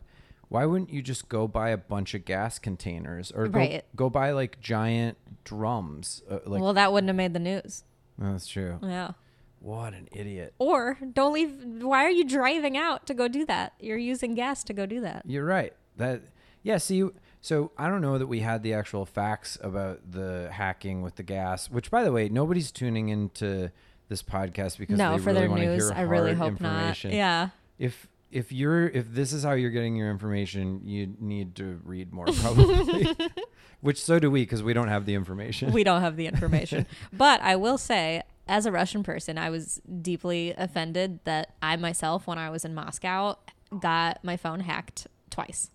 why 0.49 0.65
wouldn't 0.67 0.91
you 0.91 1.03
just 1.03 1.29
go 1.29 1.47
buy 1.49 1.71
a 1.71 1.77
bunch 1.77 2.15
of 2.15 2.25
gas 2.25 2.59
containers 2.59 3.31
or 3.33 3.49
go, 3.49 3.59
Right. 3.59 3.85
go 3.97 4.09
buy 4.11 4.31
like 4.33 4.61
giant 4.61 5.17
drums? 5.45 6.23
Uh, 6.31 6.39
like, 6.47 6.63
well, 6.63 6.75
that 6.75 6.93
wouldn't 6.93 7.09
have 7.09 7.17
made 7.17 7.33
the 7.35 7.39
news. 7.41 7.85
That's 8.19 8.47
true. 8.47 8.79
Yeah. 8.83 9.13
What 9.61 9.93
an 9.93 10.09
idiot! 10.13 10.55
Or 10.59 10.99
don't 11.13 11.33
leave. 11.33 11.83
Why 11.83 12.05
are 12.05 12.11
you 12.11 12.25
driving 12.25 12.77
out 12.77 13.07
to 13.07 13.15
go 13.15 13.27
do 13.27 13.45
that? 13.47 13.73
You're 13.81 13.99
using 13.99 14.35
gas 14.35 14.63
to 14.65 14.73
go 14.73 14.87
do 14.87 15.01
that. 15.01 15.23
You're 15.27 15.45
right. 15.45 15.73
That 15.97 16.23
yeah. 16.63 16.79
See, 16.79 17.05
so 17.41 17.73
I 17.77 17.89
don't 17.89 18.01
know 18.01 18.19
that 18.19 18.29
we 18.29 18.39
had 18.41 18.63
the 18.63 18.73
actual 18.75 19.05
facts 19.05 19.59
about 19.61 20.13
the 20.13 20.49
hacking 20.53 21.03
with 21.03 21.17
the 21.17 21.25
gas. 21.25 21.69
Which, 21.69 21.91
by 21.91 22.05
the 22.05 22.13
way, 22.13 22.29
nobody's 22.29 22.71
tuning 22.71 23.09
into 23.09 23.73
this 24.09 24.23
podcast 24.23 24.79
because 24.79 24.97
No, 24.97 25.17
they 25.17 25.19
for 25.19 25.31
really 25.31 25.41
their 25.41 25.51
want 25.51 25.63
to 25.63 25.67
news. 25.75 25.89
hear 25.89 25.99
I 25.99 26.03
really 26.03 26.35
hard 26.35 26.53
hope 26.53 26.61
not. 26.61 26.73
information. 26.77 27.13
Yeah. 27.13 27.49
If 27.81 28.07
if 28.31 28.53
you're 28.53 28.89
if 28.89 29.13
this 29.13 29.33
is 29.33 29.43
how 29.43 29.53
you're 29.53 29.71
getting 29.71 29.97
your 29.97 30.11
information, 30.11 30.83
you 30.85 31.15
need 31.19 31.55
to 31.57 31.81
read 31.85 32.13
more 32.13 32.27
probably. 32.27 33.09
Which 33.81 34.03
so 34.03 34.19
do 34.19 34.31
we 34.31 34.43
because 34.43 34.63
we 34.63 34.73
don't 34.73 34.89
have 34.89 35.07
the 35.07 35.15
information. 35.15 35.73
we 35.73 35.85
don't 35.85 36.01
have 36.01 36.17
the 36.17 36.27
information. 36.33 36.87
but 37.13 37.41
I 37.43 37.57
will 37.57 37.79
say, 37.79 38.23
as 38.49 38.67
a 38.67 38.73
Russian 38.73 39.03
person, 39.05 39.39
I 39.39 39.51
was 39.51 39.81
deeply 40.03 40.53
offended 40.59 41.21
that 41.25 41.55
I 41.63 41.77
myself, 41.77 42.27
when 42.27 42.39
I 42.39 42.51
was 42.51 42.65
in 42.65 42.75
Moscow, 42.75 43.37
got 43.79 44.25
my 44.25 44.37
phone 44.37 44.61
hacked 44.61 45.07
twice. 45.31 45.71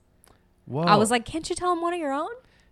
Whoa. 0.65 0.81
I 0.83 0.95
was 0.95 1.11
like, 1.11 1.23
can't 1.25 1.49
you 1.49 1.55
tell 1.55 1.69
them 1.69 1.81
one 1.81 1.93
of 1.93 1.99
your 1.99 2.11
own? 2.13 2.29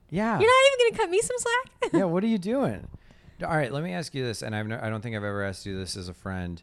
yeah. 0.09 0.37
You're 0.39 0.49
not 0.49 0.67
even 0.67 0.79
going 0.79 0.91
to 0.91 0.97
cut 0.97 1.09
me 1.09 1.21
some 1.21 1.37
slack? 1.37 1.91
yeah, 1.93 2.03
what 2.03 2.23
are 2.23 2.27
you 2.27 2.37
doing? 2.37 2.87
All 3.43 3.55
right, 3.55 3.71
let 3.71 3.83
me 3.83 3.93
ask 3.93 4.13
you 4.13 4.23
this, 4.23 4.41
and 4.41 4.55
I've 4.55 4.67
no, 4.67 4.79
I 4.81 4.89
don't 4.89 5.01
think 5.01 5.15
I've 5.15 5.23
ever 5.23 5.43
asked 5.43 5.65
you 5.65 5.77
this 5.77 5.95
as 5.95 6.09
a 6.09 6.13
friend. 6.13 6.61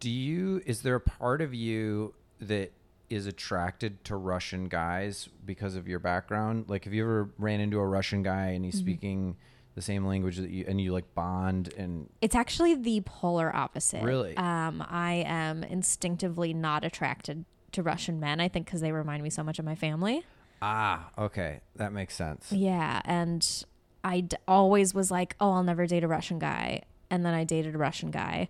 Do 0.00 0.10
you 0.10 0.60
is 0.66 0.82
there 0.82 0.96
a 0.96 1.00
part 1.00 1.40
of 1.40 1.54
you 1.54 2.14
that 2.40 2.72
is 3.08 3.26
attracted 3.26 4.04
to 4.04 4.16
Russian 4.16 4.68
guys 4.68 5.28
because 5.44 5.74
of 5.76 5.88
your 5.88 5.98
background? 5.98 6.66
Like, 6.68 6.84
have 6.84 6.94
you 6.94 7.02
ever 7.02 7.30
ran 7.38 7.60
into 7.60 7.78
a 7.78 7.86
Russian 7.86 8.22
guy 8.22 8.48
and 8.48 8.64
he's 8.64 8.78
speaking 8.78 9.36
the 9.74 9.82
same 9.82 10.04
language 10.04 10.36
that 10.36 10.50
you 10.50 10.64
and 10.66 10.80
you 10.80 10.92
like 10.92 11.14
bond 11.14 11.72
and 11.76 12.08
It's 12.20 12.34
actually 12.34 12.74
the 12.74 13.02
polar 13.02 13.54
opposite. 13.54 14.02
Really? 14.02 14.36
Um, 14.36 14.84
I 14.88 15.24
am 15.26 15.62
instinctively 15.64 16.52
not 16.52 16.84
attracted 16.84 17.44
to 17.72 17.82
Russian 17.82 18.18
men, 18.18 18.40
I 18.40 18.48
think, 18.48 18.66
because 18.66 18.80
they 18.80 18.90
remind 18.92 19.22
me 19.22 19.30
so 19.30 19.42
much 19.44 19.58
of 19.58 19.64
my 19.64 19.74
family. 19.76 20.24
ah 20.62 21.08
okay 21.16 21.60
that 21.76 21.92
makes 21.92 22.14
sense. 22.14 22.52
Yeah, 22.52 23.00
and 23.04 23.64
I 24.04 24.20
d- 24.22 24.36
always 24.48 24.92
was 24.92 25.10
like, 25.10 25.36
oh, 25.40 25.52
I'll 25.52 25.62
never 25.62 25.86
date 25.86 26.04
a 26.04 26.08
Russian 26.08 26.38
guy. 26.38 26.82
And 27.08 27.24
then 27.24 27.34
I 27.34 27.44
dated 27.44 27.74
a 27.74 27.78
Russian 27.78 28.10
guy, 28.10 28.48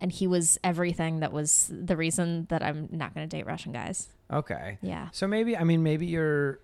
and 0.00 0.12
he 0.12 0.26
was 0.26 0.58
everything 0.62 1.20
that 1.20 1.32
was 1.32 1.70
the 1.72 1.96
reason 1.96 2.46
that 2.50 2.62
I'm 2.62 2.88
not 2.90 3.14
going 3.14 3.28
to 3.28 3.36
date 3.36 3.46
Russian 3.46 3.72
guys. 3.72 4.08
Okay. 4.32 4.78
Yeah. 4.82 5.08
So 5.12 5.26
maybe 5.26 5.56
I 5.56 5.64
mean 5.64 5.82
maybe 5.82 6.06
you're 6.06 6.58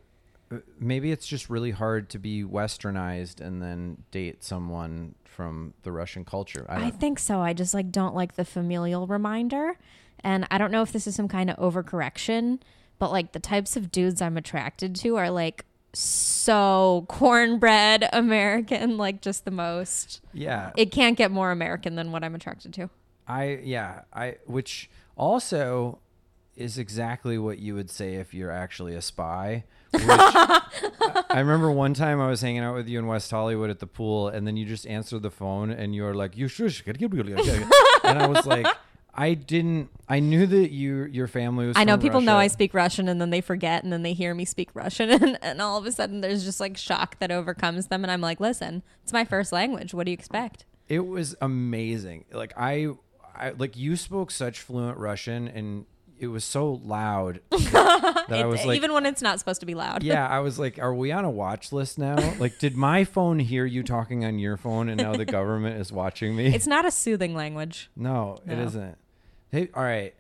uh, 0.51 0.59
maybe 0.79 1.13
it's 1.13 1.27
just 1.27 1.49
really 1.49 1.71
hard 1.71 2.11
to 2.11 2.19
be 2.19 2.45
westernized 2.45 3.41
and 3.41 3.63
then 3.63 4.03
date 4.11 4.45
someone 4.45 5.15
from 5.25 5.75
the 5.83 5.93
Russian 5.93 6.25
culture. 6.25 6.67
I 6.69 6.87
I 6.87 6.91
think 6.91 7.19
so. 7.19 7.41
I 7.41 7.53
just 7.53 7.73
like 7.75 7.91
don't 7.91 8.15
like 8.15 8.35
the 8.35 8.45
familial 8.45 9.07
reminder. 9.07 9.79
And 10.25 10.47
I 10.51 10.59
don't 10.59 10.71
know 10.71 10.83
if 10.83 10.93
this 10.93 11.07
is 11.07 11.17
some 11.17 11.29
kind 11.29 11.51
of 11.51 11.57
overcorrection, 11.57 12.61
but 12.99 13.11
like 13.11 13.33
the 13.33 13.41
types 13.41 13.77
of 13.77 13.91
dudes 13.91 14.23
I'm 14.23 14.37
attracted 14.37 14.95
to 14.97 15.17
are 15.17 15.31
like 15.31 15.65
so 15.95 17.05
cornbread 17.09 18.09
American, 18.13 18.97
like 18.99 19.21
just 19.21 19.45
the 19.45 19.51
most. 19.51 20.21
yeah. 20.33 20.71
It 20.77 20.93
can't 20.93 21.17
get 21.17 21.31
more 21.31 21.51
American 21.51 21.97
than 21.97 22.13
what 22.13 22.25
I'm 22.25 22.35
attracted 22.35 22.73
to. 22.75 22.91
I 23.33 23.61
yeah, 23.63 24.03
I 24.13 24.37
which 24.47 24.91
also 25.17 25.99
is 26.55 26.77
exactly 26.77 27.39
what 27.39 27.59
you 27.59 27.75
would 27.75 27.91
say 27.91 28.17
if 28.17 28.35
you're 28.35 28.51
actually 28.51 28.95
a 28.95 29.01
spy. 29.01 29.65
Which 29.93 30.03
I 30.07 31.39
remember 31.39 31.71
one 31.71 31.95
time 31.95 32.21
I 32.21 32.29
was 32.29 32.43
hanging 32.43 32.63
out 32.63 32.75
with 32.75 32.89
you 32.89 32.99
in 32.99 33.07
West 33.07 33.31
Hollywood 33.31 33.71
at 33.71 33.79
the 33.79 33.87
pool, 33.87 34.29
and 34.29 34.47
then 34.47 34.57
you 34.59 34.67
just 34.67 34.87
answered 34.87 35.23
the 35.23 35.31
phone, 35.31 35.71
and 35.71 35.95
you 35.95 36.03
were 36.03 36.15
like, 36.15 36.37
"You 36.37 36.47
shush," 36.49 36.83
and 38.05 38.19
I 38.19 38.27
was 38.27 38.45
like, 38.45 38.67
"I 39.15 39.33
didn't. 39.33 39.89
I 40.09 40.21
knew 40.21 40.47
that 40.47 40.71
you 40.71 41.05
your 41.05 41.27
family 41.27 41.67
was. 41.67 41.77
I 41.79 41.85
know 41.85 41.97
people 41.97 42.21
know 42.21 42.37
I 42.37 42.49
speak 42.49 42.75
Russian 42.75 43.09
and 43.09 43.19
then 43.19 43.31
they 43.31 43.41
forget 43.41 43.83
and 43.83 43.91
then 43.91 44.03
they 44.03 44.13
hear 44.13 44.35
me 44.35 44.45
speak 44.45 44.69
Russian 44.75 45.11
and, 45.23 45.39
and 45.41 45.63
all 45.63 45.79
of 45.79 45.87
a 45.87 45.93
sudden 45.93 46.21
there's 46.21 46.45
just 46.45 46.61
like 46.61 46.77
shock 46.77 47.19
that 47.19 47.31
overcomes 47.31 47.87
them 47.87 48.05
and 48.05 48.11
I'm 48.11 48.21
like, 48.21 48.41
listen, 48.41 48.83
it's 49.03 49.13
my 49.13 49.25
first 49.25 49.53
language. 49.53 49.95
What 49.95 50.05
do 50.05 50.11
you 50.11 50.19
expect? 50.19 50.67
It 50.89 51.07
was 51.07 51.35
amazing. 51.41 52.27
Like 52.33 52.53
I, 52.57 52.89
I 53.35 53.51
like 53.51 53.77
you 53.77 53.97
spoke 53.97 54.31
such 54.31 54.61
fluent 54.61 54.99
Russian, 54.99 55.49
and 55.49 55.87
it 56.19 56.29
was 56.29 56.45
so 56.45 56.81
loud 56.85 57.41
that, 57.51 58.29
I 58.31 58.45
was 58.47 58.65
like, 58.65 58.77
Even 58.77 58.93
when 58.93 59.07
it's 59.07 59.23
not 59.23 59.39
supposed 59.41 59.59
to 59.61 59.67
be 59.67 59.75
loud. 59.75 60.03
yeah, 60.05 60.27
I 60.31 60.39
was 60.41 60.59
like, 60.59 60.79
are 60.79 60.95
we 60.95 61.11
on 61.11 61.25
a 61.25 61.31
watch 61.31 61.73
list 61.73 61.99
now? 61.99 62.17
Like, 62.39 62.59
did 62.59 62.77
my 62.77 63.03
phone 63.05 63.39
hear 63.41 63.65
you 63.67 63.83
talking 63.83 64.25
on 64.25 64.39
your 64.39 64.57
phone, 64.57 64.89
and 64.89 65.01
now 65.01 65.15
the 65.17 65.25
government 65.41 65.81
is 65.81 65.91
watching 65.91 66.37
me? 66.37 66.55
It's 66.55 66.67
not 66.67 66.85
a 66.85 66.91
soothing 66.93 67.35
language. 67.35 67.91
no, 67.97 68.39
it 68.47 68.57
No. 68.57 68.63
isn't. 68.65 68.99
Hey, 69.51 69.69
all 69.75 69.83
right. 69.83 70.15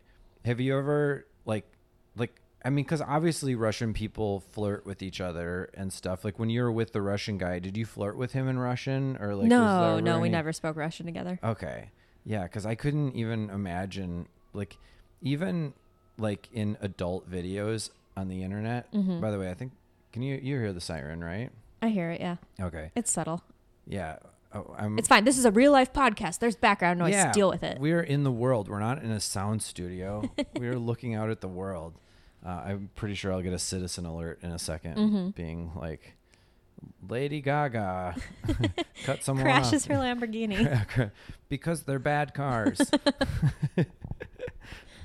Have 0.45 0.59
you 0.61 0.77
ever 0.77 1.27
like, 1.47 1.71
like? 2.17 2.35
I 2.65 2.71
mean, 2.71 2.85
because 2.85 3.01
obviously 3.01 3.55
Russian 3.55 3.93
people 3.95 4.41
flirt 4.51 4.85
with 4.85 5.03
each 5.03 5.21
other 5.21 5.71
and 5.75 5.93
stuff. 5.93 6.25
Like 6.25 6.39
when 6.39 6.51
you 6.51 6.63
were 6.63 6.73
with 6.73 6.93
the 6.93 7.01
Russian 7.03 7.39
guy, 7.39 7.59
did 7.61 7.77
you 7.77 7.87
flirt 7.87 8.17
with 8.17 8.33
him 8.33 8.49
in 8.49 8.59
Russian 8.59 9.17
or 9.21 9.35
like? 9.37 9.47
no, 9.49 10.01
no, 10.01 10.19
we 10.21 10.29
never 10.29 10.53
spoke 10.53 10.77
Russian 10.77 11.07
together. 11.07 11.39
Okay. 11.43 11.91
Yeah, 12.25 12.45
because 12.45 12.65
I 12.67 12.75
couldn't 12.75 13.15
even 13.17 13.51
imagine, 13.51 14.27
like, 14.53 14.77
even 15.21 15.73
like 16.19 16.49
in 16.53 16.77
adult 16.81 17.31
videos 17.31 17.91
on 18.17 18.29
the 18.29 18.43
internet. 18.43 18.93
Mm-hmm. 18.93 19.21
By 19.21 19.31
the 19.31 19.39
way, 19.39 19.51
I 19.51 19.55
think 19.55 19.73
can 20.13 20.23
you 20.23 20.39
you 20.43 20.57
hear 20.59 20.73
the 20.73 20.81
siren, 20.81 21.23
right? 21.25 21.51
I 21.81 21.89
hear 21.89 22.11
it, 22.11 22.21
yeah. 22.21 22.37
Okay. 22.61 22.91
It's 22.95 23.11
subtle. 23.11 23.43
Yeah. 23.87 24.17
Oh, 24.55 24.75
I'm. 24.79 24.99
It's 24.99 25.09
fine. 25.09 25.25
This 25.25 25.39
is 25.39 25.45
a 25.47 25.51
real 25.51 25.73
life 25.73 25.93
podcast. 25.93 26.39
There's 26.39 26.55
background 26.57 26.99
noise. 26.99 27.13
yeah, 27.13 27.33
Deal 27.33 27.49
with 27.49 27.63
it. 27.63 27.79
We're 27.81 28.03
in 28.03 28.23
the 28.23 28.31
world. 28.31 28.69
We're 28.69 28.81
not 28.81 29.03
in 29.03 29.11
a 29.11 29.19
sound 29.21 29.63
studio. 29.63 30.31
we're 30.57 30.79
looking 30.79 31.15
out 31.15 31.31
at 31.31 31.41
the 31.41 31.49
world. 31.49 31.95
Uh, 32.45 32.49
I'm 32.67 32.91
pretty 32.95 33.15
sure 33.15 33.33
I'll 33.33 33.41
get 33.43 33.53
a 33.55 33.59
citizen 33.59 34.05
alert 34.05 34.41
in 34.43 34.51
a 34.51 34.57
2nd 34.57 34.97
Mm-hmm. 34.97 35.29
being 35.31 35.71
like, 35.77 36.15
"Lady 37.09 37.41
Gaga, 37.41 38.17
cut 39.05 39.23
someone 39.23 39.45
Crashes 39.45 39.85
off." 39.85 39.91
her 39.91 39.97
Lamborghini. 39.97 41.11
because 41.49 41.83
they're 41.83 41.99
bad 41.99 42.35
cars. 42.35 42.81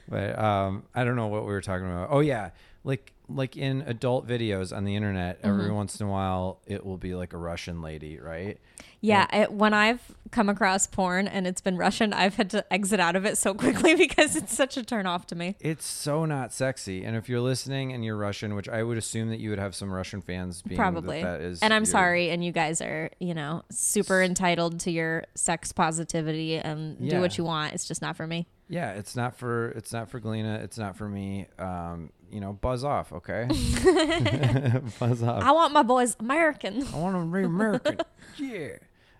but 0.09 0.39
um, 0.39 0.83
I 0.95 1.03
don't 1.03 1.15
know 1.15 1.27
what 1.27 1.43
we 1.43 1.51
were 1.51 1.61
talking 1.61 1.87
about. 1.87 2.09
Oh 2.11 2.19
yeah, 2.19 2.51
like 2.87 3.11
like 3.29 3.57
in 3.57 3.81
adult 3.81 4.25
videos 4.25 4.75
on 4.75 4.85
the 4.85 4.95
internet, 4.95 5.41
Mm-hmm. 5.41 5.49
every 5.59 5.71
once 5.71 5.99
in 5.99 6.07
a 6.07 6.09
while 6.09 6.59
it 6.65 6.85
will 6.85 6.95
be 6.97 7.13
like 7.13 7.33
a 7.33 7.37
Russian 7.37 7.81
lady, 7.81 8.17
right? 8.19 8.57
Yeah, 9.01 9.27
it, 9.35 9.51
when 9.51 9.73
I've 9.73 10.01
come 10.31 10.47
across 10.49 10.87
porn 10.87 11.27
and 11.27 11.45
it's 11.45 11.59
been 11.61 11.75
Russian, 11.77 12.13
I've 12.13 12.35
had 12.35 12.49
to 12.51 12.73
exit 12.73 12.99
out 13.01 13.15
of 13.17 13.25
it 13.25 13.37
so 13.37 13.53
quickly 13.63 13.95
because 13.95 14.35
it's 14.37 14.55
such 14.55 14.77
a 14.77 14.83
turn 14.83 15.05
off 15.05 15.27
to 15.27 15.35
me. 15.35 15.55
It's 15.59 15.85
so 15.85 16.23
not 16.25 16.53
sexy. 16.53 17.03
And 17.03 17.15
if 17.17 17.27
you're 17.29 17.41
listening 17.41 17.91
and 17.93 18.03
you're 18.05 18.15
Russian, 18.17 18.55
which 18.55 18.69
I 18.69 18.81
would 18.81 18.97
assume 18.97 19.29
that 19.29 19.39
you 19.39 19.49
would 19.51 19.59
have 19.59 19.75
some 19.75 19.91
Russian 19.91 20.21
fans 20.21 20.61
being 20.61 20.77
that 20.77 20.81
Probably. 20.81 21.21
that 21.21 21.41
is 21.41 21.59
and 21.61 21.73
I'm 21.73 21.81
your- 21.83 21.91
sorry, 21.91 22.29
and 22.29 22.43
you 22.43 22.51
guys 22.53 22.79
are, 22.81 23.11
you 23.19 23.33
know, 23.35 23.63
super 23.69 24.21
entitled 24.23 24.79
to 24.81 24.91
your 24.91 25.25
sex 25.35 25.71
positivity 25.73 26.57
and 26.57 26.97
do 27.09 27.19
what 27.19 27.37
you 27.37 27.43
want. 27.43 27.73
It's 27.73 27.87
just 27.87 28.01
not 28.01 28.15
for 28.15 28.25
me. 28.25 28.47
Yeah, 28.69 28.91
it's 28.93 29.15
not 29.15 29.37
for 29.37 29.69
it's 29.69 29.93
not 29.93 30.09
for 30.09 30.19
Galina, 30.19 30.61
it's 30.63 30.77
not 30.77 30.97
for 30.97 31.07
me. 31.07 31.47
Um, 31.57 32.11
you 32.29 32.41
know, 32.41 32.53
buzz 32.53 32.83
off, 32.83 33.13
okay? 33.13 33.47
buzz 34.99 35.23
off. 35.23 35.43
I 35.43 35.51
want 35.51 35.73
my 35.73 35.83
boys 35.83 36.17
American. 36.19 36.85
I 36.93 36.97
want 36.97 37.13
them 37.15 37.31
to 37.31 37.37
be 37.37 37.45
American. 37.45 37.97
yeah. 38.37 38.67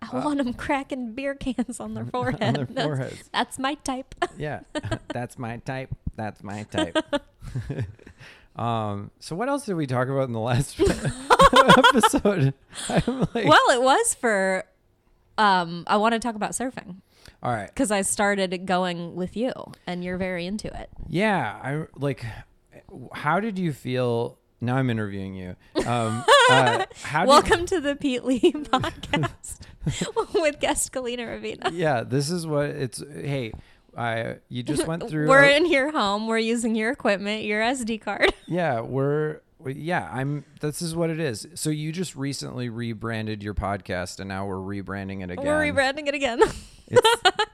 I 0.02 0.20
want 0.20 0.38
them 0.38 0.54
cracking 0.54 1.14
beer 1.14 1.34
cans 1.34 1.80
on 1.80 1.94
their 1.94 2.06
forehead. 2.06 2.42
On 2.44 2.54
their 2.54 2.66
That's- 2.66 2.86
foreheads. 2.86 3.30
That's 3.34 3.58
my 3.58 3.76
type. 3.76 4.14
Yeah. 4.38 4.60
That's 5.08 5.40
my 5.40 5.58
type. 5.58 5.90
That's 6.16 6.44
my 6.44 6.64
type. 6.64 6.98
um, 8.56 9.12
so 9.20 9.36
what 9.36 9.50
else 9.50 9.66
did 9.66 9.76
we 9.76 9.88
talk 9.88 10.08
about 10.08 10.24
in 10.28 10.34
the 10.34 10.40
last 10.40 10.80
episode? 10.80 12.54
I'm 12.90 13.20
like, 13.34 13.46
well, 13.46 13.70
it 13.72 13.82
was 13.82 14.14
for. 14.14 14.66
Um, 15.40 15.84
I 15.88 15.98
want 15.98 16.14
to 16.14 16.20
talk 16.20 16.36
about 16.36 16.52
surfing 16.52 16.98
all 17.44 17.52
right. 17.52 17.68
because 17.68 17.92
I 17.92 18.02
started 18.02 18.66
going 18.66 19.16
with 19.16 19.36
you, 19.38 19.54
and 19.86 20.04
you're 20.04 20.18
very 20.18 20.46
into 20.46 20.68
it. 20.68 20.90
Yeah, 21.08 21.60
I 21.64 21.86
like. 21.96 22.26
How 23.14 23.40
did 23.40 23.58
you 23.60 23.74
feel? 23.74 24.38
Now 24.60 24.78
I'm 24.78 24.90
interviewing 24.90 25.36
you. 25.36 25.56
Um, 25.86 26.24
uh, 26.50 26.86
did, 27.04 27.28
Welcome 27.28 27.66
to 27.68 27.80
the 27.80 27.96
Pete 27.96 28.24
Lee 28.24 28.40
podcast 28.52 29.60
with 30.34 30.60
guest 30.60 30.92
Galina 30.92 31.20
Ravina. 31.28 31.70
Yeah, 31.74 32.04
this 32.04 32.30
is 32.32 32.48
what 32.48 32.66
it's. 32.72 33.04
Hey, 33.14 33.52
I 33.96 34.38
you 34.50 34.64
just 34.64 34.88
went 34.88 35.08
through. 35.08 35.28
We're 35.28 35.44
a- 35.44 35.56
in 35.58 35.66
your 35.68 35.92
home. 35.92 36.28
We're 36.28 36.40
using 36.40 36.76
your 36.76 36.92
equipment, 36.92 37.44
your 37.44 37.62
SD 37.62 38.02
card. 38.02 38.34
yeah, 38.48 38.82
we're. 38.82 39.42
We- 39.60 39.74
Yeah, 39.74 40.08
I'm. 40.12 40.46
This 40.62 40.82
is 40.82 40.96
what 40.96 41.10
it 41.10 41.20
is. 41.20 41.48
So 41.56 41.70
you 41.70 41.92
just 41.92 42.16
recently 42.16 42.70
rebranded 42.70 43.42
your 43.44 43.54
podcast, 43.54 44.20
and 44.20 44.28
now 44.30 44.46
we're 44.46 44.56
rebranding 44.58 45.24
it 45.24 45.32
again. 45.32 45.46
We're 45.46 45.72
rebranding 45.74 46.08
it 46.08 46.14
again. 46.14 46.40
It's, 46.88 47.08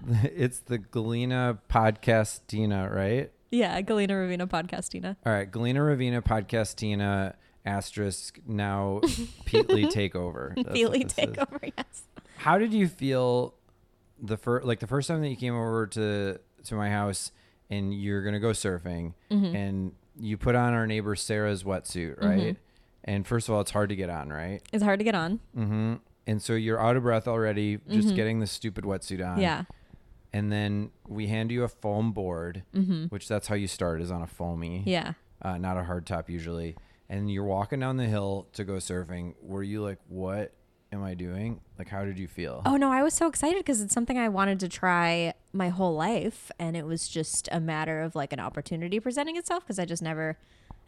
it's 0.36 0.60
the 0.60 0.80
Galina 0.80 1.60
Podcastina, 1.70 2.94
right? 2.94 3.32
yeah, 3.52 3.80
Galina 3.82 4.10
Ravina 4.12 4.48
podcastina. 4.50 5.16
All 5.26 5.32
right, 5.32 5.50
Galina 5.52 5.78
Ravina 5.78 6.22
Podcastina 6.24 7.34
asterisk 7.66 8.40
now 8.48 9.00
Pete 9.46 9.70
Lee 9.70 9.86
takeover. 9.86 10.54
That's 10.56 10.74
Pete 10.74 10.84
what 10.86 10.94
Lee 10.98 11.04
this 11.04 11.14
is. 11.18 11.26
takeover. 11.26 11.72
Yes. 11.78 12.04
How 12.38 12.58
did 12.58 12.74
you 12.74 12.88
feel 12.88 13.54
the 14.22 14.38
first 14.38 14.66
like 14.66 14.80
the 14.80 14.88
first 14.88 15.08
time 15.08 15.22
that 15.22 15.30
you 15.30 15.36
came 15.38 15.56
over 15.56 15.88
to 15.88 16.40
to 16.66 16.76
my 16.76 16.90
house 16.90 17.32
and 17.70 17.94
you're 17.94 18.24
gonna 18.24 18.40
go 18.40 18.50
surfing 18.50 19.14
Mm-hmm. 19.32 19.56
and 19.56 19.92
you 20.20 20.38
put 20.38 20.56
on 20.56 20.74
our 20.74 20.86
neighbor 20.88 21.16
Sarah's 21.16 21.64
wetsuit, 21.64 22.22
right? 22.22 22.58
And 23.04 23.26
first 23.28 23.50
of 23.50 23.56
all, 23.56 23.62
it's 23.62 23.72
hard 23.72 23.90
to 23.90 23.96
get 23.96 24.10
on, 24.10 24.30
right? 24.30 24.62
It's 24.72 24.84
hard 24.84 25.00
to 25.00 25.04
get 25.04 25.16
on. 25.16 25.40
Mm-hmm. 25.58 25.96
And 26.26 26.42
so 26.42 26.54
you're 26.54 26.80
out 26.80 26.96
of 26.96 27.04
breath 27.04 27.28
already, 27.28 27.80
just 27.90 28.16
getting 28.16 28.40
the 28.40 28.48
stupid 28.48 28.86
wetsuit 28.86 29.20
on. 29.26 29.34
Mm-hmm. 29.34 29.42
Yeah. 29.42 29.64
And 30.32 30.52
then 30.52 30.92
we 31.08 31.28
hand 31.28 31.52
you 31.52 31.64
a 31.64 31.68
foam 31.68 32.12
board, 32.12 32.64
which 33.10 33.28
that's 33.28 33.48
how 33.48 33.56
you 33.56 33.68
start 33.68 34.02
is 34.02 34.10
on 34.12 34.22
a 34.22 34.28
foamy, 34.28 34.80
Mm-hmm. 34.80 34.90
Yeah. 34.90 35.14
uh, 35.42 35.58
not 35.58 35.78
a 35.78 35.84
hard 35.84 36.06
top 36.06 36.30
usually. 36.30 36.76
And 37.10 37.30
you're 37.32 37.44
walking 37.44 37.80
down 37.82 37.98
the 37.98 38.06
hill 38.06 38.48
to 38.54 38.64
go 38.64 38.74
surfing. 38.76 39.36
Were 39.42 39.62
you 39.64 39.84
like, 39.84 40.00
what 40.08 40.54
am 40.92 41.04
I 41.04 41.14
doing? 41.14 41.60
Like, 41.78 41.90
how 41.90 42.06
did 42.06 42.18
you 42.18 42.28
feel? 42.28 42.62
Oh 42.66 42.78
no, 42.78 42.92
I 42.92 43.04
was 43.04 43.14
so 43.14 43.28
excited 43.28 43.58
because 43.60 43.82
it's 43.82 43.94
something 43.94 44.18
I 44.18 44.30
wanted 44.30 44.60
to 44.62 44.70
try 44.70 45.34
my 45.54 45.70
whole 45.70 45.94
life, 45.96 46.52
and 46.60 46.76
it 46.76 46.86
was 46.86 47.08
just 47.08 47.48
a 47.52 47.60
matter 47.60 48.02
of 48.02 48.16
like 48.16 48.34
an 48.34 48.40
opportunity 48.40 49.00
presenting 49.00 49.38
itself 49.38 49.64
because 49.64 49.78
I 49.80 49.86
just 49.86 50.02
never, 50.02 50.38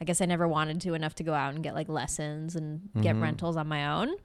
I 0.01 0.05
guess 0.05 0.21
I 0.21 0.25
never 0.25 0.47
wanted 0.47 0.81
to 0.81 0.93
enough 0.95 1.15
to 1.15 1.23
go 1.23 1.33
out 1.33 1.53
and 1.53 1.63
get 1.63 1.75
like 1.75 1.87
lessons 1.87 2.55
and 2.55 2.89
get 3.01 3.15
rentals 3.15 3.55
on 3.57 3.67
my 3.67 3.87
own. 3.87 4.15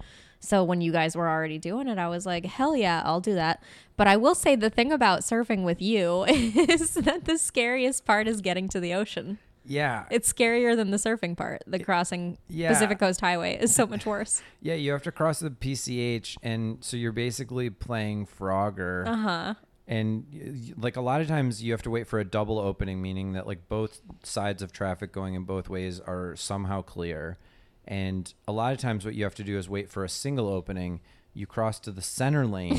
So 0.43 0.65
when 0.65 0.81
you 0.81 0.91
guys 0.93 1.15
were 1.15 1.29
already 1.29 1.59
doing 1.59 1.87
it, 1.87 1.99
I 1.99 2.09
was 2.09 2.25
like, 2.25 2.47
hell 2.47 2.75
yeah, 2.75 3.03
I'll 3.05 3.21
do 3.21 3.35
that. 3.35 3.63
But 3.99 4.07
I 4.09 4.17
will 4.17 4.35
say 4.35 4.57
the 4.57 4.71
thing 4.71 4.91
about 4.91 5.21
surfing 5.21 5.65
with 5.65 5.83
you 5.83 6.25
is 6.29 6.95
that 6.95 7.27
the 7.27 7.37
scariest 7.37 8.07
part 8.07 8.27
is 8.27 8.41
getting 8.41 8.67
to 8.71 8.81
the 8.81 8.95
ocean. 8.95 9.39
Yeah. 9.67 10.07
It's 10.11 10.33
scarier 10.33 10.75
than 10.75 10.91
the 10.91 10.97
surfing 10.97 11.37
part. 11.37 11.63
The 11.67 11.79
crossing 11.79 12.39
Yeah. 12.49 12.71
Pacific 12.73 12.99
Coast 12.99 13.21
Highway 13.21 13.59
is 13.61 13.75
so 13.75 13.87
much 13.87 14.07
worse. 14.07 14.41
Yeah, 14.63 14.75
you 14.75 14.93
have 14.93 15.03
to 15.03 15.13
cross 15.13 15.41
the 15.41 15.51
PCH, 15.51 16.39
and 16.43 16.79
so 16.83 16.97
you're 16.97 17.13
basically 17.13 17.69
playing 17.69 18.27
Frogger. 18.27 19.07
Uh 19.07 19.17
huh. 19.17 19.55
And 19.91 20.73
like 20.79 20.95
a 20.95 21.01
lot 21.01 21.21
of 21.21 21.27
times, 21.27 21.65
you 21.65 21.73
have 21.73 21.83
to 21.83 21.91
wait 21.91 22.07
for 22.07 22.21
a 22.21 22.25
double 22.25 22.61
opening, 22.61 23.03
meaning 23.03 23.33
that 23.33 23.45
like 23.45 23.69
both 23.69 24.01
sides 24.23 24.63
of 24.63 24.73
traffic 24.73 25.11
going 25.11 25.35
in 25.35 25.43
both 25.43 25.69
ways 25.69 25.99
are 25.99 26.37
somehow 26.37 26.81
clear. 26.81 27.39
And 27.89 28.33
a 28.47 28.53
lot 28.53 28.73
of 28.73 28.79
times, 28.79 29.05
what 29.05 29.17
you 29.17 29.25
have 29.25 29.35
to 29.35 29.43
do 29.43 29.59
is 29.59 29.69
wait 29.69 29.91
for 29.91 30.05
a 30.05 30.09
single 30.09 30.47
opening. 30.47 31.01
You 31.35 31.49
cross 31.49 31.81
to 31.81 31.91
the 31.91 32.03
center 32.03 32.47
lane, 32.47 32.79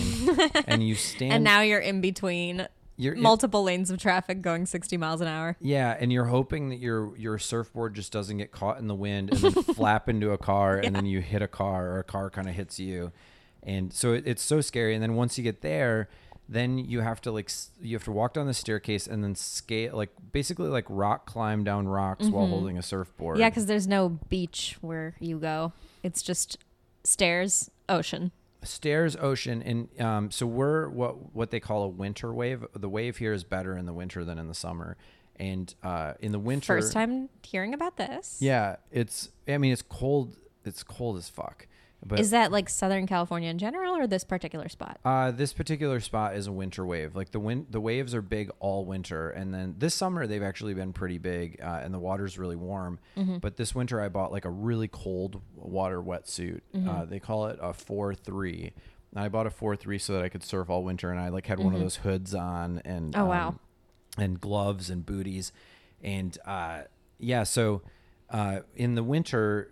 and 0.68 0.88
you 0.88 0.96
stand. 0.96 1.34
And 1.34 1.44
now 1.44 1.60
you're 1.60 1.82
in 1.82 2.00
between 2.00 2.66
you're 2.96 3.16
multiple 3.18 3.64
lanes 3.64 3.92
of 3.92 4.00
traffic 4.00 4.42
going 4.42 4.66
60 4.66 4.96
miles 4.96 5.20
an 5.20 5.28
hour. 5.28 5.58
Yeah, 5.60 5.98
and 6.00 6.14
you're 6.14 6.26
hoping 6.26 6.70
that 6.70 6.80
your 6.80 7.18
your 7.18 7.38
surfboard 7.40 7.94
just 7.94 8.14
doesn't 8.14 8.38
get 8.38 8.54
caught 8.54 8.80
in 8.80 8.88
the 8.88 8.96
wind 8.96 9.32
and 9.32 9.40
then 9.42 9.52
flap 9.76 10.08
into 10.08 10.32
a 10.32 10.38
car, 10.38 10.78
and 10.78 10.96
then 10.96 11.06
you 11.06 11.20
hit 11.20 11.42
a 11.42 11.48
car, 11.50 11.92
or 11.92 12.00
a 12.00 12.04
car 12.06 12.30
kind 12.30 12.48
of 12.48 12.56
hits 12.56 12.80
you, 12.80 13.12
and 13.64 13.92
so 13.92 14.14
it, 14.14 14.26
it's 14.26 14.42
so 14.42 14.62
scary. 14.62 14.94
And 14.94 15.04
then 15.04 15.16
once 15.16 15.38
you 15.38 15.44
get 15.44 15.60
there, 15.60 16.08
then 16.52 16.78
you 16.78 17.00
have 17.00 17.22
to 17.22 17.32
like 17.32 17.50
you 17.82 17.96
have 17.96 18.04
to 18.04 18.12
walk 18.12 18.34
down 18.34 18.46
the 18.46 18.54
staircase 18.54 19.08
and 19.08 19.24
then 19.24 19.34
skate 19.36 19.94
like 19.94 20.10
basically 20.34 20.68
like 20.68 20.86
rock 20.90 21.26
climb 21.26 21.64
down 21.64 21.88
rocks 21.88 22.28
while 22.28 22.46
holding 22.46 22.78
a 22.78 22.84
surfboard. 22.84 23.40
Yeah, 23.40 23.50
because 23.50 23.66
there's 23.68 23.88
no 23.88 24.10
beach 24.10 24.78
where 24.82 25.16
you 25.20 25.40
go. 25.40 25.72
It's 26.04 26.22
just 26.22 26.58
stairs, 27.06 27.72
ocean. 27.88 28.32
stairs 28.64 29.16
ocean 29.16 29.62
and 29.64 30.02
um, 30.02 30.30
so 30.30 30.46
we're 30.46 30.90
what 30.90 31.34
what 31.34 31.50
they 31.52 31.60
call 31.60 31.84
a 31.84 31.88
winter 31.88 32.32
wave 32.34 32.64
the 32.76 32.90
wave 32.90 33.18
here 33.18 33.34
is 33.34 33.44
better 33.44 33.76
in 33.78 33.86
the 33.86 33.94
winter 33.94 34.24
than 34.24 34.38
in 34.38 34.48
the 34.48 34.54
summer 34.54 34.98
and 35.38 35.74
uh, 35.82 36.14
in 36.20 36.32
the 36.32 36.38
winter 36.40 36.68
First 36.76 36.94
time 36.94 37.30
hearing 37.44 37.74
about 37.74 37.98
this. 37.98 38.38
Yeah, 38.40 38.76
it's. 38.92 39.30
I 39.48 39.58
mean, 39.58 39.74
it's 39.74 39.82
cold. 39.82 40.36
It's 40.66 40.84
cold 40.84 41.18
as 41.18 41.30
fuck. 41.30 41.66
But 42.04 42.20
Is 42.20 42.32
that 42.32 42.52
like 42.52 42.68
Southern 42.68 43.06
California 43.06 43.50
in 43.50 43.60
general 43.60 43.96
or 43.96 44.08
this 44.08 44.24
particular 44.24 44.68
spot? 44.70 45.00
uh, 45.06 45.30
this 45.32 45.54
particular 45.54 46.00
spot 46.00 46.36
is 46.36 46.48
a 46.48 46.52
winter 46.52 46.84
wave. 46.86 47.16
Like 47.16 47.32
the 47.32 47.40
wind, 47.40 47.68
the 47.70 47.80
waves 47.80 48.16
are 48.16 48.22
big 48.24 48.50
all 48.60 48.86
winter, 48.86 49.30
and 49.30 49.54
then 49.54 49.76
this 49.78 49.94
summer 49.94 50.26
they've 50.26 50.42
actually 50.42 50.74
been 50.74 50.94
pretty 50.94 51.20
big, 51.20 51.60
uh, 51.62 51.80
and 51.84 51.94
the 51.94 52.00
water's 52.00 52.40
really 52.40 52.56
warm. 52.56 52.98
But 53.40 53.56
this 53.58 53.76
winter 53.76 54.02
I 54.02 54.10
bought 54.10 54.32
like 54.32 54.46
a 54.46 54.50
really 54.50 54.88
cold 54.88 55.42
water 55.56 56.02
wetsuit. 56.02 56.62
Uh, 56.90 57.06
they 57.06 57.20
call 57.20 57.46
it 57.48 57.60
a 57.62 57.72
four 57.74 58.16
three. 58.16 58.74
I 59.16 59.28
bought 59.30 59.46
a 59.46 59.52
four 59.52 59.76
three 59.76 59.98
so 60.00 60.14
that 60.14 60.24
I 60.24 60.30
could 60.30 60.44
surf 60.44 60.70
all 60.70 60.84
winter, 60.84 61.12
and 61.12 61.20
I 61.20 61.30
like 61.30 61.46
had 61.46 61.60
one 61.60 61.74
of 61.76 61.80
those 61.82 61.98
hoods 61.98 62.34
on 62.34 62.82
and 62.84 63.16
Oh, 63.16 63.26
wow. 63.26 63.50
um, 63.50 63.60
and 64.18 64.42
gloves 64.42 64.90
and 64.90 65.06
booties, 65.06 65.52
and 66.02 66.36
uh, 66.46 66.82
yeah. 67.20 67.44
So 67.44 67.84
uh, 68.32 68.62
in 68.76 68.96
the 68.96 69.04
winter, 69.04 69.70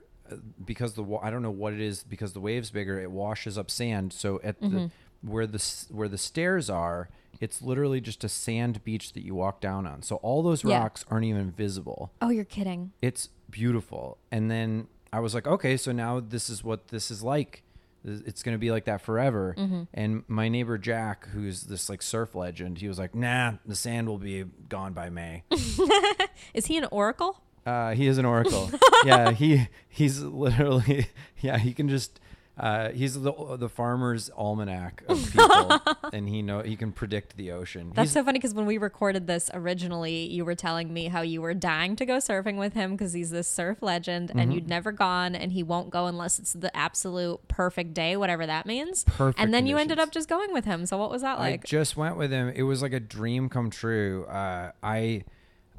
because 0.64 0.94
the 0.94 1.04
I 1.22 1.30
don't 1.30 1.42
know 1.42 1.52
what 1.52 1.74
it 1.74 1.82
is 1.82 2.04
because 2.04 2.34
the 2.34 2.40
waves 2.40 2.72
bigger, 2.72 3.00
it 3.00 3.12
washes 3.12 3.58
up 3.58 3.70
sand. 3.72 4.14
So 4.14 4.40
at 4.44 4.60
Mm-hmm. 4.62 4.76
the 4.76 4.92
where 5.22 5.46
the 5.48 5.86
where 5.90 6.08
the 6.08 6.18
stairs 6.18 6.70
are, 6.70 7.10
it's 7.42 7.62
literally 7.62 8.00
just 8.02 8.24
a 8.24 8.30
sand 8.30 8.84
beach 8.84 9.14
that 9.14 9.24
you 9.26 9.36
walk 9.36 9.60
down 9.62 9.86
on. 9.86 10.02
So 10.02 10.16
all 10.18 10.42
those 10.44 10.64
Yeah. 10.64 10.80
rocks 10.80 11.04
aren't 11.10 11.26
even 11.26 11.52
visible. 11.52 12.12
Oh, 12.22 12.30
you're 12.30 12.46
kidding. 12.46 12.92
It's 13.02 13.30
beautiful. 13.50 14.18
And 14.32 14.50
then 14.50 14.88
I 15.12 15.20
was 15.20 15.34
like, 15.34 15.46
okay, 15.48 15.76
so 15.76 15.92
now 15.92 16.20
this 16.20 16.50
is 16.50 16.64
what 16.64 16.88
this 16.90 17.12
is 17.12 17.22
like. 17.24 17.64
It's 18.06 18.44
going 18.44 18.56
to 18.56 18.60
be 18.60 18.72
like 18.72 18.86
that 18.86 19.02
forever. 19.02 19.56
Mm-hmm. 19.58 19.84
And 19.94 20.24
my 20.30 20.48
neighbor 20.48 20.78
Jack, 20.78 21.28
who's 21.30 21.64
this 21.64 21.90
like 21.90 22.02
surf 22.02 22.34
legend, 22.34 22.78
he 22.78 22.88
was 22.88 22.98
like, 22.98 23.14
nah, 23.14 23.54
the 23.66 23.76
sand 23.76 24.08
will 24.08 24.18
be 24.20 24.46
gone 24.70 24.94
by 24.94 25.10
May. 25.10 25.44
Is 26.54 26.68
he 26.68 26.78
an 26.78 26.86
oracle? 26.94 27.42
Uh, 27.70 27.92
he 27.94 28.08
is 28.08 28.18
an 28.18 28.26
oracle. 28.26 28.70
yeah, 29.06 29.32
he 29.32 29.68
he's 29.88 30.22
literally 30.22 31.08
yeah. 31.42 31.58
He 31.58 31.74
can 31.74 31.88
just 31.90 32.20
uh, 32.58 32.90
he's 32.90 33.14
the 33.22 33.32
the 33.58 33.70
farmer's 33.70 34.30
almanac 34.36 35.04
of 35.08 35.18
people, 35.32 35.80
and 36.12 36.28
he 36.28 36.42
know 36.42 36.62
he 36.62 36.76
can 36.76 36.92
predict 36.92 37.38
the 37.38 37.52
ocean. 37.52 37.92
That's 37.96 38.10
He's- 38.10 38.14
so 38.14 38.24
funny 38.26 38.38
because 38.40 38.54
when 38.54 38.66
we 38.66 38.78
recorded 38.78 39.28
this 39.28 39.50
originally, 39.54 40.26
you 40.28 40.44
were 40.44 40.56
telling 40.56 40.92
me 40.94 41.08
how 41.08 41.22
you 41.22 41.42
were 41.42 41.54
dying 41.54 41.96
to 41.98 42.06
go 42.06 42.18
surfing 42.18 42.58
with 42.58 42.74
him 42.74 42.92
because 42.92 43.14
he's 43.14 43.30
this 43.30 43.48
surf 43.48 43.78
legend 43.82 44.30
Mm-hmm. 44.30 44.40
and 44.40 44.54
you'd 44.54 44.68
never 44.68 44.92
gone 44.92 45.36
and 45.36 45.54
he 45.54 45.64
won't 45.64 45.90
go 45.90 46.08
unless 46.08 46.38
it's 46.40 46.52
the 46.54 46.76
absolute 46.76 47.40
perfect 47.48 47.94
day, 47.94 48.18
whatever 48.18 48.46
that 48.46 48.66
means. 48.66 49.06
Perfect 49.06 49.40
and 49.40 49.54
then 49.54 49.66
you 49.66 49.78
ended 49.78 50.00
up 50.00 50.12
just 50.12 50.28
going 50.28 50.52
with 50.52 50.66
him. 50.66 50.86
So 50.86 50.98
what 50.98 51.10
was 51.10 51.22
that 51.22 51.38
I 51.40 51.52
like? 51.52 51.64
just 51.64 51.96
went 51.96 52.18
with 52.18 52.32
him. 52.32 52.52
It 52.54 52.64
was 52.64 52.82
like 52.82 52.94
a 52.94 53.00
dream 53.00 53.48
come 53.48 53.70
true. 53.70 54.26
Uh, 54.26 54.72
I 54.84 55.24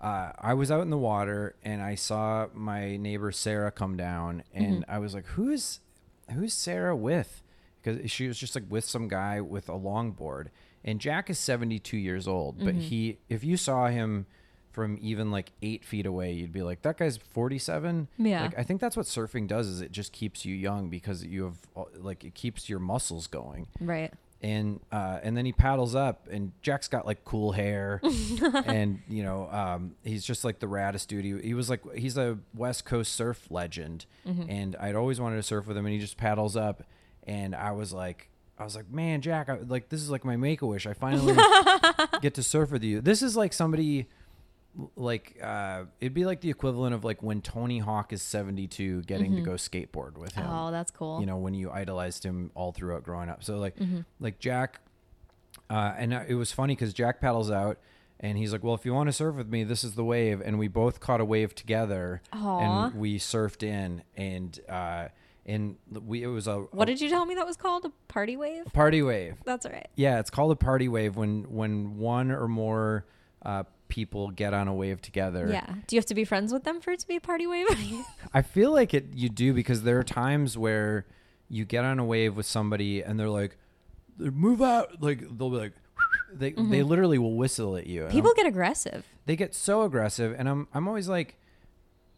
uh, 0.00 0.32
I 0.38 0.54
was 0.54 0.70
out 0.70 0.82
in 0.82 0.90
the 0.90 0.98
water 0.98 1.54
and 1.62 1.82
I 1.82 1.94
saw 1.94 2.46
my 2.54 2.96
neighbor 2.96 3.30
Sarah 3.32 3.70
come 3.70 3.96
down, 3.96 4.42
and 4.54 4.84
I 4.88 4.98
was 4.98 5.14
like, 5.14 5.26
"Who's 5.26 5.80
who's 6.32 6.54
Sarah 6.54 6.96
with?" 6.96 7.42
Because 7.82 8.10
she 8.10 8.28
was 8.28 8.38
just 8.38 8.54
like 8.54 8.64
with 8.68 8.84
some 8.84 9.08
guy 9.08 9.40
with 9.40 9.68
a 9.68 9.72
longboard, 9.72 10.48
and 10.84 11.00
Jack 11.00 11.28
is 11.30 11.38
seventy 11.38 11.78
two 11.78 11.96
years 11.96 12.26
old, 12.28 12.58
but 12.64 12.74
he, 12.74 13.18
if 13.28 13.42
you 13.44 13.56
saw 13.56 13.88
him 13.88 14.26
from 14.72 14.98
even 15.02 15.30
like 15.30 15.50
eight 15.62 15.84
feet 15.84 16.06
away, 16.06 16.32
you'd 16.32 16.52
be 16.52 16.62
like, 16.62 16.82
"That 16.82 16.96
guy's 16.96 17.16
forty 17.16 17.58
seven. 17.58 18.08
Yeah. 18.18 18.42
Like 18.42 18.58
I 18.58 18.62
think 18.62 18.80
that's 18.80 18.96
what 18.96 19.06
surfing 19.06 19.46
does 19.48 19.66
is 19.66 19.80
it 19.80 19.92
just 19.92 20.12
keeps 20.12 20.44
you 20.44 20.54
young 20.54 20.88
because 20.88 21.24
you 21.24 21.44
have 21.44 21.56
uh, 21.76 21.84
like 21.98 22.24
it 22.24 22.34
keeps 22.34 22.68
your 22.68 22.78
muscles 22.78 23.26
going 23.26 23.66
Right. 23.80 24.12
And 24.42 24.80
uh, 24.90 25.18
and 25.22 25.36
then 25.36 25.44
he 25.44 25.52
paddles 25.52 25.94
up, 25.94 26.26
and 26.30 26.52
Jack's 26.62 26.88
got 26.88 27.04
like 27.06 27.24
cool 27.24 27.52
hair, 27.52 28.00
and 28.64 29.00
you 29.08 29.22
know 29.22 29.48
um, 29.50 29.94
he's 30.02 30.24
just 30.24 30.44
like 30.44 30.60
the 30.60 30.66
raddest 30.66 31.08
dude. 31.08 31.24
He, 31.24 31.48
he 31.48 31.54
was 31.54 31.68
like 31.68 31.80
he's 31.94 32.16
a 32.16 32.38
West 32.54 32.84
Coast 32.84 33.12
surf 33.12 33.46
legend, 33.50 34.06
and 34.24 34.76
I'd 34.76 34.94
always 34.94 35.20
wanted 35.20 35.36
to 35.36 35.42
surf 35.42 35.66
with 35.66 35.76
him, 35.76 35.84
and 35.84 35.92
he 35.94 36.00
just 36.00 36.16
paddles 36.16 36.56
up, 36.56 36.84
and 37.24 37.54
I 37.54 37.72
was 37.72 37.92
like. 37.92 38.28
I 38.58 38.64
was 38.64 38.76
like, 38.76 38.90
man, 38.90 39.22
Jack, 39.22 39.48
I, 39.48 39.56
like 39.66 39.88
this 39.88 40.02
is 40.02 40.10
like 40.10 40.22
my 40.22 40.36
make 40.36 40.60
a 40.60 40.66
wish. 40.66 40.86
I 40.86 40.92
finally 40.92 41.34
get 42.20 42.34
to 42.34 42.42
surf 42.42 42.70
with 42.70 42.84
you. 42.84 43.00
This 43.00 43.22
is 43.22 43.34
like 43.34 43.54
somebody, 43.54 44.06
like 44.96 45.36
uh, 45.42 45.84
it'd 46.00 46.14
be 46.14 46.24
like 46.24 46.40
the 46.40 46.50
equivalent 46.50 46.94
of 46.94 47.04
like 47.04 47.22
when 47.22 47.40
Tony 47.42 47.78
Hawk 47.80 48.12
is 48.12 48.22
seventy 48.22 48.66
two, 48.68 49.02
getting 49.02 49.34
to 49.36 49.42
go 49.42 49.52
skateboard 49.52 50.16
with 50.16 50.34
him 50.34 50.46
Oh, 50.48 50.70
that's 50.70 50.90
cool. 50.90 51.20
you 51.20 51.26
know 51.26 51.36
when 51.36 51.54
you 51.54 51.70
idolized 51.70 52.24
him 52.24 52.50
all 52.54 52.72
throughout 52.72 53.02
growing 53.02 53.28
up 53.28 53.42
so 53.42 53.58
like 53.58 53.74
like 54.20 54.38
jack 54.38 54.80
uh, 55.68 55.94
and 55.98 56.14
uh, 56.14 56.22
it 56.28 56.34
was 56.34 56.52
funny 56.52 56.74
because 56.74 56.92
jack 56.94 57.20
paddles 57.20 57.50
out 57.50 57.78
and 58.20 58.38
he's 58.38 58.52
like 58.52 58.62
well 58.62 58.74
if 58.74 58.84
you 58.84 58.94
want 58.94 59.08
to 59.08 59.12
surf 59.12 59.34
with 59.36 59.48
me 59.48 59.64
this 59.64 59.82
is 59.82 59.94
the 59.94 60.04
wave 60.04 60.40
and 60.40 60.58
we 60.58 60.68
both 60.68 61.00
caught 61.00 61.20
a 61.20 61.24
wave 61.24 61.54
together 61.54 62.22
Aw. 62.32 62.86
and 62.86 62.94
we 62.94 63.18
surfed 63.18 63.62
in 63.62 64.02
and 64.16 64.58
uh 64.68 65.08
and 65.46 65.76
we 66.06 66.22
it 66.22 66.26
was 66.28 66.46
a, 66.46 66.56
what 66.58 66.84
did 66.84 67.00
you 67.00 67.08
tell 67.08 67.24
me 67.24 67.34
that 67.34 67.46
was 67.46 67.56
called? 67.56 67.84
A 67.86 67.90
party 68.12 68.36
wave? 68.36 68.66
party 68.72 69.02
wave 69.02 69.36
That's 69.44 69.66
all 69.66 69.72
right. 69.72 69.88
yeah 69.96 70.20
it's 70.20 70.30
called 70.30 70.52
a 70.52 70.56
party 70.56 70.86
wave 70.88 71.16
when 71.16 71.44
when 71.50 71.96
one 71.98 72.30
or 72.30 72.46
more 72.46 73.06
uh 73.44 73.64
people 73.90 74.30
get 74.30 74.54
on 74.54 74.68
a 74.68 74.74
wave 74.74 75.02
together 75.02 75.48
Yeah. 75.50 75.66
Do 75.86 75.96
you 75.96 75.98
have 75.98 76.06
to 76.06 76.14
be 76.14 76.24
friends 76.24 76.52
with 76.52 76.64
them 76.64 76.80
for 76.80 76.92
it 76.92 77.00
to 77.00 77.08
be 77.08 77.16
a 77.16 77.20
party 77.20 77.46
wave? 77.46 77.66
I 78.34 78.42
feel 78.42 78.72
like 78.72 78.94
it 78.94 79.08
you 79.14 79.28
do 79.28 79.52
because 79.52 79.82
there 79.82 79.98
are 79.98 80.04
times 80.04 80.56
where 80.56 81.06
you 81.48 81.64
get 81.64 81.84
on 81.84 81.98
a 81.98 82.04
wave 82.04 82.36
with 82.36 82.46
somebody 82.46 83.02
and 83.02 83.18
they're 83.18 83.28
like 83.28 83.58
move 84.18 84.62
out 84.62 85.02
like 85.02 85.20
they'll 85.36 85.50
be 85.50 85.56
like 85.56 85.72
they 86.32 86.52
they 86.52 86.62
mm-hmm. 86.62 86.88
literally 86.88 87.18
will 87.18 87.34
whistle 87.36 87.76
at 87.76 87.86
you. 87.86 88.06
People 88.06 88.30
I'm- 88.30 88.36
get 88.36 88.46
aggressive. 88.46 89.04
they 89.26 89.36
get 89.36 89.54
so 89.54 89.82
aggressive 89.82 90.34
and 90.38 90.48
I'm 90.48 90.68
I'm 90.72 90.88
always 90.88 91.08
like 91.08 91.36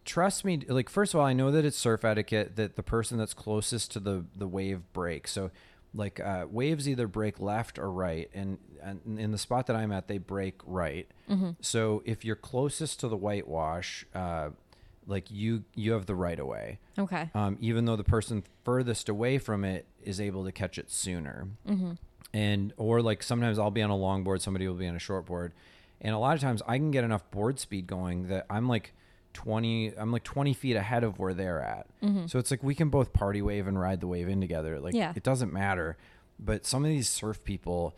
trust 0.04 0.44
me 0.44 0.60
like 0.68 0.88
first 0.88 1.14
of 1.14 1.20
all 1.20 1.26
I 1.26 1.32
know 1.32 1.50
that 1.50 1.64
it's 1.64 1.76
surf 1.76 2.04
etiquette 2.04 2.56
that 2.56 2.76
the 2.76 2.82
person 2.82 3.18
that's 3.18 3.34
closest 3.34 3.90
to 3.92 4.00
the 4.00 4.24
the 4.36 4.46
wave 4.46 4.82
breaks. 4.92 5.32
So 5.32 5.50
like 5.94 6.20
uh, 6.20 6.46
waves 6.50 6.88
either 6.88 7.06
break 7.06 7.38
left 7.40 7.78
or 7.78 7.90
right 7.90 8.30
and, 8.32 8.58
and 8.82 9.18
in 9.18 9.30
the 9.30 9.38
spot 9.38 9.66
that 9.66 9.76
I'm 9.76 9.92
at 9.92 10.08
they 10.08 10.18
break 10.18 10.60
right. 10.64 11.06
So 11.60 12.02
if 12.04 12.24
you're 12.24 12.36
closest 12.36 13.00
to 13.00 13.08
the 13.08 13.16
whitewash 13.16 14.04
uh, 14.14 14.50
like 15.06 15.30
you 15.30 15.64
you 15.74 15.92
have 15.92 16.06
the 16.06 16.14
right 16.14 16.38
of 16.38 16.46
way 16.46 16.78
Okay. 16.98 17.30
um, 17.34 17.56
even 17.60 17.84
though 17.86 17.96
the 17.96 18.04
person 18.04 18.44
furthest 18.64 19.08
away 19.08 19.38
from 19.38 19.64
it 19.64 19.86
is 20.02 20.20
able 20.20 20.44
to 20.44 20.52
catch 20.52 20.78
it 20.78 20.90
sooner. 20.90 21.48
mm-hmm. 21.68 21.92
And 22.34 22.72
or 22.78 23.02
like 23.02 23.22
sometimes 23.22 23.58
I'll 23.58 23.70
be 23.70 23.82
on 23.82 23.90
a 23.90 23.94
longboard, 23.94 24.40
somebody 24.40 24.66
will 24.66 24.74
be 24.74 24.86
on 24.86 24.94
a 24.96 24.98
shortboard, 24.98 25.50
and 26.00 26.14
a 26.14 26.18
lot 26.18 26.34
of 26.34 26.40
times 26.40 26.62
I 26.66 26.78
can 26.78 26.90
get 26.90 27.04
enough 27.04 27.30
board 27.30 27.58
speed 27.58 27.86
going 27.86 28.28
that 28.28 28.46
I'm 28.48 28.68
like 28.68 28.94
twenty, 29.32 29.92
I'm 29.96 30.12
like 30.12 30.24
twenty 30.24 30.54
feet 30.54 30.76
ahead 30.76 31.04
of 31.04 31.18
where 31.18 31.34
they're 31.34 31.60
at. 31.62 31.86
Mm-hmm. 32.02 32.26
So 32.26 32.38
it's 32.38 32.50
like 32.50 32.62
we 32.62 32.74
can 32.74 32.88
both 32.88 33.12
party 33.12 33.42
wave 33.42 33.66
and 33.66 33.78
ride 33.80 34.00
the 34.00 34.06
wave 34.06 34.28
in 34.28 34.40
together. 34.40 34.78
Like 34.80 34.94
Yeah. 34.94 35.12
it 35.16 35.22
doesn't 35.22 35.52
matter. 35.52 35.96
But 36.38 36.66
some 36.66 36.84
of 36.84 36.88
these 36.90 37.08
surf 37.08 37.44
people, 37.44 37.94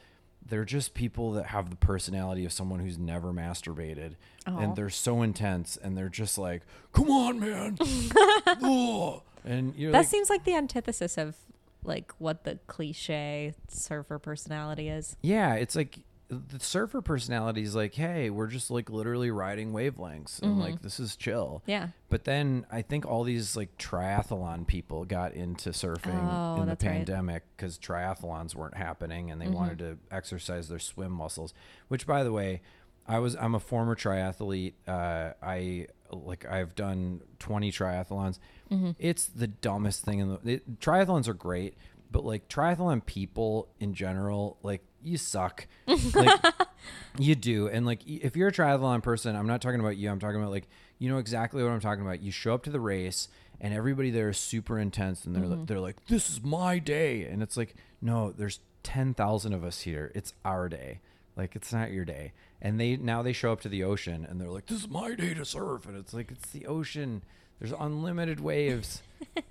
they're 0.47 0.65
just 0.67 0.93
people 0.95 1.33
that 1.33 1.47
have 1.47 1.71
the 1.71 1.77
personality 1.77 2.45
of 2.45 2.53
someone 2.53 2.81
who's 2.81 2.99
never 2.99 3.33
masturbated, 3.33 4.17
and 4.47 4.77
they're 4.77 4.91
so 4.91 5.23
intense, 5.23 5.77
and 5.79 5.97
they're 5.97 6.09
just 6.11 6.37
like, 6.37 6.63
"Come 6.93 7.11
on, 7.11 7.41
man." 7.41 7.79
And 9.47 9.75
That 9.75 9.93
like, 9.93 10.07
seems 10.07 10.31
like 10.31 10.45
the 10.45 10.55
antithesis 10.55 11.19
of 11.19 11.37
like 11.83 12.13
what 12.19 12.45
the 12.45 12.59
cliche 12.67 13.53
surfer 13.69 14.19
personality 14.19 14.89
is. 14.89 15.17
yeah, 15.21 15.55
it's 15.55 15.77
like 15.77 15.99
the 16.29 16.59
surfer 16.59 17.03
personality 17.03 17.63
is 17.63 17.75
like, 17.75 17.95
hey, 17.95 18.31
we're 18.31 18.47
just 18.47 18.71
like 18.71 18.89
literally 18.91 19.31
riding 19.31 19.73
wavelengths, 19.73 20.41
and 20.43 20.59
like 20.59 20.81
this 20.83 20.99
is 20.99 21.17
chill. 21.17 21.61
Mm-hmm. 21.63 21.71
Yeah. 21.71 21.89
But 22.09 22.25
then 22.25 22.67
I 22.71 22.83
think 22.83 23.05
all 23.07 23.25
these 23.25 23.57
like 23.57 23.77
triathlon 23.79 24.67
people 24.67 25.05
got 25.05 25.35
into 25.35 25.71
surfing 25.71 26.15
Oh, 26.15 26.55
in 26.55 26.67
the 26.67 26.67
right. 26.73 26.79
Mm-hmm. 26.79 26.89
pandemic 26.89 27.43
because 27.57 27.79
triathlons 27.79 28.55
weren't 28.55 28.77
happening 28.77 29.31
and 29.31 29.41
they 29.41 29.49
wanted 29.49 29.79
to 29.81 29.99
exercise 30.11 30.69
their 30.69 30.79
swim 30.79 31.13
muscles. 31.13 31.53
Which, 31.89 32.07
by 32.07 32.25
the 32.25 32.33
way, 32.33 32.63
I 33.07 33.19
was 33.19 33.37
I'm 33.37 33.55
a 33.55 33.61
former 33.61 33.95
triathlete. 33.95 34.75
Uh, 34.89 35.33
I 35.43 35.89
like 36.11 36.47
I've 36.47 36.75
done 36.75 37.21
20 37.41 37.71
triathlons. 37.71 38.39
Mm-hmm. 38.71 38.93
It's 38.99 39.27
the 39.27 39.47
dumbest 39.49 40.05
thing 40.05 40.21
in 40.21 40.29
the 40.43 40.53
it, 40.55 40.81
triathlons 40.81 41.29
are 41.29 41.35
great, 41.35 41.75
but 42.11 42.25
like 42.25 42.49
triathlon 42.49 43.05
people 43.05 43.69
in 43.79 43.93
general, 43.95 44.57
like 44.63 44.83
you 45.05 45.19
suck. 45.19 45.67
like 46.15 46.41
you 47.19 47.35
do. 47.35 47.69
And 47.69 47.87
like 47.87 48.01
if 48.07 48.37
you're 48.37 48.49
a 48.49 48.53
triathlon 48.53 49.03
person, 49.03 49.37
I'm 49.37 49.47
not 49.47 49.61
talking 49.63 49.81
about 49.81 49.97
you. 49.97 50.11
I'm 50.11 50.19
talking 50.21 50.41
about 50.41 50.51
like 50.51 50.69
you 50.99 51.11
know 51.11 51.19
exactly 51.19 51.63
what 51.63 51.71
I'm 51.73 51.81
talking 51.81 52.03
about. 52.05 52.21
You 52.23 52.31
show 52.33 52.55
up 52.55 52.63
to 52.65 52.71
the 52.71 52.81
race 52.81 53.29
and 53.61 53.73
everybody 53.75 54.11
there 54.11 54.29
is 54.29 54.39
super 54.39 54.79
intense 54.79 55.25
and 55.25 55.35
they're 55.35 55.43
Mm-hmm. 55.45 55.59
like, 55.61 55.67
they're 55.69 55.81
like 55.81 56.07
this 56.07 56.29
is 56.31 56.43
my 56.43 56.79
day 56.79 57.25
and 57.25 57.43
it's 57.43 57.57
like 57.57 57.75
no, 58.03 58.33
there's 58.33 58.61
10,000 58.83 59.53
of 59.55 59.65
us 59.65 59.81
here. 59.83 60.11
It's 60.15 60.35
our 60.45 60.69
day. 60.69 61.01
Like 61.37 61.57
it's 61.57 61.73
not 61.73 61.91
your 61.91 62.05
day. 62.05 62.33
And 62.63 62.79
they 62.81 62.97
now 62.97 63.23
they 63.23 63.33
show 63.33 63.53
up 63.53 63.61
to 63.63 63.69
the 63.69 63.83
ocean 63.85 64.27
and 64.29 64.41
they're 64.41 64.49
like 64.51 64.67
this 64.67 64.81
is 64.81 64.89
my 64.89 65.15
day 65.15 65.35
to 65.35 65.45
surf 65.45 65.87
and 65.87 65.97
it's 65.97 66.15
like 66.15 66.31
it's 66.31 66.51
the 66.51 66.67
ocean. 66.67 67.23
There's 67.59 67.73
unlimited 67.79 68.41
waves. 68.41 69.03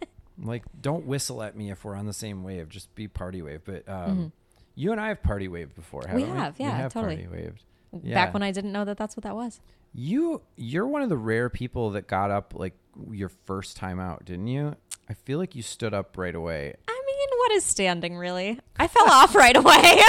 like 0.41 0.63
don't 0.81 1.05
whistle 1.05 1.43
at 1.43 1.55
me 1.55 1.69
if 1.71 1.83
we're 1.85 1.95
on 1.95 2.05
the 2.05 2.13
same 2.13 2.43
wave. 2.43 2.69
Just 2.69 2.93
be 2.95 3.07
party 3.07 3.41
wave. 3.41 3.61
But 3.65 3.87
um 3.87 4.31
you 4.75 4.91
and 4.91 4.99
I 4.99 5.09
have 5.09 5.21
party 5.21 5.47
waved 5.47 5.75
before, 5.75 6.03
haven't 6.07 6.21
we? 6.21 6.31
We 6.31 6.37
have, 6.37 6.55
yeah, 6.59 6.67
we 6.67 6.71
have 6.73 6.93
totally. 6.93 7.17
party 7.17 7.43
waved. 7.43 7.63
Yeah. 8.01 8.15
Back 8.15 8.33
when 8.33 8.41
I 8.43 8.51
didn't 8.51 8.71
know 8.71 8.85
that 8.85 8.97
that's 8.97 9.15
what 9.15 9.23
that 9.23 9.35
was. 9.35 9.59
You 9.93 10.41
you're 10.55 10.87
one 10.87 11.03
of 11.03 11.09
the 11.09 11.17
rare 11.17 11.49
people 11.49 11.91
that 11.91 12.07
got 12.07 12.31
up 12.31 12.53
like 12.55 12.73
your 13.11 13.29
first 13.45 13.77
time 13.77 13.99
out, 13.99 14.25
didn't 14.25 14.47
you? 14.47 14.75
I 15.09 15.13
feel 15.13 15.37
like 15.37 15.55
you 15.55 15.61
stood 15.61 15.93
up 15.93 16.17
right 16.17 16.33
away. 16.33 16.73
I 16.87 17.03
mean, 17.05 17.39
what 17.39 17.51
is 17.51 17.63
standing 17.65 18.17
really? 18.17 18.59
I 18.77 18.87
fell 18.87 19.09
off 19.09 19.35
right 19.35 19.55
away. 19.55 19.99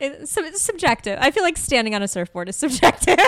it's, 0.00 0.30
sub- 0.30 0.44
it's 0.44 0.60
subjective. 0.60 1.18
I 1.20 1.30
feel 1.30 1.42
like 1.42 1.56
standing 1.56 1.94
on 1.94 2.02
a 2.02 2.08
surfboard 2.08 2.48
is 2.48 2.56
subjective. 2.56 3.18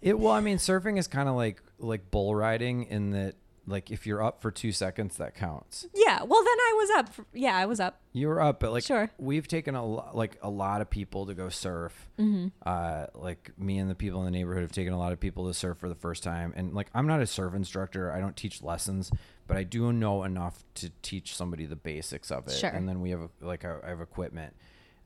It 0.00 0.18
well, 0.18 0.32
I 0.32 0.40
mean, 0.40 0.58
surfing 0.58 0.98
is 0.98 1.08
kind 1.08 1.28
of 1.28 1.34
like 1.34 1.60
like 1.78 2.10
bull 2.10 2.34
riding 2.34 2.84
in 2.84 3.10
that 3.10 3.34
like 3.66 3.90
if 3.90 4.06
you're 4.06 4.22
up 4.22 4.42
for 4.42 4.50
two 4.50 4.72
seconds, 4.72 5.16
that 5.16 5.34
counts. 5.34 5.86
yeah. 5.94 6.22
Well, 6.22 6.42
then 6.42 6.58
I 6.58 6.74
was 6.76 6.90
up. 6.98 7.08
For, 7.14 7.24
yeah, 7.32 7.56
I 7.56 7.66
was 7.66 7.80
up. 7.80 8.00
You 8.12 8.28
were 8.28 8.40
up, 8.40 8.60
but 8.60 8.72
like 8.72 8.84
Sure. 8.84 9.10
we've 9.18 9.48
taken 9.48 9.74
a 9.74 9.84
lo- 9.84 10.10
like 10.14 10.38
a 10.42 10.50
lot 10.50 10.80
of 10.80 10.90
people 10.90 11.26
to 11.26 11.34
go 11.34 11.48
surf. 11.48 12.08
Mm-hmm. 12.18 12.48
Uh, 12.64 13.06
like 13.14 13.50
me 13.58 13.78
and 13.78 13.90
the 13.90 13.94
people 13.94 14.20
in 14.20 14.24
the 14.26 14.30
neighborhood 14.30 14.62
have 14.62 14.72
taken 14.72 14.92
a 14.92 14.98
lot 14.98 15.12
of 15.12 15.20
people 15.20 15.46
to 15.48 15.54
surf 15.54 15.78
for 15.78 15.88
the 15.88 15.94
first 15.94 16.22
time. 16.22 16.52
And 16.56 16.74
like 16.74 16.88
I'm 16.94 17.06
not 17.06 17.20
a 17.20 17.26
surf 17.26 17.54
instructor. 17.54 18.12
I 18.12 18.20
don't 18.20 18.36
teach 18.36 18.62
lessons, 18.62 19.10
but 19.46 19.56
I 19.56 19.62
do 19.64 19.92
know 19.92 20.24
enough 20.24 20.62
to 20.76 20.90
teach 21.02 21.34
somebody 21.34 21.66
the 21.66 21.76
basics 21.76 22.30
of 22.30 22.46
it. 22.48 22.52
Sure. 22.52 22.70
And 22.70 22.88
then 22.88 23.00
we 23.00 23.10
have 23.10 23.30
like 23.40 23.64
I 23.64 23.78
have 23.88 24.00
equipment. 24.00 24.54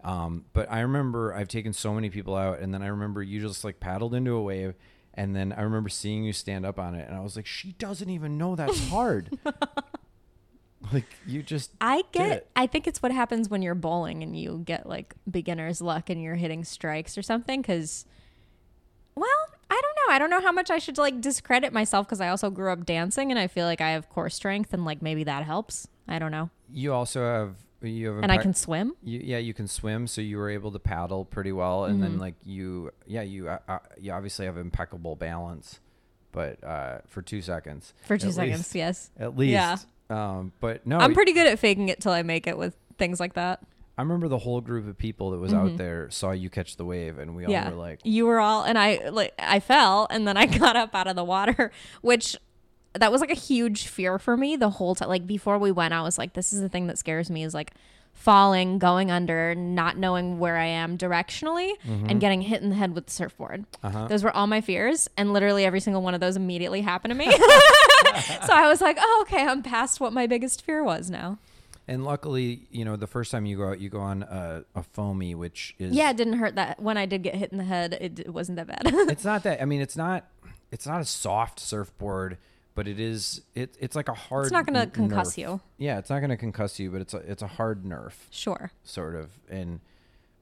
Um, 0.05 0.45
but 0.53 0.71
I 0.71 0.81
remember 0.81 1.35
I've 1.35 1.49
taken 1.49 1.73
so 1.73 1.93
many 1.93 2.09
people 2.09 2.37
out, 2.37 2.61
and 2.61 2.73
then 2.73 2.83
I 2.83 2.87
remember 2.87 3.21
you 3.23 3.41
just 3.41 3.65
like 3.65 3.81
paddled 3.81 4.15
into 4.15 4.33
a 4.33 4.41
wave, 4.43 4.75
and 5.15 5.35
then 5.35 5.53
I 5.53 5.63
remember 5.63 5.89
seeing 5.89 6.25
you 6.25 6.33
stand 6.33 6.65
up 6.65 6.79
on 6.79 6.95
it, 6.95 7.09
and 7.09 7.17
I 7.17 7.21
was 7.21 7.37
like, 7.37 7.47
she 7.47 7.73
doesn't 7.73 8.09
even 8.09 8.39
know 8.39 8.57
that's 8.57 8.89
hard. 8.89 9.37
like 10.93 11.07
you 11.27 11.43
just 11.43 11.73
I 11.81 12.03
get 12.13 12.49
I 12.55 12.67
think 12.67 12.87
it's 12.87 13.03
what 13.03 13.13
happens 13.13 13.49
when 13.49 13.63
you're 13.63 13.75
bowling 13.75 14.23
and 14.23 14.39
you 14.39 14.63
get 14.65 14.89
like 14.89 15.15
beginner's 15.29 15.81
luck 15.83 16.09
and 16.09 16.23
you're 16.23 16.37
hitting 16.37 16.65
strikes 16.65 17.19
or 17.19 17.23
something. 17.23 17.61
Because, 17.61 18.07
well, 19.15 19.29
I 19.71 19.81
don't 19.83 19.97
know. 20.09 20.15
I 20.15 20.19
don't 20.19 20.31
know 20.31 20.41
how 20.41 20.53
much 20.53 20.71
I 20.71 20.79
should 20.79 20.99
like 20.99 21.21
discredit 21.21 21.73
myself 21.73 22.07
because 22.07 22.21
I 22.21 22.29
also 22.29 22.51
grew 22.51 22.73
up 22.73 22.87
dancing 22.87 23.31
and 23.31 23.39
I 23.39 23.49
feel 23.49 23.67
like 23.67 23.81
I 23.81 23.91
have 23.91 24.09
core 24.09 24.31
strength 24.31 24.73
and 24.73 24.85
like 24.85 25.03
maybe 25.03 25.25
that 25.25 25.45
helps. 25.45 25.89
I 26.07 26.19
don't 26.19 26.33
know. 26.33 26.51
You 26.73 26.93
also 26.93 27.23
have 27.23 27.57
you 27.83 28.09
have 28.09 28.23
And 28.23 28.33
I 28.33 28.39
can 28.39 28.55
swim. 28.55 28.95
You, 29.03 29.21
yeah, 29.23 29.39
you 29.39 29.55
can 29.55 29.69
swim, 29.69 30.07
so 30.07 30.21
you 30.21 30.37
were 30.39 30.51
able 30.51 30.73
to 30.73 30.79
paddle 30.79 31.25
pretty 31.25 31.53
well, 31.53 31.85
and 31.85 31.95
Mm-hmm. 32.01 32.03
then 32.13 32.19
like 32.19 32.35
you, 32.45 32.91
yeah, 33.07 33.23
you, 33.23 33.49
uh, 33.49 33.59
uh, 33.69 33.79
you 34.01 34.13
obviously 34.13 34.47
have 34.47 34.57
impeccable 34.57 35.15
balance, 35.17 35.81
but 36.33 36.63
uh, 36.65 36.99
for 37.07 37.23
two 37.23 37.41
seconds, 37.43 37.95
For 38.07 38.17
two 38.19 38.33
seconds, 38.33 38.59
least- 38.59 38.75
yes. 38.75 39.11
at 39.19 39.37
least. 39.37 39.53
Yeah. 39.53 39.77
Um, 40.11 40.53
but 40.61 40.87
no, 40.87 40.99
I'm 40.99 41.13
pretty 41.15 41.33
good 41.33 41.47
at 41.47 41.59
faking 41.59 41.89
it 41.91 42.01
till 42.01 42.13
I 42.13 42.23
make 42.23 42.47
it 42.47 42.57
with 42.57 42.75
things 42.97 43.21
like 43.21 43.35
that. 43.35 43.61
I 43.99 44.03
remember 44.03 44.29
the 44.29 44.39
whole 44.39 44.61
group 44.61 44.87
of 44.89 44.97
people 44.97 45.33
that 45.33 45.39
was 45.39 45.53
out 45.53 45.77
there 45.77 46.09
saw 46.09 46.31
you 46.31 46.49
catch 46.51 46.77
the 46.77 46.85
wave, 46.85 47.19
and 47.19 47.35
we 47.37 47.45
all 47.45 47.51
Mm-hmm. 47.53 47.65
yeah 47.65 47.71
were 47.71 47.77
like, 47.77 48.01
you 48.05 48.27
were 48.27 48.39
all 48.39 48.63
and 48.63 48.79
i 48.79 49.09
like 49.11 49.35
i 49.41 49.59
fell 49.61 50.07
and 50.11 50.27
then 50.27 50.37
i 50.37 50.47
got 50.59 50.77
up 50.77 50.95
out 50.95 51.09
of 51.09 51.17
the 51.17 51.25
water 51.25 51.73
which 52.01 52.37
that 53.01 53.13
was 53.13 53.21
like 53.21 53.31
a 53.31 53.35
huge 53.35 53.87
fear 53.87 54.19
for 54.19 54.37
me 54.37 54.57
the 54.57 54.71
whole 54.71 54.95
time 54.95 55.09
like 55.09 55.27
before 55.27 55.59
we 55.59 55.71
went 55.71 55.95
i 55.95 56.03
was 56.03 56.19
like 56.19 56.33
this 56.35 56.53
is 56.53 56.61
the 56.61 56.69
thing 56.69 56.87
that 56.87 56.99
scares 56.99 57.31
me 57.31 57.43
is 57.43 57.55
like 57.55 57.73
falling 58.13 58.79
going 58.79 59.13
under 59.13 59.55
not 59.55 59.97
knowing 59.97 60.39
where 60.39 60.57
i 60.57 60.65
am 60.65 60.99
directionally 60.99 61.73
and 61.85 62.09
mm-hmm. 62.09 62.19
getting 62.19 62.41
hit 62.41 62.61
in 62.63 62.69
the 62.69 62.75
head 62.75 62.93
with 62.93 63.07
the 63.07 63.13
surfboard. 63.13 63.65
Uh-huh. 63.85 64.09
Those 64.09 64.25
were 64.25 64.35
all 64.35 64.49
my 64.49 64.61
fears 64.61 65.09
and 65.17 65.33
literally 65.33 65.65
every 65.65 65.79
single 65.79 66.03
one 66.03 66.15
of 66.15 66.21
those 66.21 66.35
immediately 66.35 66.81
happened 66.81 67.13
to 67.13 67.15
me. 67.15 67.27
So 68.47 68.53
i 68.53 68.67
was 68.67 68.81
like 68.81 68.99
oh 69.01 69.25
okay 69.27 69.47
i'm 69.47 69.63
past 69.63 70.01
what 70.01 70.13
my 70.13 70.27
biggest 70.27 70.65
fear 70.65 70.83
was 70.83 71.11
now. 71.11 71.39
And 71.91 72.05
luckily, 72.05 72.67
you 72.71 72.85
know, 72.85 72.97
the 72.97 73.07
first 73.07 73.31
time 73.31 73.47
you 73.47 73.57
go 73.57 73.71
out, 73.71 73.81
you 73.81 73.89
go 73.89 74.01
on 74.01 74.23
a, 74.23 74.65
a 74.75 74.83
foamy, 74.83 75.35
which 75.35 75.75
is 75.79 75.95
yeah 75.95 76.11
it 76.11 76.17
didn't 76.17 76.35
hurt 76.35 76.57
that 76.57 76.81
when 76.81 76.97
i 76.97 77.07
did 77.07 77.23
get 77.23 77.35
hit 77.35 77.53
in 77.53 77.59
the 77.59 77.65
head 77.65 77.97
it, 78.01 78.19
it 78.19 78.35
wasn't 78.35 78.57
that 78.57 78.67
bad. 78.67 78.83
It's 79.11 79.25
not 79.25 79.45
that. 79.45 79.63
I 79.63 79.65
mean, 79.65 79.81
it's 79.81 79.97
not. 79.97 80.27
It's 80.71 80.87
not 80.87 81.01
a 81.01 81.05
soft 81.05 81.61
surfboard, 81.61 82.37
but 82.75 82.87
it 82.89 82.99
is. 83.01 83.43
It, 83.55 83.77
it's 83.81 83.97
like 83.97 84.09
a 84.09 84.15
hard. 84.15 84.45
It's 84.47 84.53
not 84.53 84.67
gonna 84.67 84.81
n- 84.81 84.91
concuss 84.91 85.11
nerf. 85.35 85.39
you. 85.39 85.61
Yeah, 85.79 85.99
it's 85.99 86.11
not 86.11 86.21
going 86.21 86.37
to 86.37 86.37
concuss 86.37 86.79
you, 86.79 86.91
but 86.91 87.01
it's 87.01 87.15
a 87.15 87.19
it's 87.19 87.43
a 87.43 87.47
hard 87.49 87.85
nerf, 87.85 88.13
sure 88.31 88.71
sort 88.85 89.15
of. 89.17 89.31
And 89.49 89.81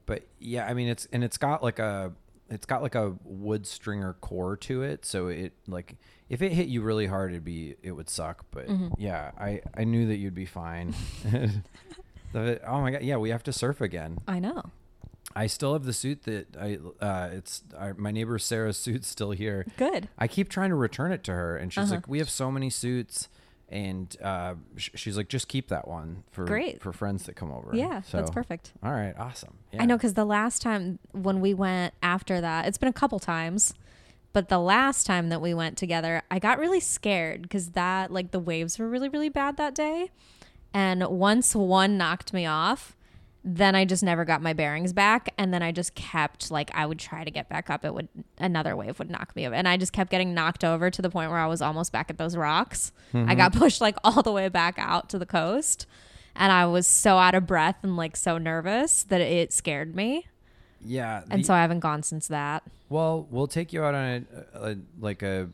but 0.07 0.27
yeah, 0.39 0.67
I 0.67 0.75
mean, 0.75 0.89
it's 0.89 1.07
and 1.13 1.23
it's 1.25 1.39
got 1.39 1.63
like 1.63 1.79
a 1.79 2.13
it's 2.49 2.67
got 2.67 2.83
like 2.83 2.95
a 2.95 3.15
wood 3.25 3.67
stringer 3.67 4.15
core 4.21 4.57
to 4.59 4.83
it, 4.83 5.05
so 5.05 5.29
it 5.29 5.53
like 5.67 5.97
if 6.29 6.43
it 6.43 6.53
hit 6.53 6.69
you 6.69 6.83
really 6.83 7.07
hard, 7.07 7.33
it'd 7.33 7.45
be 7.45 7.75
it 7.83 7.93
would 7.93 8.09
suck. 8.11 8.45
But 8.51 8.67
Mm-hmm. 8.69 8.89
yeah, 8.99 9.31
I 9.39 9.63
I 9.77 9.85
knew 9.85 10.07
that 10.09 10.17
you'd 10.17 10.35
be 10.35 10.47
fine. 10.47 10.95
Oh 12.35 12.81
my 12.83 12.91
god, 12.91 13.03
yeah, 13.03 13.17
we 13.17 13.31
have 13.31 13.43
to 13.45 13.53
surf 13.53 13.81
again. 13.81 14.19
i 14.29 14.39
know 14.39 14.63
I 15.37 15.47
still 15.49 15.75
have 15.75 15.85
the 15.85 15.93
suit 15.93 16.23
that 16.25 16.57
I 16.59 16.79
uh 17.05 17.29
it's 17.33 17.63
our, 17.77 17.95
my 17.95 18.11
neighbor 18.11 18.39
Sarah's 18.39 18.77
suit's 18.87 19.07
still 19.09 19.31
here. 19.33 19.67
good 19.77 20.09
I 20.19 20.27
keep 20.29 20.49
trying 20.49 20.71
to 20.71 20.77
return 20.77 21.13
it 21.13 21.23
to 21.25 21.33
her 21.33 21.57
and 21.57 21.73
she's 21.73 21.85
Uh-huh. 21.85 21.95
like 21.97 22.09
we 22.09 22.19
have 22.19 22.31
so 22.31 22.51
many 22.51 22.71
suits 22.71 23.29
and 23.69 24.17
uh 24.23 24.55
sh- 24.77 24.91
she's 24.95 25.17
like 25.17 25.29
just 25.29 25.49
keep 25.49 25.69
that 25.69 25.87
one 25.89 26.23
for 26.31 26.45
Great. 26.45 26.81
for 26.81 26.93
friends 26.93 27.25
that 27.27 27.35
come 27.37 27.51
over. 27.53 27.71
Yeah, 27.75 28.01
that's 28.11 28.31
perfect. 28.31 28.73
All 28.83 28.93
right, 28.93 29.15
awesome. 29.19 29.55
Yeah. 29.73 29.83
I 29.83 29.87
know 29.87 29.97
because 29.97 30.15
the 30.15 30.25
last 30.25 30.63
time 30.63 30.99
when 31.13 31.41
we 31.41 31.53
went 31.53 31.93
after 32.03 32.41
that, 32.41 32.67
it's 32.67 32.79
been 32.79 32.89
a 32.89 32.93
couple 32.93 33.19
times, 33.19 33.75
but 34.33 34.49
the 34.49 34.59
last 34.61 35.05
time 35.07 35.29
that 35.31 35.41
we 35.43 35.53
went 35.53 35.77
together, 35.77 36.23
I 36.31 36.39
got 36.39 36.59
really 36.59 36.81
scared 36.81 37.43
because 37.43 37.71
that, 37.71 38.13
like, 38.13 38.31
the 38.31 38.39
waves 38.39 38.79
were 38.79 38.89
really, 38.89 39.09
really 39.09 39.29
bad 39.31 39.57
that 39.57 39.75
day. 39.75 40.11
And 40.75 41.03
once 41.09 41.55
one 41.57 41.97
knocked 41.99 42.33
me 42.33 42.45
off, 42.47 42.96
then 43.49 43.77
I 43.77 43.85
just 43.85 44.03
never 44.03 44.25
got 44.25 44.43
my 44.43 44.53
bearings 44.53 44.93
back. 44.93 45.33
And 45.39 45.55
then 45.55 45.63
I 45.63 45.71
just 45.71 45.95
kept, 45.95 46.51
like, 46.51 46.69
I 46.75 46.85
would 46.85 46.99
try 46.99 47.23
to 47.23 47.31
get 47.31 47.49
back 47.49 47.71
up. 47.71 47.85
It 47.85 47.95
would, 47.95 48.09
another 48.39 48.75
wave 48.75 48.99
would 48.99 49.09
knock 49.09 49.37
me 49.37 49.47
over. 49.47 49.55
And 49.55 49.69
I 49.69 49.77
just 49.77 49.93
kept 49.93 50.11
getting 50.11 50.35
knocked 50.35 50.65
over 50.65 50.91
to 50.91 51.01
the 51.01 51.09
point 51.09 51.31
where 51.31 51.39
I 51.39 51.47
was 51.47 51.63
almost 51.63 51.93
back 51.93 52.11
at 52.11 52.19
those 52.19 52.37
rocks. 52.37 52.91
I 53.15 53.19
mm-hmm. 53.19 53.37
got 53.37 53.53
pushed, 53.57 53.81
like, 53.81 53.97
all 54.03 54.21
the 54.21 54.33
way 54.33 54.49
back 54.49 54.75
out 54.79 55.09
to 55.11 55.19
the 55.19 55.27
coast. 55.27 55.87
And 56.35 56.51
I 56.51 56.67
was 56.67 56.89
so 56.89 57.19
out 57.19 57.37
of 57.37 57.47
breath 57.47 57.77
and, 57.85 57.97
like, 57.97 58.17
so 58.17 58.37
nervous 58.37 59.05
that 59.05 59.21
it 59.21 59.53
scared 59.53 59.95
me. 59.95 60.27
Yeah. 60.85 61.23
And 61.31 61.47
so 61.47 61.55
I 61.55 61.63
haven't 61.63 61.81
gone 61.81 62.03
since 62.03 62.27
that. 62.27 62.65
well, 62.89 63.29
we'll 63.31 63.47
take 63.47 63.73
you 63.73 63.85
out 63.85 63.95
on 63.95 64.27
a, 64.55 64.71
a 64.71 64.77
like 65.01 65.23
a 65.23 65.49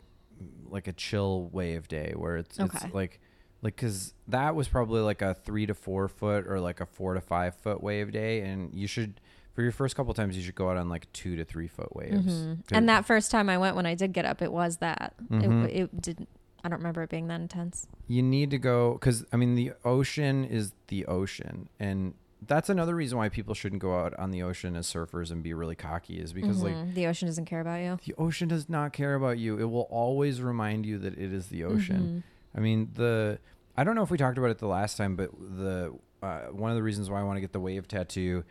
like 0.68 0.88
a 0.88 0.93
chill 0.93 1.49
wave 1.53 1.88
day 1.88 2.12
where 2.16 2.38
it's 2.38 2.59
Okay. 2.59 2.78
it's 2.82 2.95
like 2.95 3.20
like 3.63 3.77
because 3.77 4.13
that 4.29 4.55
was 4.55 4.69
probably 4.69 5.01
like 5.01 5.23
a 5.23 5.35
three 5.35 5.67
to 5.67 5.75
four 5.75 6.09
foot 6.09 6.47
or 6.47 6.61
like 6.61 6.81
a 6.81 6.87
four 6.87 7.15
to 7.15 7.21
five 7.21 7.55
foot 7.57 7.83
wave 7.83 8.13
day, 8.13 8.41
and 8.43 8.75
you 8.75 8.87
should 8.87 9.21
for 9.55 9.63
your 9.63 9.73
first 9.73 9.95
couple 9.97 10.13
times 10.15 10.37
you 10.37 10.43
should 10.43 10.55
go 10.55 10.69
out 10.71 10.77
on 10.77 10.89
like 10.89 11.11
two 11.13 11.37
to 11.37 11.45
three 11.45 11.69
foot 11.69 11.95
waves. 11.95 12.33
Mm-hmm. 12.33 12.75
And 12.75 12.89
that 12.89 13.05
first 13.05 13.31
time 13.31 13.49
I 13.49 13.59
went, 13.59 13.77
when 13.77 13.87
I 13.87 13.95
did 13.95 14.13
get 14.13 14.25
up, 14.25 14.41
it 14.43 14.53
was 14.53 14.79
that. 14.79 15.15
Mhm. 15.31 15.65
It, 15.67 15.75
it 15.77 16.01
didn't. 16.03 16.29
I 16.65 16.69
don't 16.69 16.79
remember 16.79 17.03
it 17.03 17.11
being 17.11 17.27
that 17.29 17.41
intense. 17.41 17.87
you 18.07 18.23
need 18.23 18.51
to 18.51 18.59
go 18.59 18.93
because 18.93 19.25
I 19.33 19.37
mean 19.37 19.55
the 19.57 19.73
ocean 19.85 20.45
is 20.45 20.73
the 20.89 21.07
ocean, 21.07 21.69
and 21.81 22.15
that's 22.45 22.69
another 22.69 22.95
reason 22.97 23.19
why 23.19 23.29
people 23.29 23.55
shouldn't 23.55 23.81
go 23.83 23.97
out 23.99 24.15
on 24.19 24.31
the 24.33 24.43
ocean 24.43 24.75
as 24.75 24.87
surfers 24.93 25.31
and 25.31 25.43
be 25.45 25.55
really 25.55 25.77
cocky 25.77 26.19
is 26.19 26.33
because 26.33 26.61
like 26.63 26.75
Mm, 26.75 26.95
the 26.95 27.07
ocean 27.07 27.29
doesn't 27.29 27.45
care 27.45 27.61
about 27.61 27.81
you. 27.81 27.99
the 28.05 28.15
ocean 28.21 28.49
does 28.49 28.69
not 28.69 28.93
care 28.93 29.15
about 29.15 29.39
you. 29.39 29.59
It 29.59 29.65
will 29.71 29.87
always 29.91 30.41
remind 30.43 30.85
you 30.87 30.99
that 30.99 31.17
it 31.17 31.33
is 31.33 31.49
the 31.49 31.63
ocean. 31.65 32.25
I 32.55 32.61
mean 32.61 32.90
the 32.94 33.38
I 33.76 33.84
don't 33.84 33.94
know 33.94 34.03
if 34.03 34.11
we 34.11 34.18
talked 34.18 34.38
about 34.38 34.50
it 34.50 34.59
the 34.59 34.66
last 34.66 34.96
time, 34.96 35.16
but 35.16 35.30
the 35.38 35.94
uh, 36.22 36.40
one 36.46 36.70
of 36.70 36.76
the 36.76 36.82
reasons 36.82 37.11
why 37.11 37.20
I 37.20 37.24
want 37.24 37.36
to 37.36 37.40
get 37.40 37.53
the 37.53 37.61
wave 37.61 37.88
tattoo 37.88 38.44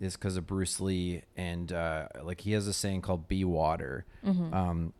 is 0.00 0.14
because 0.16 0.36
of 0.36 0.46
Bruce 0.46 0.80
Lee 0.80 1.22
and 1.36 1.72
uh, 1.72 2.06
like 2.22 2.40
he 2.42 2.52
has 2.52 2.66
a 2.66 2.72
saying 2.72 3.02
called 3.02 3.28
"be 3.28 3.44
water," 3.44 4.04
um, 4.54 4.92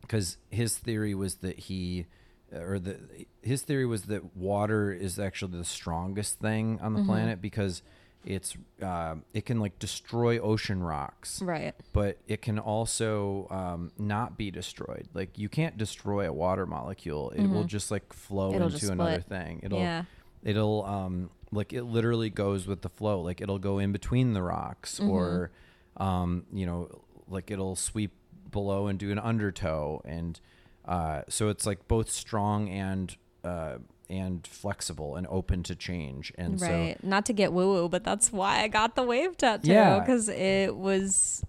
because 0.00 0.38
his 0.50 0.76
theory 0.78 1.14
was 1.14 1.36
that 1.36 1.58
he 1.58 2.06
or 2.52 2.78
the 2.78 2.98
his 3.42 3.60
theory 3.62 3.84
was 3.84 4.04
that 4.04 4.34
water 4.34 4.90
is 4.90 5.18
actually 5.18 5.58
the 5.58 5.64
strongest 5.64 6.38
thing 6.40 6.78
on 6.80 6.94
the 6.94 7.00
planet 7.04 7.42
because 7.42 7.82
it's 8.24 8.56
uh, 8.82 9.14
it 9.32 9.46
can 9.46 9.60
like 9.60 9.78
destroy 9.78 10.38
ocean 10.40 10.82
rocks 10.82 11.40
Right. 11.40 11.74
but 11.92 12.18
it 12.26 12.42
can 12.42 12.58
also 12.58 13.46
um, 13.50 13.92
not 13.98 14.36
be 14.36 14.50
destroyed. 14.50 15.08
Like 15.14 15.38
you 15.38 15.48
can't 15.48 15.76
destroy 15.78 16.28
a 16.28 16.32
water 16.32 16.66
molecule; 16.66 17.30
it 17.30 17.46
will 17.46 17.64
just 17.64 17.90
like 17.90 18.12
flow 18.12 18.48
Mm-hmm. 18.50 18.56
It'll 18.62 18.74
into 18.74 18.92
another 18.92 19.20
thing. 19.20 19.60
It'll 19.62 19.78
Yeah. 19.78 20.04
it'll 20.42 20.84
um 20.84 21.30
like 21.52 21.72
it 21.72 21.84
literally 21.84 22.28
goes 22.30 22.66
with 22.66 22.82
the 22.82 22.90
flow. 22.90 23.20
Like 23.22 23.40
it'll 23.40 23.58
go 23.58 23.78
in 23.78 23.92
between 23.92 24.32
the 24.34 24.42
rocks, 24.42 24.98
Mm-hmm. 24.98 25.10
or 25.10 25.50
um 25.96 26.44
you 26.52 26.66
know 26.66 27.02
like 27.28 27.50
it'll 27.50 27.76
sweep 27.76 28.12
below 28.50 28.86
and 28.88 28.98
do 28.98 29.10
an 29.12 29.18
undertow, 29.18 30.00
and 30.04 30.40
uh, 30.86 31.22
so 31.28 31.50
it's 31.50 31.66
like 31.66 31.86
both 31.86 32.10
strong 32.10 32.68
and 32.70 33.16
uh, 33.44 33.76
and 34.10 34.46
flexible 34.46 35.16
and 35.16 35.26
open 35.28 35.62
to 35.64 35.74
change. 35.74 36.32
And 36.38 36.58
so 36.60 36.94
Not 37.02 37.26
to 37.26 37.32
get 37.32 37.52
woo 37.52 37.72
woo, 37.74 37.88
but 37.88 38.04
that's 38.04 38.32
why 38.32 38.62
I 38.62 38.68
got 38.68 38.94
the 38.94 39.02
wave 39.02 39.36
tattoo. 39.36 39.68
Yeah. 39.68 39.98
Because 40.00 40.28
it 40.28 40.76
was. 40.76 41.44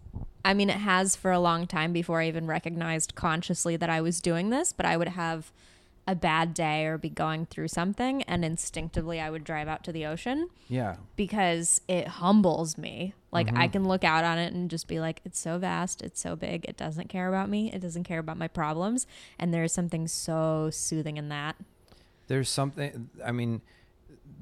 I 0.46 0.54
mean, 0.54 0.70
it 0.70 0.78
has 0.78 1.16
for 1.16 1.32
a 1.32 1.40
long 1.40 1.68
time 1.68 1.92
before 1.94 2.22
I 2.22 2.28
even 2.28 2.48
recognized 2.48 3.14
consciously 3.16 3.76
that 3.76 3.90
I 3.90 4.00
was 4.02 4.22
doing 4.22 4.50
this, 4.52 4.72
but 4.74 4.86
I 4.86 4.96
would 4.98 5.10
have 5.10 5.52
a 6.08 6.16
bad 6.16 6.54
day 6.56 6.86
or 6.86 6.98
be 6.98 7.10
going 7.10 7.46
through 7.46 7.68
something, 7.68 8.24
and 8.24 8.44
instinctively 8.44 9.20
I 9.20 9.30
would 9.30 9.44
drive 9.44 9.68
out 9.68 9.84
to 9.84 9.92
the 9.92 10.06
ocean. 10.08 10.50
yeah, 10.68 10.96
because 11.16 11.82
it 11.88 12.08
humbles 12.08 12.78
me. 12.80 13.14
Like 13.32 13.50
I 13.50 13.52
Mm-hmm. 13.52 13.72
can 13.74 13.88
look 13.88 14.04
out 14.04 14.24
on 14.24 14.40
it 14.40 14.54
and 14.54 14.72
just 14.72 14.88
be 14.88 15.00
like, 15.00 15.22
it's 15.24 15.38
so 15.38 15.60
vast, 15.60 16.02
it's 16.02 16.20
so 16.20 16.36
big, 16.36 16.66
it 16.68 16.78
doesn't 16.78 17.10
care 17.10 17.28
about 17.30 17.48
me, 17.48 17.72
it 17.72 17.80
doesn't 17.80 18.06
care 18.06 18.18
about 18.18 18.38
my 18.38 18.48
problems, 18.48 19.06
and 19.38 19.54
there's 19.54 19.72
something 19.74 20.08
so 20.08 20.70
soothing 20.72 21.18
in 21.18 21.30
that. 21.30 21.58
There's 22.30 22.48
something 22.50 23.10
i 23.26 23.32
mean 23.32 23.62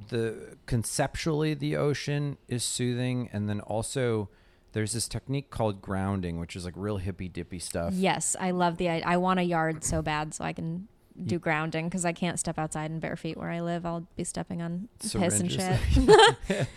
the 0.10 0.56
conceptually 0.68 1.56
the 1.56 1.76
ocean 1.76 2.38
is 2.48 2.64
soothing 2.64 3.30
and 3.34 3.50
then 3.50 3.60
also 3.62 4.30
there's 4.74 4.94
this 4.94 5.08
technique 5.08 5.50
called 5.50 5.82
grounding 5.82 6.40
which 6.40 6.56
is 6.56 6.64
like 6.66 6.74
real 6.78 6.98
hippy 6.98 7.28
dippy 7.28 7.58
stuff 7.58 7.94
Yes, 7.96 8.36
I 8.40 8.52
love 8.52 8.78
the. 8.78 8.90
I, 8.90 9.02
I 9.14 9.18
want 9.18 9.40
a 9.40 9.44
yard 9.44 9.84
so 9.84 10.04
bad 10.04 10.36
so 10.36 10.44
I 10.44 10.54
can 10.54 10.88
do 11.26 11.40
grounding 11.40 11.88
because 11.88 12.06
I 12.06 12.14
can't 12.14 12.40
step 12.40 12.60
outside 12.60 12.92
in 12.92 13.00
bare 13.00 13.16
feet 13.16 13.38
where 13.38 13.50
I 13.50 13.62
live. 13.62 13.86
I'll 13.86 14.08
be 14.16 14.24
stepping 14.24 14.62
on 14.62 14.88
piss 15.02 15.40
and 15.40 15.52
shit. 15.52 15.80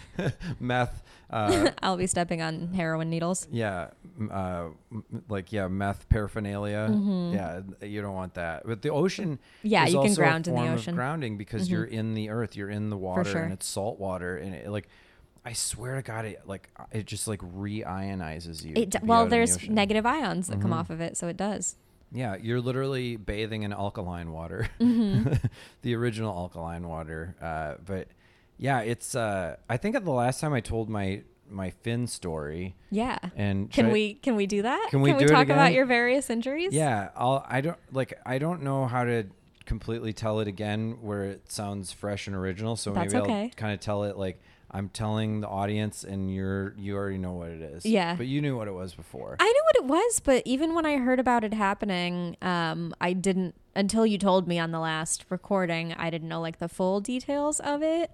meth 0.60 1.02
uh, 1.30 1.70
I'll 1.82 1.96
be 1.96 2.06
stepping 2.06 2.42
on 2.42 2.72
heroin 2.74 3.08
needles. 3.10 3.46
yeah 3.52 3.90
uh, 4.30 4.68
like 5.28 5.52
yeah 5.52 5.68
meth 5.68 6.08
paraphernalia 6.08 6.88
yeah 7.32 7.60
you 7.86 8.02
don't 8.02 8.14
want 8.14 8.34
that 8.34 8.62
but 8.66 8.82
the 8.82 8.90
ocean 8.90 9.38
Mm-hmm. 9.60 9.68
Yeah, 9.68 9.84
is 9.84 9.92
you 9.92 10.00
can 10.00 10.08
also 10.10 10.20
ground 10.22 10.48
in 10.48 10.54
the 10.54 10.62
ocean. 10.62 10.76
Mm-hmm. 10.92 10.94
grounding 10.94 11.36
because 11.36 11.70
you're 11.70 11.84
in 11.84 12.14
the 12.14 12.30
earth 12.30 12.56
you're 12.56 12.70
in 12.70 12.90
the 12.90 12.96
water 12.96 13.24
sure. 13.30 13.42
and 13.42 13.52
it's 13.52 13.66
salt 13.66 13.98
water 13.98 14.36
and 14.36 14.54
it 14.54 14.68
like 14.68 14.88
I 15.44 15.54
swear 15.54 15.96
to 15.96 16.02
God, 16.02 16.26
it 16.26 16.42
like 16.46 16.68
it 16.92 17.06
just 17.06 17.26
like 17.26 17.40
re-ionizes 17.42 18.62
you. 18.62 18.74
It, 18.76 18.96
well, 19.02 19.24
the 19.24 19.30
there's. 19.30 19.56
Mm-hmm. 19.56 19.72
negative 19.74 20.04
ions 20.04 20.48
that 20.48 20.60
come 20.60 20.72
off 20.72 20.90
of 20.90 21.00
it, 21.00 21.16
so 21.16 21.28
it 21.28 21.36
does. 21.38 21.76
Yeah, 22.12 22.36
you're 22.40 22.60
literally 22.60 23.16
bathing 23.16 23.62
in 23.62 23.72
alkaline 23.72 24.32
water, 24.32 24.68
Mm-hmm. 24.80 25.32
the 25.82 25.94
original 25.94 26.34
alkaline 26.36 26.88
water. 26.88 27.36
Uh, 27.40 27.74
but 27.84 28.08
yeah, 28.58 28.80
it's. 28.80 29.14
Uh, 29.14 29.56
I 29.68 29.76
think 29.76 29.94
at 29.96 30.04
the 30.04 30.10
last 30.10 30.40
time 30.40 30.52
I 30.52 30.60
told 30.60 30.88
my 30.88 31.22
my 31.48 31.70
fin 31.70 32.06
story, 32.06 32.76
Yeah. 32.90 33.18
and 33.36 33.70
Can 33.70 33.86
I- 33.86 33.92
we 33.92 34.14
can 34.14 34.36
we 34.36 34.46
do 34.46 34.62
that? 34.62 34.88
Can 34.90 35.00
we 35.02 35.12
do 35.12 35.24
it 35.24 35.28
talk 35.28 35.48
about 35.48 35.72
your 35.72 35.84
various 35.86 36.30
injuries? 36.30 36.72
Yeah, 36.72 37.10
I'll. 37.16 37.44
I 37.48 37.60
don't 37.60 37.78
like. 37.92 38.18
I 38.26 38.38
don't 38.38 38.62
know 38.62 38.86
how 38.86 39.04
to 39.04 39.24
completely 39.66 40.12
tell 40.12 40.40
it 40.40 40.48
again 40.48 40.98
where 41.00 41.24
it 41.24 41.50
sounds 41.52 41.92
fresh 41.92 42.26
and 42.26 42.34
original. 42.34 42.74
So 42.76 42.92
That's 42.92 43.12
maybe 43.14 43.22
okay. 43.24 43.42
I'll 43.44 43.48
kind 43.50 43.72
of 43.72 43.78
tell 43.80 44.02
it 44.04 44.16
like 44.16 44.40
I'm 44.72 44.88
telling 44.88 45.40
the 45.40 45.48
audience, 45.48 46.05
and 46.05 46.32
you're 46.32 46.74
you 46.78 46.97
already 46.97 47.18
know 47.18 47.32
what 47.32 47.48
it 47.51 47.60
is. 47.60 47.84
Yeah. 47.84 48.14
but 48.16 48.26
you 48.26 48.40
knew 48.40 48.56
what 48.56 48.68
it 48.68 48.74
was 48.74 48.94
before. 48.94 49.36
I 49.40 49.44
knew 49.44 49.62
what 49.64 49.76
it 49.76 49.84
was, 49.84 50.20
but 50.20 50.42
even 50.44 50.74
when 50.74 50.86
I 50.86 50.97
heard 50.98 51.18
about 51.18 51.42
it 51.44 51.55
happening, 51.55 52.36
um, 52.42 52.94
I 53.01 53.12
didn't 53.12 53.55
until 53.74 54.06
you 54.06 54.18
told 54.18 54.47
me 54.48 54.59
on 54.59 54.70
the 54.70 54.78
last 54.80 55.24
recording. 55.28 55.92
I 55.94 56.10
didn't 56.10 56.28
know 56.28 56.40
like 56.40 56.59
the 56.59 56.68
full 56.68 57.01
details 57.01 57.59
of 57.60 57.82
it, 57.82 58.10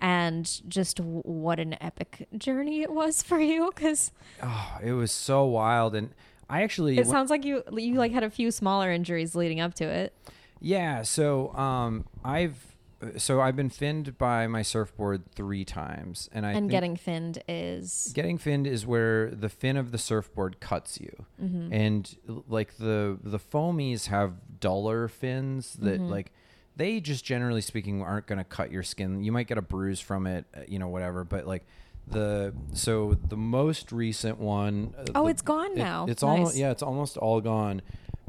and 0.00 0.60
just 0.68 0.98
w- 0.98 1.22
what 1.22 1.58
an 1.58 1.76
epic 1.80 2.28
journey 2.36 2.82
it 2.82 2.92
was 2.92 3.22
for 3.28 3.40
you 3.40 3.72
because 3.74 4.12
Oh, 4.42 4.78
it 4.82 4.92
was 4.92 5.10
so 5.10 5.44
wild, 5.44 5.94
and 5.96 6.10
I 6.48 6.62
actually 6.62 6.98
it 6.98 7.06
sounds 7.08 7.30
like 7.30 7.44
you 7.44 7.64
you 7.72 7.94
like 7.94 8.12
had 8.12 8.22
a 8.22 8.30
few 8.30 8.50
smaller 8.52 8.92
injuries 8.92 9.34
leading 9.34 9.58
up 9.60 9.74
to 9.74 9.84
it. 9.84 10.12
Yeah, 10.60 11.02
so 11.02 11.52
um, 11.54 12.06
I've 12.24 12.75
so 13.18 13.40
I've 13.40 13.56
been 13.56 13.68
finned 13.70 14.16
by 14.18 14.46
my 14.46 14.62
surfboard 14.62 15.30
three 15.34 15.64
times, 15.64 16.28
and 16.32 16.46
I 16.46 16.52
and 16.52 16.70
getting 16.70 16.96
finned 16.96 17.42
is 17.48 18.10
getting 18.14 18.38
finned 18.38 18.66
is 18.66 18.86
where 18.86 19.30
the 19.30 19.48
fin 19.48 19.76
of 19.76 19.92
the 19.92 19.98
surfboard 19.98 20.60
cuts 20.60 20.98
you, 21.00 21.26
and 21.38 22.16
like 22.48 22.76
the 22.78 23.18
the 23.22 23.38
foamies 23.38 24.06
have 24.06 24.32
duller 24.60 25.08
fins 25.08 25.74
that 25.80 26.00
like 26.00 26.32
they 26.76 27.00
just 27.00 27.24
generally 27.24 27.60
speaking 27.60 28.02
aren't 28.02 28.26
going 28.26 28.38
to 28.38 28.44
cut 28.44 28.70
your 28.72 28.82
skin. 28.82 29.22
You 29.24 29.32
might 29.32 29.46
get 29.46 29.58
a 29.58 29.62
bruise 29.62 30.00
from 30.00 30.26
it, 30.26 30.44
uh, 30.54 30.60
you 30.68 30.78
know, 30.78 30.88
whatever, 30.88 31.24
but 31.24 31.46
like. 31.46 31.64
The 32.08 32.54
so 32.72 33.14
the 33.14 33.36
most 33.36 33.90
recent 33.90 34.38
one. 34.38 34.94
uh, 34.96 35.06
Oh, 35.16 35.24
the- 35.24 35.30
it's 35.30 35.42
gone 35.42 35.72
it- 35.72 35.78
now. 35.78 36.06
It's 36.08 36.22
Nice. 36.22 36.28
almost 36.30 36.56
yeah, 36.56 36.70
it's 36.70 36.82
almost 36.84 37.16
all 37.16 37.40
gone. 37.40 37.82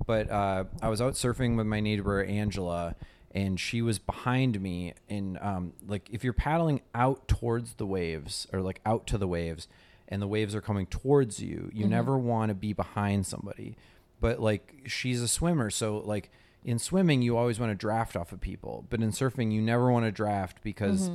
But 0.08 0.32
uh, 0.32 0.64
I 0.82 0.90
was 0.90 1.00
out 1.00 1.14
surfing 1.14 1.58
with 1.58 1.68
my 1.68 1.80
neighbor 1.80 2.24
Angela, 2.24 2.96
and 3.38 3.60
she 3.60 3.84
was 3.84 4.00
behind 4.00 4.60
me. 4.60 4.96
And 5.08 5.38
um, 5.42 5.74
like 5.88 6.10
if 6.12 6.24
you're 6.24 6.34
paddling 6.34 6.82
out 6.96 7.28
towards 7.28 7.76
the 7.76 7.86
waves 7.86 8.48
or 8.52 8.62
like 8.62 8.82
out 8.84 9.06
to 9.08 9.18
the 9.20 9.28
waves, 9.28 9.68
and 10.08 10.22
the 10.22 10.28
waves 10.28 10.56
are 10.56 10.62
coming 10.62 10.88
towards 10.88 11.40
you, 11.40 11.70
you 11.72 11.86
never 11.86 12.18
want 12.18 12.50
to 12.50 12.56
be 12.56 12.74
behind 12.74 13.28
somebody. 13.28 13.78
But 14.20 14.40
like 14.40 14.82
she's 14.88 15.22
a 15.22 15.28
swimmer, 15.28 15.70
so 15.70 16.00
like 16.00 16.32
in 16.66 16.80
swimming 16.80 17.22
you 17.22 17.38
always 17.38 17.60
want 17.60 17.70
to 17.72 17.76
draft 17.76 18.16
off 18.16 18.32
of 18.32 18.42
people, 18.42 18.86
but 18.90 19.02
in 19.02 19.12
surfing 19.12 19.52
you 19.52 19.62
never 19.62 19.92
want 19.92 20.06
to 20.06 20.12
draft 20.12 20.64
because 20.64 21.12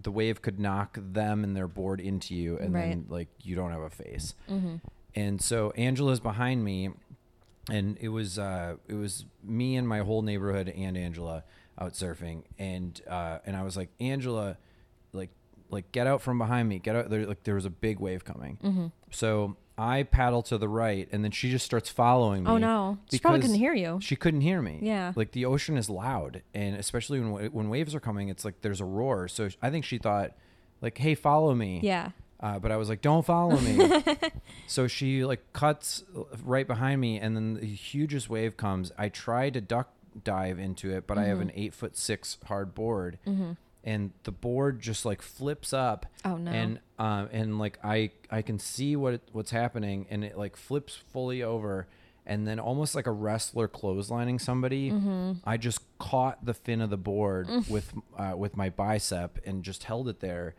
the 0.00 0.10
wave 0.10 0.40
could 0.40 0.58
knock 0.58 0.96
them 0.98 1.44
and 1.44 1.54
their 1.54 1.68
board 1.68 2.00
into 2.00 2.34
you, 2.34 2.56
and 2.56 2.74
then 2.90 3.06
like 3.10 3.28
you 3.42 3.54
don't 3.54 3.72
have 3.72 3.82
a 3.82 3.90
face. 3.90 4.34
And 5.14 5.42
so 5.42 5.72
Angela's 5.72 6.20
behind 6.20 6.64
me, 6.64 6.90
and 7.68 7.98
it 8.00 8.08
was 8.08 8.38
uh, 8.38 8.76
it 8.88 8.94
was 8.94 9.26
me 9.44 9.76
and 9.76 9.86
my 9.86 9.98
whole 9.98 10.22
neighborhood 10.22 10.68
and 10.74 10.96
Angela 10.96 11.44
out 11.78 11.92
surfing, 11.94 12.42
and 12.58 13.00
uh, 13.08 13.38
and 13.46 13.56
I 13.56 13.62
was 13.62 13.76
like 13.76 13.90
Angela, 14.00 14.56
like 15.12 15.30
like 15.70 15.90
get 15.92 16.06
out 16.06 16.22
from 16.22 16.38
behind 16.38 16.68
me, 16.68 16.78
get 16.78 16.96
out 16.96 17.10
there. 17.10 17.26
Like 17.26 17.42
there 17.44 17.54
was 17.56 17.64
a 17.64 17.70
big 17.70 17.98
wave 18.00 18.24
coming, 18.24 18.58
Mm-hmm. 18.62 18.86
so 19.10 19.56
I 19.78 20.04
paddle 20.04 20.42
to 20.44 20.56
the 20.56 20.68
right, 20.70 21.06
and 21.12 21.22
then 21.22 21.32
she 21.32 21.50
just 21.50 21.66
starts 21.66 21.90
following 21.90 22.44
me. 22.44 22.50
Oh, 22.50 22.56
no. 22.56 22.96
She 23.10 23.18
probably 23.18 23.40
couldn't 23.42 23.56
hear 23.56 23.74
you. 23.74 23.98
She 24.00 24.16
couldn't 24.16 24.40
hear 24.40 24.62
me. 24.62 24.78
Yeah. 24.80 25.12
like 25.16 25.32
the 25.32 25.44
ocean 25.44 25.76
is 25.76 25.90
loud, 25.90 26.42
and 26.54 26.76
especially 26.76 27.20
when 27.20 27.52
when 27.52 27.68
waves 27.68 27.94
are 27.94 28.00
coming, 28.00 28.28
it's 28.30 28.44
like 28.44 28.62
there's 28.62 28.80
a 28.80 28.86
roar. 28.86 29.28
So 29.28 29.48
I 29.60 29.68
think 29.70 29.84
she 29.84 29.98
thought, 29.98 30.32
like, 30.80 30.96
hey, 30.98 31.14
follow 31.14 31.54
me. 31.54 31.80
yeah. 31.82 32.10
Uh, 32.38 32.58
but 32.58 32.70
I 32.70 32.76
was 32.76 32.90
like, 32.90 33.00
don't 33.00 33.24
follow 33.24 33.56
me. 33.58 34.02
so 34.66 34.86
she 34.86 35.24
like 35.24 35.52
cuts 35.54 36.04
right 36.44 36.66
behind 36.66 37.00
me, 37.00 37.18
and 37.18 37.34
then 37.34 37.54
the 37.54 37.66
hugest 37.66 38.28
wave 38.28 38.56
comes. 38.58 38.92
I 38.98 39.08
try 39.08 39.48
to 39.50 39.60
duck 39.62 39.90
dive 40.24 40.58
into 40.58 40.90
it, 40.90 41.06
but 41.06 41.18
I 41.18 41.24
have 41.24 41.40
an 41.40 41.48
Mm-hmm. 41.48 41.58
eight 41.58 41.74
foot 41.74 41.96
six 41.96 42.38
hard 42.46 42.74
board, 42.74 43.18
and 43.84 44.10
the 44.24 44.32
board 44.32 44.80
just 44.80 45.04
like 45.04 45.22
flips 45.22 45.72
up. 45.72 46.06
Oh, 46.24 46.36
no. 46.36 46.50
And 46.50 46.80
um, 46.98 47.28
and 47.32 47.58
like 47.58 47.78
I 47.84 48.10
I 48.30 48.42
can 48.42 48.58
see 48.58 48.96
what 48.96 49.14
it, 49.14 49.22
what's 49.32 49.50
happening, 49.50 50.06
and 50.10 50.24
it 50.24 50.36
like 50.36 50.56
flips 50.56 50.94
fully 50.96 51.42
over. 51.42 51.86
And 52.28 52.44
then, 52.44 52.58
almost 52.58 52.96
like 52.96 53.06
a 53.06 53.12
wrestler 53.12 53.68
clotheslining 53.68 54.40
somebody, 54.40 54.90
Mm-hmm. 54.90 55.32
I 55.44 55.56
just 55.58 55.78
caught 55.98 56.44
the 56.44 56.54
fin 56.54 56.80
of 56.80 56.90
the 56.90 56.96
board 56.96 57.46
Mm. 57.46 57.70
with 57.70 57.92
uh, 58.18 58.34
with 58.36 58.56
my 58.56 58.68
bicep 58.68 59.38
and 59.46 59.62
just 59.62 59.84
held 59.84 60.08
it 60.08 60.18
there 60.20 60.54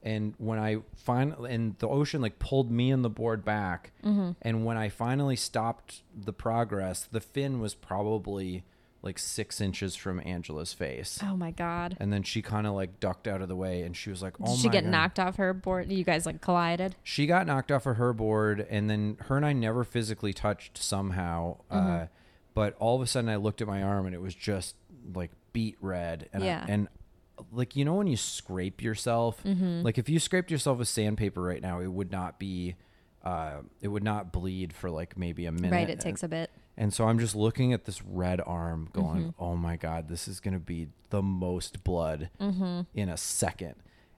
and 0.00 0.34
when 0.38 0.60
I 0.60 0.76
finally 0.94 1.52
and 1.52 1.76
the 1.80 1.88
ocean 1.88 2.20
like 2.22 2.38
pulled 2.38 2.70
me 2.70 2.92
and 2.92 3.04
the 3.04 3.10
board 3.10 3.44
back, 3.44 3.90
Mm-hmm. 4.04 4.30
and 4.42 4.64
when 4.64 4.76
I 4.76 4.88
finally 4.90 5.34
stopped 5.34 6.02
the 6.14 6.32
progress, 6.32 7.02
the 7.10 7.20
fin 7.20 7.58
was 7.58 7.74
probably 7.74 8.62
like 9.02 9.18
six 9.18 9.60
inches 9.60 9.94
from 9.94 10.20
Angela's 10.24 10.72
face, 10.72 11.20
Oh 11.22 11.36
my 11.36 11.50
god. 11.52 11.96
and 12.00 12.12
then 12.12 12.22
she 12.24 12.42
kind 12.42 12.66
of 12.66 12.74
like 12.74 12.98
ducked 13.00 13.28
out 13.28 13.40
of 13.42 13.48
the 13.48 13.54
way, 13.56 13.82
and 13.82 13.96
she 13.96 14.10
was 14.10 14.22
like, 14.22 14.34
"Oh 14.40 14.46
Did 14.54 14.58
she 14.60 14.66
my 14.68 14.72
get 14.72 14.84
God. 14.84 14.90
knocked 14.90 15.18
off 15.20 15.36
her 15.36 15.54
board? 15.54 15.90
You 15.92 16.02
guys 16.04 16.26
like 16.26 16.40
collided? 16.40 16.96
She 17.04 17.26
got 17.26 17.46
knocked 17.46 17.70
off 17.70 17.86
of 17.86 17.96
her 17.96 18.12
board, 18.12 18.66
and 18.68 18.90
then 18.90 19.16
her 19.28 19.36
and 19.36 19.46
I 19.46 19.52
never 19.52 19.84
physically 19.84 20.32
touched 20.32 20.78
somehow. 20.78 21.58
Mm-hmm. 21.70 21.90
Uh, 22.02 22.06
but 22.54 22.74
all 22.80 22.96
of 22.96 23.02
a 23.02 23.06
sudden, 23.06 23.30
I 23.30 23.36
looked 23.36 23.60
at 23.62 23.68
my 23.68 23.82
arm, 23.82 24.04
and 24.06 24.14
it 24.14 24.20
was 24.20 24.34
just 24.34 24.74
like 25.14 25.30
beat 25.52 25.76
red. 25.80 26.28
And 26.32 26.42
Yeah. 26.44 26.64
I, 26.66 26.70
and 26.72 26.88
like 27.52 27.76
you 27.76 27.84
know 27.84 27.94
when 27.94 28.08
you 28.08 28.16
scrape 28.16 28.82
yourself, 28.82 29.42
Mm-hmm. 29.44 29.82
like 29.82 29.96
if 29.98 30.08
you 30.08 30.18
scraped 30.18 30.50
yourself 30.50 30.78
with 30.78 30.88
sandpaper 30.88 31.40
right 31.40 31.62
now, 31.62 31.80
it 31.80 31.86
would 31.92 32.10
not 32.10 32.38
be. 32.40 32.74
Uh, 33.28 33.62
it 33.82 33.88
would 33.88 34.02
not 34.04 34.32
bleed 34.32 34.72
for 34.72 34.90
like 34.90 35.18
maybe 35.18 35.44
a 35.46 35.52
minute. 35.52 35.72
Right. 35.72 35.90
It 35.90 36.00
takes 36.00 36.22
a 36.22 36.28
bit. 36.28 36.50
And 36.76 36.94
so 36.94 37.08
I'm 37.08 37.18
just 37.18 37.34
looking 37.34 37.72
at 37.72 37.84
this 37.84 38.02
red 38.02 38.40
arm 38.46 38.88
Mm-hmm. 38.92 39.00
going, 39.00 39.34
oh 39.38 39.56
my 39.56 39.76
God, 39.76 40.08
this 40.08 40.28
is 40.28 40.40
going 40.40 40.54
to 40.54 40.60
be 40.60 40.88
the 41.10 41.22
most 41.22 41.84
blood 41.84 42.30
Mm-hmm. 42.40 42.82
in 42.94 43.08
a 43.08 43.16
second. 43.16 43.74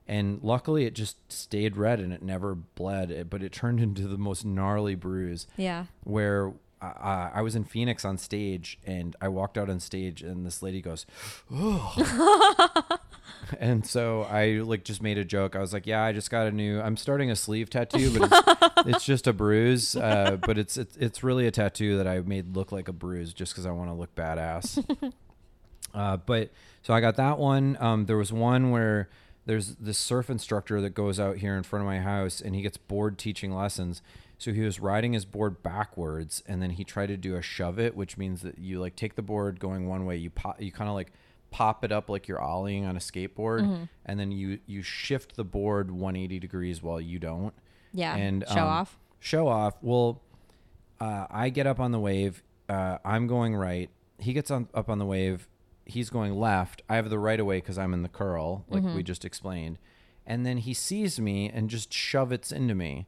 And 0.07 0.39
luckily 0.43 0.85
it 0.85 0.93
just 0.93 1.17
stayed 1.31 1.75
red 1.77 1.99
and 1.99 2.11
it 2.13 2.21
never 2.23 2.55
bled, 2.55 3.11
it- 3.11 3.29
but 3.29 3.41
it 3.43 3.51
turned 3.51 3.79
into 3.87 4.07
the 4.07 4.17
most 4.17 4.45
gnarly 4.45 4.95
bruise 4.95 5.47
Yeah. 5.57 5.85
where 6.03 6.53
uh, 6.81 7.29
I 7.33 7.41
was 7.43 7.55
in 7.55 7.63
Phoenix 7.63 8.03
on 8.05 8.17
stage 8.17 8.79
and 8.85 9.15
I 9.21 9.27
walked 9.27 9.57
out 9.57 9.69
on 9.69 9.79
stage 9.79 10.21
and 10.23 10.45
this 10.45 10.63
lady 10.63 10.81
goes, 10.81 11.05
oh. 11.51 12.97
and 13.59 13.85
so 13.85 14.23
I 14.23 14.61
like 14.63 14.83
just 14.83 15.01
made 15.01 15.17
a 15.17 15.25
joke. 15.25 15.55
I 15.55 15.59
was 15.59 15.73
like, 15.73 15.87
yeah, 15.87 16.03
I 16.03 16.11
just 16.11 16.29
got 16.29 16.47
a 16.47 16.51
new, 16.51 16.79
I'm 16.79 16.97
starting 16.97 17.31
a 17.31 17.35
sleeve 17.35 17.69
tattoo, 17.69 18.19
but 18.19 18.31
it's, 18.31 18.73
it's 18.87 19.05
just 19.05 19.27
a 19.27 19.33
bruise. 19.33 19.95
Uh, 19.95 20.37
but 20.45 20.57
it's, 20.57 20.77
it's, 20.77 20.95
it's 20.97 21.23
really 21.23 21.47
a 21.47 21.51
tattoo 21.51 21.97
that 21.97 22.07
I 22.07 22.19
made 22.21 22.55
look 22.55 22.71
like 22.71 22.87
a 22.87 22.93
bruise 22.93 23.33
just 23.33 23.55
cause 23.55 23.65
I 23.65 23.71
want 23.71 23.89
to 23.89 23.93
look 23.93 24.13
badass. 24.15 25.13
Uh, 25.93 26.17
but 26.17 26.51
so 26.81 26.93
I 26.93 27.01
got 27.01 27.15
that 27.17 27.37
one. 27.37 27.77
Um, 27.79 28.05
there 28.05 28.17
was 28.17 28.31
one 28.31 28.71
where 28.71 29.09
there's 29.45 29.75
this 29.75 29.97
surf 29.97 30.29
instructor 30.29 30.81
that 30.81 30.91
goes 30.91 31.19
out 31.19 31.37
here 31.37 31.55
in 31.55 31.63
front 31.63 31.81
of 31.81 31.87
my 31.87 31.99
house 31.99 32.41
and 32.41 32.55
he 32.55 32.61
gets 32.61 32.77
bored 32.77 33.17
teaching 33.17 33.53
lessons. 33.53 34.01
So 34.37 34.53
he 34.53 34.61
was 34.61 34.79
riding 34.79 35.13
his 35.13 35.25
board 35.25 35.61
backwards 35.61 36.41
and 36.47 36.61
then 36.61 36.71
he 36.71 36.83
tried 36.83 37.07
to 37.07 37.17
do 37.17 37.35
a 37.35 37.41
shove 37.41 37.79
it, 37.79 37.95
which 37.95 38.17
means 38.17 38.41
that 38.41 38.57
you 38.57 38.79
like 38.79 38.95
take 38.95 39.15
the 39.15 39.21
board 39.21 39.59
going 39.59 39.87
one 39.87 40.05
way, 40.05 40.17
you 40.17 40.29
pop, 40.29 40.61
you 40.61 40.71
kind 40.71 40.89
of 40.89 40.95
like 40.95 41.11
pop 41.51 41.83
it 41.85 41.91
up 41.91 42.09
like 42.09 42.27
you're 42.27 42.39
ollieing 42.39 42.87
on 42.87 42.95
a 42.95 42.99
skateboard, 42.99 43.87
and 44.05 44.19
then 44.19 44.31
you 44.31 44.59
you 44.65 44.81
shift 44.81 45.35
the 45.35 45.43
board 45.43 45.91
180 45.91 46.39
degrees 46.39 46.81
while 46.81 46.99
you 46.99 47.19
don't. 47.19 47.53
Yeah. 47.93 48.15
And 48.15 48.43
Show 48.47 48.61
um, 48.61 48.67
off. 48.67 48.97
Show 49.19 49.47
off. 49.47 49.75
Well, 49.81 50.21
uh, 50.99 51.27
I 51.29 51.49
get 51.49 51.67
up 51.67 51.79
on 51.79 51.91
the 51.91 51.99
wave. 51.99 52.41
Uh, 52.69 52.97
I'm 53.03 53.27
going 53.27 53.55
right. 53.55 53.89
He 54.17 54.33
gets 54.33 54.49
on, 54.49 54.67
up 54.73 54.89
on 54.89 54.97
the 54.97 55.05
wave. 55.05 55.47
He's 55.85 56.09
going 56.09 56.33
left. 56.35 56.81
I 56.87 56.95
have 56.95 57.09
the 57.09 57.19
right 57.19 57.39
of 57.39 57.45
way 57.45 57.57
because 57.57 57.77
I'm 57.77 57.93
in 57.93 58.01
the 58.01 58.09
curl, 58.09 58.65
like 58.69 58.83
Mm-hmm. 58.83 58.95
we 58.95 59.03
just 59.03 59.25
explained. 59.25 59.77
And 60.25 60.45
then 60.45 60.57
he 60.57 60.73
sees 60.73 61.19
me 61.19 61.49
and 61.49 61.69
just 61.69 61.91
shovets 61.91 62.51
into 62.51 62.75
me, 62.75 63.07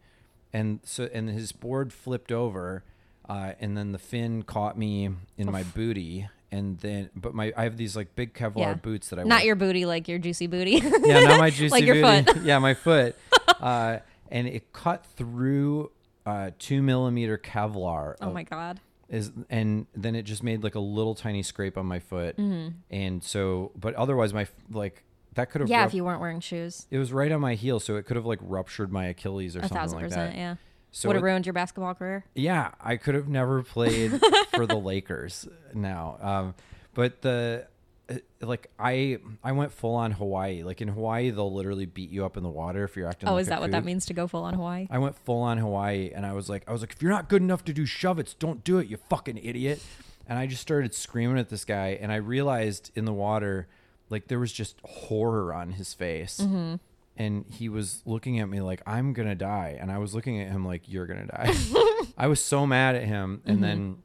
and 0.52 0.80
so 0.84 1.08
and 1.14 1.30
his 1.30 1.52
board 1.52 1.94
flipped 1.94 2.32
over, 2.32 2.84
uh, 3.30 3.54
and 3.60 3.78
then 3.78 3.92
the 3.92 4.00
fin 4.00 4.42
caught 4.42 4.78
me 4.78 5.10
in 5.38 5.52
my 5.52 5.62
booty, 5.64 6.28
and 6.54 6.78
then 6.80 7.10
but 7.16 7.34
my 7.34 7.52
I 7.58 7.64
have 7.64 7.76
these 7.78 7.96
like 7.96 8.16
big 8.16 8.34
Kevlar 8.34 8.58
Yeah. 8.58 8.74
boots 8.76 9.10
that 9.10 9.20
I 9.20 9.24
wear. 9.24 9.28
Not 9.30 9.40
wear. 9.40 9.46
your 9.48 9.56
booty, 9.56 9.86
like 9.86 10.08
your 10.08 10.20
juicy 10.20 10.48
booty. 10.48 10.72
yeah, 11.04 11.20
not 11.22 11.40
my 11.40 11.50
juicy 11.60 11.70
Like 11.72 11.84
your 11.86 12.02
booty. 12.02 12.24
foot. 12.34 12.42
yeah, 12.44 12.60
my 12.60 12.74
foot. 12.74 13.16
Uh, 13.60 14.00
and 14.32 14.48
it 14.48 14.72
cut 14.74 15.06
through 15.16 15.92
uh, 16.26 16.52
two 16.60 16.82
millimeter 16.82 17.38
Kevlar. 17.38 18.16
oh 18.22 18.28
of- 18.28 18.34
my 18.34 18.44
god. 18.44 18.80
is 19.10 19.32
and 19.50 19.86
then 19.96 20.16
it 20.16 20.24
just 20.24 20.44
made 20.44 20.64
like 20.64 20.76
a 20.76 20.80
little 20.80 21.16
tiny 21.16 21.44
scrape 21.44 21.78
on 21.78 21.86
my 21.86 22.00
foot 22.00 22.38
Mm-hmm. 22.38 22.70
and 22.90 23.24
so 23.24 23.72
but 23.76 23.94
otherwise 23.96 24.34
my 24.34 24.48
like 24.72 25.04
that 25.34 25.50
could 25.52 25.62
have 25.62 25.70
Yeah, 25.70 25.80
rup- 25.80 25.88
if 25.88 25.94
you 25.96 26.06
weren't 26.06 26.22
wearing 26.22 26.40
shoes. 26.40 26.86
it 26.92 26.98
was 27.00 27.12
right 27.12 27.32
on 27.32 27.42
my 27.42 27.56
heel 27.56 27.80
so 27.80 27.96
it 27.98 28.06
could 28.06 28.16
have 28.16 28.26
like 28.26 28.40
ruptured 28.42 28.92
my 28.92 29.06
achilles 29.08 29.56
or 29.56 29.60
A 29.60 29.62
something 29.64 29.78
thousand 29.78 29.98
like 30.00 30.08
percent, 30.10 30.32
that 30.34 30.38
yeah. 30.40 30.56
So 30.96 31.10
Would 31.10 31.16
have 31.18 31.24
ruined 31.24 31.46
your 31.46 31.54
basketball 31.54 31.94
career. 31.96 32.24
yeah 32.36 32.72
i 32.80 32.96
could 32.96 33.16
have 33.16 33.28
never 33.28 33.62
played 33.64 34.22
for 34.56 34.66
the 34.66 34.76
lakers 34.78 35.46
now 35.74 36.18
um 36.22 36.56
but 36.94 37.22
the 37.22 37.68
uh, 38.10 38.16
like 38.42 38.70
i 38.78 39.18
i 39.44 39.52
went 39.54 39.72
full 39.72 39.96
on 39.96 40.12
hawaii 40.12 40.62
like 40.64 40.82
in 40.82 40.88
hawaii 40.90 41.30
they'll 41.32 41.52
literally 41.54 41.86
beat 41.86 42.10
you 42.12 42.24
up 42.26 42.38
in 42.38 42.44
the 42.44 42.50
water 42.50 42.84
if 42.84 42.96
you're 42.96 43.08
acting 43.10 43.28
Oh, 43.30 43.34
like 43.34 43.42
is 43.42 43.48
that 43.48 43.60
what 43.62 43.72
that 43.72 43.84
means 43.86 44.06
to 44.08 44.14
go 44.14 44.28
full 44.28 44.44
on 44.44 44.54
Hawaii? 44.54 44.88
I 44.92 45.00
went 45.00 45.16
full 45.18 45.42
on 45.42 45.58
Hawaii 45.58 46.12
and 46.14 46.26
I 46.26 46.34
was 46.34 46.50
like, 46.50 46.64
I 46.68 46.72
was 46.74 46.82
like, 46.82 46.92
if 46.94 47.02
you're 47.02 47.12
not 47.12 47.30
good 47.30 47.42
enough 47.42 47.64
to 47.66 47.74
do 47.74 47.86
shove 47.86 48.20
it's, 48.20 48.34
don't 48.34 48.64
do 48.64 48.78
it, 48.80 48.88
you 48.88 48.98
fucking 49.10 49.38
idiot. 49.42 49.82
And 50.28 50.38
I 50.38 50.46
just 50.46 50.62
started 50.62 50.94
screaming 50.94 51.38
at 51.40 51.50
this 51.50 51.64
guy 51.66 51.98
and 52.02 52.12
I 52.12 52.18
realized 52.18 52.92
in 52.96 53.06
the 53.06 53.14
water, 53.14 53.68
like 54.10 54.28
there 54.28 54.40
was 54.40 54.52
just 54.52 54.76
horror 54.84 55.54
on 55.54 55.72
his 55.74 55.94
face. 55.94 56.40
Mm-hmm. 56.44 56.76
And 57.16 57.46
he 57.48 57.70
was 57.70 58.02
looking 58.06 58.40
at 58.40 58.50
me 58.50 58.60
like, 58.62 58.82
I'm 58.88 59.14
gonna 59.14 59.36
die. 59.36 59.78
And 59.80 59.92
I 59.92 60.00
was 60.00 60.16
looking 60.16 60.42
at 60.42 60.50
him 60.50 60.66
like, 60.66 60.84
You're 60.90 61.06
gonna 61.06 61.28
die. 61.28 61.54
I 62.18 62.28
was 62.28 62.44
so 62.44 62.66
mad 62.66 62.96
at 62.96 63.04
him. 63.04 63.42
And 63.46 63.56
Mm-hmm. 63.58 63.62
then 63.64 63.98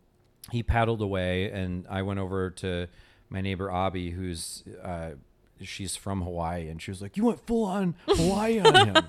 he 0.50 0.62
paddled 0.62 1.00
away 1.02 1.50
and 1.50 1.86
I 1.88 2.02
went 2.02 2.20
over 2.20 2.50
to 2.50 2.88
my 3.30 3.40
neighbor 3.40 3.70
Abby, 3.70 4.10
who's 4.10 4.64
uh, 4.82 5.10
she's 5.60 5.96
from 5.96 6.22
Hawaii, 6.22 6.68
and 6.68 6.80
she 6.80 6.90
was 6.90 7.02
like, 7.02 7.16
"You 7.16 7.24
went 7.26 7.46
full 7.46 7.64
on 7.64 7.94
Hawaii 8.06 8.58
on 8.60 8.74
him." 8.88 8.96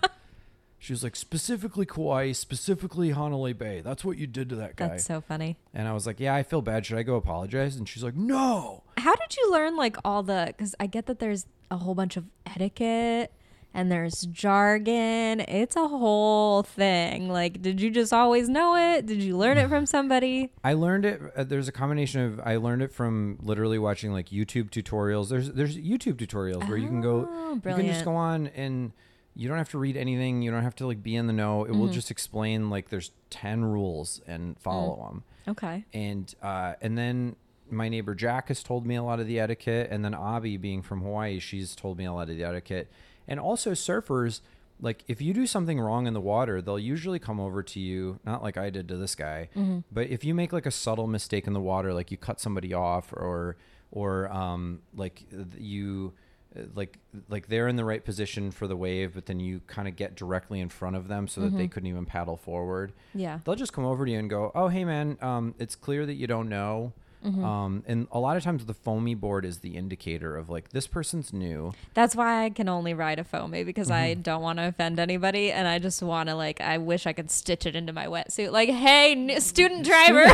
She 0.81 0.93
was 0.93 1.03
like, 1.03 1.17
specifically 1.17 1.85
Kauai, 1.85 2.31
specifically 2.31 3.09
Honolulu 3.09 3.53
Bay. 3.53 3.81
That's 3.81 4.05
what 4.05 4.17
you 4.17 4.25
did 4.27 4.47
to 4.47 4.55
that 4.55 4.77
guy. 4.77 4.87
That's 4.87 5.03
so 5.03 5.19
funny. 5.19 5.57
and 5.73 5.89
I 5.89 5.93
was 5.93 6.07
like, 6.07 6.21
yeah, 6.21 6.33
I 6.33 6.41
feel 6.43 6.61
bad. 6.61 6.85
Should 6.85 6.97
I 6.97 7.03
go 7.03 7.17
apologize? 7.17 7.75
And 7.75 7.85
she's 7.85 8.01
like, 8.01 8.15
no. 8.15 8.83
How 8.97 9.13
did 9.13 9.35
you 9.35 9.51
learn 9.51 9.75
like 9.75 9.97
all 10.05 10.23
the? 10.23 10.45
Because 10.47 10.75
I 10.79 10.87
get 10.87 11.05
that 11.07 11.19
there's 11.19 11.47
a 11.69 11.75
whole 11.75 11.95
bunch 11.95 12.15
of 12.15 12.27
etiquette 12.45 13.33
and 13.73 13.91
there's 13.91 14.21
jargon. 14.21 15.41
It's 15.41 15.75
a 15.75 15.87
whole 15.87 16.63
thing. 16.63 17.29
Like, 17.29 17.61
did 17.61 17.79
you 17.81 17.89
just 17.91 18.11
always 18.13 18.49
know 18.49 18.75
it? 18.75 19.05
Did 19.05 19.21
you 19.21 19.37
learn 19.37 19.57
it 19.57 19.69
from 19.69 19.85
somebody? 19.95 20.51
I 20.63 20.73
learned 20.73 21.05
it. 21.05 21.21
Uh, 21.35 21.43
there's 21.43 21.67
a 21.67 21.71
combination 21.71 22.21
of 22.21 22.39
I 22.43 22.55
learned 22.57 22.81
it 22.81 22.91
from 22.91 23.37
literally 23.41 23.79
watching 23.79 24.11
like 24.11 24.29
YouTube 24.29 24.69
tutorials. 24.69 25.29
There's 25.29 25.51
there's 25.51 25.77
YouTube 25.77 26.15
tutorials 26.15 26.67
where 26.67 26.77
you 26.77 26.87
can 26.87 27.01
go, 27.01 27.27
Oh, 27.29 27.53
you 27.55 27.61
can 27.61 27.85
just 27.87 28.05
go 28.05 28.15
on 28.15 28.47
and 28.47 28.91
you 29.35 29.47
don't 29.47 29.57
have 29.57 29.69
to 29.69 29.77
read 29.77 29.95
anything. 29.95 30.41
You 30.41 30.51
don't 30.51 30.63
have 30.63 30.75
to 30.77 30.87
like 30.87 31.01
be 31.03 31.15
in 31.15 31.27
the 31.27 31.33
know. 31.33 31.63
It 31.63 31.69
Mm-hmm. 31.69 31.79
will 31.79 31.87
just 31.89 32.11
explain 32.11 32.69
like 32.69 32.89
there's 32.89 33.11
ten 33.29 33.63
rules 33.63 34.21
and 34.27 34.59
follow 34.59 34.95
Mm. 34.95 35.09
them. 35.09 35.23
Okay. 35.47 35.85
and 35.93 36.33
uh, 36.43 36.73
and 36.81 36.97
then 36.97 37.35
my 37.71 37.87
neighbor 37.87 38.15
Jack 38.15 38.47
has 38.47 38.63
told 38.63 38.85
me 38.85 38.95
a 38.95 39.03
lot 39.03 39.19
of 39.19 39.27
the 39.27 39.39
etiquette, 39.39 39.89
and 39.91 40.03
then 40.03 40.13
Abby, 40.15 40.57
being 40.57 40.81
from 40.81 41.01
Hawaii, 41.01 41.39
she's 41.39 41.75
told 41.75 41.97
me 41.99 42.05
a 42.05 42.11
lot 42.11 42.27
of 42.29 42.35
the 42.35 42.43
etiquette, 42.43 42.87
and 43.29 43.39
also 43.39 43.71
surfers. 43.71 44.41
Like 44.81 45.03
if 45.07 45.21
you 45.21 45.33
do 45.33 45.45
something 45.45 45.77
wrong 45.79 46.07
in 46.07 46.13
the 46.13 46.21
water, 46.21 46.61
they'll 46.61 46.79
usually 46.79 47.19
come 47.19 47.37
over 47.39 47.61
to 47.63 47.79
you, 47.81 48.19
not 48.25 48.41
like 48.41 48.57
I 48.57 48.69
did 48.69 48.87
to 48.89 48.95
this 48.97 49.13
guy, 49.15 49.49
but 49.91 50.07
if 50.09 50.23
you 50.23 50.33
make 50.33 50.51
like 50.53 50.65
a 50.65 50.71
subtle 50.71 51.07
mistake 51.07 51.47
in 51.47 51.53
the 51.53 51.59
water, 51.61 51.93
like 51.93 52.11
you 52.11 52.17
cut 52.17 52.39
somebody 52.39 52.73
off, 52.73 53.11
or 53.13 53.57
or 53.91 54.31
um, 54.31 54.79
like 54.95 55.23
you 55.57 56.13
uh, 56.57 56.61
like 56.75 56.97
like 57.27 57.47
they're 57.47 57.67
in 57.67 57.75
the 57.75 57.83
right 57.83 58.05
position 58.05 58.51
for 58.51 58.67
the 58.67 58.77
wave, 58.77 59.15
but 59.15 59.25
then 59.25 59.41
you 59.41 59.59
kind 59.67 59.87
of 59.89 59.97
get 59.97 60.15
directly 60.15 60.61
in 60.61 60.69
front 60.69 60.95
of 60.95 61.09
them 61.09 61.27
so 61.27 61.41
that 61.41 61.57
they 61.57 61.67
couldn't 61.67 61.89
even 61.89 62.05
paddle 62.05 62.37
forward 62.37 62.93
Yeah. 63.13 63.39
they'll 63.43 63.55
just 63.55 63.73
come 63.73 63.83
over 63.85 64.05
to 64.05 64.11
you 64.11 64.17
and 64.19 64.29
go, 64.29 64.49
"Oh, 64.55 64.69
hey 64.69 64.85
man, 64.85 65.17
um, 65.21 65.55
it's 65.59 65.75
clear 65.75 66.05
that 66.05 66.13
you 66.15 66.25
don't 66.27 66.47
know." 66.47 66.93
Um, 67.21 67.83
and 67.85 68.07
a 68.13 68.19
lot 68.19 68.37
of 68.37 68.43
times 68.43 68.65
the 68.65 68.73
foamy 68.73 69.13
board 69.13 69.43
is 69.43 69.57
the 69.59 69.75
indicator 69.75 70.37
of 70.37 70.49
like 70.49 70.69
this 70.69 70.87
person's 70.87 71.33
new. 71.33 71.73
That's 71.93 72.15
why 72.15 72.45
I 72.45 72.49
can 72.49 72.69
only 72.69 72.93
ride 72.93 73.19
a 73.19 73.25
foamy 73.25 73.65
because 73.65 73.91
I 73.91 74.13
Mm-hmm. 74.13 74.21
don't 74.21 74.41
want 74.41 74.57
to 74.59 74.67
offend 74.69 74.99
anybody, 74.99 75.51
and 75.51 75.67
I 75.67 75.79
just 75.79 76.01
want 76.01 76.29
to 76.29 76.35
like. 76.35 76.61
I 76.61 76.77
wish 76.77 77.05
I 77.05 77.11
could 77.13 77.29
stitch 77.29 77.65
it 77.65 77.75
into 77.75 77.91
my 77.91 78.05
wetsuit. 78.05 78.51
Like, 78.53 78.69
hey, 78.69 79.11
n- 79.11 79.41
student 79.41 79.83
driver, 79.85 80.23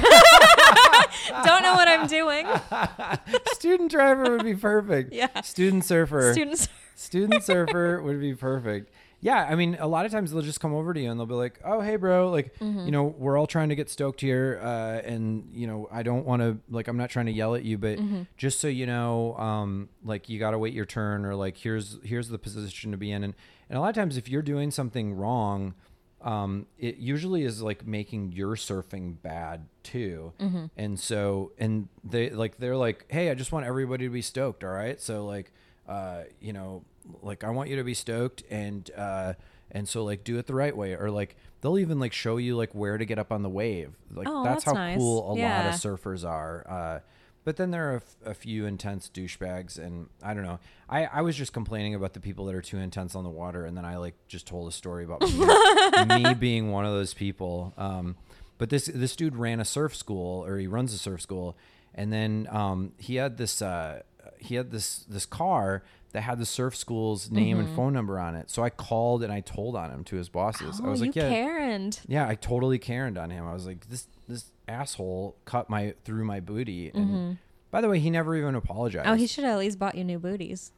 don't 1.43 1.63
know 1.63 1.73
what 1.73 1.87
I'm 1.87 2.05
doing. 2.07 2.45
Student 3.53 3.89
driver 3.91 4.31
would 4.37 4.43
be 4.43 4.55
perfect. 4.55 5.13
Yeah. 5.13 5.41
Student 5.41 5.85
surfer. 5.85 6.33
Students. 6.33 6.67
Student 6.95 7.43
surfer 7.43 8.01
would 8.01 8.19
be 8.19 8.33
perfect. 8.35 8.91
Yeah, 9.25 9.43
I 9.49 9.55
mean, 9.55 9.75
a 9.79 9.87
lot 9.87 10.05
of 10.05 10.11
times 10.11 10.31
they'll 10.31 10.43
just 10.43 10.59
come 10.59 10.73
over 10.75 10.93
to 10.93 10.99
you 11.01 11.09
and 11.09 11.19
they'll 11.19 11.25
be 11.25 11.33
like, 11.33 11.59
"Oh, 11.65 11.81
hey, 11.81 11.95
bro, 11.95 12.29
like, 12.29 12.53
Mm-hmm. 12.59 12.85
you 12.85 12.91
know, 12.91 13.05
we're 13.17 13.37
all 13.39 13.47
trying 13.47 13.69
to 13.69 13.75
get 13.75 13.89
stoked 13.89 14.21
here, 14.21 14.59
uh, 14.61 15.01
and 15.03 15.49
you 15.51 15.65
know, 15.65 15.87
I 15.91 16.03
don't 16.03 16.25
want 16.25 16.41
to, 16.43 16.57
like, 16.69 16.87
I'm 16.87 16.97
not 16.97 17.09
trying 17.09 17.25
to 17.25 17.31
yell 17.31 17.55
at 17.55 17.63
you, 17.63 17.77
but 17.79 17.97
Mm-hmm. 17.97 18.21
just 18.37 18.59
so 18.59 18.67
you 18.67 18.85
know, 18.85 19.35
um, 19.37 19.89
like, 20.03 20.29
you 20.29 20.37
gotta 20.37 20.59
wait 20.59 20.73
your 20.75 20.85
turn, 20.85 21.25
or 21.25 21.33
like, 21.35 21.57
here's 21.57 21.97
here's 22.03 22.29
the 22.29 22.37
position 22.37 22.91
to 22.91 22.97
be 22.97 23.11
in, 23.11 23.23
and 23.23 23.33
and 23.69 23.77
a 23.79 23.81
lot 23.81 23.89
of 23.89 23.95
times 23.95 24.15
if 24.15 24.29
you're 24.29 24.43
doing 24.43 24.69
something 24.69 25.15
wrong, 25.15 25.73
um, 26.21 26.67
it 26.77 26.97
usually 26.97 27.43
is 27.43 27.61
like 27.63 27.85
making 27.87 28.31
your 28.31 28.55
surfing 28.55 29.15
bad 29.23 29.65
too, 29.81 30.33
Mm-hmm. 30.39 30.65
and 30.77 30.99
so 30.99 31.51
and 31.57 31.87
they 32.03 32.29
like 32.29 32.57
they're 32.59 32.77
like, 32.77 33.05
hey, 33.09 33.31
I 33.31 33.33
just 33.33 33.51
want 33.51 33.65
everybody 33.65 34.05
to 34.05 34.11
be 34.11 34.21
stoked, 34.21 34.63
all 34.63 34.69
right, 34.69 35.01
so 35.01 35.25
like 35.25 35.51
uh, 35.87 36.23
you 36.39 36.53
know, 36.53 36.83
like 37.21 37.43
I 37.43 37.49
want 37.51 37.69
you 37.69 37.75
to 37.77 37.83
be 37.83 37.93
stoked 37.93 38.43
and 38.49 38.89
uh 38.97 39.33
and 39.71 39.87
so 39.89 40.03
like 40.03 40.23
do 40.23 40.37
it 40.37 40.45
the 40.47 40.55
right 40.55 40.75
way 40.75 40.93
or 40.95 41.09
like 41.11 41.35
they'll 41.61 41.77
even 41.79 41.99
like 41.99 42.13
show 42.13 42.37
you 42.37 42.55
like 42.55 42.73
where 42.75 42.97
to 42.97 43.05
get 43.05 43.17
up 43.19 43.31
on 43.31 43.41
the 43.41 43.49
wave. 43.49 43.93
Like 44.13 44.27
Oh, 44.29 44.43
that's, 44.43 44.63
that's 44.63 44.65
how 44.65 44.73
nice. 44.73 44.97
cool 44.97 45.31
a 45.31 45.33
lot 45.33 45.65
of 45.67 45.73
surfers 45.75 46.27
are. 46.27 46.65
Uh 46.69 46.99
but 47.43 47.57
then 47.57 47.69
there 47.69 47.89
are 47.91 47.93
a, 47.93 47.97
f- 47.97 48.15
a 48.25 48.33
few 48.33 48.65
intense 48.65 49.07
douchebags 49.13 49.77
and 49.77 50.07
I 50.23 50.33
don't 50.33 50.41
know. 50.43 50.59
I, 50.89 51.05
I 51.05 51.21
was 51.21 51.35
just 51.35 51.53
complaining 51.53 51.93
about 51.93 52.13
the 52.13 52.19
people 52.19 52.45
that 52.45 52.55
are 52.55 52.61
too 52.61 52.77
intense 52.79 53.13
on 53.15 53.23
the 53.23 53.29
water 53.29 53.65
and 53.65 53.77
then 53.77 53.85
I 53.85 53.97
like 53.97 54.15
just 54.27 54.47
told 54.47 54.67
a 54.67 54.71
story 54.71 55.03
about 55.03 55.21
me, 55.21 56.23
me 56.23 56.33
being 56.33 56.71
one 56.71 56.85
of 56.85 56.91
those 56.93 57.13
people. 57.13 57.73
Um 57.77 58.15
but 58.57 58.69
this 58.69 58.85
this 58.85 59.15
dude 59.15 59.35
ran 59.35 59.59
a 59.59 59.65
surf 59.65 59.95
school 59.95 60.43
or 60.45 60.57
he 60.57 60.65
runs 60.67 60.93
a 60.93 60.97
surf 60.97 61.21
school 61.21 61.55
and 61.93 62.11
then 62.11 62.47
um 62.51 62.93
he 62.97 63.15
had 63.15 63.37
this 63.37 63.61
uh 63.61 64.01
he 64.39 64.55
had 64.55 64.71
this 64.71 64.99
this 65.09 65.25
car 65.25 65.83
that 66.15 66.21
had 66.21 66.39
the 66.39 66.45
surf 66.45 66.75
school's 66.75 67.29
name 67.29 67.59
and 67.59 67.75
phone 67.75 67.91
number 67.93 68.17
on 68.19 68.35
it. 68.35 68.49
So 68.49 68.63
I 68.63 68.69
called 68.69 69.21
and 69.21 69.31
I 69.33 69.41
told 69.41 69.75
on 69.75 69.91
him 69.91 70.03
to 70.05 70.15
his 70.15 70.29
bosses. 70.29 70.61
I 70.61 70.71
Mm-hmm. 70.79 70.85
Oh, 70.85 70.89
was 70.91 70.99
you 71.01 71.05
like, 71.07 71.15
yeah, 71.17 71.29
Karened. 71.29 71.99
yeah, 72.07 72.27
I 72.27 72.35
totally 72.35 72.79
Karened 72.79 73.17
on 73.17 73.29
him. 73.29 73.45
I 73.45 73.53
was 73.53 73.65
like, 73.67 73.87
this 73.89 74.07
this 74.27 74.51
asshole 74.67 75.35
cut 75.45 75.69
my 75.69 75.93
through 76.05 76.23
my 76.25 76.39
booty. 76.39 76.89
And 76.93 77.37
by 77.69 77.81
the 77.81 77.89
way, 77.89 77.99
he 77.99 78.09
never 78.09 78.35
even 78.35 78.55
apologized. 78.55 79.05
Mm-hmm. 79.05 79.13
Oh, 79.13 79.17
he 79.17 79.27
should 79.27 79.43
have 79.43 79.53
at 79.53 79.59
least 79.59 79.77
bought 79.77 79.95
you 79.95 80.03
new 80.03 80.17
booties. 80.19 80.71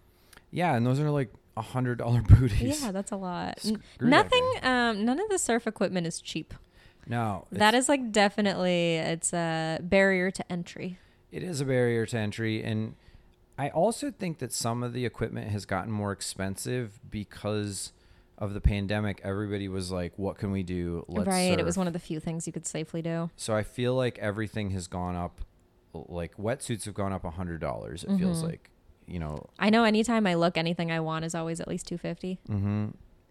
yeah, 0.52 0.76
and 0.76 0.86
those 0.86 1.00
are 1.00 1.10
like 1.12 1.32
a 1.56 1.62
hundred 1.62 2.00
dollar 2.00 2.22
booties. 2.28 2.82
Yeah, 2.82 2.92
that's 2.92 3.12
a 3.12 3.16
lot. 3.16 3.60
N- 3.66 3.82
Nothing. 4.02 4.44
Um, 4.64 5.06
none 5.06 5.20
of 5.20 5.30
the 5.30 5.38
surf 5.38 5.66
equipment 5.68 6.08
is 6.08 6.20
cheap. 6.20 6.54
no, 7.08 7.46
that 7.52 7.74
is 7.76 7.88
like 7.88 8.12
definitely 8.12 8.96
it's 8.96 9.34
a 9.34 9.80
barrier 9.82 10.32
to 10.32 10.52
entry. 10.52 10.98
it 11.32 11.44
is 11.44 11.62
a 11.62 11.66
barrier 11.66 12.06
to 12.08 12.18
entry 12.18 12.64
and 12.64 12.96
i 13.58 13.70
also 13.70 14.12
think 14.12 14.40
that 14.40 14.52
some 14.54 14.84
of 14.84 14.94
the 14.94 15.06
equipment 15.06 15.50
has 15.52 15.66
gotten 15.66 15.92
more 15.92 16.12
expensive 16.12 17.00
because 17.10 17.92
of 18.38 18.54
the 18.54 18.62
pandemic 18.62 19.20
everybody 19.24 19.68
was 19.68 19.92
like 19.92 20.14
what 20.18 20.38
can 20.38 20.52
we 20.52 20.62
do 20.64 21.04
Let's 21.08 21.28
right. 21.28 21.58
It 21.60 21.66
was 21.66 21.78
one 21.78 21.88
of 21.88 21.94
the 21.94 22.00
few 22.00 22.20
things 22.20 22.46
you 22.46 22.54
could 22.54 22.68
safely 22.68 23.02
do. 23.02 23.30
so 23.36 23.56
i 23.56 23.64
feel 23.64 23.96
like 23.96 24.18
everything 24.20 24.70
has 24.72 24.88
gone 24.88 25.16
up 25.16 25.42
like 25.94 26.38
wetsuits 26.38 26.86
have 26.86 26.94
gone 26.94 27.12
up 27.14 27.24
a 27.26 27.32
hundred 27.32 27.60
dollars 27.62 28.04
it 28.04 28.18
feels 28.18 28.40
Mm-hmm. 28.40 28.48
like 28.50 28.70
you 29.08 29.20
know 29.20 29.48
I 29.58 29.70
know 29.70 29.86
anytime 29.86 30.28
I 30.28 30.34
look, 30.36 30.58
anything 30.58 30.92
I 30.92 31.00
want 31.00 31.24
is 31.26 31.34
always 31.34 31.62
at 31.62 31.68
least 31.70 31.88
two 31.88 31.98
fifty. 31.98 32.40
Mm-hmm. 32.50 32.88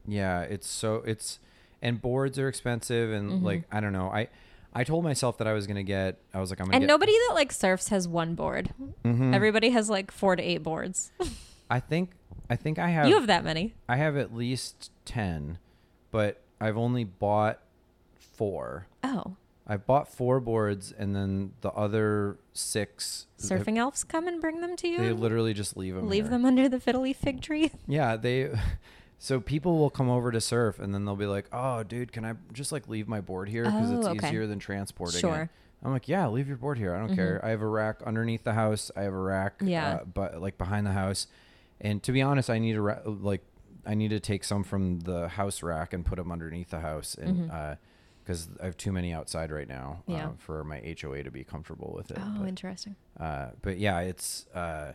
yeah 0.07 0.41
it's 0.41 0.67
so 0.67 0.97
it's 1.07 1.39
and 1.83 2.01
boards 2.01 2.39
are 2.39 2.49
expensive 2.49 3.13
and 3.13 3.31
Mm-hmm. 3.31 3.45
like 3.45 3.63
i 3.71 3.79
don't 3.81 3.93
know 3.93 4.09
i 4.11 4.29
i 4.77 4.85
told 4.85 5.03
myself 5.03 5.39
that 5.39 5.47
i 5.49 5.53
was 5.53 5.67
gonna 5.67 5.83
get 5.83 6.19
i 6.33 6.39
was 6.41 6.51
like 6.51 6.61
i'm 6.61 6.67
gonna 6.67 6.77
And 6.77 6.83
get 6.83 6.87
nobody 6.89 7.13
that 7.13 7.35
like 7.35 7.51
surfs 7.51 7.89
has 7.89 8.07
one 8.07 8.35
board. 8.35 8.71
Mhm. 9.05 9.35
Everybody 9.35 9.71
has 9.71 9.89
like 9.91 10.11
four 10.13 10.37
to 10.37 10.43
eight 10.43 10.63
boards. 10.63 11.11
i 11.71 11.81
think 11.81 12.11
i 12.49 12.55
think 12.55 12.79
i 12.79 12.91
have 12.91 13.09
you 13.09 13.15
have 13.17 13.27
that 13.27 13.43
many. 13.45 13.75
I 13.89 13.97
have 13.97 14.17
at 14.17 14.33
least 14.35 14.91
10, 15.07 15.59
but 16.13 16.41
I've 16.61 16.77
only 16.77 17.03
bought 17.05 17.59
four. 18.19 18.87
Oh, 19.03 19.37
I've 19.67 19.85
bought 19.87 20.07
four 20.09 20.39
boards, 20.41 20.93
and 20.97 21.15
then 21.17 21.53
the 21.61 21.71
other 21.73 22.37
six. 22.53 23.27
surfing 23.39 23.79
elves 23.79 24.05
come 24.05 24.29
and 24.29 24.41
bring 24.41 24.61
them 24.61 24.77
to 24.77 24.87
you. 24.89 24.99
They 24.99 25.13
literally 25.13 25.55
just 25.55 25.77
leave 25.77 25.95
them. 25.97 26.09
leave 26.09 26.31
them 26.31 26.45
under 26.45 26.69
the 26.69 26.79
fiddle 26.79 27.03
leaf 27.03 27.17
fig 27.17 27.41
tree. 27.43 27.73
Yeah, 27.89 28.17
they. 28.17 28.51
So 29.19 29.41
people 29.41 29.79
will 29.79 29.91
come 29.91 30.11
over 30.11 30.31
to 30.31 30.41
surf, 30.41 30.79
and 30.79 30.93
then 30.95 31.05
they'll 31.05 31.17
be 31.17 31.27
like, 31.27 31.47
"Oh, 31.53 31.83
dude, 31.83 32.13
can 32.13 32.25
I 32.25 32.35
just 32.53 32.71
like 32.73 32.89
leave 32.89 33.09
my 33.09 33.21
board 33.21 33.49
here 33.49 33.65
because 33.65 33.91
it's 33.91 34.07
Oh, 34.07 34.11
okay. 34.11 34.29
easier 34.29 34.47
than 34.47 34.59
transporting 34.59 35.21
Sure. 35.21 35.31
Mm-hmm. 35.33 35.43
it?" 35.45 35.49
I'm 35.85 35.93
like, 35.93 36.09
"Yeah, 36.09 36.27
leave 36.29 36.49
your 36.49 36.57
board 36.59 36.77
here. 36.79 36.95
I 36.95 36.99
don't 36.99 37.15
care. 37.15 37.41
I 37.45 37.51
have 37.51 37.63
a 37.63 37.67
rack 37.67 38.03
underneath 38.05 38.45
the 38.45 38.53
house. 38.55 38.91
I 38.97 39.03
have 39.03 39.13
a 39.15 39.19
rack, 39.19 39.55
Yeah. 39.65 39.89
uh, 39.97 40.05
but 40.05 40.41
like 40.43 40.59
behind 40.59 40.87
the 40.87 40.93
house. 40.93 41.27
And 41.81 42.03
to 42.03 42.13
be 42.13 42.21
honest, 42.23 42.51
I 42.51 42.59
need 42.59 42.77
a 42.77 42.81
ra- 42.83 43.01
like 43.05 43.43
I 43.87 43.95
need 43.95 44.09
to 44.09 44.21
take 44.21 44.43
some 44.45 44.65
from 44.65 45.01
the 45.01 45.29
house 45.29 45.63
rack 45.63 45.93
and 45.93 46.05
put 46.05 46.17
them 46.17 46.31
underneath 46.33 46.71
the 46.71 46.81
house, 46.81 47.15
and 47.15 47.51
because 48.23 48.49
I 48.61 48.65
have 48.67 48.77
too 48.77 48.91
many 48.93 49.13
outside 49.15 49.51
right 49.53 49.69
now 49.69 50.03
Mm-hmm. 50.09 50.13
Yeah. 50.13 50.27
uh, 50.29 50.33
for 50.39 50.65
my 50.65 50.79
HOA 51.01 51.23
to 51.23 51.31
be 51.31 51.45
comfortable 51.45 51.93
with 51.97 52.11
it. 52.11 52.19
Oh, 52.21 52.37
but- 52.41 52.49
interesting. 52.49 52.97
uh, 53.19 53.51
but 53.63 53.79
yeah, 53.79 54.01
it's. 54.01 54.47
Uh, 54.55 54.93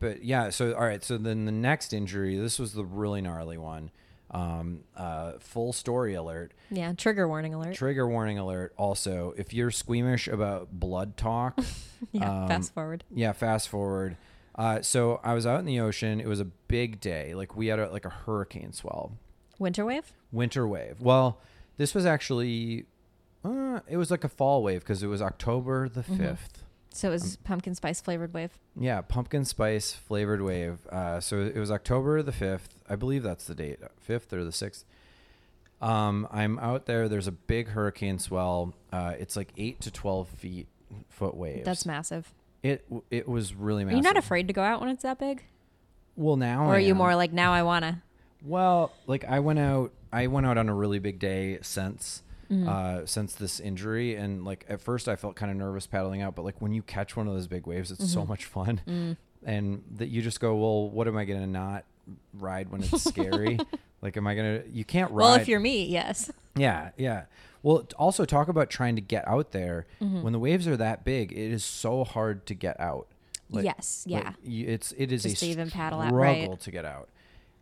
but 0.00 0.24
yeah, 0.24 0.50
so 0.50 0.72
all 0.74 0.84
right. 0.84 1.02
So 1.02 1.16
then 1.18 1.44
the 1.44 1.52
next 1.52 1.92
injury, 1.92 2.36
this 2.36 2.58
was 2.58 2.72
the 2.72 2.84
really 2.84 3.20
gnarly 3.20 3.58
one. 3.58 3.90
Um, 4.30 4.80
uh, 4.96 5.34
full 5.38 5.72
story 5.72 6.14
alert. 6.14 6.52
Yeah, 6.70 6.92
trigger 6.94 7.28
warning 7.28 7.54
alert. 7.54 7.74
Trigger 7.74 8.08
warning 8.08 8.38
alert. 8.38 8.74
Also, 8.76 9.32
if 9.36 9.54
you're 9.54 9.70
squeamish 9.70 10.26
about 10.28 10.68
blood 10.72 11.16
talk, 11.16 11.58
yeah, 12.12 12.42
um, 12.42 12.48
fast 12.48 12.74
forward. 12.74 13.04
yeah, 13.14 13.32
fast 13.32 13.68
forward. 13.68 14.16
Uh, 14.56 14.82
so 14.82 15.20
I 15.22 15.34
was 15.34 15.46
out 15.46 15.60
in 15.60 15.66
the 15.66 15.78
ocean. 15.80 16.20
It 16.20 16.26
was 16.26 16.40
a 16.40 16.44
big 16.46 17.00
day. 17.00 17.34
Like 17.34 17.56
we 17.56 17.68
had 17.68 17.78
a, 17.78 17.90
like 17.90 18.04
a 18.04 18.10
hurricane 18.10 18.72
swell, 18.72 19.12
Winter 19.58 19.84
wave. 19.84 20.12
winter 20.32 20.66
wave. 20.66 21.00
Well, 21.00 21.38
this 21.76 21.94
was 21.94 22.04
actually, 22.04 22.86
uh, 23.44 23.80
it 23.86 23.96
was 23.96 24.10
like 24.10 24.24
a 24.24 24.28
fall 24.28 24.62
wave 24.62 24.80
because 24.80 25.02
it 25.02 25.06
was 25.08 25.22
October 25.22 25.88
the 25.88 26.02
5th 26.02 26.62
So 26.96 27.08
it 27.08 27.12
was 27.12 27.36
pumpkin 27.36 27.74
spice 27.74 28.00
flavored 28.00 28.32
wave. 28.32 28.50
Yeah, 28.78 29.00
pumpkin 29.02 29.44
spice 29.44 29.92
flavored 29.92 30.40
wave. 30.42 30.78
Uh, 30.88 31.20
so 31.20 31.40
it 31.40 31.56
was 31.56 31.70
October 31.70 32.22
the 32.22 32.32
fifth. 32.32 32.74
I 32.88 32.96
believe 32.96 33.22
that's 33.22 33.44
the 33.46 33.54
date, 33.54 33.78
fifth 34.00 34.32
or 34.32 34.44
the 34.44 34.52
sixth. 34.52 34.84
Um, 35.80 36.26
I'm 36.30 36.58
out 36.58 36.86
there. 36.86 37.08
There's 37.08 37.26
a 37.26 37.32
big 37.32 37.68
hurricane 37.68 38.18
swell. 38.18 38.72
Uh, 38.92 39.12
it's 39.18 39.36
like 39.36 39.48
eight 39.58 39.80
to 39.82 39.90
twelve 39.90 40.28
feet 40.28 40.68
foot 41.08 41.36
waves. 41.36 41.64
That's 41.66 41.84
massive. 41.84 42.32
it. 42.62 42.86
It 43.10 43.28
was 43.28 43.54
really 43.54 43.84
massive. 43.84 43.94
Are 43.94 43.98
you 43.98 44.02
not 44.02 44.16
afraid 44.16 44.46
to 44.48 44.54
go 44.54 44.62
out 44.62 44.80
when 44.80 44.88
it's 44.90 45.02
that 45.02 45.18
big? 45.18 45.44
well 46.18 46.36
now 46.36 46.64
Or 46.64 46.72
I 46.72 46.76
are 46.76 46.80
you 46.80 46.92
am. 46.92 46.96
more 46.96 47.14
like 47.14 47.32
now 47.34 47.52
I 47.52 47.62
wanna? 47.62 48.02
Well, 48.42 48.90
like 49.06 49.24
I 49.26 49.40
went 49.40 49.58
out, 49.58 49.92
I 50.10 50.28
went 50.28 50.46
out 50.46 50.56
on 50.56 50.70
a 50.70 50.74
really 50.74 50.98
big 50.98 51.18
day 51.18 51.58
since 51.60 52.22
Mm-hmm. 52.50 52.68
uh, 52.68 53.06
since 53.06 53.34
this 53.34 53.58
injury, 53.60 54.14
and 54.14 54.44
like 54.44 54.64
at 54.68 54.80
first 54.80 55.08
I 55.08 55.16
felt 55.16 55.34
kind 55.36 55.50
of 55.50 55.56
nervous 55.58 55.86
paddling 55.86 56.22
out, 56.22 56.34
but 56.36 56.44
like 56.44 56.60
when 56.62 56.72
you 56.72 56.82
catch 56.82 57.16
one 57.16 57.26
of 57.26 57.34
those 57.34 57.46
big 57.48 57.66
waves, 57.66 57.90
it's 57.90 58.10
so 58.12 58.20
Mm-hmm. 58.20 58.28
much 58.28 58.44
fun, 58.44 58.80
Mm. 58.86 59.16
and 59.44 59.82
that 59.96 60.08
you 60.08 60.22
just 60.22 60.38
go, 60.40 60.54
well, 60.56 60.88
what 60.88 61.08
am 61.08 61.16
I 61.16 61.24
gonna 61.24 61.46
not 61.46 61.84
ride 62.34 62.70
when 62.70 62.82
it's 62.84 63.02
scary? 63.04 63.58
like, 64.02 64.16
am 64.16 64.26
I 64.26 64.34
gonna? 64.34 64.62
You 64.72 64.84
can't 64.84 65.10
ride. 65.10 65.24
Well, 65.24 65.34
if 65.34 65.48
you're 65.48 65.60
me, 65.60 65.86
yes. 65.86 66.30
Yeah, 66.54 66.90
yeah. 66.96 67.24
Well, 67.62 67.86
also 67.98 68.24
talk 68.24 68.46
about 68.48 68.70
trying 68.70 68.94
to 68.94 69.02
get 69.02 69.26
out 69.26 69.50
there 69.50 69.86
Mm-hmm. 70.00 70.22
when 70.22 70.32
the 70.32 70.38
waves 70.38 70.68
are 70.68 70.76
that 70.76 71.04
big. 71.04 71.32
It 71.32 71.50
is 71.52 71.64
so 71.64 72.04
hard 72.04 72.46
to 72.46 72.54
get 72.54 72.78
out. 72.78 73.08
Yes, 73.50 74.04
yeah. 74.06 74.32
you- 74.44 74.66
it's 74.68 74.92
it 74.98 75.10
is 75.12 75.22
Just 75.24 75.36
a 75.36 75.40
to 75.40 75.46
even 75.46 75.70
paddle 75.70 76.00
out, 76.00 76.12
right. 76.12 76.58
to 76.60 76.70
get 76.70 76.84
out. 76.84 77.08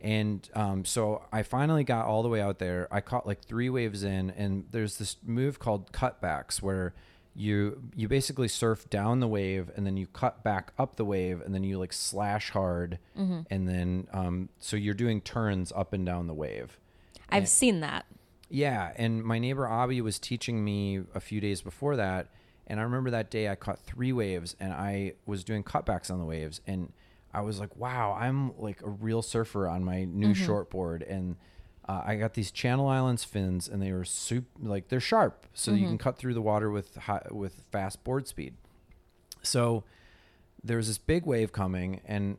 And 0.00 0.48
um, 0.54 0.84
so 0.84 1.24
I 1.32 1.42
finally 1.42 1.82
got 1.84 2.04
all 2.06 2.22
the 2.22 2.28
way 2.28 2.40
out 2.40 2.58
there. 2.58 2.88
I 2.90 3.00
caught 3.00 3.26
like 3.26 3.42
three 3.42 3.70
waves 3.70 4.04
in, 4.04 4.30
and 4.30 4.66
there's 4.70 4.98
this 4.98 5.16
move 5.24 5.58
called 5.58 5.92
cutbacks 5.92 6.60
where 6.60 6.94
you 7.36 7.82
you 7.96 8.06
basically 8.06 8.46
surf 8.46 8.88
down 8.90 9.18
the 9.18 9.26
wave 9.26 9.68
and 9.74 9.84
then 9.84 9.96
you 9.96 10.06
cut 10.06 10.44
back 10.44 10.72
up 10.78 10.94
the 10.94 11.04
wave 11.04 11.40
and 11.40 11.52
then 11.52 11.64
you 11.64 11.78
like 11.80 11.92
slash 11.92 12.50
hard 12.50 12.98
Mm-hmm. 13.18 13.40
and 13.50 13.68
then 13.68 14.06
um, 14.12 14.48
so 14.60 14.76
you're 14.76 14.94
doing 14.94 15.20
turns 15.20 15.72
up 15.74 15.92
and 15.92 16.06
down 16.06 16.28
the 16.28 16.34
wave. 16.34 16.78
I've 17.30 17.48
seen 17.48 17.80
that. 17.80 18.06
Yeah, 18.48 18.92
and 18.96 19.24
my 19.24 19.40
neighbor 19.40 19.66
Abby 19.66 20.00
was 20.00 20.20
teaching 20.20 20.64
me 20.64 21.00
a 21.14 21.18
few 21.18 21.40
days 21.40 21.60
before 21.60 21.96
that, 21.96 22.28
and 22.68 22.78
I 22.78 22.84
remember 22.84 23.10
that 23.10 23.30
day 23.30 23.48
I 23.48 23.56
caught 23.56 23.80
three 23.80 24.12
waves, 24.12 24.54
and 24.60 24.72
I 24.72 25.14
was 25.26 25.42
doing 25.42 25.64
cutbacks 25.64 26.10
on 26.12 26.20
the 26.20 26.24
waves, 26.26 26.60
and 26.66 26.92
I 27.34 27.40
was 27.42 27.58
like, 27.60 27.76
"Wow, 27.76 28.16
I'm 28.18 28.56
like 28.58 28.80
a 28.82 28.88
real 28.88 29.20
surfer 29.22 29.68
on 29.68 29.84
my 29.84 30.04
new 30.04 30.34
shortboard," 30.34 31.02
and 31.10 31.36
uh, 31.88 32.02
I 32.06 32.16
got 32.16 32.34
these 32.34 32.50
Channel 32.50 32.86
Islands 32.88 33.24
fins, 33.24 33.68
and 33.68 33.82
they 33.82 33.92
were 33.92 34.04
soup 34.04 34.46
like 34.62 34.88
they're 34.88 35.00
sharp, 35.00 35.46
so 35.52 35.72
you 35.72 35.86
can 35.86 35.98
cut 35.98 36.16
through 36.16 36.34
the 36.34 36.42
water 36.42 36.70
with 36.70 36.94
high, 36.96 37.26
with 37.30 37.64
fast 37.72 38.02
board 38.04 38.26
speed. 38.28 38.54
So 39.42 39.84
there 40.62 40.76
was 40.78 40.86
this 40.88 40.96
big 40.98 41.26
wave 41.26 41.52
coming 41.52 42.00
and 42.06 42.38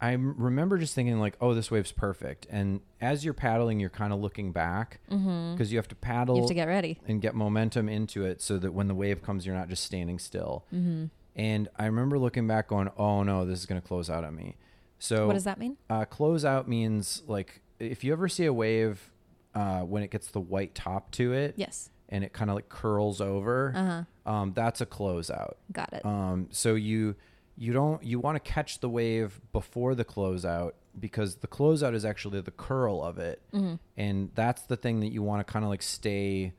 I 0.00 0.12
remember 0.12 0.76
just 0.76 0.94
thinking 0.94 1.18
like, 1.20 1.36
"Oh, 1.40 1.54
this 1.54 1.70
wave's 1.70 1.90
perfect." 1.92 2.46
And 2.50 2.80
as 3.00 3.24
you're 3.24 3.32
paddling, 3.34 3.80
you're 3.80 3.88
kind 3.88 4.12
of 4.12 4.20
looking 4.20 4.52
back 4.52 5.00
because 5.08 5.72
you 5.72 5.78
have 5.78 5.88
to 5.88 5.94
paddle 5.94 6.34
Mm-hmm. 6.34 6.36
You 6.36 6.42
have 6.42 6.48
to 6.48 6.54
get 6.54 6.68
ready. 6.68 6.98
and 7.08 7.22
get 7.22 7.34
momentum 7.34 7.88
into 7.88 8.24
it, 8.26 8.42
so 8.42 8.58
that 8.58 8.72
when 8.74 8.88
the 8.88 8.94
wave 8.94 9.22
comes, 9.22 9.46
you're 9.46 9.54
not 9.54 9.70
just 9.70 9.84
standing 9.84 10.18
still. 10.18 10.64
Mm-hmm. 10.72 11.06
And 11.36 11.68
I 11.76 11.86
remember 11.86 12.18
looking 12.18 12.46
back, 12.48 12.68
going, 12.68 12.88
"Oh 12.96 13.22
no, 13.22 13.44
this 13.44 13.58
is 13.60 13.66
going 13.66 13.80
to 13.80 13.86
close 13.86 14.08
out 14.10 14.24
on 14.24 14.34
me." 14.34 14.56
So 14.98 15.26
What 15.26 15.34
does 15.34 15.44
that 15.44 15.58
mean? 15.58 15.76
uh, 15.90 16.06
close 16.06 16.44
out 16.44 16.66
means 16.68 17.22
like 17.26 17.60
if 17.78 18.02
you 18.02 18.12
ever 18.12 18.28
see 18.28 18.46
a 18.46 18.52
wave 18.52 19.10
uh, 19.54 19.80
when 19.82 20.02
it 20.02 20.10
gets 20.10 20.28
the 20.30 20.40
white 20.40 20.74
top 20.74 21.10
to 21.12 21.32
it, 21.34 21.54
Yes. 21.58 21.90
and 22.08 22.24
it 22.24 22.32
kind 22.32 22.50
of 22.50 22.54
like 22.56 22.68
curls 22.70 23.20
over, 23.20 23.72
Uh-huh. 23.76 24.30
um, 24.32 24.52
that's 24.54 24.80
a 24.80 24.86
closeout. 24.86 25.54
Got 25.72 25.92
it. 25.92 26.04
Um, 26.06 26.48
so 26.50 26.74
you 26.74 27.14
you 27.58 27.72
don't 27.74 28.02
you 28.02 28.18
want 28.18 28.42
to 28.42 28.52
catch 28.52 28.80
the 28.80 28.88
wave 28.88 29.40
before 29.52 29.94
the 29.94 30.04
closeout 30.06 30.72
because 30.98 31.36
the 31.36 31.46
closeout 31.46 31.94
is 31.94 32.04
actually 32.06 32.40
the 32.40 32.50
curl 32.50 33.02
of 33.02 33.18
it, 33.18 33.42
Mm-hmm. 33.52 33.74
and 33.98 34.30
that's 34.34 34.62
the 34.62 34.76
thing 34.76 35.00
that 35.00 35.12
you 35.12 35.22
want 35.22 35.46
to 35.46 35.52
kind 35.52 35.64
of 35.66 35.68
like 35.70 35.82
stay 35.82 36.54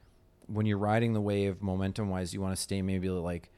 when 0.46 0.66
you're 0.68 0.78
riding 0.78 1.14
the 1.14 1.22
wave 1.22 1.62
momentum 1.64 2.10
wise. 2.10 2.32
You 2.36 2.42
want 2.42 2.56
to 2.56 2.62
stay 2.62 2.84
maybe 2.84 3.10
like 3.10 3.50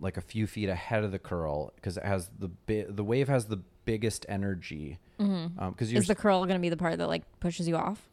like 0.00 0.16
a 0.16 0.20
few 0.20 0.46
feet 0.46 0.68
ahead 0.68 1.04
of 1.04 1.12
the 1.12 1.18
curl 1.18 1.72
because 1.76 1.96
it 1.96 2.04
has 2.04 2.30
the 2.38 2.48
bi- 2.48 2.86
the 2.88 3.04
wave 3.04 3.28
has 3.28 3.46
the 3.46 3.58
biggest 3.84 4.26
energy. 4.28 4.98
Because 5.16 5.88
Mm-hmm. 5.90 5.96
Is 5.96 6.06
the 6.08 6.14
curl 6.16 6.40
going 6.44 6.56
to 6.58 6.62
be 6.62 6.68
the 6.68 6.76
part 6.76 6.98
that 6.98 7.06
like 7.06 7.22
pushes 7.40 7.68
you 7.68 7.76
off? 7.76 8.08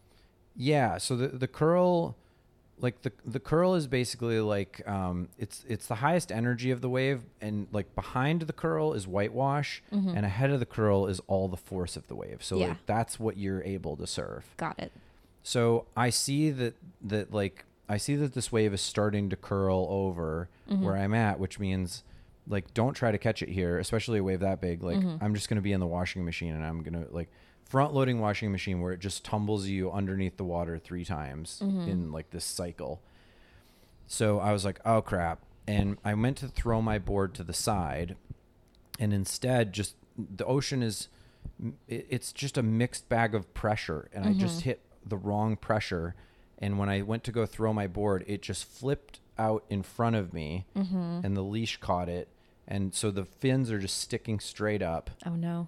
yeah, 0.56 0.98
so 0.98 1.16
the 1.16 1.28
the 1.30 1.48
curl 1.48 2.16
like 2.80 3.02
the 3.03 3.12
the 3.26 3.40
curl 3.40 3.76
is 3.76 3.86
basically 3.88 4.40
like 4.40 4.82
um 4.88 5.30
it's 5.38 5.64
it's 5.68 5.86
the 5.88 5.95
highest 5.95 6.32
energy 6.32 6.72
of 6.72 6.82
the 6.82 6.90
wave 6.90 7.22
and 7.40 7.68
like 7.72 7.94
behind 7.95 8.41
the 8.44 8.53
curl 8.53 8.94
is 8.94 9.08
whitewash 9.08 9.82
and 9.91 10.26
ahead 10.26 10.49
of 10.49 10.60
the 10.60 10.66
curl 10.66 11.06
is 11.08 11.20
all 11.28 11.48
the 11.48 11.58
force 11.58 11.95
of 11.95 12.08
the 12.08 12.16
wave. 12.16 12.44
So 12.44 12.58
Yeah. 12.58 12.68
like 12.70 12.86
that's 12.88 13.20
what 13.20 13.38
you're 13.38 13.64
able 13.64 13.95
to 13.98 14.06
surf. 14.08 14.53
Got 14.58 14.78
it. 14.80 14.91
So 15.44 15.86
I 15.95 16.10
see 16.12 16.49
that 16.52 16.76
that 17.03 17.34
like 17.34 17.66
I 17.91 17.97
see 17.97 18.15
that 18.15 18.34
this 18.34 18.53
wave 18.53 18.73
is 18.73 18.81
starting 18.81 19.30
to 19.31 19.35
curl 19.35 19.85
over 19.89 20.49
mm-hmm. 20.69 20.81
where 20.81 20.95
I'm 20.95 21.13
at, 21.13 21.39
which 21.39 21.59
means 21.59 22.03
like 22.47 22.73
don't 22.73 22.93
try 22.93 23.11
to 23.11 23.18
catch 23.18 23.41
it 23.41 23.49
here, 23.49 23.77
especially 23.80 24.19
a 24.19 24.23
wave 24.23 24.39
that 24.39 24.61
big. 24.61 24.81
Like 24.81 24.97
mm-hmm. 24.97 25.22
I'm 25.22 25.35
just 25.35 25.49
gonna 25.49 25.61
be 25.61 25.73
in 25.73 25.81
the 25.81 25.88
washing 25.88 26.23
machine 26.23 26.53
and 26.53 26.65
I'm 26.65 26.84
gonna 26.84 27.05
like 27.11 27.30
front 27.65 27.93
loading 27.93 28.19
washing 28.19 28.49
machine 28.49 28.80
where 28.80 28.93
it 28.93 29.01
just 29.01 29.26
tumbles 29.26 29.68
you 29.68 29.91
underneath 29.91 30.38
the 30.38 30.45
water 30.45 30.80
three 30.80 31.03
times 31.03 31.61
mm-hmm. 31.61 31.89
in 31.89 32.11
like 32.13 32.30
this 32.31 32.45
cycle. 32.45 33.01
So 34.07 34.39
I 34.39 34.53
was 34.53 34.63
like, 34.63 34.80
oh 34.85 35.01
crap. 35.01 35.41
And 35.68 35.97
I 36.05 36.15
meant 36.15 36.38
to 36.38 36.47
throw 36.47 36.81
my 36.81 36.97
board 36.97 37.34
to 37.35 37.43
the 37.43 37.53
side 37.53 38.15
and 38.99 39.13
instead 39.13 39.73
just 39.73 39.95
the 40.18 40.45
ocean 40.45 40.81
is 40.81 41.09
it's 41.89 42.31
just 42.31 42.57
a 42.57 42.63
mixed 42.63 43.09
bag 43.09 43.34
of 43.34 43.51
pressure 43.53 44.09
and 44.13 44.26
i 44.26 44.34
just 44.34 44.61
hit 44.61 44.81
the 45.05 45.18
wrong 45.18 45.55
pressure 45.55 46.13
and 46.61 46.77
when 46.77 46.88
i 46.88 47.01
went 47.01 47.23
to 47.23 47.31
go 47.31 47.45
throw 47.45 47.73
my 47.73 47.88
board 47.88 48.23
it 48.27 48.41
just 48.41 48.63
flipped 48.63 49.19
out 49.41 49.65
in 49.69 49.81
front 49.81 50.15
of 50.15 50.33
me 50.33 50.65
mm-hmm. 50.77 51.21
and 51.23 51.35
the 51.35 51.41
leash 51.41 51.77
caught 51.77 52.07
it. 52.07 52.29
And 52.67 52.93
so 52.93 53.11
the 53.11 53.25
fins 53.25 53.71
are 53.71 53.79
just 53.79 53.97
sticking 53.99 54.39
straight 54.39 54.81
up. 54.81 55.09
Oh 55.25 55.31
no. 55.35 55.67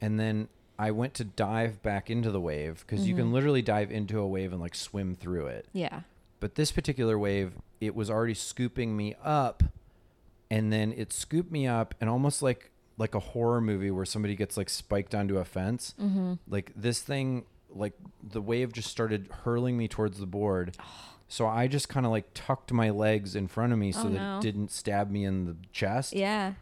and 0.00 0.20
then 0.20 0.48
i 0.78 0.90
went 0.90 1.14
to 1.14 1.24
dive 1.24 1.82
back 1.82 2.10
into 2.10 2.30
the 2.30 2.40
wave 2.40 2.84
because 2.86 3.08
you 3.08 3.14
can 3.14 3.24
mm-hmm. 3.24 3.32
literally 3.32 3.62
dive 3.62 3.90
into 3.90 4.18
a 4.18 4.26
wave 4.26 4.52
and 4.52 4.60
like 4.60 4.74
swim 4.74 5.14
through 5.14 5.46
it. 5.46 5.66
Yeah. 5.72 6.00
but 6.38 6.54
this 6.54 6.70
particular 6.70 7.18
wave 7.18 7.52
it 7.80 7.94
was 7.94 8.10
already 8.10 8.34
scooping 8.34 8.94
me 8.94 9.16
up 9.24 9.62
and 10.50 10.70
then 10.70 10.92
it 10.92 11.12
scooped 11.12 11.50
me 11.50 11.66
up 11.66 11.94
and 12.00 12.10
almost 12.10 12.42
like 12.42 12.70
like 12.98 13.14
a 13.14 13.20
horror 13.20 13.60
movie 13.60 13.90
where 13.90 14.04
somebody 14.04 14.34
gets 14.36 14.56
like 14.56 14.70
spiked 14.70 15.14
onto 15.14 15.36
a 15.36 15.44
fence. 15.44 15.94
Mm-hmm. 16.00 16.34
Like 16.48 16.72
this 16.74 17.00
thing 17.00 17.44
like 17.76 17.94
the 18.22 18.40
wave 18.40 18.72
just 18.72 18.90
started 18.90 19.28
hurling 19.44 19.76
me 19.76 19.88
towards 19.88 20.18
the 20.18 20.26
board. 20.26 20.76
So 21.28 21.46
i 21.46 21.66
just 21.66 21.88
kind 21.88 22.06
of 22.06 22.12
like 22.12 22.26
tucked 22.34 22.72
my 22.72 22.90
legs 22.90 23.34
in 23.34 23.48
front 23.48 23.72
of 23.72 23.78
me 23.78 23.90
so 23.92 24.02
Oh, 24.02 24.08
that 24.10 24.12
no. 24.12 24.38
it 24.38 24.42
didn't 24.42 24.70
stab 24.70 25.10
me 25.10 25.24
in 25.24 25.44
the 25.44 25.56
chest. 25.72 26.12
Yeah. 26.12 26.54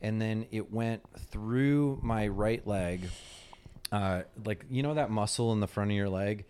and 0.00 0.20
then 0.20 0.46
it 0.52 0.72
went 0.72 1.02
through 1.30 1.98
my 2.02 2.28
right 2.28 2.64
leg 2.66 3.08
uh, 3.92 4.22
like 4.44 4.64
you 4.70 4.82
know 4.82 4.94
that 4.94 5.10
muscle 5.10 5.52
in 5.52 5.60
the 5.60 5.66
front 5.68 5.90
of 5.90 5.96
your 5.96 6.08
leg? 6.08 6.44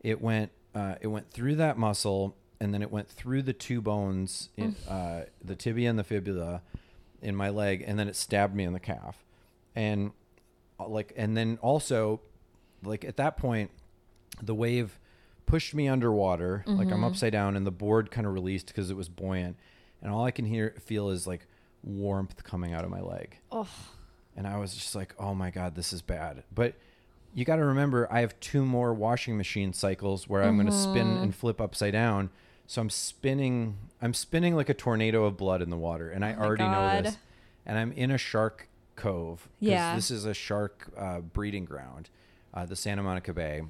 It 0.00 0.20
went 0.20 0.50
uh, 0.74 0.96
it 1.00 1.06
went 1.08 1.30
through 1.30 1.56
that 1.56 1.76
muscle 1.78 2.36
and 2.60 2.72
then 2.74 2.82
it 2.82 2.90
went 2.90 3.08
through 3.08 3.42
the 3.42 3.52
two 3.52 3.80
bones 3.80 4.48
in 4.56 4.76
uh, 4.88 5.24
the 5.44 5.54
tibia 5.56 5.90
and 5.90 5.98
the 5.98 6.04
fibula 6.04 6.62
in 7.22 7.34
my 7.36 7.48
leg 7.48 7.82
and 7.86 7.98
then 7.98 8.06
it 8.08 8.16
stabbed 8.16 8.54
me 8.54 8.64
in 8.64 8.72
the 8.72 8.80
calf. 8.80 9.24
And 9.74 10.12
uh, 10.80 10.88
like 10.88 11.12
and 11.16 11.36
then 11.36 11.58
also 11.62 12.20
like 12.86 13.04
at 13.04 13.16
that 13.16 13.36
point 13.36 13.70
the 14.42 14.54
wave 14.54 14.98
pushed 15.46 15.74
me 15.74 15.88
underwater 15.88 16.64
like 16.66 16.90
i'm 16.90 17.04
upside 17.04 17.32
down 17.32 17.56
and 17.56 17.66
the 17.66 17.70
board 17.70 18.10
kind 18.10 18.26
of 18.26 18.32
released 18.32 18.66
because 18.68 18.90
it 18.90 18.96
was 18.96 19.08
buoyant 19.08 19.56
and 20.02 20.10
all 20.10 20.24
i 20.24 20.30
can 20.30 20.44
hear 20.46 20.74
feel 20.84 21.10
is 21.10 21.26
like 21.26 21.46
warmth 21.82 22.42
coming 22.44 22.72
out 22.72 22.84
of 22.84 22.90
my 22.90 23.00
leg 23.00 23.38
Oh. 23.52 23.68
and 24.36 24.46
I 24.46 24.56
was 24.56 24.74
just 24.74 24.94
like, 24.94 25.14
"Oh 25.18 25.34
my 25.34 25.50
god, 25.50 25.74
this 25.76 25.92
is 25.92 26.00
bad." 26.02 26.42
But 26.52 26.74
you 27.34 27.44
got 27.44 27.56
to 27.56 27.64
remember, 27.64 28.08
I 28.10 28.20
have 28.20 28.38
two 28.40 28.64
more 28.64 28.94
washing 28.94 29.36
machine 29.36 29.72
cycles 29.74 30.28
where 30.28 30.42
I'm 30.42 30.54
going 30.56 30.66
to 30.66 30.72
spin 30.72 31.06
Mm-hmm. 31.08 31.22
and 31.24 31.34
flip 31.34 31.60
upside 31.60 31.92
down. 31.92 32.30
So 32.66 32.80
I'm 32.80 32.88
spinning, 32.90 33.76
I'm 34.00 34.14
spinning 34.14 34.56
like 34.56 34.68
a 34.70 34.74
tornado 34.74 35.24
of 35.24 35.36
blood 35.36 35.60
in 35.62 35.68
the 35.70 35.76
water, 35.76 36.10
and 36.10 36.24
I 36.24 36.32
Oh 36.34 36.42
already 36.42 36.64
know 36.64 37.02
this. 37.02 37.18
And 37.66 37.76
I'm 37.78 37.92
in 37.92 38.10
a 38.10 38.18
shark 38.18 38.68
cove. 38.96 39.48
Yeah. 39.60 39.94
This 39.94 40.10
is 40.10 40.24
a 40.24 40.32
shark 40.34 40.88
uh, 40.96 41.20
breeding 41.20 41.64
ground, 41.66 42.08
uh, 42.54 42.64
the 42.64 42.76
Santa 42.76 43.02
Monica 43.02 43.32
Bay. 43.34 43.62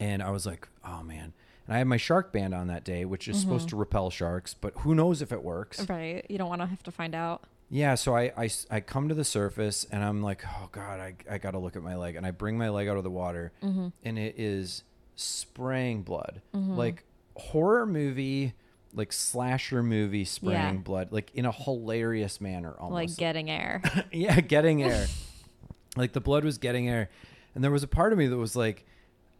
And 0.00 0.22
I 0.22 0.30
was 0.30 0.46
like, 0.46 0.68
"Oh 0.84 1.02
man." 1.02 1.32
And 1.66 1.74
I 1.74 1.78
had 1.78 1.86
my 1.86 1.96
shark 1.98 2.32
band 2.32 2.54
on 2.54 2.66
that 2.68 2.82
day, 2.84 3.04
which 3.04 3.28
is 3.28 3.36
Mm-hmm. 3.38 3.48
supposed 3.48 3.68
to 3.70 3.76
repel 3.76 4.08
sharks, 4.10 4.54
but 4.54 4.72
who 4.78 4.94
knows 4.94 5.20
if 5.22 5.32
it 5.32 5.42
works. 5.42 5.86
Right. 5.88 6.24
You 6.28 6.38
don't 6.38 6.48
want 6.48 6.62
to 6.62 6.66
have 6.66 6.82
to 6.84 6.90
find 6.90 7.14
out. 7.14 7.44
Yeah, 7.70 7.94
so 7.96 8.16
I, 8.16 8.32
I, 8.34 8.48
I 8.70 8.80
come 8.80 9.10
to 9.10 9.14
the 9.14 9.24
surface 9.24 9.86
and 9.92 10.02
I'm 10.02 10.22
like, 10.22 10.42
oh 10.46 10.70
God, 10.72 10.98
I, 11.00 11.14
I 11.30 11.36
got 11.36 11.50
to 11.50 11.58
look 11.58 11.76
at 11.76 11.82
my 11.82 11.96
leg. 11.96 12.16
And 12.16 12.24
I 12.26 12.30
bring 12.30 12.56
my 12.56 12.70
leg 12.70 12.88
out 12.88 12.96
of 12.96 13.04
the 13.04 13.10
water 13.10 13.52
Mm-hmm. 13.62 13.88
and 14.02 14.18
it 14.18 14.36
is 14.38 14.84
spraying 15.16 16.02
blood. 16.02 16.40
Like 16.54 17.04
horror 17.36 17.84
movie, 17.84 18.54
like 18.94 19.12
slasher 19.12 19.82
movie 19.82 20.24
spraying 20.24 20.56
Yeah. 20.76 20.80
blood, 20.80 21.12
like 21.12 21.30
in 21.34 21.44
a 21.44 21.52
hilarious 21.52 22.40
manner 22.40 22.74
almost. 22.78 22.94
Like 23.10 23.16
getting 23.18 23.50
air. 23.50 23.82
yeah, 24.12 24.40
getting 24.40 24.82
air. 24.82 25.06
like 25.96 26.14
the 26.14 26.20
blood 26.22 26.44
was 26.44 26.56
getting 26.56 26.88
air. 26.88 27.10
And 27.58 27.64
there 27.64 27.72
was 27.72 27.82
a 27.82 27.88
part 27.88 28.12
of 28.12 28.20
me 28.20 28.28
that 28.28 28.36
was 28.36 28.54
like, 28.54 28.86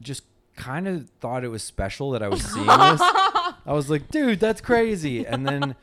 just 0.03 0.25
kind 0.57 0.89
of 0.89 1.09
thought 1.21 1.45
it 1.45 1.49
was 1.51 1.63
special 1.63 2.11
that 2.11 2.21
I 2.21 2.27
was 2.27 2.43
seeing 2.43 2.67
this. 2.67 3.01
I 3.01 3.55
was 3.67 3.89
like, 3.89 4.11
dude, 4.11 4.41
that's 4.41 4.61
crazy. 4.61 5.25
And 5.25 5.47
then 5.47 5.63
uh, 5.63 5.75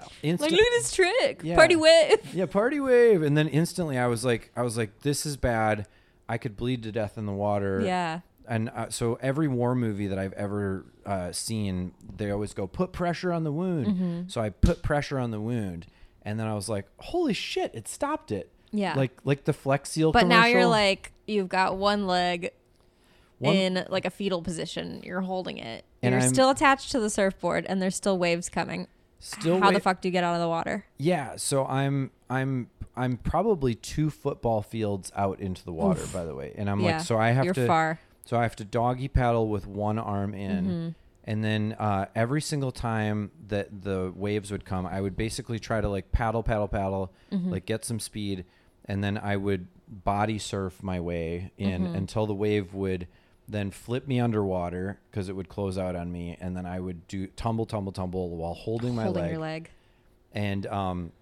like 0.00 0.10
instant- 0.22 0.52
look 0.52 0.60
at 0.62 0.70
this 0.70 0.94
trick. 0.94 1.40
Yeah. 1.42 1.56
Party 1.56 1.76
wave. 1.76 2.20
yeah, 2.34 2.46
party 2.46 2.80
wave. 2.80 3.20
And 3.20 3.36
then 3.36 3.48
instantly 3.48 3.98
I 3.98 4.06
was 4.06 4.24
like, 4.24 4.50
I 4.56 4.62
was 4.62 4.78
like, 4.78 5.00
this 5.00 5.26
is 5.26 5.36
bad. 5.36 5.86
I 6.26 6.38
could 6.38 6.56
bleed 6.56 6.84
to 6.84 6.90
death 6.90 7.18
in 7.18 7.26
the 7.26 7.34
water. 7.34 7.82
Yeah. 7.84 8.20
And 8.48 8.70
uh, 8.70 8.88
so 8.88 9.18
every 9.20 9.46
war 9.46 9.74
movie 9.74 10.06
that 10.06 10.18
I've 10.18 10.32
ever 10.32 10.86
uh, 11.04 11.32
seen, 11.32 11.92
they 12.16 12.30
always 12.30 12.54
go 12.54 12.66
put 12.66 12.94
pressure 12.94 13.30
on 13.30 13.44
the 13.44 13.52
wound. 13.52 13.88
Mm-hmm. 13.88 14.20
So 14.28 14.40
I 14.40 14.48
put 14.48 14.82
pressure 14.82 15.18
on 15.18 15.32
the 15.32 15.40
wound, 15.40 15.84
and 16.22 16.40
then 16.40 16.46
I 16.46 16.54
was 16.54 16.70
like, 16.70 16.86
holy 16.96 17.34
shit, 17.34 17.74
it 17.74 17.88
stopped 17.88 18.32
it. 18.32 18.50
Yeah. 18.70 18.94
Like 18.94 19.12
like 19.22 19.44
the 19.44 19.52
Flex 19.52 19.90
Seal. 19.90 20.12
But 20.12 20.26
now 20.26 20.46
you're 20.46 20.66
like 20.66 21.12
you've 21.26 21.48
got 21.48 21.76
one 21.76 22.06
leg 22.06 22.50
One- 23.38 23.54
in 23.54 23.86
like 23.88 24.04
a 24.04 24.10
fetal 24.10 24.42
position. 24.42 25.00
You're 25.04 25.20
holding 25.22 25.58
it. 25.58 25.84
And 26.02 26.12
you're 26.12 26.20
I'm- 26.22 26.32
still 26.32 26.50
attached 26.50 26.92
to 26.92 27.00
the 27.00 27.10
surfboard, 27.10 27.66
and 27.66 27.80
there's 27.80 27.96
still 27.96 28.18
waves 28.18 28.48
coming. 28.48 28.88
still 29.18 29.58
How 29.60 29.68
wait- 29.68 29.74
the 29.74 29.80
fuck 29.80 30.00
do 30.02 30.08
you 30.08 30.12
get 30.12 30.22
out 30.24 30.34
of 30.34 30.40
the 30.40 30.48
water? 30.48 30.84
Yeah, 30.98 31.36
so 31.36 31.64
I'm 31.66 32.10
I'm 32.30 32.68
I'm 32.96 33.16
probably 33.16 33.74
two 33.74 34.08
football 34.10 34.62
fields 34.62 35.10
out 35.16 35.40
into 35.40 35.64
the 35.64 35.72
water, 35.72 36.02
by 36.12 36.24
the 36.24 36.34
way, 36.34 36.52
and 36.56 36.68
I'm 36.70 36.80
yeah. 36.80 36.98
like, 36.98 37.00
so 37.06 37.18
I 37.18 37.30
have 37.30 37.44
you're 37.44 37.54
to, 37.54 37.66
far. 37.66 37.98
so 38.24 38.36
I 38.36 38.42
have 38.42 38.54
to 38.56 38.64
doggy 38.64 39.08
paddle 39.08 39.48
with 39.48 39.66
one 39.66 39.98
arm 39.98 40.32
in, 40.34 40.64
Mm-hmm. 40.64 40.88
and 41.24 41.42
then 41.44 41.74
uh, 41.78 42.06
every 42.14 42.40
single 42.42 42.70
time 42.70 43.32
that 43.48 43.82
the 43.82 44.12
waves 44.14 44.52
would 44.52 44.64
come, 44.64 44.86
I 44.86 45.00
would 45.00 45.16
basically 45.16 45.58
try 45.58 45.80
to 45.80 45.88
like 45.88 46.12
paddle, 46.12 46.42
paddle, 46.44 46.68
paddle, 46.68 47.10
Mm-hmm. 47.32 47.50
like 47.50 47.66
get 47.66 47.84
some 47.84 47.98
speed, 47.98 48.44
and 48.84 49.02
then 49.02 49.18
I 49.18 49.36
would 49.36 49.66
body 49.88 50.38
surf 50.38 50.82
my 50.82 51.00
way 51.00 51.50
in 51.58 51.82
Mm-hmm. 51.84 51.94
until 51.94 52.26
the 52.26 52.34
wave 52.34 52.72
would 52.74 53.06
then 53.46 53.70
flip 53.70 54.08
me 54.08 54.18
underwater 54.20 54.98
because 55.10 55.28
it 55.28 55.36
would 55.36 55.48
close 55.50 55.76
out 55.76 55.94
on 55.94 56.10
me, 56.10 56.36
and 56.40 56.56
then 56.56 56.64
I 56.64 56.80
would 56.80 57.06
do 57.08 57.26
tumble, 57.28 57.66
tumble, 57.66 57.92
tumble 57.92 58.30
while 58.30 58.54
holding 58.54 58.94
my 58.94 59.04
holding 59.04 59.22
leg 59.22 59.30
your 59.32 59.40
leg. 59.40 59.70
and 60.32 60.66
um 60.66 61.12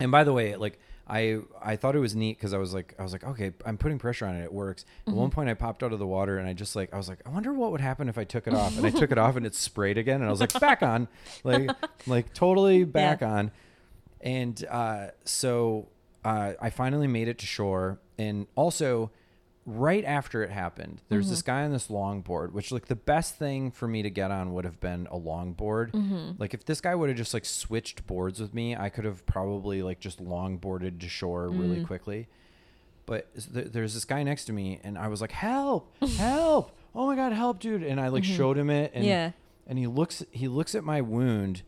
and 0.00 0.10
by 0.10 0.24
the 0.24 0.32
way 0.32 0.56
like 0.56 0.78
i 1.08 1.38
i 1.62 1.74
thought 1.76 1.94
it 1.96 1.98
was 1.98 2.14
neat 2.14 2.36
because 2.38 2.52
i 2.54 2.58
was 2.58 2.72
like 2.74 2.94
i 2.98 3.02
was 3.02 3.12
like 3.12 3.24
okay 3.24 3.52
i'm 3.66 3.76
putting 3.78 3.98
pressure 3.98 4.26
on 4.26 4.34
it 4.36 4.44
it 4.44 4.52
works 4.52 4.84
at 5.06 5.10
Mm-hmm. 5.10 5.20
one 5.20 5.30
point 5.30 5.48
i 5.48 5.54
popped 5.54 5.82
out 5.82 5.92
of 5.92 5.98
the 5.98 6.06
water 6.06 6.38
and 6.38 6.46
i 6.48 6.52
just 6.52 6.76
like 6.76 6.92
i 6.92 6.96
was 6.96 7.08
like 7.08 7.18
i 7.26 7.30
wonder 7.30 7.52
what 7.52 7.70
would 7.72 7.80
happen 7.80 8.08
if 8.08 8.16
i 8.18 8.24
took 8.24 8.46
it 8.46 8.54
off 8.54 8.76
and 8.76 8.86
i 8.86 8.90
took 8.90 9.10
it 9.10 9.18
off 9.24 9.34
and 9.36 9.44
it 9.46 9.54
sprayed 9.54 9.96
again 9.98 10.16
and 10.20 10.26
i 10.26 10.30
was 10.30 10.40
like 10.40 10.58
back 10.60 10.82
on 10.82 11.08
like 11.44 11.70
like 12.06 12.32
totally 12.34 12.84
back 13.00 13.22
on 13.22 13.50
and 14.20 14.64
uh 14.70 15.08
so 15.24 15.88
uh 16.24 16.52
i 16.60 16.70
finally 16.70 17.06
made 17.06 17.28
it 17.28 17.38
to 17.38 17.46
shore 17.46 17.98
and 18.18 18.46
also 18.56 19.10
right 19.66 20.04
after 20.04 20.42
it 20.42 20.50
happened 20.50 21.02
there's 21.08 21.26
Mm-hmm. 21.26 21.30
this 21.32 21.42
guy 21.42 21.62
on 21.64 21.72
this 21.72 21.88
longboard 21.88 22.52
which 22.52 22.72
like 22.72 22.86
the 22.86 22.96
best 22.96 23.36
thing 23.36 23.70
for 23.70 23.86
me 23.86 24.02
to 24.02 24.08
get 24.10 24.30
on 24.30 24.54
would 24.54 24.64
have 24.64 24.80
been 24.80 25.06
a 25.10 25.18
longboard 25.18 25.92
Mm-hmm. 25.92 26.30
like 26.38 26.54
if 26.54 26.64
this 26.64 26.80
guy 26.80 26.94
would 26.94 27.08
have 27.10 27.18
just 27.18 27.34
like 27.34 27.44
switched 27.44 28.06
boards 28.06 28.40
with 28.40 28.54
me 28.54 28.74
i 28.74 28.88
could 28.88 29.04
have 29.04 29.24
probably 29.26 29.82
like 29.82 30.00
just 30.00 30.24
longboarded 30.24 31.00
to 31.00 31.08
shore 31.08 31.48
Mm. 31.48 31.60
really 31.60 31.84
quickly 31.84 32.28
but 33.06 33.26
th- 33.54 33.68
there's 33.72 33.94
this 33.94 34.04
guy 34.04 34.22
next 34.22 34.46
to 34.46 34.52
me 34.52 34.80
and 34.82 34.96
i 34.98 35.08
was 35.08 35.20
like 35.20 35.32
help 35.32 35.92
help 36.16 36.72
oh 36.94 37.06
my 37.06 37.14
god 37.16 37.32
help 37.32 37.58
dude 37.60 37.82
and 37.82 38.00
i 38.00 38.08
like 38.08 38.24
showed 38.24 38.56
him 38.58 38.70
it 38.70 38.90
and 38.94 39.04
Mm-hmm. 39.04 39.08
Yeah. 39.10 39.30
and 39.66 39.78
he 39.78 39.86
looks 39.86 40.24
he 40.30 40.48
looks 40.48 40.74
at 40.74 40.82
my 40.82 41.00
wound 41.02 41.62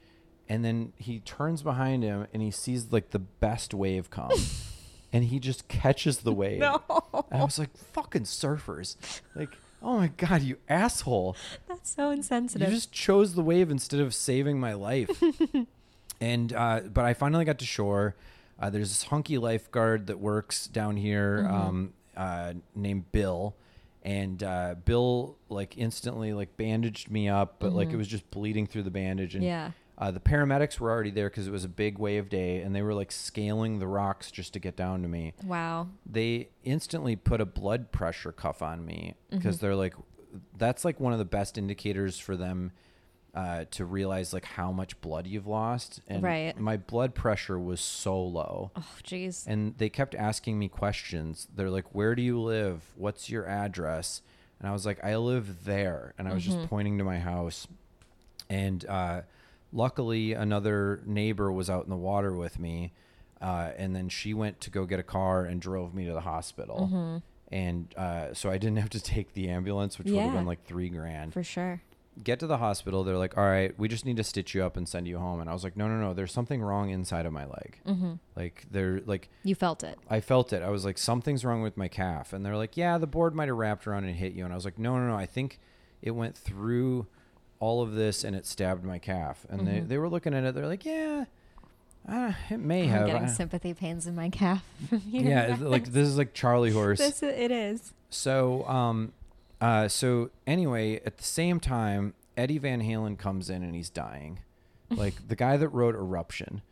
and 0.50 0.64
then 0.64 0.92
he 0.96 1.20
turns 1.20 1.62
behind 1.62 2.02
him 2.02 2.26
and 2.34 2.42
he 2.42 2.50
sees 2.50 2.92
like 2.92 3.10
the 3.10 3.18
best 3.18 3.72
wave 3.72 4.10
come 4.10 4.30
and 5.12 5.24
he 5.24 5.38
just 5.38 5.66
catches 5.68 6.18
the 6.18 6.32
wave 6.32 6.58
No. 6.60 6.82
and 7.30 7.40
i 7.40 7.44
was 7.44 7.58
like 7.58 7.74
fucking 7.76 8.24
surfers 8.24 8.96
like 9.34 9.56
oh 9.82 9.96
my 9.98 10.08
god 10.08 10.42
you 10.42 10.56
asshole 10.68 11.36
That's 11.68 11.88
so 11.94 12.10
insensitive. 12.10 12.68
you 12.68 12.74
just 12.74 12.92
chose 12.92 13.34
the 13.34 13.42
wave 13.42 13.70
instead 13.70 14.00
of 14.00 14.12
saving 14.14 14.60
my 14.60 14.74
life 14.74 15.22
and 16.20 16.52
uh 16.52 16.80
but 16.92 17.04
i 17.04 17.14
finally 17.14 17.44
got 17.44 17.58
to 17.58 17.64
shore 17.66 18.14
uh, 18.58 18.68
there's 18.68 18.90
this 18.90 19.04
hunky 19.04 19.38
lifeguard 19.38 20.06
that 20.08 20.18
works 20.20 20.66
down 20.66 20.96
here 20.96 21.44
Mm-hmm. 21.44 21.54
um 21.54 21.92
uh 22.16 22.52
named 22.74 23.10
bill 23.12 23.54
and 24.02 24.42
uh 24.42 24.74
bill 24.84 25.36
like 25.48 25.78
instantly 25.78 26.32
like 26.32 26.56
bandaged 26.56 27.10
me 27.10 27.28
up 27.28 27.56
but 27.60 27.72
like 27.72 27.90
it 27.90 27.96
was 27.96 28.08
just 28.08 28.28
bleeding 28.30 28.66
through 28.66 28.82
the 28.82 28.90
bandage 28.90 29.34
and 29.34 29.42
Mm-hmm. 29.44 29.48
Yeah. 29.50 29.70
Uh, 30.00 30.10
the 30.10 30.18
paramedics 30.18 30.80
were 30.80 30.90
already 30.90 31.10
there 31.10 31.28
because 31.30 31.46
it 31.46 31.50
was 31.52 31.64
a 31.64 31.68
big 31.68 31.98
wave 31.98 32.28
day 32.30 32.62
and 32.62 32.74
they 32.74 32.80
were 32.82 32.94
like 32.94 33.12
scaling 33.12 33.78
the 33.78 33.86
rocks 33.86 34.30
just 34.30 34.52
to 34.54 34.58
get 34.58 34.74
down 34.74 35.02
to 35.02 35.08
me 35.08 35.32
wow. 35.44 35.86
they 36.06 36.48
instantly 36.64 37.14
put 37.14 37.40
a 37.40 37.44
blood 37.46 37.92
pressure 37.92 38.32
cuff 38.32 38.62
on 38.62 38.84
me 38.84 39.14
because 39.30 39.56
Mm-hmm. 39.58 39.66
they're 39.66 39.76
like 39.76 39.94
that's 40.56 40.84
like 40.84 40.98
one 41.00 41.12
of 41.12 41.18
the 41.18 41.24
best 41.24 41.58
indicators 41.58 42.18
for 42.18 42.36
them 42.36 42.72
uh, 43.34 43.64
to 43.70 43.84
realize 43.84 44.32
like 44.32 44.44
how 44.44 44.72
much 44.72 45.00
blood 45.00 45.26
you've 45.26 45.46
lost 45.46 46.00
and 46.08 46.22
Right. 46.22 46.58
my 46.58 46.76
blood 46.76 47.14
pressure 47.14 47.58
was 47.60 47.80
so 47.80 48.20
low 48.20 48.70
Oh, 48.76 48.84
jeez. 49.04 49.46
and 49.46 49.76
they 49.78 49.88
kept 49.88 50.14
asking 50.16 50.58
me 50.58 50.68
questions 50.68 51.46
they're 51.54 51.70
like 51.70 51.94
where 51.94 52.14
do 52.14 52.22
you 52.22 52.40
live 52.40 52.82
what's 52.96 53.28
your 53.30 53.46
address 53.46 54.22
and 54.58 54.68
i 54.68 54.72
was 54.72 54.84
like 54.86 54.98
i 55.04 55.14
live 55.16 55.64
there 55.64 56.14
and 56.18 56.26
i 56.26 56.32
was 56.34 56.42
Mm-hmm. 56.44 56.56
just 56.58 56.68
pointing 56.70 56.98
to 56.98 57.04
my 57.04 57.18
house 57.18 57.68
and 58.48 58.84
uh, 58.88 59.20
luckily 59.72 60.32
another 60.32 61.00
neighbor 61.06 61.50
was 61.52 61.70
out 61.70 61.84
in 61.84 61.90
the 61.90 61.96
water 61.96 62.32
with 62.32 62.58
me 62.58 62.92
uh, 63.40 63.70
and 63.76 63.94
then 63.96 64.08
she 64.08 64.34
went 64.34 64.60
to 64.60 64.70
go 64.70 64.84
get 64.84 64.98
a 65.00 65.02
car 65.04 65.44
and 65.44 65.60
drove 65.62 65.94
me 65.94 66.04
to 66.06 66.12
the 66.12 66.20
hospital 66.22 66.88
Mm-hmm. 66.92 67.16
and 67.54 67.94
uh, 67.96 68.34
so 68.34 68.50
i 68.50 68.58
didn't 68.58 68.78
have 68.84 68.90
to 68.90 69.00
take 69.00 69.32
the 69.34 69.48
ambulance 69.48 69.98
which 69.98 70.08
would 70.10 70.20
have 70.20 70.32
Yeah. 70.32 70.38
been 70.38 70.46
like 70.46 70.64
three 70.64 70.88
grand 70.88 71.32
For 71.32 71.42
sure. 71.44 71.80
get 72.22 72.38
to 72.40 72.46
the 72.46 72.58
hospital 72.58 73.04
they're 73.04 73.16
like 73.16 73.38
all 73.38 73.44
right 73.44 73.72
we 73.78 73.86
just 73.88 74.04
need 74.04 74.16
to 74.16 74.24
stitch 74.24 74.54
you 74.54 74.64
up 74.64 74.76
and 74.76 74.88
send 74.88 75.06
you 75.06 75.18
home 75.18 75.40
and 75.40 75.48
i 75.48 75.52
was 75.52 75.62
like 75.64 75.76
no 75.76 75.86
no 75.88 75.96
no 76.00 76.12
there's 76.14 76.32
something 76.32 76.60
wrong 76.60 76.90
inside 76.90 77.24
of 77.24 77.32
my 77.32 77.44
leg 77.46 77.78
Mm-hmm. 77.86 78.12
like 78.36 78.66
they're 78.70 79.00
like 79.06 79.30
You 79.44 79.54
felt 79.54 79.82
it. 79.84 79.98
I 80.08 80.20
felt 80.20 80.52
it. 80.52 80.62
I 80.62 80.68
was 80.70 80.84
like, 80.84 80.98
something's 80.98 81.44
wrong 81.44 81.62
with 81.62 81.76
my 81.76 81.88
calf. 81.88 82.32
And 82.32 82.44
they're 82.44 82.56
like, 82.56 82.76
yeah, 82.76 82.98
the 82.98 83.06
board 83.06 83.34
might 83.34 83.48
have 83.48 83.56
wrapped 83.56 83.86
around 83.86 84.04
and 84.04 84.14
hit 84.16 84.32
you. 84.34 84.44
And 84.44 84.52
I 84.52 84.56
was 84.56 84.64
like, 84.64 84.78
no, 84.78 84.96
no, 84.98 85.08
no. 85.08 85.16
I 85.16 85.26
think 85.26 85.58
it 86.02 86.10
went 86.12 86.36
through 86.36 87.06
all 87.60 87.82
of 87.82 87.94
this 87.94 88.24
and 88.24 88.34
it 88.34 88.46
stabbed 88.46 88.84
my 88.84 88.98
calf. 88.98 89.46
And 89.48 89.66
they, 89.66 89.80
they 89.80 89.98
were 89.98 90.08
looking 90.08 90.34
at 90.34 90.42
it. 90.44 90.54
They're 90.54 90.66
like, 90.66 90.84
yeah, 90.84 91.26
uh, 92.08 92.32
it 92.48 92.58
may 92.58 92.84
I'm 92.84 92.88
have. 92.88 93.06
getting 93.06 93.24
I- 93.24 93.32
sympathy 93.32 93.74
pains 93.74 94.06
in 94.06 94.16
my 94.16 94.30
calf. 94.30 94.64
yeah, 95.06 95.56
like 95.60 95.92
this 95.92 96.08
is 96.08 96.18
like 96.18 96.34
Charlie 96.34 96.72
horse. 96.72 96.98
This 96.98 97.22
it 97.22 97.50
is. 97.50 97.92
So, 98.08 98.66
um, 98.66 99.12
uh, 99.60 99.86
so 99.88 100.30
anyway, 100.46 101.00
at 101.04 101.18
the 101.18 101.24
same 101.24 101.60
time, 101.60 102.14
Eddie 102.36 102.58
Van 102.58 102.82
Halen 102.82 103.18
comes 103.18 103.50
in 103.50 103.62
and 103.62 103.74
he's 103.74 103.90
dying, 103.90 104.40
like 104.90 105.14
the 105.28 105.36
guy 105.36 105.56
that 105.56 105.68
wrote 105.68 105.94
Eruption. 105.94 106.62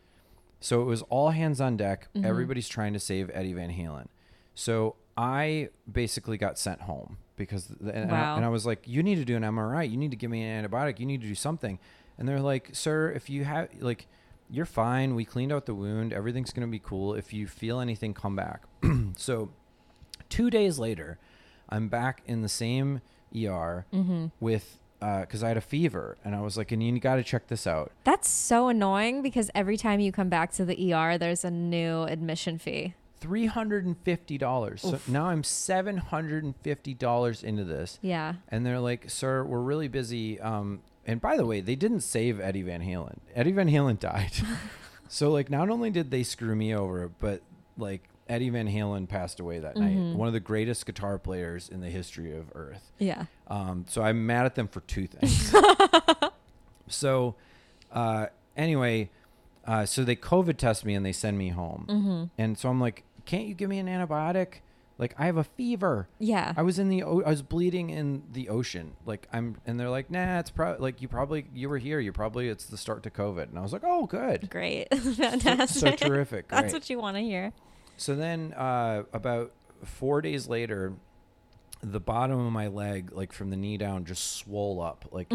So 0.59 0.81
it 0.81 0.85
was 0.85 1.03
all 1.03 1.29
hands 1.29 1.61
on 1.61 1.77
deck. 1.77 2.09
Mm-hmm. 2.13 2.25
Everybody's 2.25 2.67
trying 2.67 2.91
to 2.93 2.99
save 2.99 3.31
Eddie 3.33 3.53
Van 3.53 3.69
Halen. 3.71 4.07
So 4.55 4.95
I 5.15 5.69
basically 5.89 6.37
got 6.37 6.59
sent 6.59 6.81
home 6.81 7.17
because, 7.39 7.65
the, 7.67 7.95
and, 7.95 8.11
Wow. 8.11 8.33
I, 8.33 8.35
and 8.37 8.45
I 8.45 8.49
was 8.49 8.67
like, 8.67 8.87
"You 8.87 9.01
need 9.01 9.15
to 9.15 9.25
do 9.25 9.35
an 9.35 9.41
MRI. 9.43 9.89
You 9.89 9.97
need 9.97 10.11
to 10.11 10.17
give 10.17 10.29
me 10.29 10.43
an 10.43 10.63
antibiotic. 10.63 10.99
You 10.99 11.07
need 11.07 11.21
to 11.21 11.27
do 11.27 11.33
something." 11.33 11.79
And 12.19 12.27
they're 12.27 12.39
like, 12.39 12.69
"Sir, 12.73 13.09
if 13.11 13.29
you 13.31 13.45
have 13.45 13.69
like." 13.79 14.05
You're 14.51 14.65
fine. 14.65 15.13
We 15.13 15.25
cleaned 15.25 15.51
out 15.51 15.67
the 15.67 15.75
wound. 15.75 16.11
Everything's 16.11 16.51
going 16.51 16.67
to 16.67 16.71
be 16.71 16.79
cool. 16.79 17.13
If 17.13 17.33
you 17.33 17.45
feel 17.45 17.79
anything, 17.79 18.15
come 18.15 18.35
back. 18.35 18.63
so, 19.15 19.51
two 20.27 20.49
days 20.49 20.79
later, 20.79 21.19
I'm 21.69 21.87
back 21.87 22.23
in 22.25 22.41
the 22.41 22.49
same 22.49 23.01
ER 23.35 23.85
Mm-hmm. 23.93 24.25
with 24.39 24.79
because 24.99 25.43
I 25.43 25.49
had 25.49 25.57
a 25.57 25.61
fever, 25.61 26.17
and 26.25 26.35
I 26.35 26.41
was 26.41 26.57
like, 26.57 26.71
"And 26.71 26.81
you 26.83 26.99
got 26.99 27.17
to 27.17 27.23
check 27.23 27.45
this 27.47 27.67
out." 27.67 27.91
That's 28.05 28.27
so 28.27 28.69
annoying 28.69 29.21
because 29.21 29.51
every 29.53 29.77
time 29.77 29.99
you 29.99 30.11
come 30.11 30.29
back 30.29 30.51
to 30.53 30.65
the 30.65 30.93
ER, 30.93 31.17
there's 31.19 31.45
a 31.45 31.51
new 31.51 32.03
admission 32.03 32.57
fee. 32.57 32.95
Three 33.19 33.45
hundred 33.47 33.85
and 33.85 33.97
fifty 34.03 34.37
dollars. 34.37 34.81
So 34.81 34.99
now 35.07 35.25
I'm 35.25 35.43
seven 35.43 35.97
hundred 35.97 36.43
and 36.43 36.55
fifty 36.63 36.93
dollars 36.93 37.43
into 37.43 37.63
this, 37.63 37.99
Yeah. 38.01 38.35
and 38.49 38.65
they're 38.65 38.79
like, 38.79 39.09
"Sir, 39.09 39.43
we're 39.43 39.59
really 39.61 39.87
busy." 39.87 40.39
Um, 40.39 40.81
and 41.05 41.19
by 41.19 41.35
the 41.37 41.45
way, 41.45 41.59
they 41.61 41.75
didn't 41.75 42.01
save 42.01 42.39
Eddie 42.39 42.61
Van 42.61 42.81
Halen. 42.81 43.17
Eddie 43.35 43.51
Van 43.51 43.67
Halen 43.69 43.99
died. 43.99 44.31
so 45.09 45.31
like, 45.31 45.49
not 45.49 45.69
only 45.69 45.89
did 45.89 46.11
they 46.11 46.23
screw 46.23 46.55
me 46.55 46.73
over, 46.73 47.09
but 47.19 47.41
like 47.77 48.03
Eddie 48.29 48.49
Van 48.51 48.67
Halen 48.67 49.09
passed 49.09 49.39
away 49.39 49.57
that 49.59 49.75
night. 49.75 50.15
One 50.15 50.27
of 50.27 50.33
the 50.33 50.39
greatest 50.39 50.85
guitar 50.85 51.17
players 51.17 51.67
in 51.67 51.81
the 51.81 51.89
history 51.89 52.31
of 52.37 52.45
Earth. 52.53 52.91
Yeah. 52.99 53.25
Um, 53.47 53.85
so 53.89 54.03
I'm 54.03 54.25
mad 54.27 54.45
at 54.45 54.53
them 54.55 54.67
for 54.67 54.81
two 54.81 55.07
things. 55.07 55.51
so, 56.87 57.35
uh, 57.91 58.27
anyway, 58.55 59.09
uh, 59.65 59.85
so 59.85 60.03
they 60.03 60.15
COVID 60.15 60.57
test 60.57 60.85
me 60.85 60.93
and 60.93 61.05
they 61.05 61.11
send 61.11 61.37
me 61.37 61.49
home. 61.49 61.85
Mm-hmm. 61.89 62.23
And 62.37 62.57
so 62.57 62.69
I'm 62.69 62.79
like, 62.79 63.03
can't 63.29 63.45
you 63.45 63.53
give 63.53 63.69
me 63.69 63.77
an 63.79 63.87
antibiotic? 63.87 64.55
Like 64.97 65.13
I 65.17 65.27
have 65.27 65.37
a 65.37 65.43
fever. 65.43 66.09
Yeah. 66.17 66.53
I 66.57 66.61
was 66.63 66.79
in 66.79 66.89
the, 66.89 67.03
o- 67.03 67.21
I 67.25 67.29
was 67.29 67.41
bleeding 67.41 67.89
in 67.89 68.23
the 68.33 68.49
ocean. 68.49 68.95
Like 69.05 69.27
I'm, 69.31 69.55
and 69.65 69.79
they're 69.79 69.89
like, 69.89 70.09
nah, 70.11 70.39
it's 70.39 70.49
probably 70.49 70.81
like 70.81 71.01
you 71.01 71.07
probably 71.07 71.45
you 71.53 71.69
were 71.69 71.77
here. 71.77 71.99
You 71.99 72.11
probably 72.11 72.49
it's 72.49 72.65
the 72.65 72.75
start 72.77 73.03
to 73.03 73.09
COVID. 73.09 73.43
And 73.49 73.57
I 73.57 73.61
was 73.61 73.71
like, 73.71 73.83
oh, 73.85 74.07
good. 74.07 74.49
Great. 74.49 74.87
Fantastic. 74.95 75.99
So 75.99 76.07
terrific. 76.07 76.47
That's 76.49 76.63
Great. 76.63 76.73
what 76.73 76.89
you 76.89 76.99
want 76.99 77.17
to 77.17 77.21
hear. 77.21 77.53
So 77.97 78.15
then, 78.15 78.53
uh, 78.53 79.03
about 79.13 79.51
four 79.85 80.21
days 80.21 80.47
later, 80.47 80.93
the 81.81 81.99
bottom 81.99 82.39
of 82.45 82.51
my 82.51 82.67
leg, 82.67 83.11
like 83.13 83.31
from 83.31 83.51
the 83.51 83.57
knee 83.57 83.77
down, 83.77 84.05
just 84.05 84.37
swole 84.37 84.81
up. 84.81 85.05
Like, 85.11 85.31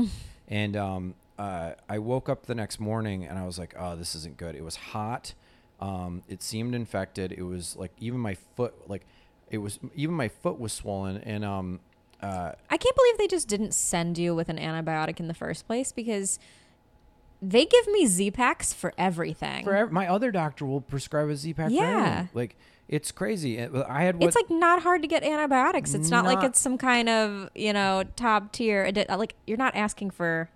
and 0.49 0.77
um, 0.77 1.15
uh, 1.39 1.73
I 1.89 2.01
woke 2.01 2.29
up 2.29 2.47
the 2.47 2.55
next 2.55 2.81
morning 2.81 3.25
and 3.25 3.39
I 3.39 3.47
was 3.47 3.59
like, 3.59 3.75
"Oh, 3.79 3.97
this 3.97 4.15
isn't 4.15 4.37
good." 4.37 4.55
It 4.57 4.65
was 4.65 4.77
hot. 4.77 5.33
Um, 5.85 6.23
it 6.29 6.43
seemed 6.43 6.75
infected. 6.75 7.33
It 7.33 7.43
was 7.43 7.77
like 7.77 7.93
even 8.01 8.19
my 8.21 8.35
foot, 8.57 8.75
like 8.89 9.03
it 9.51 9.59
was 9.59 9.79
even 9.95 10.15
my 10.15 10.29
foot 10.29 10.59
was 10.59 10.73
swollen, 10.73 11.19
and 11.19 11.45
um, 11.45 11.81
uh, 12.23 12.53
I 12.71 12.77
can't 12.77 12.97
believe 12.97 13.19
they 13.19 13.27
just 13.27 13.49
didn't 13.49 13.75
send 13.75 14.17
you 14.17 14.35
with 14.35 14.49
an 14.49 14.57
antibiotic 14.59 15.21
in 15.21 15.29
the 15.29 15.35
first 15.35 15.67
place 15.67 15.93
because 15.93 16.39
they 17.43 17.67
give 17.67 17.87
me 17.89 18.07
Z-Paks 18.07 18.73
for 18.73 18.95
everything. 18.97 19.65
for 19.65 19.77
ev- 19.77 19.93
my 19.93 20.07
other 20.09 20.31
doctor 20.31 20.65
will 20.65 20.81
prescribe 20.81 21.29
a 21.29 21.37
Z-Pak. 21.37 21.67
for 21.69 21.73
Yeah. 21.75 22.27
like 22.33 22.57
it's 22.89 23.13
crazy. 23.13 23.61
I 23.61 24.05
had 24.05 24.17
what 24.17 24.27
it's 24.29 24.37
like 24.37 24.49
not 24.51 24.83
hard 24.83 25.03
to 25.03 25.09
get 25.09 25.23
antibiotics. 25.23 25.93
It's 25.95 26.11
not, 26.11 26.25
like 26.25 26.43
it's 26.45 26.61
some 26.61 26.79
kind 26.79 27.09
of, 27.09 27.51
you 27.55 27.73
know, 27.73 28.05
top 28.17 28.53
tier. 28.53 28.91
Like 29.09 29.35
you're 29.47 29.59
not 29.59 29.75
asking 29.75 30.11
for 30.11 30.49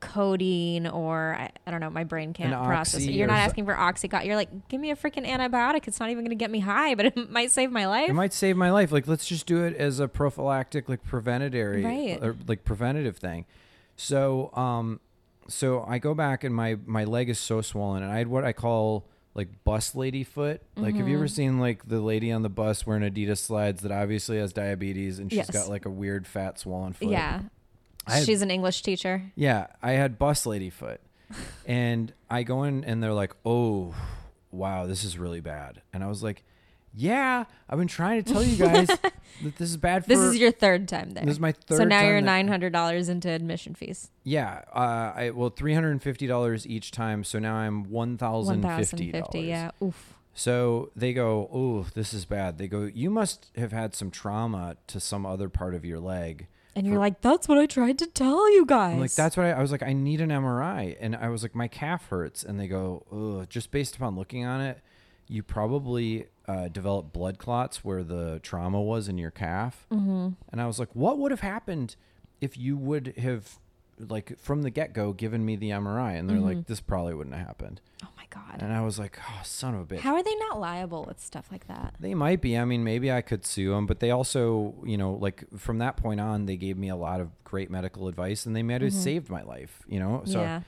codeine 0.00 0.86
or 0.86 1.36
I, 1.38 1.50
I 1.66 1.70
don't 1.70 1.80
know, 1.80 1.90
my 1.90 2.04
brain 2.04 2.32
can't 2.32 2.52
An 2.52 2.64
process 2.64 3.02
it. 3.04 3.12
You're 3.12 3.26
not 3.26 3.38
asking 3.38 3.64
for 3.64 3.74
Oxycontin. 3.74 4.26
You're 4.26 4.36
like, 4.36 4.68
give 4.68 4.80
me 4.80 4.90
a 4.90 4.96
freaking 4.96 5.26
antibiotic. 5.28 5.88
It's 5.88 6.00
not 6.00 6.10
even 6.10 6.24
going 6.24 6.36
to 6.36 6.42
get 6.42 6.50
me 6.50 6.60
high, 6.60 6.94
but 6.94 7.06
it 7.16 7.30
might 7.30 7.50
save 7.50 7.70
my 7.70 7.86
life. 7.86 8.08
it 8.08 8.14
might 8.14 8.32
save 8.32 8.56
my 8.56 8.70
life. 8.70 8.92
Like 8.92 9.06
let's 9.08 9.26
just 9.26 9.46
do 9.46 9.64
it 9.64 9.76
as 9.76 10.00
a 10.00 10.08
prophylactic, 10.08 10.88
like 10.88 11.04
preventatory, 11.04 11.84
Right. 11.84 12.18
or 12.22 12.36
like 12.46 12.64
preventative 12.64 13.16
thing. 13.16 13.44
So 13.96 14.50
um, 14.54 15.00
so 15.48 15.84
I 15.88 15.98
go 15.98 16.14
back 16.14 16.44
and 16.44 16.54
my 16.54 16.76
my 16.86 17.04
leg 17.04 17.28
is 17.28 17.38
so 17.38 17.60
swollen, 17.60 18.02
and 18.02 18.12
I 18.12 18.18
had 18.18 18.28
what 18.28 18.44
I 18.44 18.52
call 18.52 19.04
like 19.34 19.48
bus 19.64 19.94
lady 19.94 20.24
foot. 20.24 20.62
Like 20.76 20.94
have 20.96 21.06
you 21.06 21.14
Mm-hmm. 21.14 21.14
ever 21.16 21.28
seen 21.28 21.58
like 21.60 21.86
the 21.88 22.00
lady 22.00 22.32
on 22.32 22.42
the 22.42 22.48
bus 22.48 22.86
wearing 22.86 23.02
Adidas 23.08 23.38
slides 23.38 23.82
that 23.82 23.92
obviously 23.92 24.38
has 24.38 24.52
diabetes 24.52 25.18
and 25.18 25.30
she's 25.30 25.36
Yes. 25.38 25.50
got 25.50 25.68
like 25.68 25.84
a 25.86 25.90
weird 25.90 26.26
fat 26.26 26.58
swollen 26.58 26.92
foot? 26.92 27.08
yeah. 27.08 27.42
Had- 28.08 28.24
She's 28.24 28.42
an 28.42 28.50
English 28.50 28.82
teacher. 28.82 29.22
Yeah, 29.34 29.66
I 29.82 29.92
had 29.92 30.18
bus 30.18 30.46
lady 30.46 30.70
foot. 30.70 31.00
and 31.66 32.12
I 32.30 32.42
go 32.42 32.62
in 32.64 32.84
and 32.84 33.02
they're 33.02 33.12
like, 33.12 33.34
"Oh, 33.44 33.94
wow, 34.50 34.86
this 34.86 35.04
is 35.04 35.18
really 35.18 35.40
bad." 35.40 35.82
And 35.92 36.02
I 36.02 36.06
was 36.06 36.22
like, 36.22 36.42
"Yeah, 36.94 37.44
I've 37.68 37.78
been 37.78 37.86
trying 37.88 38.22
to 38.24 38.32
tell 38.32 38.42
you 38.42 38.56
guys 38.56 38.86
that 39.42 39.56
this 39.58 39.68
is 39.70 39.76
bad 39.76 40.04
for 40.04 40.08
This 40.08 40.20
is 40.20 40.38
your 40.38 40.52
third 40.52 40.88
time 40.88 41.10
there. 41.10 41.24
This 41.24 41.32
is 41.32 41.40
my 41.40 41.52
third. 41.52 41.76
So 41.78 41.84
now 41.84 42.00
you're 42.02 42.20
nine 42.22 42.48
hundred 42.48 42.72
dollars 42.72 43.08
into 43.10 43.28
admission 43.28 43.74
fees. 43.74 44.10
Yeah, 44.24 44.62
uh, 44.74 45.12
I 45.14 45.30
well, 45.34 45.50
$350 45.50 46.66
each 46.66 46.90
time, 46.90 47.24
so 47.24 47.38
now 47.38 47.56
I'm 47.56 47.90
One 47.90 48.16
thousand 48.16 48.62
$1,050. 48.62 49.46
Yeah. 49.46 49.70
Oof. 49.82 50.14
So 50.34 50.90
they 50.94 51.12
go, 51.12 51.50
"Oh, 51.52 51.86
this 51.94 52.14
is 52.14 52.24
bad." 52.24 52.58
They 52.58 52.68
go, 52.68 52.82
"You 52.84 53.10
must 53.10 53.50
have 53.56 53.72
had 53.72 53.94
some 53.94 54.10
trauma 54.10 54.76
to 54.86 55.00
some 55.00 55.26
other 55.26 55.48
part 55.48 55.74
of 55.74 55.84
your 55.84 55.98
leg." 55.98 56.46
And 56.76 56.86
you're 56.86 56.98
like, 56.98 57.20
that's 57.22 57.48
what 57.48 57.58
I 57.58 57.66
tried 57.66 57.98
to 57.98 58.06
tell 58.06 58.50
you 58.52 58.64
guys. 58.64 58.94
I'm 58.94 59.00
like, 59.00 59.14
that's 59.14 59.36
what 59.36 59.46
I, 59.46 59.50
I 59.52 59.60
was 59.62 59.72
like, 59.72 59.82
I 59.82 59.92
need 59.92 60.20
an 60.20 60.30
MRI. 60.30 60.96
And 61.00 61.16
I 61.16 61.28
was 61.28 61.42
like, 61.42 61.54
my 61.54 61.66
calf 61.68 62.06
hurts. 62.08 62.44
And 62.44 62.58
they 62.60 62.68
go, 62.68 63.04
Ugh, 63.12 63.48
just 63.48 63.70
based 63.70 63.96
upon 63.96 64.14
looking 64.16 64.44
on 64.44 64.60
it, 64.60 64.80
you 65.26 65.42
probably 65.42 66.26
uh, 66.46 66.68
developed 66.68 67.12
blood 67.12 67.38
clots 67.38 67.84
where 67.84 68.02
the 68.04 68.38
trauma 68.42 68.80
was 68.80 69.08
in 69.08 69.18
your 69.18 69.30
calf. 69.32 69.86
Mm-hmm. 69.90 70.28
And 70.52 70.60
I 70.60 70.66
was 70.66 70.78
like, 70.78 70.94
what 70.94 71.18
would 71.18 71.30
have 71.32 71.40
happened 71.40 71.96
if 72.40 72.56
you 72.56 72.76
would 72.76 73.14
have, 73.18 73.58
like, 73.98 74.38
from 74.38 74.62
the 74.62 74.70
get 74.70 74.92
go, 74.92 75.12
given 75.12 75.44
me 75.44 75.56
the 75.56 75.70
MRI? 75.70 76.18
And 76.18 76.28
they're 76.30 76.36
Mm-hmm. 76.36 76.46
like, 76.46 76.66
this 76.66 76.80
probably 76.80 77.12
wouldn't 77.14 77.34
have 77.36 77.46
happened. 77.46 77.80
oh 78.04 78.08
god. 78.30 78.56
And 78.60 78.72
I 78.72 78.80
was 78.82 78.98
like, 78.98 79.18
oh, 79.20 79.40
son 79.44 79.74
of 79.74 79.80
a 79.80 79.84
bitch. 79.94 80.00
How 80.00 80.14
are 80.14 80.22
they 80.22 80.34
not 80.36 80.58
liable 80.60 81.04
with 81.06 81.20
stuff 81.20 81.48
like 81.50 81.66
that? 81.68 81.94
They 82.00 82.14
might 82.14 82.40
be. 82.40 82.56
I 82.58 82.64
mean, 82.64 82.84
maybe 82.84 83.10
I 83.12 83.20
could 83.22 83.44
sue 83.46 83.70
them, 83.70 83.86
but 83.86 84.00
they 84.00 84.10
also, 84.10 84.74
you 84.84 84.96
know, 84.96 85.12
like 85.12 85.44
from 85.56 85.78
that 85.78 85.96
point 85.96 86.20
on, 86.20 86.46
they 86.46 86.56
gave 86.56 86.76
me 86.76 86.88
a 86.88 86.96
lot 86.96 87.20
of 87.20 87.30
great 87.44 87.70
medical 87.70 88.08
advice, 88.08 88.46
and 88.46 88.54
they 88.56 88.62
might 88.62 88.82
have 88.82 88.92
saved 88.92 89.28
my 89.30 89.42
life. 89.42 89.82
You 89.88 89.98
know, 90.00 90.22
so 90.24 90.40
Yeah. 90.40 90.60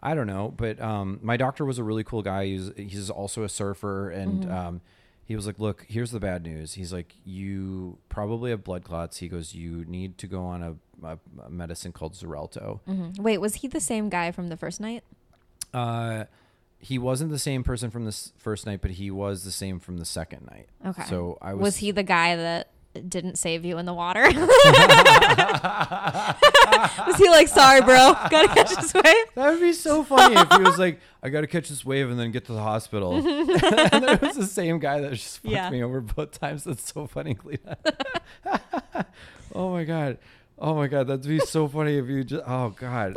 I 0.00 0.14
don't 0.14 0.26
know. 0.26 0.52
But 0.56 0.80
um, 0.80 1.20
my 1.22 1.36
doctor 1.36 1.64
was 1.64 1.78
a 1.78 1.84
really 1.84 2.02
cool 2.04 2.22
guy. 2.22 2.46
He's 2.46 2.70
he's 2.76 3.08
also 3.10 3.44
a 3.44 3.48
surfer, 3.48 4.10
and 4.10 4.44
Mm-hmm. 4.44 4.52
um, 4.52 4.80
he 5.24 5.36
was 5.36 5.46
like, 5.46 5.60
"Look, 5.60 5.86
here's 5.88 6.10
the 6.10 6.18
bad 6.18 6.42
news." 6.42 6.74
He's 6.74 6.92
like, 6.92 7.14
"You 7.24 7.98
probably 8.08 8.50
have 8.50 8.64
blood 8.64 8.82
clots." 8.82 9.18
He 9.18 9.28
goes, 9.28 9.54
"You 9.54 9.84
need 9.86 10.18
to 10.18 10.26
go 10.26 10.42
on 10.44 10.62
a, 10.62 10.74
a, 11.06 11.18
a 11.46 11.48
medicine 11.50 11.92
called 11.92 12.14
Xarelto." 12.14 12.80
Mhm. 12.88 13.20
Wait, 13.20 13.38
was 13.38 13.54
he 13.56 13.68
the 13.68 13.80
same 13.80 14.08
guy 14.08 14.32
from 14.32 14.48
the 14.48 14.56
first 14.56 14.80
night? 14.80 15.04
Uh, 15.72 16.24
he 16.82 16.98
wasn't 16.98 17.30
the 17.30 17.38
same 17.38 17.62
person 17.62 17.90
from 17.90 18.04
the 18.04 18.30
first 18.36 18.66
night, 18.66 18.80
but 18.82 18.90
he 18.90 19.10
was 19.10 19.44
the 19.44 19.52
same 19.52 19.78
from 19.80 19.96
the 19.98 20.04
second 20.04 20.46
night. 20.50 20.66
Okay. 20.84 21.04
So 21.04 21.38
I 21.40 21.54
was. 21.54 21.62
Was 21.62 21.76
he 21.78 21.92
the 21.92 22.02
guy 22.02 22.34
that 22.36 22.68
didn't 23.08 23.36
save 23.38 23.64
you 23.64 23.78
in 23.78 23.86
the 23.86 23.94
water? 23.94 24.22
was 27.06 27.16
he 27.16 27.28
like, 27.28 27.48
sorry, 27.48 27.80
bro, 27.80 28.14
gotta 28.30 28.48
catch 28.48 28.74
this 28.74 28.92
wave? 28.94 29.04
That 29.34 29.50
would 29.52 29.60
be 29.60 29.72
so 29.72 30.02
funny 30.04 30.36
if 30.36 30.52
he 30.52 30.62
was 30.62 30.78
like, 30.78 31.00
I 31.22 31.28
got 31.28 31.42
to 31.42 31.46
catch 31.46 31.68
this 31.68 31.84
wave 31.84 32.10
and 32.10 32.18
then 32.18 32.32
get 32.32 32.44
to 32.46 32.52
the 32.52 32.60
hospital. 32.62 33.14
and 33.16 33.48
then 33.48 34.04
it 34.08 34.20
was 34.20 34.36
the 34.36 34.46
same 34.46 34.78
guy 34.78 35.00
that 35.00 35.12
just 35.12 35.38
fucked 35.38 35.52
Yeah. 35.52 35.70
me 35.70 35.82
over 35.82 36.00
both 36.00 36.38
times. 36.38 36.64
That's 36.64 36.92
so 36.92 37.06
funny, 37.06 37.34
Cleta. 37.34 37.78
oh 39.54 39.70
my 39.70 39.84
God. 39.84 40.18
Oh 40.58 40.74
my 40.74 40.86
God. 40.88 41.06
That'd 41.06 41.26
be 41.26 41.38
so 41.38 41.68
funny 41.68 41.96
if 41.96 42.08
you 42.08 42.24
just, 42.24 42.42
oh 42.46 42.70
God. 42.70 43.16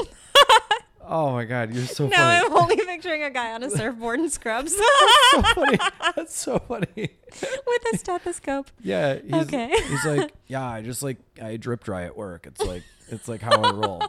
Oh 1.08 1.32
my 1.32 1.46
God. 1.46 1.74
You're 1.74 1.86
so 1.86 2.10
funny. 2.10 2.12
No, 2.12 2.18
funny. 2.18 2.46
I'm 2.46 2.54
only 2.58 2.76
picturing 2.78 3.24
a 3.24 3.30
guy 3.30 3.54
on 3.54 3.64
a 3.64 3.70
surfboard 3.70 4.20
and 4.20 4.32
scrubs 4.32 4.76
That's 4.76 5.32
so 5.32 5.42
funny. 5.54 5.78
That's 6.16 6.38
so 6.38 6.60
funny. 6.60 6.88
with 7.68 7.84
a 7.94 7.98
stethoscope. 7.98 8.72
Yeah. 8.82 9.20
He's, 9.24 9.34
Okay. 9.34 9.70
he's 9.88 10.06
like, 10.06 10.34
yeah, 10.48 10.66
I 10.68 10.82
just 10.82 11.04
like, 11.04 11.18
I 11.42 11.58
drip 11.58 11.84
dry 11.84 12.04
at 12.04 12.16
work. 12.18 12.48
It's 12.48 12.62
like, 12.62 12.84
it's 13.10 13.28
like 13.28 13.42
how 13.42 13.62
I 13.62 13.72
roll. 13.72 14.02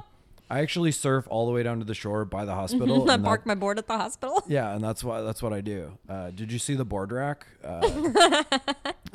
I 0.49 0.61
actually 0.61 0.93
surf 0.93 1.27
all 1.29 1.47
the 1.47 1.53
way 1.53 1.65
down 1.65 1.81
to 1.81 1.85
the 1.85 1.93
shore 1.95 2.25
by 2.25 2.45
the 2.45 2.55
hospital. 2.55 3.03
I 3.11 3.17
that- 3.17 3.25
parked 3.25 3.47
my 3.47 3.57
board 3.57 3.79
at 3.79 3.89
the 3.89 3.97
hospital. 3.99 4.43
Yeah, 4.47 4.75
and 4.75 4.83
that's 4.83 5.03
why 5.03 5.21
that's 5.23 5.43
what 5.43 5.53
I 5.53 5.61
do. 5.61 5.99
Uh, 6.09 6.31
did 6.31 6.53
you 6.53 6.59
see 6.61 6.77
the 6.77 6.85
board 6.85 7.11
rack? 7.11 7.47
Uh, 7.65 8.43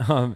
um, 0.09 0.35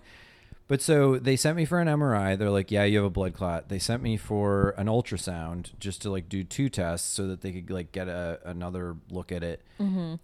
but 0.67 0.81
so 0.81 1.17
they 1.17 1.35
sent 1.35 1.55
me 1.57 1.65
for 1.65 1.79
an 1.79 1.87
MRI. 1.87 2.37
They're 2.37 2.49
like, 2.49 2.71
"Yeah, 2.71 2.83
you 2.83 2.97
have 2.97 3.05
a 3.05 3.09
blood 3.09 3.33
clot." 3.33 3.69
They 3.69 3.79
sent 3.79 4.01
me 4.01 4.17
for 4.17 4.71
an 4.77 4.87
ultrasound 4.87 5.77
just 5.79 6.01
to 6.03 6.09
like 6.11 6.27
do 6.29 6.43
two 6.43 6.69
tests 6.69 7.07
so 7.07 7.27
that 7.27 7.41
they 7.41 7.51
could 7.51 7.69
like 7.69 7.91
get 7.91 8.07
a, 8.07 8.39
another 8.45 8.97
look 9.09 9.31
at 9.31 9.43
it. 9.43 9.61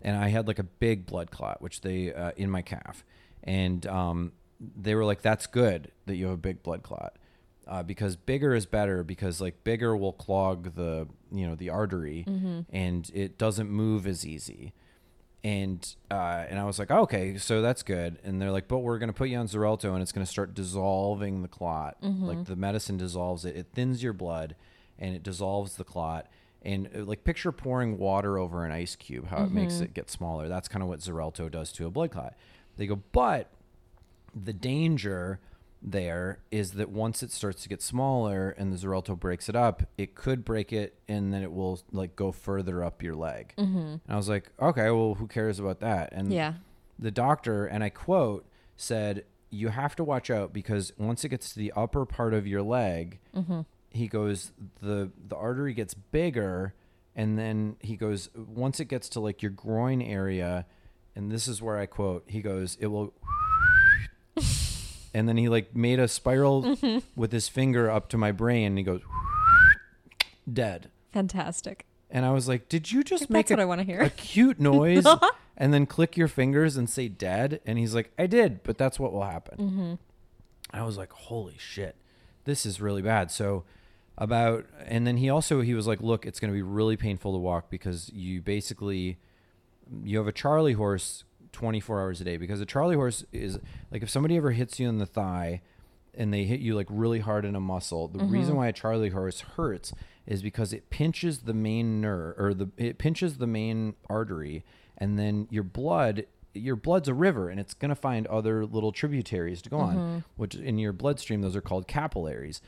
And 0.01 0.18
I 0.18 0.30
had 0.30 0.47
like 0.47 0.59
a 0.59 0.63
big 0.63 1.05
blood 1.05 1.31
clot, 1.31 1.61
which 1.61 1.81
they 1.81 2.13
uh, 2.13 2.31
in 2.38 2.49
my 2.49 2.61
calf, 2.61 3.03
and 3.43 3.85
um, 3.88 4.31
they 4.59 4.95
were 4.95 5.05
like, 5.05 5.22
"That's 5.22 5.47
good 5.47 5.91
that 6.05 6.15
you 6.15 6.26
have 6.26 6.34
a 6.35 6.38
big 6.38 6.63
blood 6.63 6.84
clot." 6.84 7.18
uh, 7.68 7.84
because 7.84 8.15
bigger 8.15 8.53
is 8.55 8.65
better 8.65 9.03
because 9.03 9.39
like 9.39 9.63
bigger 9.63 9.95
will 9.95 10.11
clog 10.13 10.76
the 10.76 11.07
you 11.31 11.47
know 11.47 11.55
the 11.55 11.69
artery 11.69 12.26
and 12.72 13.09
it 13.13 13.38
doesn't 13.38 13.69
move 13.69 14.07
as 14.07 14.26
easy 14.26 14.73
and 15.43 15.95
uh, 16.11 16.45
and 16.49 16.59
I 16.59 16.65
was 16.65 16.77
like 16.80 16.91
okay 16.91 17.38
so 17.38 17.61
that's 17.61 17.84
good. 17.84 18.19
And 18.23 18.41
they're 18.41 18.51
like 18.51 18.68
but 18.68 18.80
we're 18.80 18.99
gonna 18.99 19.13
put 19.13 19.30
you 19.30 19.38
on 19.38 19.47
Xarelto 19.47 19.93
and 19.93 20.01
it's 20.01 20.11
gonna 20.11 20.26
start 20.26 20.53
dissolving 20.53 21.41
the 21.41 21.47
clot. 21.47 21.97
Like 22.01 22.45
the 22.45 22.55
medicine 22.55 22.97
dissolves 22.97 23.45
it 23.45 23.55
it 23.55 23.68
thins 23.73 24.03
your 24.03 24.13
blood 24.13 24.55
and 24.99 25.15
it 25.15 25.23
dissolves 25.23 25.76
the 25.77 25.84
clot. 25.84 26.27
And 26.63 26.89
uh, 26.95 27.03
like 27.05 27.23
picture 27.23 27.51
pouring 27.51 27.97
water 27.97 28.38
over 28.38 28.65
an 28.65 28.72
ice 28.72 28.95
cube 28.95 29.27
how 29.30 29.43
it 29.43 29.51
makes 29.51 29.80
it 29.81 29.93
get 29.95 30.11
smaller. 30.11 30.47
That's 30.47 30.68
kind 30.68 30.84
of 30.84 30.89
what 30.89 30.99
Xarelto 30.99 31.49
does 31.49 31.72
to 31.73 31.88
a 31.88 31.89
blood 31.89 32.11
clot. 32.11 32.35
They 32.77 32.85
go 32.85 33.01
but 33.11 33.49
the 34.35 34.53
danger 34.53 35.39
there 35.81 36.39
is 36.51 36.71
that 36.73 36.89
once 36.89 37.23
it 37.23 37.31
starts 37.31 37.63
to 37.63 37.69
get 37.69 37.81
smaller 37.81 38.51
and 38.51 38.71
the 38.71 38.77
Xarelto 38.77 39.19
breaks 39.19 39.49
it 39.49 39.55
up, 39.55 39.83
it 39.97 40.13
could 40.15 40.45
break 40.45 40.71
it 40.71 40.95
and 41.07 41.33
then 41.33 41.41
it 41.41 41.51
will 41.51 41.79
like 41.91 42.15
go 42.15 42.31
further 42.31 42.83
up 42.83 43.01
your 43.01 43.15
leg. 43.15 43.53
Mm-hmm. 43.57 43.77
And 43.77 44.01
I 44.07 44.15
was 44.15 44.29
like, 44.29 44.51
okay, 44.61 44.91
well, 44.91 45.15
who 45.15 45.27
cares 45.27 45.59
about 45.59 45.79
that? 45.79 46.11
And 46.13 46.31
Yeah. 46.31 46.53
the 46.99 47.09
doctor, 47.11 47.65
and 47.65 47.83
I 47.83 47.89
quote, 47.89 48.45
said, 48.77 49.25
you 49.49 49.69
have 49.69 49.95
to 49.95 50.03
watch 50.03 50.29
out 50.29 50.53
because 50.53 50.93
once 50.97 51.25
it 51.25 51.29
gets 51.29 51.51
to 51.53 51.59
the 51.59 51.73
upper 51.75 52.05
part 52.05 52.33
of 52.33 52.45
your 52.47 52.61
leg, 52.61 53.19
he 53.89 54.07
goes, 54.07 54.51
the, 54.81 55.09
the 55.27 55.35
artery 55.35 55.73
gets 55.73 55.93
bigger. 55.93 56.73
And 57.15 57.37
then 57.37 57.75
he 57.81 57.97
goes, 57.97 58.29
once 58.35 58.79
it 58.79 58.85
gets 58.85 59.09
to 59.09 59.19
like 59.19 59.41
your 59.41 59.51
groin 59.51 60.01
area, 60.01 60.65
and 61.15 61.29
this 61.31 61.47
is 61.47 61.61
where 61.61 61.77
I 61.77 61.87
quote, 61.87 62.23
he 62.27 62.41
goes, 62.41 62.77
it 62.79 62.87
will 62.87 63.13
and 65.13 65.27
then 65.27 65.38
he 65.38 65.49
like 65.49 65.75
made 65.75 65.99
a 65.99 66.07
spiral 66.07 66.63
Mm-hmm. 66.63 66.99
with 67.15 67.31
his 67.31 67.47
finger 67.47 67.89
up 67.89 68.07
to 68.09 68.17
my 68.17 68.31
brain 68.31 68.67
and 68.67 68.77
he 68.77 68.83
goes 68.83 69.01
dead 70.51 70.89
Fantastic. 71.13 71.85
and 72.09 72.25
i 72.25 72.31
was 72.31 72.47
like 72.47 72.69
did 72.69 72.91
you 72.91 73.03
just 73.03 73.29
make 73.29 73.47
That's 73.47 73.51
what 73.57 73.59
a, 73.59 73.63
I 73.63 73.65
want 73.65 73.79
to 73.81 73.85
hear. 73.85 74.01
a 74.01 74.09
cute 74.09 74.59
noise 74.71 75.05
and 75.57 75.73
then 75.73 75.85
click 75.85 76.17
your 76.17 76.27
fingers 76.27 76.77
and 76.77 76.89
say 76.89 77.07
dead 77.07 77.59
and 77.65 77.77
he's 77.77 77.93
like 77.93 78.11
i 78.17 78.25
did 78.27 78.63
but 78.63 78.77
that's 78.77 78.99
what 78.99 79.11
will 79.13 79.23
happen 79.23 79.57
Mm-hmm. 79.57 79.93
i 80.77 80.83
was 80.83 80.97
like 80.97 81.11
holy 81.11 81.55
shit 81.59 81.95
this 82.45 82.65
is 82.65 82.81
really 82.81 83.01
bad 83.01 83.29
so 83.31 83.63
about 84.17 84.65
and 84.85 85.05
then 85.07 85.17
he 85.17 85.29
also 85.29 85.61
he 85.61 85.73
was 85.73 85.88
like 85.88 86.01
look 86.01 86.25
it's 86.25 86.39
going 86.39 86.51
to 86.51 86.55
be 86.55 86.61
really 86.61 86.97
painful 86.97 87.33
to 87.33 87.38
walk 87.39 87.69
because 87.69 88.09
you 88.13 88.41
basically 88.41 89.17
you 90.03 90.17
have 90.17 90.27
a 90.27 90.31
charley 90.31 90.73
horse 90.73 91.23
24 91.52 91.99
hours 92.02 92.22
a 92.22 92.23
day 92.23 92.38
because 92.38 92.61
a 92.61 92.65
charley 92.65 92.95
horse 92.95 93.23
is 93.32 93.60
like 93.91 94.02
if 94.03 94.10
somebody 94.10 94.38
ever 94.38 94.52
hits 94.52 94.80
you 94.80 94.88
in 94.90 94.98
the 94.98 95.06
thigh 95.06 95.61
and 96.14 96.34
they 96.34 96.44
hit 96.45 96.60
you 96.60 96.76
like 96.76 96.88
really 96.90 97.19
hard 97.19 97.45
in 97.45 97.56
a 97.56 97.60
muscle 97.60 98.07
the 98.07 98.23
reason 98.23 98.56
why 98.56 98.68
a 98.68 98.73
charley 98.73 99.10
horse 99.10 99.41
hurts 99.41 99.94
is 100.26 100.41
because 100.41 100.72
it 100.73 100.90
pinches 100.90 101.40
the 101.40 101.53
main 101.53 101.99
nerve 102.02 102.36
or 102.38 102.53
the 102.53 102.69
it 102.78 102.98
pinches 102.98 103.38
the 103.38 103.48
main 103.48 103.95
artery 104.10 104.64
and 104.98 105.18
then 105.19 105.48
your 105.49 105.64
blood 105.64 106.26
your 106.53 106.76
blood's 106.76 107.07
a 107.07 107.14
river 107.14 107.49
and 107.49 107.60
it's 107.61 107.73
going 107.73 107.90
to 107.90 107.95
find 107.95 108.28
other 108.28 108.65
little 108.65 108.91
tributaries 108.91 109.61
to 109.61 109.69
go 109.69 109.78
Mm-hmm. 109.78 109.98
on, 109.99 110.23
which 110.36 110.53
in 110.53 110.78
your 110.78 110.91
bloodstream, 110.91 111.41
those 111.41 111.56
are 111.56 111.61
called 111.61 111.88
capillaries. 111.88 112.60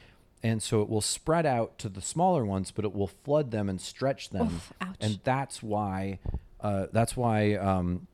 And 0.41 0.63
so 0.63 0.81
it 0.81 0.87
will 0.87 1.01
spread 1.01 1.45
out 1.45 1.77
to 1.79 1.89
the 1.89 1.99
smaller 1.99 2.45
ones, 2.45 2.71
but 2.71 2.85
it 2.85 2.93
will 2.93 3.07
flood 3.07 3.51
them 3.51 3.67
and 3.67 3.81
stretch 3.81 4.29
them. 4.29 4.47
Oof, 4.47 4.73
ouch. 4.79 4.95
And 5.01 5.19
that's 5.25 5.61
why, 5.61 6.19
uh, 6.61 6.85
that's 6.93 7.17
why 7.17 7.55
um, 7.55 8.07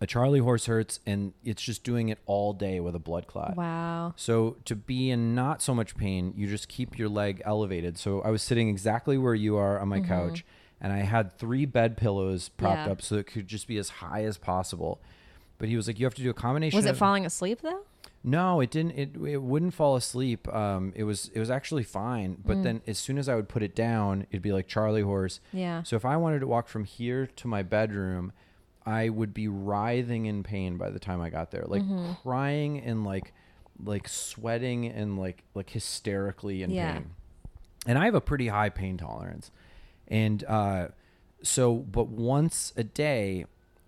a 0.00 0.06
Charlie 0.06 0.38
horse 0.38 0.66
hurts, 0.66 1.00
and 1.06 1.32
it's 1.44 1.62
just 1.62 1.82
doing 1.82 2.08
it 2.08 2.18
all 2.26 2.52
day 2.52 2.78
with 2.80 2.94
a 2.94 2.98
blood 3.00 3.26
clot. 3.26 3.56
Wow. 3.56 4.12
So 4.16 4.56
to 4.64 4.76
be 4.76 5.10
in 5.10 5.34
not 5.34 5.60
so 5.60 5.74
much 5.74 5.96
pain, 5.96 6.32
you 6.36 6.46
just 6.46 6.68
keep 6.68 6.98
your 6.98 7.08
leg 7.08 7.42
elevated. 7.44 7.98
So 7.98 8.20
I 8.22 8.30
was 8.30 8.42
sitting 8.42 8.68
exactly 8.68 9.18
where 9.18 9.34
you 9.34 9.56
are 9.56 9.78
on 9.80 9.88
my 9.88 10.00
couch, 10.00 10.44
and 10.80 10.92
I 10.92 10.98
had 10.98 11.36
three 11.36 11.66
bed 11.66 11.96
pillows 11.96 12.48
propped 12.48 12.76
Mm-hmm. 12.78 12.86
Yeah. 12.86 12.92
up 12.92 13.02
so 13.02 13.16
it 13.16 13.26
could 13.26 13.48
just 13.48 13.66
be 13.66 13.76
as 13.78 13.88
high 13.88 14.24
as 14.24 14.38
possible. 14.38 15.00
But 15.58 15.68
he 15.68 15.74
was 15.76 15.88
like, 15.88 15.98
"You 15.98 16.06
have 16.06 16.14
to 16.14 16.22
do 16.22 16.30
a 16.30 16.34
combination." 16.34 16.76
Was 16.76 16.86
it 16.86 16.90
of- 16.90 16.98
falling 16.98 17.26
asleep 17.26 17.60
though? 17.62 17.80
No, 18.22 18.60
it 18.60 18.70
didn't. 18.70 18.92
It 18.92 19.16
it 19.26 19.42
wouldn't 19.42 19.74
fall 19.74 19.96
asleep. 19.96 20.46
Um, 20.54 20.92
it 20.94 21.02
was 21.04 21.30
it 21.34 21.40
was 21.40 21.50
actually 21.50 21.82
fine. 21.82 22.36
Mm. 22.36 22.46
But 22.46 22.62
then 22.62 22.82
as 22.86 22.98
soon 22.98 23.18
as 23.18 23.28
I 23.28 23.34
would 23.34 23.48
put 23.48 23.62
it 23.64 23.74
down, 23.74 24.26
it'd 24.30 24.42
be 24.42 24.52
like 24.52 24.68
Charlie 24.68 25.02
horse. 25.02 25.40
Yeah. 25.52 25.82
So 25.82 25.96
if 25.96 26.04
I 26.04 26.16
wanted 26.16 26.40
to 26.40 26.46
walk 26.46 26.68
from 26.68 26.84
here 26.84 27.26
to 27.26 27.48
my 27.48 27.62
bedroom, 27.64 28.32
I 28.88 29.08
would 29.08 29.32
be 29.34 29.48
writhing 29.48 30.26
in 30.26 30.42
pain 30.42 30.76
by 30.78 30.90
the 30.90 30.98
time 30.98 31.20
I 31.20 31.30
got 31.30 31.50
there, 31.50 31.64
like 31.66 31.82
Mm-hmm. 31.82 32.12
crying 32.22 32.78
and 32.80 33.04
like 33.04 33.32
like 33.84 34.08
sweating 34.08 34.86
and 34.86 35.18
like 35.18 35.44
like 35.54 35.70
hysterically 35.70 36.62
in 36.62 36.70
Yeah. 36.70 36.92
pain. 36.94 37.10
And 37.86 37.98
I 37.98 38.04
have 38.06 38.14
a 38.14 38.20
pretty 38.20 38.48
high 38.48 38.70
pain 38.70 38.96
tolerance. 38.96 39.50
And 40.08 40.42
uh 40.44 40.88
so 41.42 41.74
but 41.74 42.08
once 42.08 42.72
a 42.76 42.82
day 42.84 43.44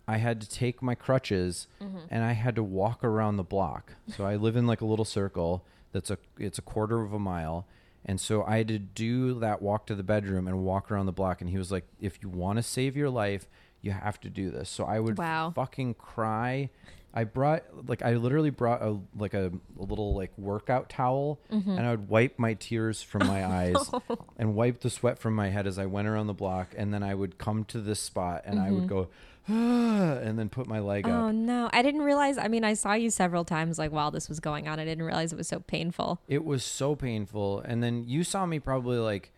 I 0.06 0.16
had 0.18 0.40
to 0.42 0.48
take 0.48 0.82
my 0.82 0.94
crutches 0.94 1.66
Mm-hmm. 1.80 1.98
and 2.10 2.22
I 2.24 2.32
had 2.32 2.54
to 2.56 2.62
walk 2.62 3.02
around 3.04 3.36
the 3.36 3.42
block. 3.56 3.94
So 4.16 4.24
I 4.26 4.36
live 4.36 4.56
in 4.56 4.66
like 4.66 4.80
a 4.80 4.86
little 4.86 5.04
circle 5.04 5.64
that's 5.92 6.10
a 6.10 6.18
it's 6.38 6.58
a 6.58 6.62
quarter 6.62 7.00
of 7.02 7.12
a 7.12 7.18
mile. 7.18 7.66
And 8.04 8.20
so 8.20 8.44
I 8.44 8.58
had 8.58 8.68
to 8.68 8.78
do 8.78 9.38
that 9.40 9.60
walk 9.60 9.86
to 9.86 9.94
the 9.94 10.02
bedroom 10.02 10.46
and 10.48 10.64
walk 10.64 10.90
around 10.90 11.06
the 11.06 11.12
block. 11.12 11.40
And 11.42 11.50
he 11.50 11.58
was 11.58 11.70
like, 11.70 11.86
if 12.00 12.22
you 12.22 12.28
want 12.30 12.56
to 12.56 12.62
save 12.62 12.96
your 12.96 13.10
life, 13.10 13.46
you 13.82 13.92
have 13.92 14.20
to 14.20 14.30
do 14.30 14.50
this. 14.50 14.68
So 14.68 14.84
I 14.84 15.00
would 15.00 15.18
Wow. 15.18 15.52
fucking 15.54 15.94
cry. 15.94 16.70
I 17.12 17.24
brought 17.24 17.64
like 17.88 18.02
I 18.02 18.14
literally 18.14 18.50
brought 18.50 18.82
a 18.82 18.98
like 19.16 19.34
a, 19.34 19.50
a 19.78 19.82
little 19.82 20.14
like 20.14 20.30
workout 20.38 20.88
towel 20.88 21.40
Mm-hmm. 21.50 21.70
and 21.70 21.80
I 21.80 21.90
would 21.90 22.08
wipe 22.08 22.38
my 22.38 22.54
tears 22.54 23.02
from 23.02 23.26
my 23.26 23.44
eyes 23.60 23.90
and 24.36 24.54
wipe 24.54 24.80
the 24.80 24.90
sweat 24.90 25.18
from 25.18 25.34
my 25.34 25.48
head 25.48 25.66
as 25.66 25.76
I 25.78 25.86
went 25.86 26.06
around 26.06 26.28
the 26.28 26.34
block 26.34 26.68
and 26.76 26.94
then 26.94 27.02
I 27.02 27.14
would 27.16 27.36
come 27.36 27.64
to 27.64 27.80
this 27.80 27.98
spot 27.98 28.42
and 28.44 28.60
I 28.60 28.70
would 28.70 28.86
go 28.86 29.08
"Ah," 29.48 30.18
and 30.22 30.38
then 30.38 30.48
put 30.50 30.66
my 30.68 30.78
leg 30.78 31.04
Mm-hmm. 31.06 31.16
Oh 31.16 31.30
no, 31.32 31.68
I 31.72 31.82
didn't 31.82 32.02
realize. 32.02 32.38
I 32.38 32.46
mean, 32.46 32.62
I 32.62 32.74
saw 32.74 32.92
you 32.92 33.10
several 33.10 33.44
times 33.44 33.78
like 33.78 33.90
while 33.90 34.10
this 34.12 34.28
was 34.28 34.38
going 34.38 34.68
on. 34.68 34.78
I 34.78 34.84
didn't 34.84 35.04
realize 35.04 35.32
it 35.32 35.36
was 35.36 35.48
so 35.48 35.60
painful. 35.60 36.20
It 36.28 36.44
was 36.44 36.62
so 36.64 36.94
painful 36.94 37.60
and 37.60 37.82
then 37.82 38.04
you 38.06 38.22
saw 38.22 38.46
me 38.46 38.60
probably 38.60 38.98
like 38.98 39.32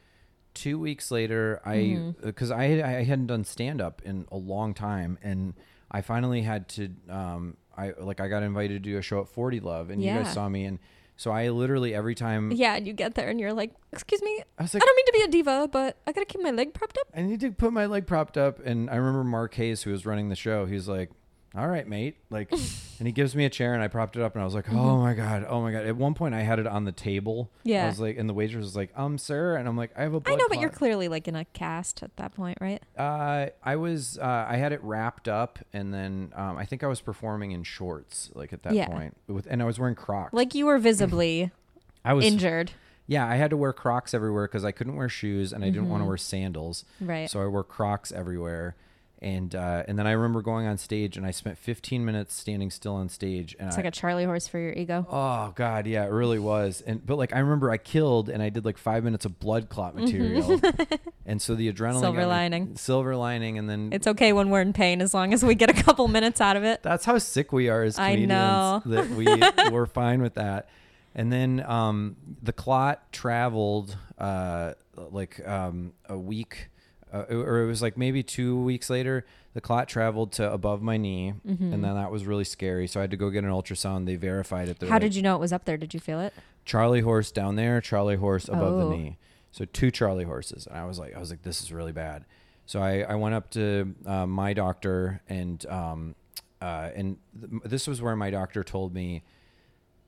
2 0.55 0.79
weeks 0.79 1.11
later 1.11 1.61
I 1.65 1.77
Mm-hmm. 1.77 2.27
because 2.27 2.51
I 2.51 2.65
I 2.65 3.05
hadn't 3.05 3.27
done 3.29 3.45
stand 3.45 3.81
up 3.81 4.03
in 4.05 4.27
a 4.31 4.37
long 4.37 4.75
time 4.75 5.19
and 5.23 5.55
I 5.91 6.01
finally 6.03 6.43
had 6.43 6.69
to 6.71 6.91
um 7.09 7.57
I 7.77 7.93
like 7.99 8.21
I 8.21 8.29
got 8.29 8.43
invited 8.43 8.83
to 8.83 8.91
do 8.91 8.99
a 8.99 9.03
show 9.03 9.21
at 9.21 9.29
40 9.29 9.61
Love 9.61 9.91
and 9.91 10.03
you 10.03 10.11
guys 10.13 10.33
saw 10.33 10.49
me 10.49 10.65
and 10.65 10.79
so 11.17 11.31
I 11.31 11.51
literally 11.51 11.95
every 11.95 12.15
time 12.15 12.51
Yeah, 12.53 12.75
and 12.75 12.87
you 12.87 12.93
get 12.95 13.15
there 13.15 13.29
and 13.29 13.39
you're 13.39 13.53
like, 13.53 13.73
"Excuse 13.93 14.23
me, 14.23 14.43
I 14.59 14.63
was 14.63 14.75
like, 14.75 14.83
I 14.83 14.87
don't 14.87 14.97
mean 14.97 15.07
to 15.07 15.13
be 15.13 15.23
a 15.23 15.29
diva, 15.29 15.69
but 15.71 15.97
I 16.07 16.11
gotta 16.13 16.27
keep 16.27 16.43
my 16.43 16.51
leg 16.51 16.75
propped 16.75 16.99
up." 16.99 17.07
I 17.15 17.23
need 17.23 17.39
to 17.41 17.53
put 17.53 17.73
my 17.73 17.87
leg 17.87 18.07
propped 18.07 18.37
up. 18.37 18.59
And 18.65 18.91
I 18.91 18.97
remember 18.97 19.23
Mark 19.23 19.55
Hayes, 19.55 19.83
who 19.85 19.91
was 19.93 20.05
running 20.05 20.31
the 20.31 20.35
show, 20.37 20.65
he's 20.67 20.89
like, 20.89 21.11
all 21.57 21.69
right, 21.69 21.87
mate. 21.87 22.17
Like, 22.31 22.51
and 22.99 23.07
he 23.07 23.13
gives 23.13 23.35
me 23.37 23.45
a 23.45 23.51
chair 23.51 23.75
and 23.75 23.83
I 23.83 23.89
propped 23.89 24.17
it 24.17 24.23
up 24.23 24.35
and 24.35 24.43
I 24.43 24.45
was 24.45 24.55
like, 24.55 24.73
oh 24.73 24.99
my 24.99 25.13
God. 25.15 25.45
Oh 25.49 25.61
my 25.61 25.71
God. 25.73 25.85
At 25.87 25.97
one 25.97 26.15
point 26.15 26.35
I 26.35 26.41
had 26.43 26.59
it 26.59 26.67
on 26.67 26.85
the 26.85 26.93
table. 26.93 27.51
Yeah. 27.65 27.85
I 27.85 27.89
was 27.89 28.01
like, 28.01 28.17
and 28.17 28.29
the 28.29 28.35
waitress 28.35 28.63
was 28.65 28.77
like, 28.77 28.91
um, 28.97 29.19
sir. 29.19 29.57
And 29.57 29.69
I'm 29.69 29.77
like, 29.77 29.91
I 29.97 30.03
have 30.03 30.15
a 30.15 30.17
I 30.17 30.21
blood 30.21 30.39
know, 30.39 30.47
but 30.49 30.61
you're 30.61 30.71
clearly 30.71 31.09
like 31.09 31.29
in 31.29 31.37
a 31.37 31.45
cast 31.47 32.03
at 32.03 32.17
that 32.17 32.35
point, 32.35 32.59
right? 32.61 32.83
Uh, 32.97 33.47
I 33.63 33.77
was, 33.77 34.19
uh, 34.19 34.47
I 34.49 34.57
had 34.57 34.73
it 34.73 34.83
wrapped 34.83 35.29
up 35.29 35.59
and 35.73 35.93
then, 35.93 36.33
um, 36.37 36.57
I 36.57 36.65
think 36.65 36.83
I 36.83 36.87
was 36.87 37.01
performing 37.01 37.53
in 37.53 37.63
shorts, 37.65 38.31
like 38.35 38.53
at 38.53 38.63
that 38.63 38.73
Yeah. 38.75 38.87
point 38.89 39.17
with, 39.27 39.47
and 39.51 39.61
I 39.63 39.65
was 39.67 39.79
wearing 39.79 39.95
Crocs. 39.95 40.33
Like 40.33 40.55
you 40.55 40.67
were 40.67 40.79
visibly 40.79 41.51
I 42.05 42.15
was 42.15 42.25
injured, 42.25 42.73
Yeah, 43.07 43.29
I 43.29 43.37
had 43.37 43.51
to 43.51 43.57
wear 43.57 43.73
Crocs 43.73 44.15
everywhere 44.15 44.47
because 44.49 44.65
I 44.65 44.73
couldn't 44.73 44.97
wear 44.97 45.09
shoes 45.09 45.53
and 45.53 45.63
I 45.65 45.69
didn't 45.71 45.89
want 45.89 46.03
to 46.03 46.07
wear 46.07 46.17
sandals. 46.17 46.85
Mm-hmm. 46.97 47.11
Right. 47.11 47.31
So 47.31 47.43
I 47.43 47.47
wore 47.47 47.63
Crocs 47.65 48.11
everywhere, 48.11 48.75
and 49.23 49.55
uh, 49.55 49.85
and 49.87 49.97
then 49.99 50.07
I 50.07 50.11
remember 50.13 50.43
going 50.43 50.67
on 50.67 50.77
stage 50.77 51.17
and 51.17 51.25
I 51.25 51.31
spent 51.31 51.57
15 51.57 52.05
minutes 52.05 52.35
standing 52.35 52.71
still 52.71 52.95
on 52.97 53.09
stage. 53.09 53.55
And 53.59 53.69
It's 53.69 53.77
I, 53.77 53.81
like 53.81 53.87
a 53.87 53.91
Charlie 53.93 54.25
horse 54.25 54.49
for 54.49 54.59
your 54.59 54.73
ego. 54.73 55.07
oh 55.09 55.53
god, 55.55 55.87
yeah, 55.87 56.05
it 56.05 56.11
really 56.11 56.41
was. 56.41 56.83
And 56.85 57.07
but 57.07 57.17
like 57.17 57.33
I 57.35 57.39
remember 57.39 57.71
I 57.71 57.77
killed 57.77 58.29
and 58.29 58.43
I 58.43 58.49
did 58.49 58.65
like 58.65 58.77
five 58.77 59.05
minutes 59.05 59.25
of 59.25 59.39
blood 59.39 59.69
clot 59.69 59.95
material, 59.95 60.61
and 61.25 61.41
so 61.41 61.55
the 61.55 61.73
adrenaline. 61.73 61.93
Mm-hmm. 61.93 62.01
Silver 62.01 62.17
got 62.21 62.25
me- 62.27 62.33
lining. 62.33 62.77
Silver 62.77 63.17
lining, 63.17 63.59
and 63.59 63.71
then 63.71 63.91
It's 63.93 64.09
okay 64.09 64.33
when 64.33 64.51
we're 64.51 64.61
in 64.61 64.73
pain 64.73 65.01
as 65.01 65.15
long 65.15 65.33
as 65.33 65.45
we 65.45 65.55
get 65.55 65.71
a 65.71 65.83
couple 65.85 66.09
minutes 66.09 66.41
out 66.41 66.57
of 66.57 66.65
it. 66.65 66.83
that's 66.83 67.05
how 67.05 67.17
sick 67.19 67.53
we 67.53 67.69
are 67.69 67.85
as 67.85 67.99
I 68.01 68.17
know. 68.17 68.83
that 68.87 69.09
we 69.11 69.27
we're 69.71 69.87
fine 69.87 70.21
with 70.21 70.35
that. 70.35 70.69
And 71.15 71.31
then 71.33 71.63
um, 71.65 72.17
the 72.43 72.53
clot 72.53 73.13
traveled 73.13 73.97
uh, 74.19 74.73
like 74.97 75.47
um, 75.47 75.93
a 76.09 76.19
week, 76.19 76.71
uh, 77.13 77.25
or 77.31 77.63
it 77.63 77.67
was 77.67 77.83
like 77.83 77.97
maybe 77.97 78.23
two 78.23 78.59
weeks 78.61 78.89
later. 78.91 79.25
The 79.55 79.61
clot 79.61 79.87
traveled 79.87 80.33
to 80.33 80.51
above 80.51 80.81
my 80.81 80.97
knee, 80.97 81.35
Mm-hmm. 81.47 81.73
and 81.75 81.85
then 81.85 81.95
that 81.95 82.11
was 82.11 82.25
really 82.25 82.45
scary. 82.45 82.87
So 82.87 83.01
I 83.01 83.03
had 83.03 83.11
to 83.11 83.19
go 83.19 83.29
get 83.29 83.45
an 83.45 83.51
ultrasound. 83.51 84.07
They 84.07 84.17
verified 84.17 84.69
it. 84.69 84.79
They're 84.79 84.89
How 84.89 84.95
like, 84.95 85.03
did 85.03 85.15
you 85.15 85.21
know 85.23 85.37
it 85.37 85.41
was 85.41 85.53
up 85.53 85.67
there? 85.67 85.77
Did 85.77 85.93
you 85.93 86.01
feel 86.01 86.21
it? 86.21 86.33
Charlie 86.65 87.03
horse 87.03 87.31
down 87.31 87.57
there, 87.57 87.81
Charlie 87.83 88.17
horse 88.17 88.49
above 88.49 88.73
Oh. 88.75 88.89
the 88.89 88.97
knee. 88.97 89.19
So 89.51 89.67
two 89.67 89.91
Charlie 89.91 90.25
horses, 90.25 90.67
and 90.67 90.79
I 90.79 90.87
was 90.87 90.99
like, 90.99 91.15
I 91.15 91.19
was 91.19 91.29
like, 91.31 91.43
this 91.43 91.61
is 91.61 91.71
really 91.71 91.93
bad. 91.93 92.25
So 92.65 92.81
I, 92.81 93.01
I 93.03 93.17
went 93.17 93.35
up 93.35 93.51
to 93.51 93.95
uh, 94.07 94.25
my 94.27 94.55
doctor, 94.55 95.21
and 95.29 95.67
um, 95.67 96.15
uh, 96.63 96.89
and 96.95 97.19
th- 97.39 97.63
this 97.65 97.87
was 97.87 98.01
where 98.01 98.17
my 98.17 98.31
doctor 98.31 98.65
told 98.65 98.95
me 98.95 99.23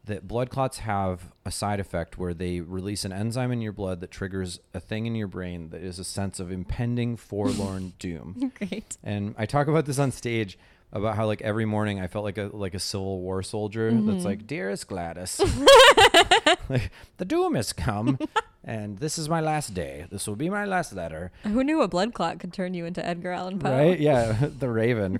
that 0.06 0.28
blood 0.28 0.50
clots 0.50 0.78
have 0.78 1.32
a 1.46 1.50
side 1.50 1.80
effect 1.80 2.18
where 2.18 2.34
they 2.34 2.60
release 2.60 3.04
an 3.04 3.12
enzyme 3.12 3.50
in 3.52 3.60
your 3.62 3.72
blood 3.72 4.00
that 4.00 4.10
triggers 4.10 4.60
a 4.74 4.80
thing 4.80 5.06
in 5.06 5.14
your 5.14 5.28
brain 5.28 5.70
that 5.70 5.82
is 5.82 5.98
a 5.98 6.04
sense 6.04 6.38
of 6.40 6.52
impending 6.52 7.16
forlorn 7.16 7.92
doom. 7.98 8.52
Great. 8.58 8.96
And 9.02 9.34
I 9.38 9.46
talk 9.46 9.66
about 9.66 9.86
this 9.86 9.98
on 9.98 10.10
stage 10.12 10.58
about 10.92 11.16
how 11.16 11.26
like 11.26 11.42
every 11.42 11.64
morning 11.64 12.00
I 12.00 12.06
felt 12.06 12.24
like 12.24 12.38
a 12.38 12.50
like 12.52 12.74
a 12.74 12.78
Civil 12.78 13.20
War 13.20 13.42
soldier 13.42 13.90
Mm-hmm. 13.90 14.06
that's 14.12 14.24
like, 14.24 14.46
dearest 14.46 14.86
Gladys, 14.88 15.40
like, 16.68 16.90
the 17.16 17.24
doom 17.24 17.54
has 17.56 17.72
come, 17.72 18.16
and 18.64 18.98
this 18.98 19.18
is 19.18 19.28
my 19.28 19.40
last 19.40 19.74
day. 19.74 20.06
This 20.10 20.28
will 20.28 20.36
be 20.36 20.48
my 20.48 20.64
last 20.64 20.92
letter. 20.92 21.32
Who 21.42 21.64
knew 21.64 21.82
a 21.82 21.88
blood 21.88 22.14
clot 22.14 22.38
could 22.38 22.52
turn 22.52 22.74
you 22.74 22.84
into 22.84 23.04
Edgar 23.04 23.32
Allan 23.32 23.58
Poe? 23.58 23.70
Right? 23.76 23.98
Yeah, 23.98 24.36
the 24.58 24.68
Raven. 24.70 25.18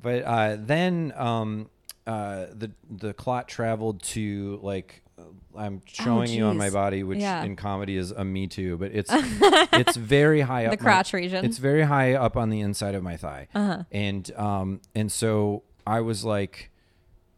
but 0.00 0.22
uh, 0.22 0.56
then 0.58 1.12
um, 1.16 1.68
uh, 2.06 2.46
the 2.52 2.70
the 2.90 3.14
clot 3.14 3.48
traveled 3.48 4.02
to 4.02 4.58
like. 4.62 5.02
uh, 5.18 5.22
I'm 5.56 5.82
showing 5.86 6.30
you 6.30 6.44
on 6.46 6.56
my 6.56 6.70
body, 6.70 7.02
which 7.04 7.20
Yeah. 7.20 7.44
in 7.44 7.54
comedy 7.56 7.96
is 7.96 8.10
a 8.10 8.24
me 8.24 8.46
too, 8.48 8.76
but 8.76 8.90
it's 8.92 9.10
it's 9.12 9.96
very 9.96 10.40
high 10.40 10.66
up 10.66 10.72
The 10.76 10.84
my- 10.84 10.90
crotch 10.90 11.12
region. 11.12 11.44
It's 11.44 11.58
very 11.58 11.82
high 11.82 12.14
up 12.14 12.36
on 12.36 12.50
the 12.50 12.60
inside 12.60 12.94
of 12.94 13.02
my 13.02 13.16
thigh, 13.16 13.48
Uh-huh. 13.54 13.84
and 13.92 14.30
um 14.36 14.80
and 14.94 15.10
so 15.12 15.62
I 15.86 16.00
was 16.00 16.24
like, 16.24 16.70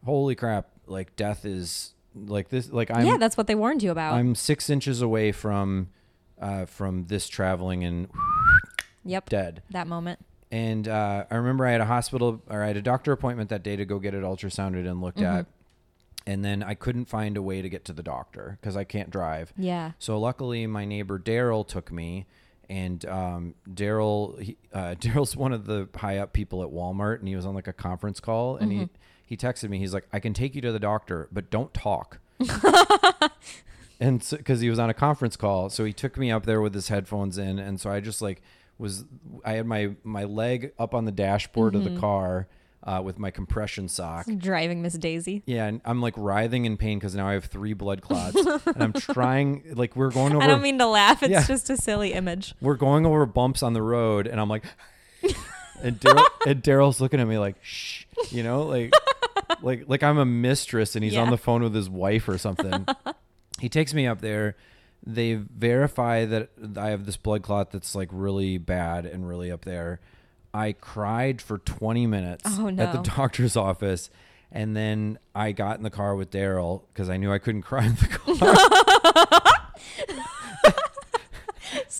holy 0.05 0.35
crap! 0.35 0.69
Like 0.87 1.15
death 1.15 1.45
is 1.45 1.93
like 2.15 2.49
this. 2.49 2.71
Like 2.71 2.89
I'm 2.91 3.05
yeah, 3.05 3.17
that's 3.17 3.37
what 3.37 3.45
they 3.47 3.55
warned 3.55 3.83
you 3.83 3.91
about. 3.91 4.13
I'm 4.15 4.33
six 4.35 4.69
inches 4.69 5.01
away 5.01 5.31
from 5.31 5.89
uh 6.41 6.65
from 6.65 7.05
this 7.05 7.27
traveling 7.29 7.83
and 7.83 8.07
yep. 9.05 9.29
dead. 9.29 9.61
That 9.71 9.85
moment. 9.87 10.19
And 10.51 10.87
uh, 10.87 11.25
I 11.29 11.35
remember 11.35 11.65
I 11.65 11.71
had 11.71 11.81
a 11.81 11.85
hospital 11.85 12.41
or 12.49 12.63
I 12.63 12.67
had 12.67 12.77
a 12.77 12.81
doctor 12.81 13.11
appointment 13.11 13.49
that 13.49 13.63
day 13.63 13.75
to 13.75 13.85
go 13.85 13.99
get 13.99 14.13
it 14.13 14.23
ultrasounded 14.23 14.89
and 14.89 15.01
looked 15.01 15.17
Mm-hmm. 15.19 15.39
at. 15.39 15.45
And 16.25 16.43
then 16.43 16.61
I 16.61 16.73
couldn't 16.73 17.05
find 17.05 17.37
a 17.37 17.41
way 17.41 17.61
to 17.61 17.69
get 17.69 17.85
to 17.85 17.93
the 17.93 18.03
doctor 18.03 18.57
because 18.59 18.75
I 18.75 18.83
can't 18.83 19.09
drive. 19.09 19.53
Yeah. 19.57 19.91
So 19.97 20.19
luckily, 20.19 20.67
my 20.67 20.83
neighbor 20.83 21.17
Daryl 21.17 21.65
took 21.65 21.89
me, 21.89 22.25
and 22.69 23.05
um, 23.05 23.55
Daryl 23.69 24.55
uh, 24.73 24.95
Daryl's 24.99 25.37
one 25.37 25.53
of 25.53 25.65
the 25.67 25.87
high 25.95 26.17
up 26.17 26.33
people 26.33 26.63
at 26.63 26.69
Walmart, 26.69 27.19
and 27.19 27.29
he 27.29 27.35
was 27.37 27.45
on 27.45 27.55
like 27.55 27.67
a 27.67 27.73
conference 27.73 28.19
call, 28.19 28.57
and 28.57 28.73
he 28.73 28.89
he 29.25 29.37
texted 29.37 29.69
me. 29.69 29.79
He's 29.79 29.93
like, 29.93 30.05
"I 30.11 30.19
can 30.19 30.33
take 30.33 30.53
you 30.53 30.59
to 30.63 30.71
the 30.73 30.79
doctor, 30.79 31.29
but 31.31 31.49
don't 31.49 31.73
talk." 31.73 32.19
and 33.99 34.25
because 34.29 34.59
he 34.59 34.69
was 34.69 34.79
on 34.79 34.89
a 34.89 34.93
conference 34.93 35.35
call, 35.37 35.69
so 35.69 35.85
he 35.85 35.93
took 35.93 36.17
me 36.17 36.29
up 36.31 36.45
there 36.45 36.61
with 36.61 36.73
his 36.73 36.89
headphones 36.89 37.37
in, 37.37 37.57
and 37.57 37.79
so 37.79 37.89
I 37.89 37.99
just 37.99 38.21
like 38.21 38.41
was 38.77 39.05
I 39.43 39.53
had 39.53 39.65
my 39.65 39.95
my 40.03 40.23
leg 40.25 40.71
up 40.77 40.93
on 40.93 41.05
the 41.05 41.11
dashboard 41.11 41.75
of 41.75 41.83
the 41.83 41.99
car 41.99 42.47
uh, 42.83 43.01
with 43.03 43.17
my 43.19 43.31
compression 43.31 43.87
sock. 43.89 44.25
Driving 44.37 44.81
Miss 44.81 44.93
Daisy. 44.93 45.43
Yeah, 45.45 45.65
and 45.65 45.81
I'm 45.83 46.01
like 46.01 46.13
writhing 46.17 46.65
in 46.65 46.77
pain 46.77 46.99
because 46.99 47.15
now 47.15 47.27
I 47.27 47.33
have 47.33 47.45
three 47.45 47.73
blood 47.73 48.01
clots, 48.01 48.35
and 48.65 48.83
I'm 48.83 48.93
trying 48.93 49.63
like 49.73 49.95
we're 49.95 50.11
going 50.11 50.33
over. 50.33 50.43
I 50.43 50.47
don't 50.47 50.61
mean 50.61 50.77
to 50.79 50.87
laugh. 50.87 51.21
It's 51.23 51.31
Yeah. 51.31 51.45
just 51.45 51.69
a 51.69 51.77
silly 51.77 52.13
image. 52.13 52.53
we're 52.61 52.75
going 52.75 53.05
over 53.05 53.25
bumps 53.25 53.61
on 53.63 53.73
the 53.73 53.81
road, 53.81 54.27
and 54.27 54.39
I'm 54.39 54.49
like, 54.49 54.63
and 55.81 55.99
Daryl 55.99 56.25
and 56.45 56.63
Daryl's 56.63 57.01
looking 57.01 57.19
at 57.19 57.27
me 57.27 57.37
like, 57.37 57.55
shh, 57.61 58.05
you 58.29 58.43
know, 58.43 58.63
like, 58.63 58.93
like, 59.61 59.83
like 59.87 60.03
I'm 60.03 60.17
a 60.17 60.25
mistress 60.25 60.95
and 60.95 61.03
he's 61.03 61.17
on 61.17 61.29
the 61.29 61.37
phone 61.37 61.63
with 61.63 61.73
his 61.75 61.89
wife 61.89 62.27
or 62.29 62.37
something. 62.37 62.85
he 63.59 63.69
takes 63.69 63.93
me 63.93 64.07
up 64.07 64.21
there. 64.21 64.55
They 65.05 65.35
verify 65.35 66.25
that 66.25 66.49
I 66.75 66.89
have 66.89 67.05
this 67.05 67.17
blood 67.17 67.41
clot 67.43 67.71
that's 67.71 67.95
like 67.95 68.09
really 68.11 68.57
bad 68.57 69.05
and 69.05 69.27
really 69.27 69.51
up 69.51 69.63
there. 69.63 69.99
I 70.53 70.73
cried 70.73 71.41
for 71.41 71.59
20 71.59 72.07
minutes 72.07 72.43
Oh, 72.47 72.67
at 72.69 72.91
the 72.93 73.01
doctor's 73.03 73.55
office. 73.55 74.09
And 74.51 74.75
then 74.75 75.19
I 75.35 75.51
got 75.51 75.77
in 75.77 75.83
the 75.83 75.89
car 75.89 76.15
with 76.15 76.31
Daryl 76.31 76.83
because 76.93 77.09
I 77.09 77.17
knew 77.17 77.31
I 77.31 77.37
couldn't 77.37 77.61
cry 77.63 77.85
in 77.85 77.95
the 77.95 78.07
car. 78.07 79.43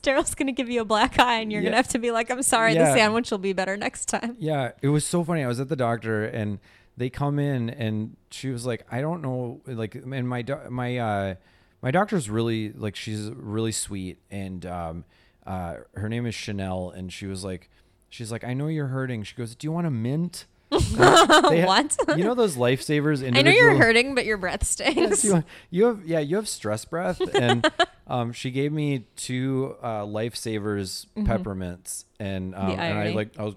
Daryl's 0.02 0.36
gonna 0.36 0.54
give 0.54 0.70
you 0.70 0.80
a 0.82 0.86
black 0.86 1.20
eye, 1.20 1.40
and 1.42 1.52
you're 1.52 1.62
Yeah. 1.62 1.68
gonna 1.70 1.76
have 1.78 1.90
to 1.90 2.00
be 2.00 2.12
like, 2.12 2.30
"I'm 2.32 2.42
sorry, 2.42 2.74
Yeah. 2.74 2.86
the 2.86 2.94
sandwich 2.96 3.30
will 3.30 3.38
be 3.40 3.52
better 3.52 3.76
next 3.76 4.06
time." 4.06 4.38
Yeah, 4.40 4.72
it 4.82 4.88
was 4.88 5.06
so 5.06 5.22
funny. 5.24 5.44
I 5.44 5.48
was 5.48 5.60
at 5.60 5.68
the 5.68 5.76
doctor 5.76 6.24
and 6.24 6.60
they 6.96 7.10
come 7.10 7.38
in 7.40 7.70
and 7.70 8.16
she 8.32 8.50
was 8.50 8.66
like, 8.66 8.86
I 8.90 9.02
don't 9.02 9.22
know, 9.22 9.60
like, 9.68 9.96
and 9.96 10.28
my 10.30 10.42
do- 10.44 10.70
my 10.70 10.98
uh, 10.98 11.36
my 11.82 11.92
doctor's 11.92 12.30
really 12.30 12.72
like 12.72 12.96
she's 12.96 13.30
really 13.32 13.72
sweet 13.72 14.18
and 14.32 14.66
um, 14.66 15.06
uh, 15.46 15.76
her 15.96 16.10
name 16.10 16.26
is 16.26 16.36
Chanel 16.36 16.90
and 16.90 17.12
she 17.14 17.26
was 17.28 17.44
like, 17.44 17.70
she's 18.10 18.32
like, 18.32 18.44
I 18.44 18.54
know 18.54 18.68
you're 18.68 18.88
hurting. 18.88 19.24
She 19.24 19.36
goes, 19.36 19.56
Do 19.56 19.66
you 19.68 19.72
want 19.72 19.88
a 19.88 19.92
mint? 19.92 20.46
They 20.72 21.62
ha- 21.62 21.64
What? 21.66 21.96
you 22.18 22.24
know 22.26 22.34
those 22.34 22.58
lifesavers? 22.58 23.24
In 23.24 23.38
I 23.38 23.42
know 23.42 23.52
you're 23.52 23.78
hurting, 23.78 24.16
but 24.16 24.26
your 24.26 24.38
breath 24.38 24.66
stinks. 24.66 25.24
you, 25.24 25.44
you 25.70 25.86
have 25.86 26.06
yeah 26.06 26.20
you 26.20 26.36
have 26.36 26.48
stress 26.50 26.84
breath 26.84 27.22
and 27.36 27.66
um, 28.08 28.34
she 28.34 28.52
gave 28.52 28.74
me 28.74 29.06
two 29.16 29.76
uh, 29.82 30.02
lifesavers 30.02 31.06
peppermints 31.26 32.04
and 32.20 32.54
um, 32.56 32.72
and 32.72 32.82
I 32.82 33.06
Mm-hmm. 33.08 33.16
like 33.16 33.40
I 33.40 33.44
was 33.44 33.56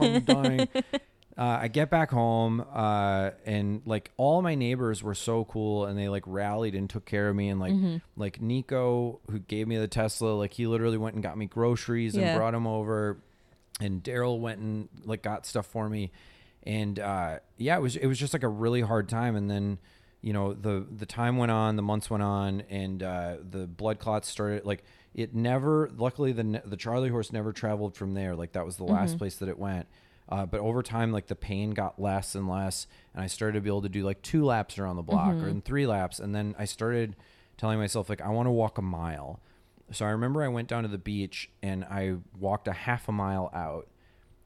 I'm 0.00 0.20
dying. 0.24 0.68
Uh, 1.40 1.58
I 1.62 1.68
get 1.68 1.88
back 1.88 2.10
home 2.10 2.62
uh, 2.70 3.30
and 3.46 3.80
like 3.86 4.10
all 4.18 4.42
my 4.42 4.54
neighbors 4.54 5.02
were 5.02 5.14
so 5.14 5.46
cool 5.46 5.86
and 5.86 5.98
they 5.98 6.10
like 6.10 6.22
rallied 6.26 6.74
and 6.74 6.88
took 6.90 7.06
care 7.06 7.30
of 7.30 7.34
me 7.34 7.48
and 7.48 7.58
like 7.58 7.72
Mm-hmm. 7.72 7.96
like 8.16 8.42
Nico 8.42 9.20
who 9.30 9.38
gave 9.38 9.66
me 9.66 9.78
the 9.78 9.88
Tesla 9.88 10.32
like 10.32 10.52
he 10.52 10.66
literally 10.66 10.98
went 10.98 11.14
and 11.14 11.22
got 11.22 11.38
me 11.38 11.46
groceries 11.46 12.14
and 12.14 12.36
brought 12.36 12.50
them 12.52 12.66
over 12.66 13.16
and 13.80 14.02
Daryl 14.04 14.38
went 14.38 14.58
and 14.60 14.88
like 15.06 15.22
got 15.22 15.46
stuff 15.46 15.64
for 15.64 15.88
me, 15.88 16.10
and 16.64 16.98
uh, 16.98 17.38
yeah, 17.56 17.78
it 17.78 17.80
was 17.80 17.96
it 17.96 18.06
was 18.06 18.18
just 18.18 18.34
like 18.34 18.42
a 18.42 18.48
really 18.48 18.82
hard 18.82 19.08
time. 19.08 19.34
And 19.36 19.50
then 19.50 19.78
you 20.20 20.34
know 20.34 20.52
the 20.52 20.86
the 20.94 21.06
time 21.06 21.38
went 21.38 21.50
on, 21.50 21.76
the 21.76 21.82
months 21.82 22.10
went 22.10 22.22
on, 22.22 22.60
and 22.68 23.02
uh, 23.02 23.36
the 23.40 23.66
blood 23.66 23.98
clots 23.98 24.28
started. 24.28 24.66
Like 24.66 24.84
it 25.14 25.34
never. 25.34 25.90
Luckily, 25.96 26.32
the 26.32 26.44
ne- 26.44 26.60
the 26.62 26.76
Charlie 26.76 27.08
horse 27.08 27.32
never 27.32 27.54
traveled 27.54 27.94
from 27.96 28.12
there. 28.12 28.36
Like 28.36 28.52
that 28.52 28.66
was 28.66 28.76
the 28.76 28.84
last 28.84 29.16
place 29.16 29.36
that 29.36 29.48
it 29.48 29.58
went. 29.58 29.86
Uh, 30.30 30.46
but 30.46 30.60
over 30.60 30.82
time, 30.82 31.10
like 31.10 31.26
the 31.26 31.34
pain 31.34 31.70
got 31.70 32.00
less 32.00 32.34
and 32.34 32.48
less, 32.48 32.86
and 33.14 33.22
I 33.22 33.26
started 33.26 33.54
to 33.54 33.60
be 33.60 33.68
able 33.68 33.82
to 33.82 33.88
do 33.88 34.04
like 34.04 34.22
two 34.22 34.44
laps 34.44 34.78
around 34.78 34.96
the 34.96 35.02
block 35.02 35.34
or 35.34 35.48
in 35.48 35.60
three 35.60 35.86
laps, 35.86 36.20
and 36.20 36.34
then 36.34 36.54
I 36.58 36.66
started 36.66 37.16
telling 37.56 37.78
myself 37.78 38.08
like 38.08 38.20
I 38.20 38.28
want 38.28 38.46
to 38.46 38.52
walk 38.52 38.78
a 38.78 38.82
mile. 38.82 39.40
So 39.90 40.06
I 40.06 40.10
remember 40.10 40.42
I 40.42 40.48
went 40.48 40.68
down 40.68 40.84
to 40.84 40.88
the 40.88 40.98
beach 40.98 41.50
and 41.62 41.84
I 41.84 42.14
walked 42.38 42.68
a 42.68 42.72
half 42.72 43.08
a 43.08 43.12
mile 43.12 43.50
out, 43.52 43.88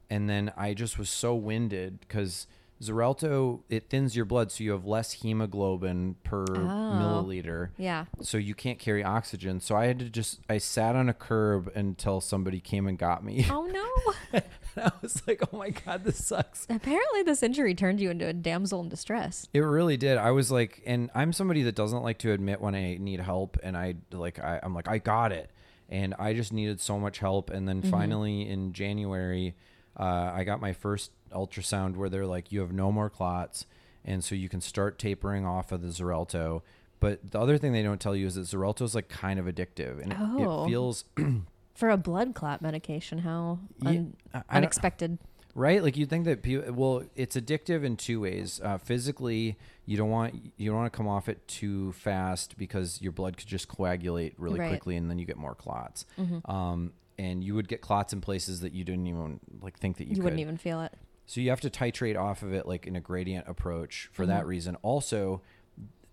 and 0.09 0.27
then 0.27 0.51
I 0.57 0.73
just 0.73 0.97
was 0.97 1.09
so 1.09 1.35
winded 1.35 1.99
because 1.99 2.47
Xarelto 2.81 3.61
it 3.69 3.89
thins 3.89 4.15
your 4.15 4.25
blood, 4.25 4.51
so 4.51 4.63
you 4.63 4.71
have 4.71 4.85
less 4.85 5.13
hemoglobin 5.13 6.15
per 6.23 6.45
milliliter. 6.45 7.69
yeah. 7.77 8.05
So 8.21 8.37
you 8.37 8.53
can't 8.53 8.79
carry 8.79 9.03
oxygen. 9.03 9.59
So 9.59 9.75
I 9.75 9.85
had 9.85 9.99
to 9.99 10.09
just 10.09 10.39
I 10.49 10.57
sat 10.57 10.95
on 10.95 11.07
a 11.09 11.13
curb 11.13 11.71
until 11.75 12.21
somebody 12.21 12.59
came 12.59 12.87
and 12.87 12.97
got 12.97 13.23
me. 13.23 13.45
Oh 13.49 13.65
no. 14.33 14.41
I 14.77 14.91
was 15.01 15.25
like, 15.25 15.41
oh 15.53 15.57
my 15.57 15.69
god, 15.69 16.03
this 16.03 16.25
sucks. 16.25 16.67
Apparently, 16.69 17.23
this 17.23 17.41
injury 17.41 17.73
turned 17.75 18.01
you 18.01 18.09
into 18.09 18.27
a 18.27 18.33
damsel 18.33 18.81
in 18.81 18.89
distress. 18.89 19.47
It 19.53 19.61
really 19.61 19.95
did. 19.95 20.17
I 20.17 20.31
was 20.31 20.51
like, 20.51 20.81
and 20.85 21.09
I'm 21.15 21.31
somebody 21.31 21.63
that 21.63 21.75
doesn't 21.75 22.03
like 22.03 22.17
to 22.19 22.33
admit 22.33 22.59
when 22.59 22.75
I 22.75 22.97
need 22.97 23.21
help, 23.21 23.57
and 23.63 23.77
I 23.77 23.95
like, 24.11 24.37
I, 24.39 24.59
I'm 24.61 24.73
like, 24.73 24.89
I 24.89 24.97
got 24.97 25.31
it, 25.31 25.49
and 25.87 26.13
I 26.19 26.33
just 26.33 26.51
needed 26.51 26.81
so 26.81 26.99
much 26.99 27.19
help, 27.19 27.49
and 27.49 27.67
then 27.69 27.83
finally 27.83 28.49
in 28.49 28.73
January, 28.73 29.55
uh, 29.97 30.31
I 30.33 30.43
got 30.43 30.59
my 30.59 30.73
first 30.73 31.11
ultrasound 31.35 31.95
where 31.97 32.09
they're 32.09 32.25
like, 32.25 32.51
you 32.51 32.61
have 32.61 32.71
no 32.71 32.91
more 32.91 33.09
clots, 33.09 33.65
and 34.03 34.23
so 34.23 34.33
you 34.35 34.49
can 34.49 34.61
start 34.61 34.97
tapering 34.97 35.45
off 35.45 35.71
of 35.71 35.81
the 35.81 35.89
Xarelto. 35.89 36.61
But 36.99 37.31
the 37.31 37.39
other 37.39 37.57
thing 37.57 37.73
they 37.73 37.83
don't 37.83 37.99
tell 38.01 38.15
you 38.15 38.25
is 38.25 38.35
that 38.35 38.41
Xarelto 38.47 38.81
is 38.83 38.95
like 38.95 39.09
kind 39.09 39.39
of 39.39 39.45
addictive, 39.45 40.01
and 40.01 40.11
it, 40.13 40.17
Oh. 40.19 40.63
it 40.65 40.69
feels 40.69 41.03
For 41.75 41.89
a 41.89 41.97
blood 41.97 42.33
clot 42.35 42.61
medication, 42.61 43.19
how 43.19 43.59
un- 43.85 44.15
I- 44.33 44.43
I 44.49 44.57
unexpected. 44.57 45.17
right 45.55 45.83
like 45.83 45.97
you'd 45.97 46.09
think 46.09 46.23
that 46.25 46.41
people 46.41 46.71
well 46.73 47.03
it's 47.15 47.35
addictive 47.35 47.83
in 47.83 47.95
two 47.97 48.21
ways 48.21 48.59
uh, 48.63 48.77
physically 48.77 49.57
you 49.85 49.95
don't 49.97 50.09
want 50.09 50.33
you 50.57 50.69
don't 50.69 50.77
want 50.77 50.91
to 50.91 50.95
come 50.97 51.07
off 51.07 51.27
it 51.29 51.45
too 51.49 51.91
fast 51.93 52.57
because 52.57 53.01
your 53.01 53.11
blood 53.13 53.35
could 53.37 53.47
just 53.47 53.67
coagulate 53.69 54.33
really 54.37 54.59
Right. 54.59 54.69
quickly 54.69 54.95
and 54.97 55.09
then 55.09 55.17
you 55.19 55.25
get 55.25 55.37
more 55.37 55.55
clots 55.55 56.05
um, 56.45 56.91
and 57.17 57.43
you 57.43 57.55
would 57.55 57.67
get 57.69 57.79
clots 57.81 58.11
in 58.13 58.19
places 58.21 58.61
that 58.61 58.71
you 58.73 58.83
didn't 58.85 59.07
even 59.07 59.39
like 59.61 59.77
think 59.77 59.97
that 59.97 60.07
you, 60.07 60.15
You, 60.17 60.23
wouldn't 60.23 60.41
even 60.41 60.57
feel 60.57 60.81
it. 60.81 60.93
So 61.25 61.41
you 61.41 61.49
have 61.49 61.61
to 61.61 61.69
titrate 61.69 62.19
off 62.19 62.43
of 62.43 62.53
it 62.53 62.67
like 62.67 62.85
in 62.87 62.95
a 62.95 63.01
gradient 63.01 63.47
approach 63.47 64.09
for 64.13 64.23
Mm-hmm. 64.23 64.31
that 64.31 64.45
reason. 64.47 64.75
Also, 64.83 65.41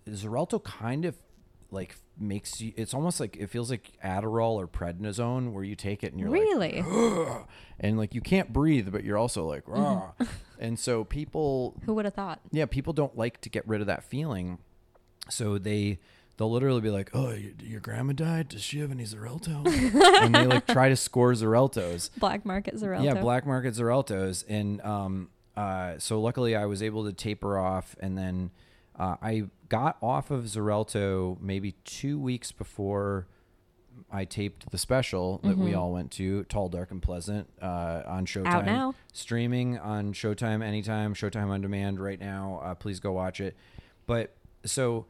Xarelto 0.09 0.63
kind 0.63 1.05
of 1.05 1.17
like 1.71 1.97
makes 2.19 2.61
you. 2.61 2.73
It's 2.77 2.93
almost 2.95 3.21
like 3.21 3.37
it 3.37 3.49
feels 3.49 3.71
like 3.71 3.93
Adderall 4.05 4.57
or 4.57 4.67
prednisone, 4.67 5.53
where 5.53 5.65
you 5.65 5.75
take 5.77 6.03
it 6.05 6.13
and 6.13 6.21
you're 6.21 6.29
like, 6.31 6.41
Really? 6.41 6.83
and 7.81 7.97
like 7.99 8.15
you 8.15 8.21
can't 8.21 8.53
breathe, 8.53 8.91
but 8.93 9.05
you're 9.05 9.17
also 9.19 9.47
like, 9.47 9.67
Rah. 9.67 10.13
and 10.59 10.79
so 10.79 11.05
people, 11.05 11.75
Who 11.87 11.95
would 11.95 12.05
have 12.05 12.15
thought? 12.15 12.41
yeah, 12.51 12.67
people 12.67 12.93
don't 12.93 13.17
like 13.17 13.41
to 13.43 13.49
get 13.49 13.67
rid 13.67 13.81
of 13.81 13.87
that 13.87 14.03
feeling, 14.05 14.59
so 15.29 15.59
they. 15.59 15.99
They'll 16.43 16.51
literally 16.51 16.81
be 16.81 16.91
like, 16.91 17.11
"Oh, 17.15 17.31
your, 17.31 17.53
your 17.63 17.79
grandma 17.79 18.15
died. 18.15 18.49
Does 18.49 18.65
she 18.65 18.81
have 18.81 18.91
any 18.91 19.05
Xarelto?" 19.05 19.65
and 20.25 20.35
they 20.35 20.45
like 20.45 20.67
try 20.67 20.89
to 20.89 20.97
score 20.97 21.31
Xareltos. 21.35 22.11
Black 22.19 22.45
market 22.45 22.75
Xarelto. 22.75 23.05
Yeah, 23.05 23.15
black 23.15 23.47
market 23.47 23.75
Xareltos, 23.75 24.45
and 24.49 24.81
um, 24.81 25.29
uh, 25.57 26.01
so 26.01 26.21
luckily 26.21 26.57
I 26.57 26.67
was 26.67 26.83
able 26.83 27.05
to 27.05 27.13
taper 27.13 27.57
off, 27.57 27.95
and 28.01 28.19
then 28.19 28.51
uh, 28.99 29.19
I 29.23 29.45
got 29.69 29.99
off 30.03 30.33
of 30.33 30.47
Xarelto 30.47 31.41
maybe 31.41 31.77
two 31.85 32.19
weeks 32.19 32.51
before 32.51 33.29
I 34.11 34.25
taped 34.25 34.69
the 34.73 34.79
special 34.79 35.39
that 35.45 35.57
we 35.57 35.75
all 35.75 35.93
went 35.93 36.11
to, 36.13 36.43
Tall, 36.43 36.69
Dark, 36.69 36.91
and 36.91 37.01
Pleasant, 37.01 37.49
uh, 37.63 38.03
on 38.05 38.27
Showtime. 38.27 38.47
Out 38.47 38.67
now. 38.67 38.95
Streaming 39.13 39.79
on 39.79 40.13
Showtime 40.13 40.61
anytime, 40.61 41.15
Showtime 41.15 41.51
on 41.51 41.61
demand 41.61 42.01
right 42.01 42.19
now. 42.19 42.61
Uh, 42.65 42.75
please 42.75 42.99
go 42.99 43.13
watch 43.13 43.41
it. 43.41 43.57
But 44.07 44.35
so 44.65 45.07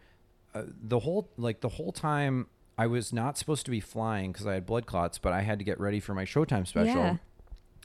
uh, 0.55 0.63
the 0.83 1.01
whole 1.01 1.31
like 1.37 1.61
the 1.61 1.69
whole 1.71 1.93
time 1.93 2.47
I 2.79 2.87
was 2.87 3.13
not 3.13 3.39
supposed 3.39 3.65
to 3.67 3.71
be 3.71 3.81
flying 3.81 4.33
because 4.33 4.47
I 4.47 4.55
had 4.55 4.67
blood 4.67 4.87
clots, 4.87 5.19
but 5.19 5.33
I 5.33 5.43
had 5.43 5.59
to 5.59 5.65
get 5.65 5.79
ready 5.81 6.01
for 6.01 6.15
my 6.15 6.25
Showtime 6.25 6.67
special. 6.67 6.95
Yeah. 6.97 7.17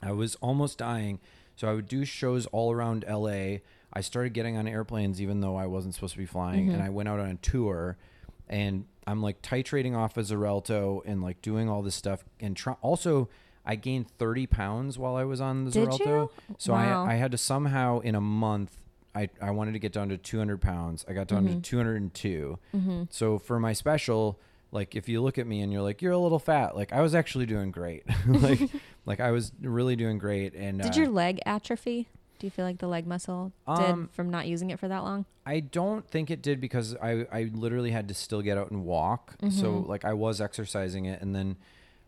I 0.02 0.12
was 0.12 0.34
almost 0.36 0.78
dying. 0.78 1.20
So 1.56 1.68
I 1.68 1.74
would 1.74 1.88
do 1.88 2.04
shows 2.04 2.46
all 2.46 2.72
around 2.72 3.04
LA. 3.08 3.58
I 3.92 4.00
started 4.00 4.32
getting 4.32 4.56
on 4.56 4.68
airplanes 4.68 5.20
even 5.20 5.40
though 5.40 5.56
I 5.56 5.66
wasn't 5.66 5.94
supposed 5.94 6.12
to 6.14 6.18
be 6.18 6.26
flying. 6.26 6.70
And 6.70 6.82
I 6.82 6.88
went 6.88 7.08
out 7.08 7.18
on 7.20 7.30
a 7.30 7.34
tour 7.36 7.96
and 8.48 8.84
I'm 9.06 9.22
like 9.22 9.42
titrating 9.42 9.96
off 9.96 10.16
of 10.16 10.26
Xarelto 10.26 11.02
and 11.04 11.22
like 11.22 11.42
doing 11.42 11.68
all 11.68 11.82
this 11.82 11.94
stuff. 11.96 12.24
And 12.38 12.56
try- 12.56 12.76
also, 12.80 13.28
I 13.66 13.74
gained 13.76 14.08
30 14.18 14.46
pounds 14.46 14.98
while 14.98 15.16
I 15.16 15.24
was 15.24 15.40
on 15.40 15.64
the 15.64 15.70
Did 15.70 15.88
Xarelto. 15.88 16.06
you? 16.06 16.30
So 16.58 16.72
Wow. 16.74 17.04
I, 17.06 17.12
I 17.12 17.14
had 17.16 17.32
to 17.32 17.38
somehow 17.38 17.98
in 18.00 18.14
a 18.14 18.20
month, 18.20 18.76
I, 19.14 19.28
I 19.40 19.50
wanted 19.50 19.72
to 19.72 19.78
get 19.78 19.92
down 19.92 20.08
to 20.10 20.18
200 20.18 20.60
pounds. 20.60 21.04
I 21.08 21.12
got 21.12 21.26
down 21.28 21.46
Mm-hmm. 21.46 21.60
to 21.60 21.70
202. 21.70 22.58
So 23.10 23.38
for 23.38 23.58
my 23.58 23.72
special, 23.72 24.38
like 24.70 24.94
if 24.94 25.08
you 25.08 25.22
look 25.22 25.38
at 25.38 25.46
me 25.46 25.60
and 25.62 25.72
you're 25.72 25.82
like 25.82 26.02
you're 26.02 26.12
a 26.12 26.18
little 26.18 26.38
fat, 26.38 26.76
like 26.76 26.92
I 26.92 27.00
was 27.00 27.14
actually 27.14 27.46
doing 27.46 27.70
great. 27.70 28.04
like 28.26 28.60
like 29.06 29.20
I 29.20 29.30
was 29.30 29.52
really 29.62 29.96
doing 29.96 30.18
great. 30.18 30.54
And 30.54 30.80
Did 30.80 30.96
uh, 30.96 31.00
your 31.00 31.08
leg 31.08 31.40
atrophy? 31.46 32.08
Do 32.38 32.46
you 32.46 32.50
feel 32.52 32.64
like 32.64 32.78
the 32.78 32.86
leg 32.86 33.06
muscle 33.06 33.52
Um, 33.66 34.02
did 34.06 34.14
from 34.14 34.30
not 34.30 34.46
using 34.46 34.70
it 34.70 34.78
for 34.78 34.86
that 34.88 34.98
long? 35.02 35.24
I 35.44 35.60
don't 35.60 36.08
think 36.08 36.30
it 36.30 36.42
did 36.42 36.60
because 36.60 36.94
I 37.02 37.26
I 37.32 37.50
literally 37.52 37.90
had 37.90 38.06
to 38.08 38.14
still 38.14 38.42
get 38.42 38.58
out 38.58 38.70
and 38.70 38.84
walk. 38.84 39.34
So 39.40 39.46
Mm-hmm. 39.46 39.88
like 39.90 40.04
I 40.04 40.12
was 40.12 40.40
exercising 40.40 41.06
it, 41.06 41.20
and 41.22 41.34
then 41.34 41.56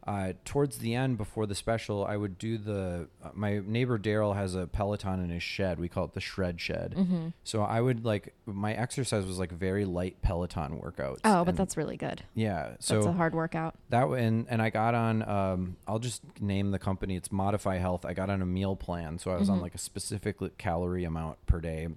uh, 0.06 0.32
towards 0.47 0.78
the 0.78 0.94
end 0.94 1.18
before 1.18 1.47
the 1.47 1.55
special, 1.55 2.05
I 2.06 2.16
would 2.16 2.39
do 2.39 2.56
the. 2.56 3.09
Uh, 3.22 3.28
my 3.35 3.60
neighbor 3.64 3.98
Daryl 3.98 4.35
has 4.35 4.55
a 4.55 4.66
Peloton 4.66 5.22
in 5.22 5.28
his 5.28 5.43
shed. 5.43 5.78
We 5.78 5.89
call 5.89 6.06
it 6.06 6.14
the 6.14 6.20
Shred 6.20 6.59
Shed. 6.60 6.94
Mm-hmm. 6.97 7.28
So 7.44 7.62
I 7.62 7.81
would 7.81 8.05
like 8.05 8.32
my 8.47 8.72
exercise 8.72 9.27
was 9.27 9.39
like 9.39 9.52
very 9.52 9.85
light 9.85 10.22
Peloton 10.22 10.81
workouts. 10.81 11.18
Oh, 11.24 11.44
but 11.44 11.51
and- 11.51 11.59
that's 11.59 11.77
really 11.77 11.98
good. 11.98 12.22
yeah. 12.35 12.77
So 12.81 12.94
That's 12.94 13.06
a 13.09 13.12
hard 13.12 13.35
workout. 13.35 13.74
that 13.90 14.06
and 14.09 14.47
and 14.48 14.62
I 14.62 14.70
got 14.70 14.94
on. 14.94 15.28
Um, 15.28 15.77
I'll 15.86 15.98
just 15.98 16.22
name 16.40 16.70
the 16.70 16.78
company. 16.78 17.16
It's 17.16 17.31
Modify 17.31 17.77
Health. 17.77 18.06
I 18.06 18.14
got 18.14 18.31
on 18.31 18.40
a 18.40 18.47
meal 18.47 18.77
plan, 18.77 19.18
so 19.18 19.31
I 19.31 19.36
was 19.36 19.51
on 19.51 19.60
like 19.60 19.74
a 19.74 19.78
specific 19.78 20.39
calorie 20.56 21.05
amount 21.05 21.44
per 21.47 21.60
day. 21.60 21.89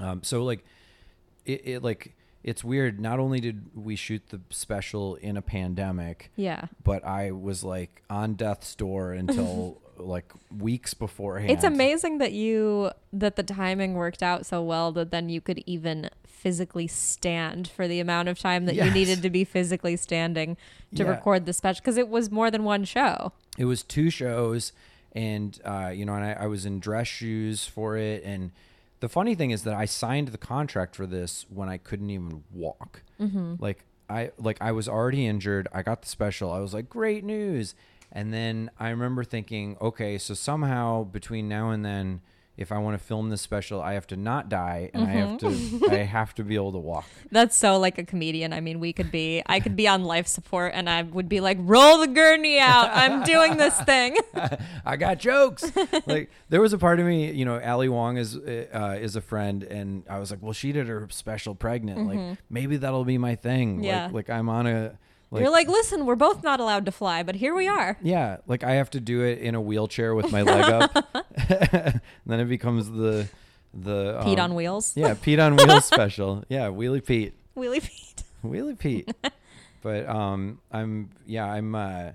Um, 0.00 0.22
so 0.22 0.42
like, 0.44 0.64
it, 1.46 1.62
it 1.64 1.82
like 1.84 2.14
it's 2.44 2.62
weird. 2.64 3.00
Not 3.00 3.18
only 3.18 3.40
did 3.40 3.66
we 3.74 3.96
shoot 3.96 4.28
the 4.28 4.40
special 4.50 5.16
in 5.16 5.36
a 5.36 5.42
pandemic, 5.42 6.30
Yeah. 6.36 6.66
but 6.84 7.04
I 7.04 7.30
was 7.32 7.64
like 7.64 8.02
on 8.08 8.34
death's 8.34 8.74
door 8.74 9.12
until 9.12 9.80
like 9.96 10.32
weeks 10.56 10.94
beforehand. 10.94 11.50
It's 11.50 11.64
amazing 11.64 12.18
that 12.18 12.32
you 12.32 12.90
that 13.12 13.34
the 13.36 13.42
timing 13.42 13.94
worked 13.94 14.22
out 14.22 14.46
so 14.46 14.62
well 14.62 14.92
that 14.92 15.10
then 15.10 15.28
you 15.28 15.40
could 15.40 15.62
even 15.66 16.08
physically 16.24 16.86
stand 16.86 17.66
for 17.66 17.88
the 17.88 17.98
amount 17.98 18.28
of 18.28 18.38
time 18.38 18.66
that 18.66 18.76
you 18.76 18.88
needed 18.92 19.22
to 19.22 19.28
be 19.30 19.42
physically 19.42 19.96
standing 19.96 20.56
to 20.94 21.02
Yeah. 21.02 21.10
record 21.10 21.46
the 21.46 21.52
special 21.52 21.80
because 21.80 21.96
it 21.98 22.08
was 22.08 22.30
more 22.30 22.48
than 22.50 22.62
one 22.62 22.84
show. 22.84 23.32
it 23.58 23.64
was 23.64 23.82
two 23.82 24.08
shows 24.08 24.72
and 25.12 25.60
uh, 25.64 25.90
you 25.92 26.04
know 26.04 26.14
and 26.14 26.24
I, 26.24 26.44
I 26.44 26.46
was 26.46 26.64
in 26.64 26.78
dress 26.78 27.08
shoes 27.08 27.64
for 27.66 27.96
it 27.96 28.22
and 28.24 28.52
the 29.00 29.08
funny 29.08 29.34
thing 29.34 29.50
is 29.50 29.62
that 29.64 29.74
i 29.74 29.84
signed 29.84 30.28
the 30.28 30.38
contract 30.38 30.94
for 30.96 31.06
this 31.06 31.46
when 31.48 31.68
i 31.68 31.76
couldn't 31.78 32.10
even 32.10 32.44
walk. 32.52 33.02
Mm-hmm. 33.20 33.54
like 33.58 33.84
i 34.08 34.30
like 34.38 34.58
i 34.60 34.72
was 34.72 34.88
already 34.88 35.26
injured. 35.26 35.68
I 35.72 35.82
got 35.82 36.02
the 36.02 36.08
special. 36.08 36.50
I 36.52 36.60
was 36.60 36.74
like 36.74 36.88
great 36.88 37.24
news. 37.24 37.74
And 38.10 38.32
then 38.32 38.70
i 38.78 38.88
remember 38.88 39.22
thinking 39.24 39.76
okay 39.80 40.16
so 40.18 40.34
somehow 40.34 41.04
between 41.04 41.48
now 41.48 41.70
and 41.70 41.84
then 41.84 42.20
if 42.58 42.70
i 42.72 42.76
want 42.78 42.98
to 42.98 43.02
film 43.02 43.30
this 43.30 43.40
special 43.40 43.80
i 43.80 43.94
have 43.94 44.06
to 44.06 44.16
not 44.16 44.48
die 44.48 44.90
and 44.92 45.04
i 45.04 45.10
have 45.10 45.28
Mm-hmm. 45.38 45.78
to 45.86 45.90
i 45.92 45.96
have 46.04 46.34
to 46.34 46.42
be 46.44 46.54
able 46.56 46.72
to 46.72 46.78
walk 46.78 47.06
That's 47.30 47.54
so 47.56 47.78
like 47.78 47.98
a 47.98 48.04
comedian. 48.04 48.52
I 48.54 48.60
mean, 48.60 48.80
we 48.80 48.92
could 48.94 49.10
be 49.12 49.42
I 49.46 49.60
could 49.60 49.76
be 49.76 49.86
on 49.86 50.04
life 50.04 50.26
support 50.26 50.72
and 50.74 50.88
I 50.88 51.02
would 51.02 51.28
be 51.28 51.40
like, 51.40 51.58
roll 51.60 51.98
the 51.98 52.06
gurney 52.06 52.58
out. 52.58 52.88
I'm 52.90 53.22
doing 53.22 53.58
this 53.58 53.78
thing. 53.82 54.16
I 54.84 54.96
got 54.96 55.18
jokes. 55.18 55.70
like 56.06 56.30
there 56.48 56.60
was 56.62 56.72
a 56.72 56.78
part 56.78 57.00
of 57.00 57.06
me, 57.06 57.30
you 57.32 57.44
know, 57.44 57.60
Ali 57.60 57.88
Wong 57.90 58.16
is 58.16 58.34
uh, 58.36 58.96
is 58.98 59.14
a 59.14 59.20
friend, 59.20 59.62
and 59.62 60.04
I 60.08 60.18
was 60.18 60.30
like, 60.30 60.40
well, 60.42 60.54
she 60.54 60.72
did 60.72 60.86
her 60.88 61.06
special 61.10 61.54
pregnant. 61.54 62.06
Like 62.06 62.38
maybe 62.48 62.78
that'll 62.78 63.04
be 63.04 63.18
my 63.18 63.34
thing. 63.34 63.76
Mm-hmm. 63.76 63.84
Yeah. 63.84 64.04
Like, 64.06 64.14
like 64.14 64.30
I'm 64.30 64.48
on 64.48 64.66
a. 64.66 64.98
Like, 65.30 65.42
You're 65.42 65.52
like, 65.52 65.68
listen, 65.68 66.06
we're 66.06 66.16
both 66.16 66.42
not 66.42 66.58
allowed 66.58 66.86
to 66.86 66.92
fly, 66.92 67.22
but 67.22 67.34
here 67.34 67.54
we 67.54 67.68
are. 67.68 67.98
yeah, 68.00 68.38
like 68.46 68.64
I 68.64 68.76
have 68.76 68.88
to 68.90 69.00
do 69.00 69.20
it 69.22 69.40
in 69.40 69.54
a 69.54 69.60
wheelchair 69.60 70.14
with 70.14 70.32
my 70.32 70.40
leg 70.40 70.64
up. 70.64 71.27
then 72.26 72.40
it 72.40 72.46
becomes 72.46 72.90
the 72.90 73.28
the 73.74 74.20
Pete 74.24 74.38
um, 74.38 74.50
on 74.50 74.54
wheels. 74.54 74.96
Yeah, 74.96 75.14
Pete 75.14 75.38
on 75.38 75.56
wheels 75.56 75.84
special. 75.94 76.44
Yeah, 76.48 76.66
Wheelie 76.68 77.04
Pete. 77.04 77.34
Wheelie 77.56 77.82
Pete. 77.82 78.22
Wheelie 78.44 78.78
Pete. 78.78 79.10
but 79.82 80.08
um, 80.08 80.60
I'm 80.72 81.10
yeah, 81.26 81.44
I'm 81.44 81.74
uh, 81.74 82.10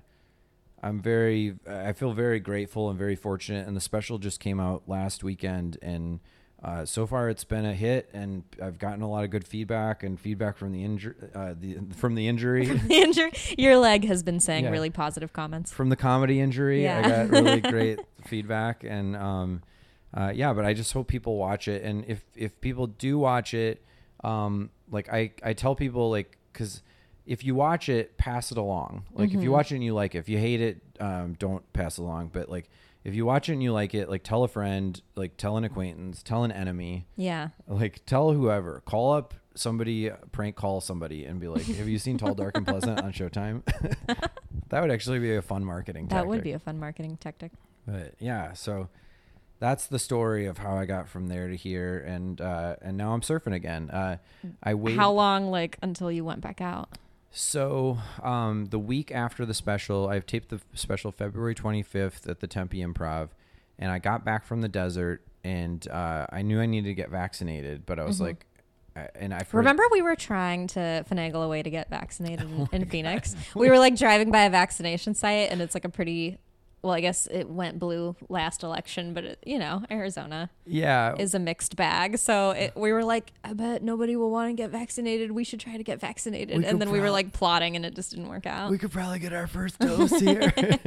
I'm 0.81 1.01
very 1.01 1.55
I 1.69 1.93
feel 1.93 2.13
very 2.13 2.39
grateful 2.39 2.89
and 2.89 2.97
very 2.97 3.15
fortunate. 3.15 3.67
And 3.67 3.75
the 3.75 3.81
special 3.81 4.17
just 4.17 4.39
came 4.39 4.59
out 4.59 4.83
last 4.87 5.23
weekend, 5.23 5.77
and 5.81 6.19
uh, 6.63 6.85
so 6.85 7.05
far 7.05 7.29
it's 7.29 7.43
been 7.43 7.65
a 7.65 7.73
hit. 7.73 8.09
And 8.13 8.43
I've 8.61 8.79
gotten 8.79 9.01
a 9.01 9.09
lot 9.09 9.23
of 9.25 9.29
good 9.29 9.45
feedback 9.45 10.01
and 10.03 10.19
feedback 10.19 10.55
from 10.57 10.71
the 10.71 10.83
injury 10.83 11.15
uh, 11.35 11.53
the 11.59 11.77
from 11.95 12.15
the 12.15 12.27
injury. 12.27 12.65
The 12.87 12.95
injury. 12.95 13.31
Your 13.57 13.77
leg 13.77 14.05
has 14.05 14.23
been 14.23 14.39
saying 14.39 14.63
Yeah. 14.65 14.69
really 14.71 14.89
positive 14.89 15.33
comments. 15.33 15.71
from 15.73 15.89
the 15.89 15.95
comedy 15.97 16.39
injury. 16.39 16.87
I 16.87 17.01
got 17.01 17.29
really 17.29 17.61
great 17.75 17.99
feedback, 18.25 18.83
and 18.83 19.15
um, 19.15 19.61
uh, 20.13 20.31
yeah. 20.33 20.53
But 20.53 20.65
I 20.65 20.73
just 20.73 20.93
hope 20.93 21.07
people 21.07 21.37
watch 21.37 21.67
it, 21.67 21.83
and 21.83 22.05
if 22.07 22.23
if 22.35 22.59
people 22.61 22.87
do 22.87 23.19
watch 23.19 23.53
it, 23.53 23.83
um, 24.23 24.69
like 24.89 25.09
I 25.11 25.31
I 25.43 25.53
tell 25.53 25.75
people 25.75 26.09
like 26.09 26.37
because 26.53 26.81
if 27.25 27.43
you 27.43 27.55
watch 27.55 27.89
it, 27.89 28.17
pass 28.17 28.51
it 28.51 28.57
along. 28.57 29.03
Like 29.13 29.33
if 29.33 29.41
you 29.41 29.51
watch 29.51 29.71
it 29.71 29.75
and 29.75 29.83
you 29.83 29.93
like 29.93 30.13
it, 30.15 30.19
if 30.19 30.29
you 30.29 30.37
hate 30.37 30.61
it, 30.61 30.81
um, 30.99 31.35
don't 31.39 31.63
pass 31.73 31.97
along. 31.97 32.29
But 32.33 32.49
like 32.49 32.69
if 33.03 33.13
you 33.13 33.25
watch 33.25 33.49
it 33.49 33.53
and 33.53 33.63
you 33.63 33.71
like 33.73 33.93
it, 33.93 34.09
like 34.09 34.23
tell 34.23 34.43
a 34.43 34.47
friend, 34.47 35.01
like 35.15 35.37
tell 35.37 35.57
an 35.57 35.63
acquaintance, 35.63 36.23
tell 36.23 36.43
an 36.43 36.51
enemy, 36.51 37.05
Yeah. 37.15 37.49
like 37.67 38.05
tell 38.05 38.31
whoever, 38.33 38.81
call 38.85 39.13
up 39.13 39.33
somebody, 39.55 40.09
prank 40.31 40.55
call 40.55 40.81
somebody, 40.81 41.25
and 41.25 41.39
be 41.39 41.47
like, 41.47 41.65
"Have 41.65 41.87
you 41.87 41.99
seen 41.99 42.17
Tall, 42.17 42.33
Dark, 42.33 42.57
and 42.57 42.65
Pleasant 42.65 42.99
on 43.01 43.11
Showtime?" 43.13 43.61
that 44.69 44.81
would 44.81 44.91
actually 44.91 45.19
be 45.19 45.35
a 45.35 45.41
fun 45.41 45.63
marketing. 45.63 46.07
Tactic. 46.07 46.23
That 46.23 46.27
would 46.27 46.43
be 46.43 46.53
a 46.53 46.59
fun 46.59 46.79
marketing 46.79 47.17
tactic. 47.17 47.51
But 47.85 48.15
yeah, 48.19 48.53
so 48.53 48.89
that's 49.59 49.87
the 49.87 49.99
story 49.99 50.45
of 50.45 50.57
how 50.57 50.75
I 50.75 50.85
got 50.85 51.07
from 51.07 51.27
there 51.27 51.47
to 51.49 51.55
here, 51.55 51.99
and 51.99 52.39
uh, 52.41 52.77
and 52.81 52.97
now 52.97 53.13
I'm 53.13 53.21
surfing 53.21 53.53
again. 53.53 53.89
Uh, 53.91 54.17
I 54.63 54.73
wait 54.73 54.95
How 54.97 55.11
long, 55.11 55.51
like, 55.51 55.77
until 55.83 56.11
you 56.11 56.25
went 56.25 56.41
back 56.41 56.59
out? 56.61 56.89
So 57.35 57.97
um, 58.21 58.65
the 58.65 58.77
week 58.77 59.11
after 59.11 59.43
the 59.43 59.55
special, 59.55 60.07
I've 60.07 60.27
taped 60.27 60.49
the 60.49 60.61
special 60.75 61.11
February 61.11 61.55
25th 61.55 62.29
at 62.29 62.39
the 62.39 62.47
Tempe 62.47 62.77
Improv, 62.77 63.29
and 63.79 63.91
I 63.91 63.97
got 63.97 64.23
back 64.23 64.45
from 64.45 64.61
the 64.61 64.69
desert, 64.69 65.23
and 65.43 65.85
uh, 65.89 66.27
I 66.31 66.43
knew 66.43 66.61
I 66.61 66.67
needed 66.67 66.89
to 66.89 66.93
get 66.93 67.09
vaccinated, 67.09 67.87
but 67.87 67.99
I 67.99 68.03
was 68.03 68.21
like, 68.21 68.45
I, 68.95 69.07
and 69.15 69.33
I 69.33 69.39
Mm-hmm. 69.39 69.57
Remember, 69.57 69.83
we 69.91 70.03
were 70.03 70.15
trying 70.15 70.67
to 70.67 71.03
finagle 71.09 71.43
a 71.43 71.47
way 71.47 71.63
to 71.63 71.69
get 71.71 71.89
vaccinated 71.89 72.47
Oh 72.47 72.69
in, 72.71 72.83
in 72.83 72.89
Phoenix. 72.89 73.35
We 73.55 73.67
were 73.69 73.79
like 73.79 73.95
driving 73.95 74.29
by 74.29 74.43
a 74.43 74.49
vaccination 74.51 75.15
site, 75.15 75.49
and 75.49 75.59
it's 75.61 75.73
like 75.73 75.85
a 75.85 75.89
pretty. 75.89 76.37
Well, 76.83 76.93
I 76.93 76.99
guess 76.99 77.27
it 77.31 77.49
went 77.49 77.79
blue 77.79 78.15
last 78.27 78.61
election, 78.61 79.13
but 79.13 79.23
it, 79.23 79.39
you 79.45 79.57
know, 79.57 79.83
Arizona 79.89 80.49
yeah, 80.65 81.15
is 81.17 81.33
a 81.33 81.39
mixed 81.39 81.77
bag. 81.77 82.17
So 82.17 82.51
it, 82.51 82.75
we 82.75 82.91
were 82.91 83.05
like, 83.05 83.31
I 83.41 83.53
bet 83.53 83.81
nobody 83.81 84.17
will 84.17 84.29
want 84.29 84.49
to 84.49 84.53
get 84.53 84.69
vaccinated. 84.69 85.31
We 85.31 85.45
should 85.45 85.61
try 85.61 85.77
to 85.77 85.83
get 85.83 86.01
vaccinated. 86.01 86.49
We 86.49 86.65
and 86.65 86.73
could 86.73 86.81
then 86.81 86.91
we 86.91 86.99
were 86.99 87.05
prob- 87.05 87.13
like 87.13 87.31
plotting, 87.31 87.77
and 87.77 87.85
it 87.85 87.95
just 87.95 88.11
didn't 88.11 88.27
work 88.27 88.45
out. 88.45 88.69
we 88.69 88.77
could 88.77 88.91
probably 88.91 89.19
get 89.19 89.31
our 89.31 89.47
first 89.47 89.79
dose 89.79 90.19
here. 90.19 90.53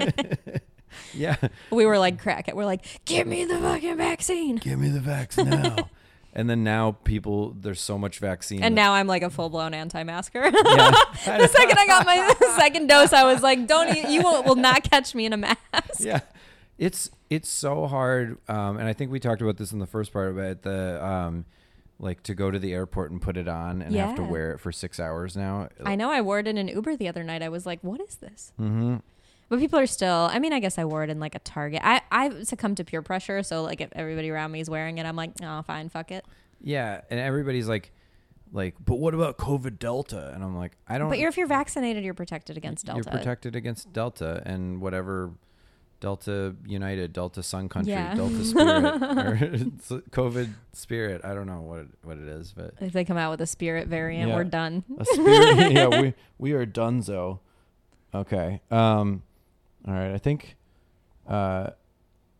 yeah, 1.15 1.37
we 1.71 1.87
were 1.87 1.99
like, 1.99 2.21
crack 2.21 2.49
it. 2.49 2.57
We're 2.57 2.67
like, 2.67 2.85
give 3.07 3.27
me 3.27 3.45
the 3.45 3.59
fucking 3.59 3.97
vaccine. 3.97 4.57
give 4.57 4.79
me 4.79 4.91
the 4.91 5.01
vax 5.01 5.43
now. 5.43 5.89
and 6.37 6.49
then 6.49 6.63
now 6.63 6.93
people, 7.03 7.57
there's 7.59 7.81
so 7.81 7.99
much 7.99 8.21
vaccine. 8.21 8.63
And 8.63 8.75
now 8.75 8.93
I'm 8.93 9.09
like 9.09 9.23
a 9.23 9.31
full 9.31 9.49
blown 9.49 9.75
anti 9.75 10.05
masker. 10.05 10.43
yeah, 10.45 10.51
the 11.25 11.49
second 11.49 11.79
I 11.79 11.87
got 11.87 12.07
my 12.07 12.35
second 12.57 12.87
dose, 12.87 13.13
I 13.13 13.25
was 13.25 13.43
like, 13.43 13.67
"Don't 13.67 13.97
e- 13.97 14.15
you 14.15 14.23
will, 14.23 14.43
will 14.45 14.55
not 14.55 14.85
catch 14.85 15.15
me 15.15 15.27
in 15.27 15.33
a 15.33 15.37
mask." 15.39 15.59
yeah 15.99 16.21
it's 16.79 17.11
it's 17.31 17.49
so 17.49 17.87
hard 17.87 18.37
um 18.49 18.77
and 18.77 18.87
i 18.87 18.93
think 18.93 19.11
we 19.11 19.19
talked 19.19 19.41
about 19.41 19.57
this 19.57 19.73
in 19.73 19.79
the 19.79 19.87
first 19.87 20.13
part 20.13 20.31
about 20.31 20.61
the 20.61 21.03
um 21.05 21.47
like 21.99 22.23
to 22.23 22.35
go 22.35 22.51
to 22.51 22.59
the 22.59 22.75
airport 22.75 23.11
and 23.11 23.23
put 23.23 23.39
it 23.39 23.49
on 23.49 23.81
and 23.81 23.95
have 23.97 24.15
to 24.15 24.23
wear 24.23 24.53
it 24.53 24.59
for 24.59 24.71
six 24.71 25.01
hours 25.01 25.35
now 25.35 25.69
I 25.83 25.97
know 25.97 26.11
I 26.11 26.21
wore 26.21 26.39
it 26.39 26.47
in 26.47 26.59
an 26.59 26.69
Uber 26.69 26.97
the 26.97 27.09
other 27.09 27.25
night. 27.25 27.43
I 27.43 27.49
was 27.49 27.65
like, 27.65 27.83
"What 27.83 28.03
is 28.03 28.17
this?" 28.17 28.53
mm-hmm. 28.61 28.97
But 29.49 29.59
people 29.61 29.79
are 29.79 29.87
still. 29.87 30.29
I 30.33 30.39
mean, 30.41 30.53
I 30.53 30.59
guess 30.61 30.77
I 30.79 30.85
wore 30.85 31.05
it 31.05 31.11
in 31.11 31.21
like 31.21 31.35
a 31.35 31.39
Target. 31.41 31.81
I 31.85 32.03
I 32.11 32.43
succumbed 32.43 32.79
to 32.79 32.85
peer 32.85 33.01
pressure, 33.03 33.43
so 33.43 33.63
like 33.63 33.81
if 33.81 33.91
everybody 33.95 34.29
around 34.31 34.51
me 34.53 34.61
is 34.61 34.69
wearing 34.69 34.99
it, 34.99 35.07
I'm 35.07 35.15
like, 35.17 35.31
"Oh, 35.43 35.63
fine, 35.63 35.89
fuck 35.89 36.11
it." 36.11 36.25
yeah 36.63 37.03
and 37.11 37.21
everybody's 37.21 37.69
like 37.69 37.93
like 38.51 38.75
but 38.83 38.95
what 38.95 39.13
about 39.13 39.37
covid 39.37 39.79
delta 39.79 40.33
and 40.35 40.43
i'm 40.43 40.57
like 40.57 40.73
i 40.89 40.97
don't 40.97 41.11
But 41.11 41.19
you're, 41.19 41.29
if 41.29 41.37
you're 41.37 41.47
vaccinated, 41.47 42.03
you're 42.03 42.15
protected 42.15 42.57
against 42.57 42.87
Delta. 42.87 43.03
you're 43.05 43.19
protected 43.19 43.55
against 43.55 43.93
delta 43.93 44.43
and 44.47 44.81
whatever 44.81 45.33
delta 46.01 46.57
united 46.67 47.13
delta 47.13 47.43
sun 47.43 47.69
country 47.69 47.93
Yeah. 47.93 48.15
delta 48.15 48.43
spirit 48.43 49.03
or 49.03 49.37
covid 50.11 50.55
spirit 50.73 51.21
i 51.27 51.35
don't 51.35 51.47
know 51.47 51.61
what 51.61 51.81
it, 51.81 51.89
what 52.03 52.17
it 52.17 52.27
is 52.27 52.55
but 52.57 52.73
If 52.81 52.95
they 52.95 53.05
come 53.05 53.19
out 53.19 53.31
with 53.33 53.43
a 53.43 53.47
Spirit 53.47 53.87
variant, 53.89 54.31
Yeah. 54.31 54.37
we're 54.37 54.45
done. 54.45 54.83
A 54.99 55.05
spirit. 55.05 55.73
yeah, 55.73 55.89
we 56.01 56.15
we 56.39 56.53
are 56.53 56.65
donezo. 56.65 57.41
Okay. 58.15 58.63
Um. 58.71 59.23
All 59.87 59.95
right. 59.95 60.13
I 60.13 60.19
think. 60.19 60.57
Uh, 61.27 61.71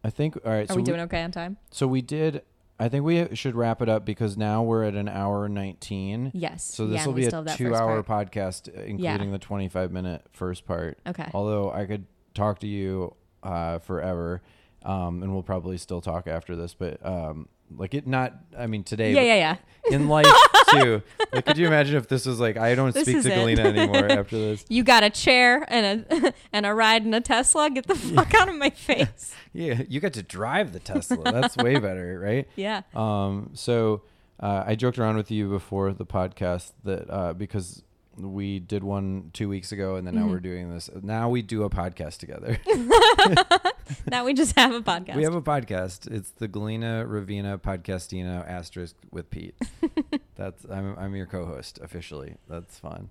I 0.05 0.11
think. 0.11 0.37
All 0.45 0.53
right. 0.53 0.69
Are 0.69 0.73
so 0.73 0.77
we 0.77 0.83
doing 0.83 1.01
okay 1.01 1.23
on 1.23 1.31
time? 1.31 1.57
So 1.71 1.87
we 1.87 2.03
did. 2.03 2.43
I 2.79 2.91
think 2.91 3.05
we 3.05 3.35
should 3.35 3.55
wrap 3.55 3.81
it 3.81 3.89
up 3.89 4.05
because 4.05 4.37
now 4.37 4.63
we're 4.63 4.85
at 4.85 4.95
an 4.95 5.09
hour 5.09 5.49
nineteen. 5.49 6.31
Yes. 6.35 6.63
So 6.63 6.87
this 6.87 7.01
and 7.01 7.07
will 7.07 7.15
be 7.15 7.25
a 7.25 7.35
have 7.35 7.47
that 7.47 7.57
first 7.57 7.59
two-hour 7.59 8.03
podcast, 8.03 8.69
including 8.69 9.33
the 9.33 9.39
twenty-five 9.39 9.91
minute 9.91 10.27
first 10.33 10.67
part. 10.67 10.99
Okay. 11.07 11.31
Although 11.33 11.73
I 11.73 11.87
could 11.87 12.05
talk 12.35 12.59
to 12.61 12.67
you 12.67 13.15
uh, 13.43 13.79
forever, 13.79 14.43
um, 14.85 15.23
and 15.23 15.33
we'll 15.33 15.43
probably 15.43 15.79
still 15.79 16.03
talk 16.03 16.27
after 16.27 16.55
this. 16.55 16.75
But 16.75 17.05
um, 17.05 17.49
like 17.75 17.95
it, 17.95 18.07
not. 18.07 18.35
I 18.57 18.67
mean, 18.67 18.85
today. 18.85 19.13
Yeah, 19.15 19.23
yeah, 19.23 19.35
yeah. 19.35 19.57
in 19.95 20.09
life 20.09 20.27
too. 20.71 21.03
Like, 21.33 21.47
could 21.47 21.59
you 21.59 21.67
imagine 21.67 21.97
if 21.97 22.09
this 22.09 22.27
was 22.27 22.41
like 22.41 22.57
I 22.57 22.75
don't 22.75 22.93
This 22.93 23.05
speak 23.05 23.23
to 23.23 23.33
it. 23.33 23.37
Galina 23.37 23.65
anymore 23.67 24.11
after 24.11 24.37
this? 24.37 24.65
You 24.69 24.83
got 24.83 25.05
a 25.05 25.11
chair 25.11 25.65
and 25.69 26.05
a 26.11 26.35
and 26.53 26.67
a 26.67 26.75
ride 26.75 27.05
in 27.05 27.15
a 27.15 27.21
Tesla. 27.21 27.71
Get 27.71 27.87
the 27.87 27.95
fuck 27.95 28.35
out 28.35 28.49
of 28.49 28.57
my 28.57 28.71
face. 28.71 29.35
Yeah, 29.53 29.83
you 29.89 30.01
got 30.01 30.13
to 30.15 30.23
drive 30.23 30.73
the 30.73 30.81
Tesla. 30.81 31.33
That's 31.33 31.57
way 31.57 31.79
better, 31.79 32.19
right? 32.19 32.49
Yeah. 32.57 32.83
Um. 32.95 33.51
So 33.55 34.03
uh, 34.41 34.65
I 34.67 34.75
joked 34.75 34.99
around 34.99 35.17
with 35.17 35.31
you 35.31 35.49
before 35.49 35.93
the 35.93 36.07
podcast 36.07 36.73
that 36.85 37.09
uh, 37.11 37.33
because 37.33 37.83
we 38.19 38.59
did 38.59 38.83
one 38.83 39.31
two 39.35 39.49
weeks 39.49 39.73
ago 39.73 39.97
and 39.97 40.07
then 40.07 40.15
Mm-hmm. 40.15 40.27
now 40.27 40.31
we're 40.33 40.41
doing 40.41 40.73
this. 40.73 40.89
Now 41.03 41.29
we 41.29 41.43
do 41.43 41.63
a 41.65 41.71
podcast 41.71 42.19
together. 42.19 42.59
Now 44.11 44.25
we 44.25 44.35
just 44.35 44.57
have 44.59 44.75
a 44.75 44.81
podcast. 44.81 45.15
we 45.15 45.23
have 45.23 45.37
a 45.37 45.43
podcast. 45.43 46.11
It's 46.11 46.31
the 46.31 46.49
Galina 46.49 47.07
Ravina 47.07 47.57
Podcastina 47.61 48.45
asterisk 48.49 48.97
with 49.13 49.31
Pete. 49.31 49.55
That's 50.35 50.65
I'm 50.65 50.97
I'm 50.99 51.15
your 51.15 51.27
co-host 51.27 51.79
officially. 51.81 52.35
That's 52.49 52.79
fun. 52.81 53.11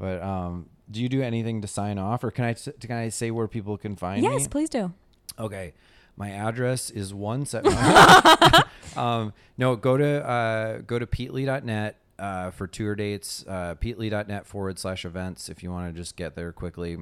But 0.00 0.20
um, 0.22 0.68
do 0.90 1.00
you 1.00 1.08
do 1.08 1.22
anything 1.22 1.62
to 1.62 1.68
sign 1.68 1.98
off, 1.98 2.24
or 2.24 2.32
can 2.32 2.44
I 2.44 2.50
s- 2.50 2.68
can 2.80 2.90
I 2.96 3.08
say 3.08 3.30
where 3.30 3.46
people 3.46 3.76
can 3.78 3.94
find 3.94 4.20
me? 4.22 4.28
yes, 4.28 4.48
please 4.48 4.68
do. 4.68 4.92
Okay. 5.38 5.74
My 6.16 6.30
address 6.30 6.90
is 6.90 7.14
one 7.14 7.46
set. 7.46 7.64
um, 8.96 9.32
no, 9.56 9.76
go 9.76 9.96
to 9.96 10.26
uh, 10.28 10.78
go 10.78 10.98
to 10.98 11.06
petelee.net 11.06 11.96
uh, 12.18 12.50
for 12.50 12.66
tour 12.66 12.94
dates. 12.94 13.44
Uh, 13.46 13.74
petelee.net 13.80 14.46
forward 14.46 14.78
slash 14.78 15.04
events 15.04 15.48
if 15.48 15.62
you 15.62 15.70
want 15.70 15.94
to 15.94 15.98
just 15.98 16.16
get 16.16 16.34
there 16.34 16.52
quickly. 16.52 16.98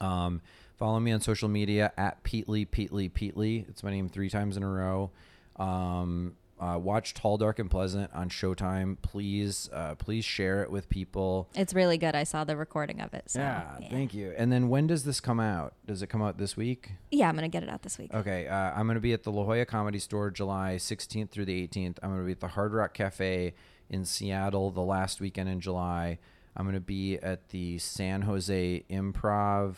Um, 0.00 0.40
follow 0.76 0.98
me 1.00 1.12
on 1.12 1.20
social 1.20 1.48
media 1.48 1.92
at 1.96 2.22
Pete 2.22 2.48
Lee, 2.48 2.64
Peatly, 2.64 3.12
Pete 3.12 3.36
Lee. 3.36 3.64
It's 3.68 3.82
my 3.82 3.90
name 3.90 4.08
three 4.08 4.30
times 4.30 4.56
in 4.56 4.62
a 4.62 4.68
row. 4.68 5.10
Um, 5.56 6.36
uh, 6.60 6.78
watch 6.78 7.14
Tall, 7.14 7.38
Dark, 7.38 7.58
and 7.58 7.70
Pleasant 7.70 8.10
on 8.12 8.28
Showtime. 8.28 9.00
Please, 9.00 9.70
uh, 9.72 9.94
please 9.94 10.26
share 10.26 10.62
it 10.62 10.70
with 10.70 10.90
people. 10.90 11.48
It's 11.54 11.72
really 11.72 11.96
good. 11.96 12.14
I 12.14 12.24
saw 12.24 12.44
the 12.44 12.54
recording 12.54 13.00
of 13.00 13.14
it. 13.14 13.30
So, 13.30 13.40
yeah, 13.40 13.78
thank 13.88 14.12
you. 14.12 14.34
And 14.36 14.52
then 14.52 14.68
when 14.68 14.86
does 14.86 15.04
this 15.04 15.20
come 15.20 15.40
out? 15.40 15.72
Does 15.86 16.02
it 16.02 16.08
come 16.08 16.20
out 16.20 16.36
this 16.36 16.58
week? 16.58 16.92
Yeah, 17.10 17.30
I'm 17.30 17.34
gonna 17.34 17.48
get 17.48 17.62
it 17.62 17.70
out 17.70 17.82
this 17.82 17.96
week. 17.96 18.12
Okay, 18.12 18.46
uh, 18.46 18.54
I'm 18.54 18.86
going 18.86 18.96
to 18.96 19.00
be 19.00 19.14
at 19.14 19.22
the 19.22 19.32
La 19.32 19.44
Jolla 19.44 19.64
Comedy 19.64 19.98
Store 19.98 20.30
July 20.30 20.76
16th 20.76 21.30
through 21.30 21.46
the 21.46 21.66
18th. 21.66 21.96
I'm 22.02 22.10
going 22.10 22.20
to 22.20 22.26
be 22.26 22.32
at 22.32 22.40
the 22.40 22.48
Hard 22.48 22.74
Rock 22.74 22.92
Cafe 22.92 23.54
in 23.90 24.04
Seattle 24.04 24.70
the 24.70 24.80
last 24.80 25.20
weekend 25.20 25.48
in 25.48 25.60
July. 25.60 26.18
I'm 26.56 26.64
going 26.64 26.74
to 26.74 26.80
be 26.80 27.16
at 27.18 27.48
the 27.50 27.78
San 27.78 28.22
Jose 28.22 28.84
Improv 28.90 29.74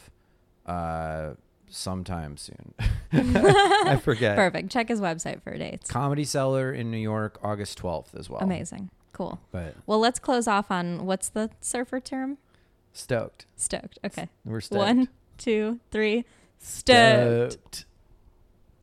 uh, 0.67 1.31
sometime 1.69 2.37
soon. 2.37 2.75
I 3.13 3.99
forget. 4.03 4.37
Perfect. 4.37 4.71
Check 4.71 4.89
his 4.89 5.01
website 5.01 5.43
for 5.43 5.57
dates. 5.57 5.91
Comedy 5.91 6.25
Cellar 6.25 6.73
in 6.73 6.91
New 6.91 6.97
York, 6.99 7.39
August 7.43 7.79
12th 7.81 8.15
as 8.19 8.31
well. 8.31 8.41
Amazing. 8.41 8.91
Cool. 9.13 9.39
But 9.51 9.75
Well, 9.87 9.99
let's 9.99 10.19
close 10.19 10.49
off 10.49 10.71
on 10.71 11.05
what's 11.05 11.29
the 11.29 11.51
surfer 11.61 12.01
term? 12.01 12.39
stoked. 12.95 13.47
Stoked. 13.57 13.99
Okay. 14.05 14.29
We're 14.45 14.61
stoked. 14.61 14.79
One, 14.79 15.09
two, 15.39 15.81
three. 15.91 16.25
Stoked. 16.59 17.53
Stoked. 17.53 17.85